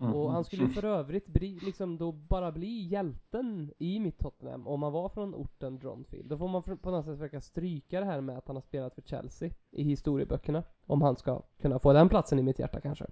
Mm. 0.00 0.14
Och 0.14 0.32
han 0.32 0.44
skulle 0.44 0.64
ju 0.64 0.72
för 0.72 0.84
övrigt 0.84 1.26
bli, 1.26 1.58
liksom 1.62 1.98
då 1.98 2.12
bara 2.12 2.52
bli 2.52 2.86
hjälten 2.86 3.72
i 3.78 4.00
mitt 4.00 4.18
Tottenham 4.18 4.66
om 4.66 4.82
han 4.82 4.92
var 4.92 5.08
från 5.08 5.34
orten 5.34 5.78
Dronfield. 5.78 6.28
Då 6.28 6.38
får 6.38 6.48
man 6.48 6.62
på 6.62 6.90
något 6.90 7.04
sätt 7.04 7.14
försöka 7.14 7.40
stryka 7.40 8.00
det 8.00 8.06
här 8.06 8.20
med 8.20 8.38
att 8.38 8.46
han 8.46 8.56
har 8.56 8.60
spelat 8.60 8.94
för 8.94 9.02
Chelsea 9.02 9.50
i 9.70 9.82
historieböckerna. 9.82 10.62
Om 10.86 11.02
han 11.02 11.16
ska 11.16 11.42
kunna 11.60 11.78
få 11.78 11.92
den 11.92 12.08
platsen 12.08 12.38
i 12.38 12.42
mitt 12.42 12.58
hjärta 12.58 12.80
kanske. 12.80 13.06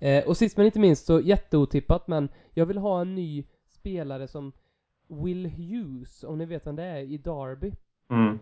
Eh, 0.00 0.24
och 0.28 0.36
sist 0.36 0.56
men 0.56 0.66
inte 0.66 0.80
minst 0.80 1.06
så 1.06 1.20
jätteotippat 1.20 2.08
men 2.08 2.28
jag 2.54 2.66
vill 2.66 2.78
ha 2.78 3.00
en 3.00 3.14
ny 3.14 3.44
spelare 3.68 4.28
som 4.28 4.52
Will 5.08 5.46
Hughes, 5.46 6.24
om 6.24 6.38
ni 6.38 6.46
vet 6.46 6.66
vem 6.66 6.76
det 6.76 6.82
är, 6.84 6.98
i 7.00 7.18
Derby. 7.18 7.72
Mm. 8.10 8.38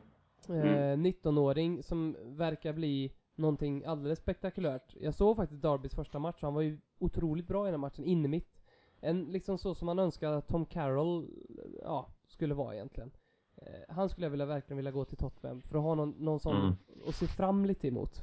Eh, 0.48 0.96
19-åring 0.96 1.82
som 1.82 2.16
verkar 2.24 2.72
bli 2.72 3.12
någonting 3.34 3.84
alldeles 3.84 4.18
spektakulärt. 4.18 4.94
Jag 5.00 5.14
såg 5.14 5.36
faktiskt 5.36 5.62
Darbys 5.62 5.94
första 5.94 6.18
match 6.18 6.36
och 6.36 6.42
han 6.46 6.54
var 6.54 6.62
ju 6.62 6.78
otroligt 6.98 7.46
bra 7.48 7.68
i 7.68 7.70
den 7.70 7.80
matchen, 7.80 8.04
inne 8.04 8.28
mitt. 8.28 8.62
En 9.00 9.24
liksom 9.24 9.58
så 9.58 9.74
som 9.74 9.86
man 9.86 9.98
önskar 9.98 10.32
att 10.32 10.48
Tom 10.48 10.66
Carroll, 10.66 11.26
ja, 11.82 12.08
skulle 12.28 12.54
vara 12.54 12.74
egentligen. 12.74 13.10
Eh, 13.56 13.94
han 13.94 14.08
skulle 14.08 14.24
jag 14.24 14.30
vilja, 14.30 14.46
verkligen 14.46 14.76
vilja 14.76 14.92
gå 14.92 15.04
till 15.04 15.16
Tottenham 15.16 15.62
för 15.62 15.78
att 15.78 15.84
ha 15.84 15.94
någon, 15.94 16.10
någon 16.18 16.40
sån 16.40 16.56
Mm. 16.56 16.74
att 17.08 17.14
se 17.14 17.26
fram 17.26 17.64
lite 17.64 17.88
emot. 17.88 18.22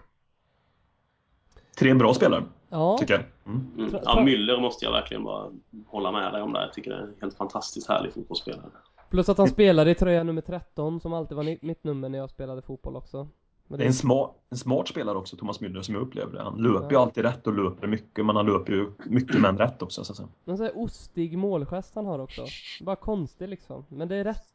Tre 1.77 1.93
bra 1.93 2.13
spelare, 2.13 2.43
Ja, 2.69 2.97
tycker 2.99 3.13
jag. 3.13 3.23
Mm. 3.53 3.67
Mm. 3.77 3.95
Ja, 4.03 4.19
Müller 4.21 4.61
måste 4.61 4.85
jag 4.85 4.91
verkligen 4.91 5.23
bara 5.23 5.49
hålla 5.87 6.11
med 6.11 6.33
dig 6.33 6.41
om 6.41 6.53
det. 6.53 6.61
Jag 6.61 6.73
tycker 6.73 6.91
det 6.91 6.97
är 6.97 7.01
en 7.01 7.13
helt 7.21 7.37
fantastiskt 7.37 7.89
härlig 7.89 8.13
fotbollsspelare. 8.13 8.65
plus 9.09 9.29
att 9.29 9.37
han 9.37 9.47
spelade 9.47 9.91
i 9.91 9.95
tröja 9.95 10.23
nummer 10.23 10.41
13 10.41 10.99
som 11.01 11.13
alltid 11.13 11.37
var 11.37 11.57
mitt 11.65 11.83
nummer 11.83 12.09
när 12.09 12.17
jag 12.17 12.29
spelade 12.29 12.61
fotboll 12.61 12.95
också. 12.95 13.27
Men 13.67 13.77
Det 13.77 13.83
är 13.85 13.87
en 13.87 13.93
smart, 13.93 14.31
en 14.49 14.57
smart 14.57 14.87
spelare 14.87 15.17
också, 15.17 15.37
Thomas 15.37 15.61
Müller, 15.61 15.81
som 15.81 15.95
jag 15.95 16.01
upplever 16.01 16.33
det. 16.33 16.43
Han 16.43 16.57
löper 16.63 16.89
ju 16.89 16.93
Ja. 16.95 16.99
alltid 17.01 17.23
rätt 17.23 17.47
och 17.47 17.53
löper 17.53 17.87
mycket, 17.87 18.25
men 18.25 18.35
han 18.35 18.45
löper 18.45 18.73
ju 18.73 18.91
mycket 19.05 19.41
men 19.41 19.57
rätt 19.57 19.81
också. 19.81 20.03
Så 20.03 20.11
att 20.13 20.17
säga. 20.17 20.29
En 20.45 20.57
sån 20.57 20.65
här 20.65 20.77
ostig 20.77 21.37
målgest 21.37 21.95
han 21.95 22.05
har 22.05 22.19
också. 22.19 22.45
Bara 22.81 22.95
konstig 22.95 23.49
liksom. 23.49 23.85
Men 23.89 24.07
det 24.07 24.15
är 24.15 24.23
rätt. 24.23 24.47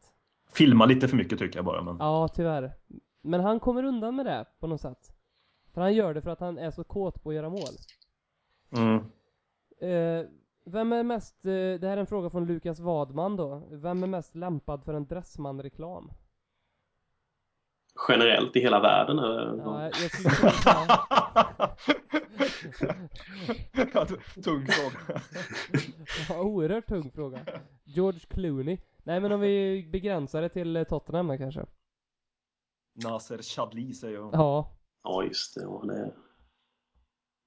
Filma 0.53 0.85
lite 0.85 1.07
för 1.07 1.17
mycket 1.17 1.39
tycker 1.39 1.57
jag 1.57 1.65
bara, 1.65 1.81
men 1.81 1.97
Ja, 1.99 2.27
tyvärr. 2.27 2.71
Men 3.21 3.39
han 3.41 3.59
kommer 3.59 3.83
undan 3.83 4.15
med 4.15 4.25
det 4.25 4.45
på 4.59 4.67
något 4.67 4.81
sätt. 4.81 4.97
För 5.79 5.83
han 5.83 5.93
gör 5.93 6.13
det 6.13 6.21
för 6.21 6.29
att 6.29 6.39
han 6.39 6.57
är 6.57 6.71
så 6.71 6.83
kåt 6.83 7.23
på 7.23 7.29
att 7.29 7.35
göra 7.35 7.49
mål. 7.49 7.75
mm. 8.77 8.95
Eh, 9.81 10.25
vem 10.65 10.93
är 10.93 11.03
mest, 11.03 11.45
eh, 11.45 11.51
det 11.51 11.87
här 11.87 11.91
är 11.91 11.97
en 11.97 12.07
fråga 12.07 12.29
från 12.29 12.45
Lukas 12.45 12.79
Wadman 12.79 13.35
då. 13.35 13.67
Vem 13.71 14.03
är 14.03 14.07
mest 14.07 14.35
lämpad 14.35 14.83
för 14.83 14.93
en 14.93 15.05
Dressman-reklam? 15.05 16.11
Generellt 18.09 18.55
i 18.55 18.59
hela 18.59 18.79
världen 18.79 19.19
eller? 19.19 19.57
Ja, 19.57 19.83
jag 19.83 19.93
skulle 19.93 20.29
säga, 22.73 23.09
Tung 24.43 24.67
fråga. 24.67 25.21
ja, 26.29 26.41
oerhört 26.41 26.87
tung 26.87 27.11
fråga. 27.11 27.39
George 27.83 28.19
Clooney. 28.19 28.77
Nej 29.03 29.19
men 29.19 29.31
om 29.31 29.39
vi 29.39 29.87
begränsar 29.91 30.41
det 30.41 30.49
till 30.49 30.75
eh, 30.75 30.83
Tottenham 30.83 31.37
kanske. 31.37 31.65
Nasser 32.93 33.41
Chadli 33.41 33.93
säger 33.93 34.17
jag. 34.17 34.29
Ja. 34.33 34.75
Ja, 35.03 35.23
just 35.23 35.55
det. 35.55 35.61
Ja, 35.61 35.83
det... 35.87 36.11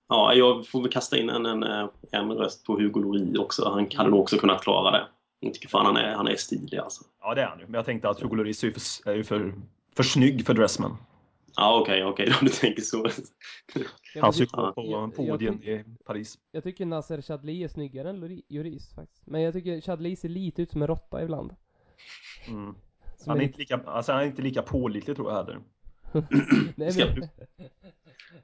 ja, 0.08 0.34
jag 0.34 0.66
får 0.66 0.82
väl 0.82 0.92
kasta 0.92 1.18
in 1.18 1.30
en, 1.30 1.46
en, 1.46 1.62
eh, 1.62 1.88
en 2.12 2.32
röst 2.32 2.64
på 2.66 2.78
Hugo 2.78 3.00
Lloris 3.00 3.38
också. 3.38 3.68
Han 3.68 3.88
hade 3.94 4.10
nog 4.10 4.20
också 4.20 4.38
kunnat 4.38 4.62
klara 4.62 4.90
det. 4.90 5.06
Jag 5.40 5.54
tycker 5.54 5.68
fan 5.68 5.86
han 5.86 5.96
är, 5.96 6.14
han 6.14 6.28
är 6.28 6.36
stilig 6.36 6.78
alltså. 6.78 7.04
Ja, 7.20 7.34
det 7.34 7.42
är 7.42 7.46
han 7.46 7.58
ju. 7.58 7.64
Men 7.64 7.74
jag 7.74 7.84
tänkte 7.84 8.08
att 8.08 8.20
Hugo 8.20 8.34
Lloris 8.34 8.62
är 8.62 8.66
ju 8.66 8.72
för, 8.72 9.10
är 9.10 9.14
ju 9.14 9.24
för, 9.24 9.54
för 9.96 10.02
snygg 10.02 10.46
för 10.46 10.54
Dressman. 10.54 10.96
Ja, 11.56 11.80
okej, 11.80 12.04
okej, 12.04 12.26
om 12.40 12.46
du 12.46 12.52
tänker 12.52 12.82
så. 12.82 13.08
Han 14.20 14.32
gå 14.32 14.72
på 14.72 15.10
podien 15.16 15.62
i 15.62 15.84
Paris. 16.04 16.38
jag 16.50 16.62
tycker 16.64 16.86
Nasser 16.86 17.22
Chadli 17.22 17.64
är 17.64 17.68
snyggare 17.68 18.10
än 18.10 18.24
Llori- 18.24 18.44
Lloris 18.48 18.94
faktiskt. 18.94 19.26
Men 19.26 19.42
jag 19.42 19.54
tycker 19.54 19.80
Chadli 19.80 20.16
ser 20.16 20.28
lite 20.28 20.62
ut 20.62 20.70
som 20.70 20.82
en 20.82 20.88
råtta 20.88 21.22
ibland. 21.22 21.54
Mm. 22.48 22.74
Han, 23.26 23.40
är 23.40 23.42
inte 23.42 23.58
lika, 23.58 23.80
alltså, 23.86 24.12
han 24.12 24.22
är 24.22 24.26
inte 24.26 24.42
lika 24.42 24.62
pålitlig 24.62 25.16
tror 25.16 25.30
jag 25.30 25.36
heller. 25.36 25.60
Nej, 26.76 26.92
men... 26.96 27.28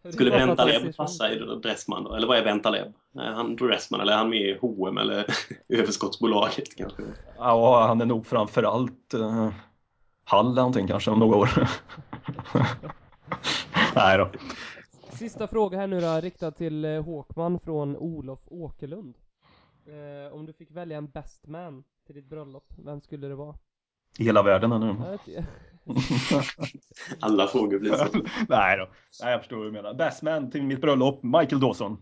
Skulle 0.13 0.57
så- 0.57 0.93
passa 0.97 1.33
i 1.33 1.39
Dressman 1.39 2.05
då? 2.05 2.15
Eller 2.15 2.27
vad 2.27 2.39
är 2.39 2.45
Bentaleb? 2.45 2.93
Är 3.15 3.33
han 3.33 3.57
Dressman 3.57 4.01
eller 4.01 4.13
är 4.13 4.17
han 4.17 4.31
med 4.31 4.41
i 4.41 4.59
H&M 4.61 4.99
eller 4.99 5.27
överskottsbolaget 5.69 6.77
kanske? 6.77 7.03
Ja, 7.39 7.87
han 7.87 8.01
är 8.01 8.07
nog 8.07 8.27
framförallt 8.27 9.15
uh, 9.15 9.51
Hall 10.25 10.47
eller 10.47 10.57
någonting 10.57 10.87
kanske 10.87 11.11
om 11.11 11.19
några 11.19 11.37
år. 11.37 11.51
Nej 13.95 14.19
då. 14.19 14.31
Sista 15.13 15.47
fråga 15.49 15.79
här 15.79 15.87
nu 15.87 16.01
då, 16.01 16.21
riktad 16.21 16.51
till 16.51 16.85
eh, 16.85 17.05
Håkman 17.05 17.61
från 17.61 17.97
Olof 17.97 18.41
Åkerlund. 18.47 19.15
Eh, 19.87 20.35
om 20.35 20.47
du 20.47 20.53
fick 20.53 20.71
välja 20.71 20.99
en 20.99 21.11
best 21.11 21.47
man 21.47 21.85
till 22.07 22.15
ditt 22.15 22.27
bröllop, 22.27 22.65
vem 22.85 23.01
skulle 23.01 23.29
det 23.29 23.35
vara? 23.35 23.55
I 24.19 24.25
hela 24.25 24.43
världen 24.43 24.73
ännu. 24.73 25.19
Alla 27.21 27.47
frågor 27.47 27.79
blir 27.79 27.93
så. 27.93 28.05
Nej 28.49 28.79
då. 28.79 28.89
Nej, 29.23 29.33
jag 29.33 29.41
förstår 29.41 29.57
vad 29.57 29.67
du 29.67 29.73
menar. 29.73 29.95
Best 29.95 30.23
man 30.23 30.51
till 30.51 30.63
mitt 30.63 30.81
bröllop, 30.81 31.23
Michael 31.23 31.61
Dawson. 31.61 31.97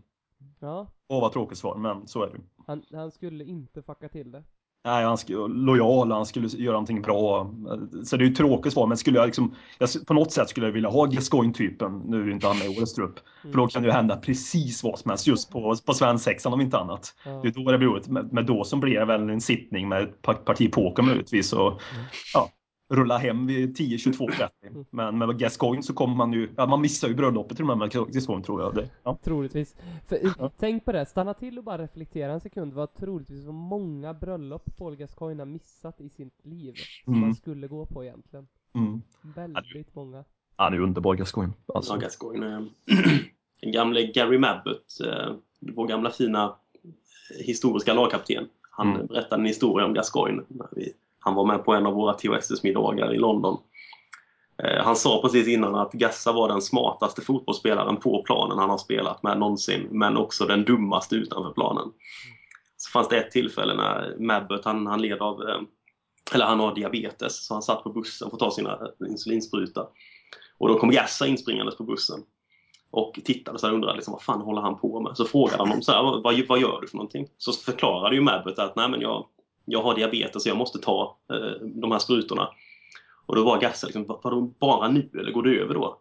Ja, 0.60 0.92
Åh 1.08 1.20
vad 1.20 1.32
tråkigt 1.32 1.58
svar, 1.58 1.76
men 1.76 2.06
så 2.08 2.22
är 2.22 2.26
det. 2.26 2.38
han, 2.66 2.82
han 2.92 3.10
skulle 3.10 3.44
inte 3.44 3.82
fucka 3.82 4.08
till 4.08 4.30
det. 4.32 4.42
Nej, 4.84 5.04
han 5.04 5.18
skulle 5.18 5.48
lojal, 5.54 6.12
han 6.12 6.26
skulle 6.26 6.48
göra 6.48 6.72
någonting 6.72 7.02
bra. 7.02 7.50
Så 8.04 8.16
det 8.16 8.24
är 8.24 8.28
ju 8.28 8.34
tråkigt 8.34 8.72
svar, 8.72 8.86
men 8.86 8.96
skulle 8.96 9.18
jag 9.18 9.26
liksom, 9.26 9.54
jag, 9.78 9.88
på 10.06 10.14
något 10.14 10.32
sätt 10.32 10.48
skulle 10.48 10.66
jag 10.66 10.72
vilja 10.72 10.88
ha 10.88 11.04
Gascoigne-typen, 11.04 11.98
nu 12.06 12.22
är 12.22 12.30
inte 12.30 12.46
han 12.46 12.58
med 12.58 12.66
i 12.66 12.78
årets 12.78 12.94
trupp. 12.94 13.14
För 13.42 13.52
då 13.58 13.66
kan 13.66 13.82
det 13.82 13.86
ju 13.88 13.92
hända 13.92 14.16
precis 14.16 14.84
vad 14.84 14.98
som 14.98 15.08
helst, 15.08 15.26
just 15.26 15.50
på, 15.50 15.76
på 15.86 15.92
svensexan 15.94 16.52
om 16.52 16.60
inte 16.60 16.78
annat. 16.78 17.14
Ja. 17.24 17.30
Det 17.42 17.48
är 17.48 17.64
då 17.64 17.70
det 17.70 17.78
blir 17.78 17.88
roligt. 17.88 18.08
Med, 18.08 18.32
med 18.32 18.46
Dawson 18.46 18.80
blir 18.80 18.98
det 18.98 19.04
väl 19.04 19.30
en 19.30 19.40
sittning 19.40 19.88
med 19.88 20.02
ett 20.02 20.22
par- 20.22 20.34
parti 20.34 20.72
poker 20.72 21.02
möjligtvis 21.02 21.52
och 21.52 21.80
ja, 22.34 22.50
rulla 22.88 23.18
hem 23.18 23.46
vid 23.46 23.76
10, 23.76 23.98
22, 23.98 24.28
30. 24.28 24.84
Men 24.90 25.18
med 25.18 25.38
Gascoigne 25.38 25.82
så 25.82 25.94
kommer 25.94 26.14
man 26.16 26.32
ju, 26.32 26.48
ja, 26.56 26.66
man 26.66 26.80
missar 26.80 27.08
ju 27.08 27.14
bröllopet 27.14 27.56
till 27.56 27.64
och 27.70 27.78
med 27.78 27.78
med 27.78 28.12
Gascoigne 28.14 28.44
tror 28.44 28.62
jag. 28.62 28.74
Det, 28.74 28.90
ja. 29.02 29.18
Troligtvis. 29.22 29.74
För, 30.08 30.50
Tänk 30.58 30.84
på 30.84 30.92
det, 30.92 31.06
stanna 31.06 31.34
till 31.34 31.58
och 31.58 31.64
bara 31.64 31.78
reflektera 31.82 32.32
en 32.32 32.40
sekund 32.40 32.72
vad 32.72 32.94
troligtvis 32.94 33.44
vad 33.44 33.54
många 33.54 34.14
bröllop 34.14 34.76
Paul 34.76 34.96
Gascoigne 34.96 35.40
har 35.40 35.46
missat 35.46 36.00
i 36.00 36.08
sitt 36.08 36.40
liv. 36.46 36.74
Som 37.04 37.12
Mm. 37.14 37.22
han 37.24 37.34
skulle 37.34 37.68
gå 37.68 37.86
på 37.86 38.04
egentligen. 38.04 38.46
Mm. 38.74 39.02
Väldigt 39.22 39.94
många. 39.94 40.24
Han 40.56 40.74
är 40.74 40.78
underbar 40.80 41.14
Gascoigne. 41.14 41.52
Alltså. 41.74 41.92
Ja, 41.92 41.98
Gascoigne. 41.98 42.46
eh, 42.56 42.60
Den 43.60 43.72
gamle 43.72 44.06
Gary 44.06 44.38
Mabbott, 44.38 45.00
eh, 45.06 45.34
vår 45.60 45.86
gamla 45.88 46.10
fina 46.10 46.56
historiska 47.44 47.94
lagkapten. 47.94 48.48
Han 48.70 48.94
Mm. 48.94 49.06
berättade 49.06 49.40
en 49.42 49.46
historia 49.46 49.86
om 49.86 49.94
Gascoigne. 49.94 50.42
när 50.48 50.68
vi- 50.76 50.92
han 51.26 51.34
var 51.34 51.44
med 51.46 51.64
på 51.64 51.72
en 51.72 51.86
av 51.86 51.94
våra 51.94 52.12
THSS-middagar 52.12 53.14
i 53.14 53.18
London. 53.18 53.58
Eh, 54.62 54.84
Han 54.84 54.96
sa 54.96 55.22
precis 55.22 55.48
innan 55.48 55.74
att 55.74 55.92
Gassa 55.92 56.32
var 56.32 56.48
den 56.48 56.62
smartaste 56.62 57.22
fotbollsspelaren 57.22 57.96
på 57.96 58.22
planen 58.22 58.58
han 58.58 58.70
har 58.70 58.78
spelat 58.78 59.22
med 59.22 59.38
någonsin, 59.38 59.88
men 59.90 60.16
också 60.16 60.46
den 60.46 60.64
dummaste 60.64 61.16
utanför 61.16 61.52
planen. 61.52 61.88
Så 62.76 62.90
fanns 62.90 63.08
det 63.08 63.16
ett 63.16 63.30
tillfälle 63.30 63.74
när 63.74 64.16
Mabbott, 64.18 64.64
han, 64.64 64.86
han 64.86 65.02
led 65.02 65.18
av, 65.18 65.42
eh, 65.42 65.60
eller 66.34 66.44
han 66.44 66.60
har 66.60 66.74
diabetes, 66.74 67.46
så 67.46 67.54
han 67.54 67.62
satt 67.62 67.82
på 67.82 67.90
bussen 67.90 68.30
för 68.30 68.36
att 68.36 68.40
ta 68.40 68.50
sina 68.50 68.72
eh, 68.72 69.10
insulinspruta. 69.10 69.86
Och 70.58 70.68
då 70.68 70.78
kom 70.78 70.90
Gassa 70.90 71.26
inspringandes 71.26 71.76
på 71.76 71.84
bussen 71.84 72.20
och 72.90 73.20
tittade 73.24 73.58
så 73.58 73.66
här 73.66 73.72
och 73.72 73.76
undrade 73.76 73.96
liksom, 73.96 74.12
vad 74.12 74.22
fan 74.22 74.40
håller 74.40 74.60
han 74.60 74.78
på 74.78 75.00
med? 75.00 75.16
Så 75.16 75.24
frågade 75.24 75.58
han 75.58 75.68
honom 75.68 75.82
så 75.82 75.92
här, 75.92 76.02
vad, 76.02 76.22
vad 76.48 76.58
gör 76.58 76.80
du 76.80 76.88
för 76.88 76.96
någonting? 76.96 77.28
Så 77.38 77.52
förklarade 77.52 78.14
ju 78.14 78.20
Mabbott 78.22 78.58
att 78.58 78.76
nej 78.76 78.88
men 78.88 79.00
jag, 79.00 79.26
jag 79.66 79.82
har 79.82 79.94
diabetes 79.94 80.46
och 80.46 80.50
jag 80.50 80.56
måste 80.56 80.78
ta 80.78 81.16
eh, 81.30 81.60
de 81.62 81.92
här 81.92 81.98
sprutorna. 81.98 82.48
Och 83.26 83.36
då 83.36 83.44
var 83.44 83.60
Gassa 83.60 83.86
liksom, 83.86 84.04
"Vad- 84.06 84.20
vadå 84.22 84.40
bara 84.40 84.88
nu 84.88 85.10
eller 85.14 85.32
går 85.32 85.42
det 85.42 85.58
över 85.58 85.74
då? 85.74 85.98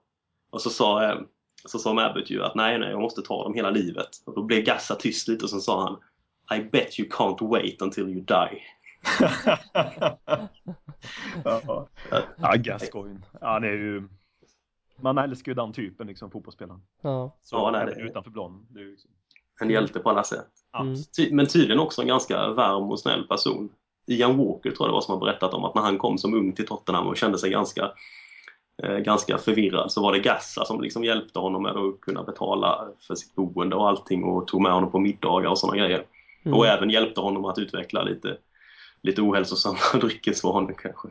Och 0.49 0.61
så 0.61 0.70
sa, 0.70 1.03
eh, 1.11 1.20
så 1.66 1.80
sa 1.80 1.93
Mabbott 1.93 2.30
ju 2.30 2.43
att 2.43 2.55
nej, 2.55 2.80
nej, 2.80 2.89
jag 2.89 3.01
måste 3.01 3.22
ta 3.22 3.43
dem 3.43 3.53
hela 3.53 3.70
livet. 3.70 4.09
Och 4.26 4.36
då 4.36 4.43
blev 4.43 4.63
Gassa 4.63 4.95
tyst 4.95 5.28
lite 5.28 5.43
och 5.45 5.49
så 5.49 5.59
sa 5.59 5.84
han 5.84 5.97
I 6.59 6.63
bet 6.63 6.99
you 6.99 7.09
can't 7.09 7.49
wait 7.49 7.82
until 7.82 8.03
you 8.09 8.22
die. 8.22 8.61
ja, 11.43 11.88
ja 12.38 12.53
Gascoigne. 12.57 13.20
Ja, 13.41 13.59
det 13.59 13.68
är 13.68 13.72
ju... 13.78 14.07
Man 15.01 15.18
älskar 15.18 15.51
ju 15.51 15.55
den 15.55 15.74
typen, 15.74 16.07
liksom, 16.07 16.32
fotbollsspelaren. 16.32 16.82
Ja. 17.01 17.38
Så 17.43 17.55
Ja, 17.55 17.72
nej, 17.72 17.82
även 17.82 17.93
det- 17.95 18.01
utanför 18.01 18.32
planen. 18.32 18.66
Det 18.70 18.80
är 18.80 18.84
ju 18.84 18.91
liksom... 18.91 19.11
En 19.62 19.70
hjälte 19.70 19.99
på 19.99 20.10
alla 20.10 20.24
sätt. 20.24 20.47
Mm. 20.80 20.95
Ty- 21.18 21.32
Men 21.32 21.47
tydligen 21.47 21.80
också 21.80 22.01
en 22.01 22.08
ganska 22.08 22.49
varm 22.49 22.91
och 22.91 22.99
snäll 22.99 23.24
person. 23.24 23.70
Ian 24.08 24.38
Walker 24.38 24.72
tror 24.72 24.88
jag 24.88 24.89
det 24.89 24.93
var 24.93 25.01
som 25.01 25.14
har 25.14 25.26
berättat 25.26 25.53
om 25.53 25.66
att 25.66 25.76
när 25.76 25.82
han 25.82 25.97
kom 25.97 26.18
som 26.18 26.34
ung 26.34 26.53
till 26.53 26.66
Tottenham 26.66 27.08
och 27.08 27.18
kände 27.18 27.38
sig 27.38 27.49
ganska, 27.49 27.91
eh, 28.84 28.97
ganska 28.97 29.38
förvirrad 29.38 29.91
så 29.91 30.01
var 30.01 30.14
det 30.14 30.20
Gassa 30.20 30.66
som 30.66 30.82
liksom 30.82 31.03
hjälpte 31.03 31.39
honom 31.39 31.64
med 31.64 31.72
att 31.72 32.01
kunna 32.01 32.24
betala 32.24 32.88
för 33.08 33.16
sitt 33.16 33.36
boende 33.36 33.76
och 33.76 33.88
allting 33.88 34.24
och 34.24 34.47
tog 34.47 34.62
med 34.62 34.72
honom 34.72 34.91
på 34.91 34.99
middagar 34.99 35.49
och 35.49 35.60
sådana 35.60 35.78
grejer. 35.78 36.06
Mm. 36.45 36.58
Och 36.58 36.68
även 36.68 36.89
hjälpte 36.89 37.22
honom 37.22 37.45
att 37.45 37.58
utveckla 37.58 38.03
lite, 38.03 38.38
lite 39.01 39.22
ohälsosamma 39.22 39.78
dryckesvanor 40.01 40.76
kanske. 40.78 41.08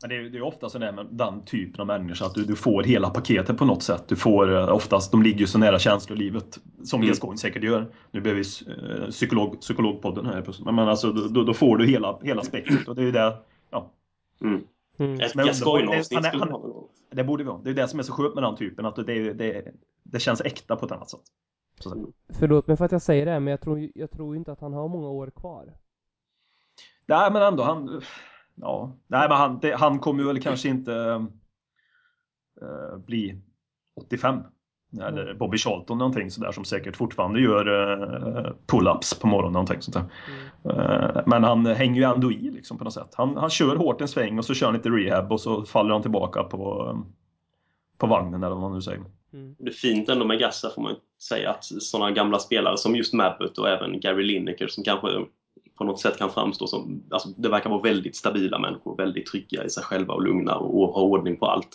Men 0.00 0.10
det 0.10 0.16
är 0.16 0.20
ju 0.20 0.28
det 0.30 0.38
är 0.38 0.42
ofta 0.42 0.68
så 0.68 0.78
där 0.78 0.92
med 0.92 1.06
den 1.10 1.44
typen 1.44 1.80
av 1.80 1.86
människa 1.86 2.26
att 2.26 2.34
du, 2.34 2.44
du 2.44 2.56
får 2.56 2.82
hela 2.82 3.10
paketet 3.10 3.58
på 3.58 3.64
något 3.64 3.82
sätt. 3.82 4.04
Du 4.08 4.16
får 4.16 4.56
eh, 4.56 4.68
oftast, 4.74 5.10
de 5.12 5.22
ligger 5.22 5.38
ju 5.40 5.46
så 5.46 5.58
nära 5.58 5.78
känslolivet 5.78 6.58
som 6.84 6.98
Mm. 7.00 7.08
Gascoigne 7.08 7.38
säkert 7.38 7.62
gör. 7.62 7.92
Nu 8.10 8.20
blir 8.20 8.34
vi 8.34 8.40
eh, 8.40 9.08
psykolog, 9.10 9.60
psykologpodden 9.60 10.26
här. 10.26 10.72
Men, 10.72 10.88
alltså 10.88 11.12
då, 11.12 11.44
då 11.44 11.54
får 11.54 11.76
du 11.76 11.86
hela, 11.86 12.18
hela 12.22 12.42
spektrat 12.42 12.88
och 12.88 12.94
det 12.94 13.02
är 13.02 13.06
ju 13.06 13.12
det, 13.12 13.36
ja, 13.70 13.92
Mm. 14.40 14.60
Mm. 14.98 15.20
Ett 15.20 15.34
Men 15.34 15.46
Gascoigne-avsnitt 15.46 16.22
det 17.10 17.24
borde 17.24 17.44
vi 17.44 17.50
ha. 17.50 17.60
Det 17.64 17.70
är 17.70 17.74
det 17.74 17.88
som 17.88 17.98
är 17.98 18.02
så 18.02 18.12
skönt 18.12 18.34
med 18.34 18.44
den 18.44 18.56
typen, 18.56 18.86
att 18.86 18.96
det, 18.96 19.32
det, 19.32 19.72
det 20.02 20.18
känns 20.20 20.40
äkta 20.40 20.76
på 20.76 20.86
ett 20.86 20.92
annat 20.92 21.10
sätt. 21.10 21.20
Så, 21.80 21.90
säga. 21.90 22.06
Förlåt 22.38 22.66
mig 22.66 22.76
för 22.76 22.84
att 22.84 22.92
jag 22.92 23.02
säger 23.02 23.26
det, 23.26 23.40
men 23.40 23.50
jag 23.50 23.60
tror, 23.60 23.78
ju- 23.78 23.92
jag 23.94 24.10
tror 24.10 24.36
inte 24.36 24.52
att 24.52 24.60
han 24.60 24.72
har 24.72 24.88
många 24.88 25.08
år 25.08 25.30
kvar. 25.36 25.74
Nej 27.06 27.32
men 27.32 27.42
ändå, 27.42 27.62
han... 27.62 28.02
Ja, 28.60 28.96
nej 29.06 29.28
men 29.28 29.38
han, 29.38 29.58
det, 29.58 29.74
han 29.74 29.98
kommer 29.98 30.24
väl 30.24 30.42
kanske 30.42 30.68
inte 30.68 31.26
eh, 32.62 32.98
bli 33.06 33.40
85. 34.00 34.42
Eller 35.02 35.34
Bobby 35.34 35.58
Charlton 35.58 35.98
någonting 35.98 36.30
sådär 36.30 36.52
som 36.52 36.64
säkert 36.64 36.96
fortfarande 36.96 37.40
gör 37.40 37.66
eh, 37.66 38.52
pull-ups 38.66 39.20
på 39.20 39.26
morgonen 39.26 39.52
någonting 39.52 39.82
sånt. 39.82 39.96
Mm. 39.96 41.24
Men 41.26 41.44
han 41.44 41.66
hänger 41.66 42.00
ju 42.00 42.14
ändå 42.14 42.32
i 42.32 42.50
liksom 42.50 42.78
på 42.78 42.84
något 42.84 42.94
sätt. 42.94 43.14
Han, 43.14 43.36
han 43.36 43.50
kör 43.50 43.76
hårt 43.76 44.00
en 44.00 44.08
sväng 44.08 44.38
och 44.38 44.44
så 44.44 44.54
kör 44.54 44.66
han 44.66 44.74
lite 44.74 44.88
rehab 44.88 45.32
och 45.32 45.40
så 45.40 45.64
faller 45.64 45.92
han 45.92 46.02
tillbaka 46.02 46.42
på, 46.42 46.96
på 47.98 48.06
vagnen 48.06 48.42
eller 48.42 48.54
vad 48.54 48.62
man 48.62 48.74
nu 48.74 48.82
säger. 48.82 49.00
Mm. 49.32 49.56
Det 49.58 49.68
är 49.68 49.74
fint 49.74 50.08
ändå 50.08 50.24
med 50.24 50.38
Gassa 50.38 50.70
får 50.70 50.82
man 50.82 50.96
säga 51.28 51.50
att 51.50 51.64
sådana 51.64 52.10
gamla 52.10 52.38
spelare 52.38 52.76
som 52.76 52.96
just 52.96 53.14
Mabbott 53.14 53.58
och 53.58 53.68
även 53.68 54.00
Gary 54.00 54.24
Lineker 54.24 54.66
som 54.68 54.84
kanske 54.84 55.08
på 55.78 55.84
något 55.84 56.00
sätt 56.00 56.18
kan 56.18 56.30
framstå 56.30 56.66
som, 56.66 57.02
alltså 57.10 57.28
det 57.36 57.48
verkar 57.48 57.70
vara 57.70 57.82
väldigt 57.82 58.16
stabila 58.16 58.58
människor, 58.58 58.96
väldigt 58.96 59.26
trygga 59.26 59.64
i 59.64 59.70
sig 59.70 59.82
själva 59.82 60.14
och 60.14 60.22
lugna 60.22 60.54
och, 60.56 60.82
och 60.82 60.88
ha 60.94 61.02
ordning 61.02 61.36
på 61.36 61.46
allt. 61.46 61.68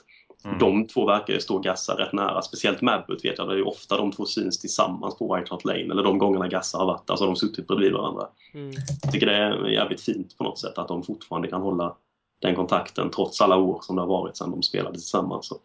Mm. 0.46 0.60
De 0.60 0.88
två 0.88 1.06
verkar 1.06 1.34
ju 1.34 1.40
stå 1.40 1.60
Gassa 1.60 1.94
rätt 1.98 2.14
nära, 2.14 2.42
speciellt 2.42 2.82
Mabbott 2.82 3.26
vet 3.26 3.38
jag, 3.38 3.48
det 3.48 3.54
är 3.54 3.58
ju 3.58 3.64
ofta 3.64 3.98
de 3.98 4.12
två 4.12 4.26
syns 4.26 4.60
tillsammans 4.60 5.18
på 5.18 5.36
White 5.36 5.48
Hart 5.52 5.66
Lane, 5.66 5.80
eller 5.80 6.04
de 6.04 6.18
gångerna 6.18 6.48
Gassa 6.48 6.78
har 6.78 6.86
varit 6.86 7.08
där 7.08 7.16
så 7.16 7.24
har 7.24 7.28
de 7.28 7.36
suttit 7.36 7.68
bredvid 7.68 7.94
varandra. 7.94 8.28
Mm. 8.54 8.74
Jag 9.04 9.12
tycker 9.12 9.26
det 9.26 9.36
är 9.36 9.68
jävligt 9.68 10.02
fint 10.02 10.38
på 10.38 10.44
något 10.44 10.60
sätt 10.60 10.78
att 10.78 10.88
de 10.88 11.04
fortfarande 11.04 11.48
kan 11.48 11.62
hålla 11.62 11.96
den 12.42 12.56
kontakten 12.56 13.10
trots 13.10 13.42
alla 13.42 13.58
år 13.58 13.80
som 13.82 13.96
det 13.96 14.02
har 14.02 14.08
varit 14.10 14.38
sedan 14.38 14.52
de 14.52 14.62
spelade 14.64 14.96
tillsammans. 14.96 15.52
Och 15.52 15.62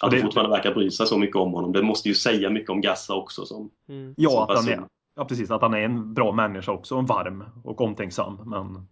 att 0.00 0.10
det- 0.10 0.16
de 0.16 0.22
fortfarande 0.22 0.56
verkar 0.56 0.74
bry 0.74 0.90
sig 0.90 1.06
så 1.06 1.18
mycket 1.18 1.36
om 1.36 1.52
honom. 1.52 1.72
Det 1.72 1.82
måste 1.82 2.08
ju 2.08 2.14
säga 2.14 2.50
mycket 2.50 2.70
om 2.70 2.80
Gassa 2.80 3.14
också 3.14 3.46
som, 3.46 3.70
Mm. 3.88 4.14
Ja, 4.16 4.30
som 4.30 4.42
att 4.42 4.48
han 4.48 4.56
person. 4.66 4.72
är, 4.84 4.88
ja, 5.16 5.24
precis. 5.24 5.50
Att 5.50 5.62
han 5.62 5.74
är 5.74 5.78
en 5.80 6.14
bra 6.14 6.32
människa 6.32 6.72
också. 6.72 6.94
En 6.96 7.06
varm 7.06 7.44
och 7.64 7.80
omtänksam. 7.80 8.40
Men 8.50 8.88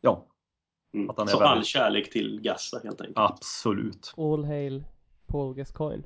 ja, 0.00 0.26
Mm. 0.94 1.10
Att 1.10 1.18
han 1.18 1.26
är 1.28 1.30
Så 1.32 1.38
väldigt- 1.38 1.56
all 1.56 1.64
kärlek 1.64 2.10
till 2.12 2.40
Gassa 2.40 2.80
helt 2.84 3.00
enkelt. 3.00 3.18
absolut. 3.18 4.14
All 4.16 4.44
hail 4.44 4.84
Paul 5.26 5.54
Gascoigne. 5.54 6.04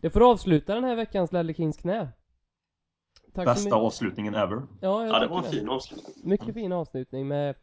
Det 0.00 0.10
får 0.10 0.30
avsluta 0.30 0.74
den 0.74 0.84
här 0.84 0.96
veckans 0.96 1.32
Ledley 1.32 1.54
Kings 1.54 1.76
knä. 1.76 2.08
Tack 3.34 3.44
Bästa 3.46 3.76
avslutningen 3.76 4.34
ever. 4.34 4.62
Ja, 4.80 5.06
Ja, 5.06 5.18
det 5.18 5.26
var 5.26 5.38
en 5.38 5.44
fin 5.52 5.68
avslutning. 5.68 6.14
Mycket 6.30 6.54
fin 6.54 6.72
avslutning 6.72 7.28
med 7.28 7.54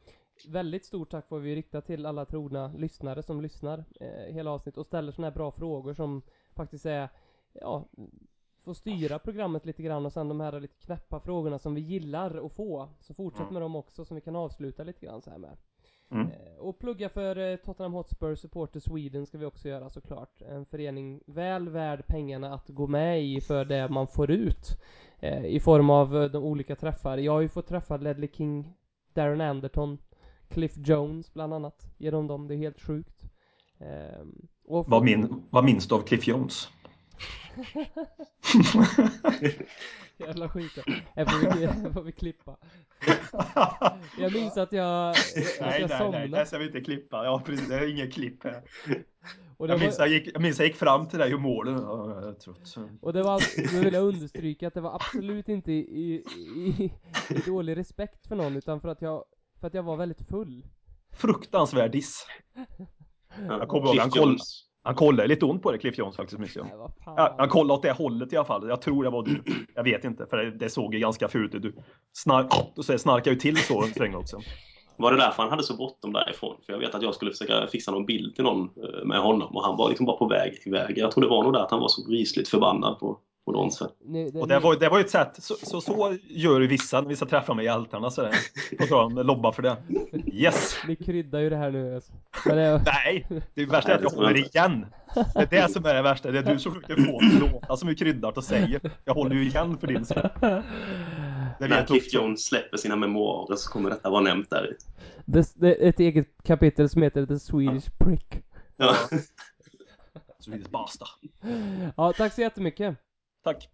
väldigt 0.47 0.85
stort 0.85 1.09
tack 1.11 1.27
får 1.27 1.39
vi 1.39 1.55
rikta 1.55 1.81
till 1.81 2.05
alla 2.05 2.25
trogna 2.25 2.67
lyssnare 2.67 3.23
som 3.23 3.41
lyssnar 3.41 3.85
eh, 4.01 4.33
hela 4.33 4.51
avsnitt 4.51 4.77
och 4.77 4.85
ställer 4.85 5.11
såna 5.11 5.27
här 5.27 5.35
bra 5.35 5.51
frågor 5.51 5.93
som 5.93 6.21
faktiskt 6.55 6.85
är, 6.85 7.09
ja, 7.53 7.85
får 8.63 8.73
styra 8.73 9.19
programmet 9.19 9.65
lite 9.65 9.83
grann 9.83 10.05
och 10.05 10.13
sen 10.13 10.27
de 10.27 10.39
här 10.39 10.59
lite 10.59 10.85
knäppa 10.85 11.19
frågorna 11.19 11.59
som 11.59 11.75
vi 11.75 11.81
gillar 11.81 12.45
att 12.45 12.53
få. 12.53 12.89
Så 12.99 13.13
fortsätt 13.13 13.41
Mm. 13.41 13.53
med 13.53 13.61
dem 13.61 13.75
också 13.75 14.05
som 14.05 14.15
vi 14.15 14.21
kan 14.21 14.35
avsluta 14.35 14.83
lite 14.83 15.05
grann 15.05 15.21
så 15.21 15.29
här 15.29 15.37
med. 15.37 15.57
Mm. 16.11 16.27
Eh, 16.27 16.57
och 16.59 16.79
plugga 16.79 17.09
för 17.09 17.37
eh, 17.37 17.55
Tottenham 17.55 17.93
Hotspur 17.93 18.35
Supporter 18.35 18.79
Sweden 18.79 19.25
ska 19.25 19.37
vi 19.37 19.45
också 19.45 19.69
göra 19.69 19.89
såklart. 19.89 20.41
En 20.41 20.65
förening 20.65 21.21
väl 21.27 21.69
värd 21.69 22.07
pengarna 22.07 22.53
att 22.53 22.67
gå 22.69 22.87
med 22.87 23.23
i 23.23 23.41
för 23.41 23.65
det 23.65 23.89
man 23.89 24.07
får 24.07 24.31
ut. 24.31 24.81
Eh, 25.19 25.45
I 25.45 25.59
form 25.59 25.89
av 25.89 26.31
de 26.31 26.43
olika 26.43 26.75
träffar. 26.75 27.17
Jag 27.17 27.31
har 27.31 27.41
ju 27.41 27.49
fått 27.49 27.67
träffa 27.67 27.97
Ledley 27.97 28.29
King, 28.33 28.73
Darren 29.13 29.41
Anderton, 29.41 29.97
Cliff 30.47 30.77
Jones 30.77 31.33
bland 31.33 31.53
annat. 31.53 31.93
Genom 31.97 32.27
dem, 32.27 32.47
det 32.47 32.55
är 32.55 32.57
helt 32.57 32.81
sjukt. 32.81 33.23
Ehm, 33.79 34.47
och 34.65 34.89
Vad, 34.89 35.03
min, 35.03 35.43
vad 35.49 35.63
minns 35.65 35.87
du 35.87 35.95
av 35.95 35.99
Cliff 36.01 36.27
Jones? 36.27 36.67
Jävla 40.17 40.49
skit. 40.49 40.71
Här 41.15 41.25
får 41.25 41.89
får 41.93 42.01
vi 42.01 42.11
klippa. 42.11 42.57
Jag 44.19 44.33
minns 44.33 44.57
att 44.57 44.71
jag, 44.71 45.09
att 45.09 45.17
nej, 45.35 45.45
jag 45.81 45.89
nej, 45.89 45.97
somnade. 45.99 46.19
nej, 46.19 46.29
det 46.29 46.45
ska 46.45 46.57
vi 46.57 46.65
inte 46.65 46.81
klippa. 46.81 47.25
Ja, 47.25 47.41
precis. 47.45 47.67
Det 47.67 47.75
är 47.75 47.89
inget 47.91 48.13
klipp 48.13 48.43
här. 48.43 48.61
och, 49.57 49.67
det 49.67 49.73
Jag 49.73 49.77
var, 49.79 49.85
minns, 49.85 49.99
jag, 49.99 50.07
gick, 50.07 50.29
jag 50.33 50.41
minns 50.41 50.59
jag 50.59 50.67
gick 50.67 50.75
fram 50.75 51.07
till 51.07 51.19
dig 51.19 51.33
och 51.33 51.41
målade. 51.41 51.77
Ja, 51.81 52.21
jag 52.21 52.29
är 52.29 52.33
trött. 52.33 52.75
och 53.01 53.13
det 53.13 53.23
var, 53.23 53.41
nu 53.73 53.79
vill 53.83 53.93
jag 53.93 54.03
understryka 54.03 54.67
att 54.67 54.73
det 54.73 54.81
var 54.81 54.95
absolut 54.95 55.49
inte 55.49 55.71
i, 55.71 55.77
i, 55.79 56.23
i, 56.59 56.93
i 57.29 57.33
dålig 57.45 57.77
respekt 57.77 58.27
för 58.27 58.35
någon 58.35 58.55
utan 58.55 58.81
för 58.81 58.89
att 58.89 59.01
jag, 59.01 59.23
för 59.59 59.67
att 59.67 59.73
jag 59.73 59.83
var 59.83 59.95
väldigt 59.97 60.27
full. 60.29 60.65
Fruktansvärd 61.11 61.91
diss. 61.91 62.25
Ja. 62.53 62.65
Jag 63.59 63.67
kommer 63.67 63.87
ihåg, 63.87 63.97
han 63.97 64.09
koll- 64.09 64.29
Jones. 64.29 64.68
Han 64.83 64.95
kollade 64.95 65.27
lite 65.27 65.45
ont 65.45 65.63
på 65.63 65.71
det, 65.71 65.77
Cliff 65.77 65.97
Jones 65.97 66.15
faktiskt, 66.15 66.39
minns 66.39 66.55
jag. 66.55 66.65
Nej, 66.65 66.77
vad 66.77 66.91
fan. 67.05 67.13
Ja, 67.17 67.35
han 67.37 67.49
kollade 67.49 67.73
åt 67.73 67.83
det 67.83 67.91
hållet 67.91 68.33
i 68.33 68.37
alla 68.37 68.45
fall. 68.45 68.69
Jag 68.69 68.81
tror 68.81 69.03
det 69.03 69.09
var 69.09 69.23
du. 69.23 69.43
Jag 69.75 69.83
vet 69.83 70.03
inte, 70.03 70.25
för 70.25 70.37
det, 70.37 70.51
det 70.51 70.69
såg 70.69 70.93
ju 70.93 70.99
ganska 70.99 71.27
fult 71.27 71.55
ut. 71.55 71.61
Du 71.61 71.73
snark, 72.13 72.53
så 72.75 72.97
snarkade 72.97 73.29
ju 73.29 73.35
till 73.35 73.57
så 73.57 73.83
en 73.83 73.93
sväng 73.93 74.15
också. 74.15 74.39
Var 74.97 75.11
det 75.11 75.17
därför 75.17 75.43
han 75.43 75.51
hade 75.51 75.63
så 75.63 75.75
bråttom 75.75 76.13
därifrån? 76.13 76.57
För 76.65 76.73
jag 76.73 76.79
vet 76.79 76.95
att 76.95 77.01
jag 77.01 77.15
skulle 77.15 77.31
försöka 77.31 77.67
fixa 77.67 77.91
någon 77.91 78.05
bild 78.05 78.35
till 78.35 78.43
någon 78.43 78.61
eh, 78.61 79.05
med 79.05 79.19
honom 79.19 79.55
och 79.55 79.63
han 79.63 79.77
var 79.77 79.87
liksom 79.87 80.05
bara 80.05 80.17
på 80.17 80.27
väg 80.27 80.61
iväg. 80.65 80.97
Jag 80.97 81.11
tror 81.11 81.23
det 81.23 81.29
var 81.29 81.43
nog 81.43 81.53
där 81.53 81.59
att 81.59 81.71
han 81.71 81.79
var 81.79 81.87
så 81.87 82.11
rysligt 82.11 82.49
förbannad 82.49 82.99
på, 82.99 83.19
på 83.49 83.53
Donsve. 83.53 83.87
Ni, 84.05 84.31
Och 84.35 84.47
det 84.47 84.59
var, 84.59 84.75
det 84.75 84.89
var 84.89 84.97
ju 84.97 85.03
ett 85.03 85.09
sätt, 85.09 85.35
så, 85.37 85.55
så, 85.63 85.81
så 85.81 86.17
gör 86.27 86.61
ju 86.61 86.67
vissa 86.67 87.01
när 87.01 87.09
vi 87.09 87.15
ska 87.15 87.25
träffa 87.25 87.53
med 87.53 87.65
hjältarna 87.65 88.09
sådär. 88.09 88.35
Och 88.79 88.87
så 88.87 89.01
de 89.01 89.15
lobbar 89.15 89.51
för 89.51 89.61
det. 89.61 89.77
Yes! 90.33 90.77
ni 90.87 90.95
kryddar 90.95 91.39
ju 91.39 91.49
det 91.49 91.55
här 91.55 91.71
nu 91.71 91.95
alltså. 91.95 92.13
Det, 92.45 92.81
Nej! 92.85 93.27
Det 93.53 93.65
värsta 93.65 93.91
är 93.91 93.95
att 93.95 94.01
jag 94.01 94.11
det 94.11 94.15
håller 94.15 94.37
igen. 94.37 94.85
Det 95.15 95.41
är 95.41 95.47
det 95.61 95.71
som 95.71 95.85
är 95.85 95.93
det 95.93 96.01
värsta. 96.01 96.31
Det 96.31 96.39
är 96.39 96.43
du 96.43 96.59
som 96.59 96.73
försöker 96.73 96.95
få 96.95 97.19
det 97.19 97.45
att 97.45 97.53
låta 97.53 97.77
som 97.77 97.89
vi 97.89 97.95
kryddar 97.95 98.37
och 98.37 98.43
säger. 98.43 98.81
Jag 99.05 99.13
håller 99.13 99.35
ju 99.35 99.45
igen 99.45 99.77
för 99.77 99.87
din 99.87 100.05
skull. 100.05 100.29
Det 101.59 101.67
När 101.67 101.85
Cliff. 101.85 102.13
Jones 102.13 102.45
släpper 102.45 102.77
sina 102.77 102.95
memoarer 102.95 103.55
så 103.55 103.71
kommer 103.71 103.89
detta 103.89 104.09
vara 104.09 104.21
nämnt 104.21 104.49
där 104.49 104.71
i. 104.71 104.75
det, 105.25 105.53
det 105.55 105.85
är 105.85 105.89
ett 105.89 105.99
eget 105.99 106.27
kapitel 106.43 106.89
som 106.89 107.01
heter 107.01 107.25
The 107.25 107.39
Swedish 107.39 107.89
Prick. 107.97 108.43
Ja. 108.77 108.95
Swedish 110.39 110.69
basta. 110.69 111.05
Ja, 111.97 112.13
tack 112.13 112.33
så 112.33 112.41
jättemycket. 112.41 112.97
Tack. 113.43 113.69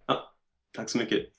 Tack 0.75 0.89
så 0.89 0.97
mycket. 0.97 1.34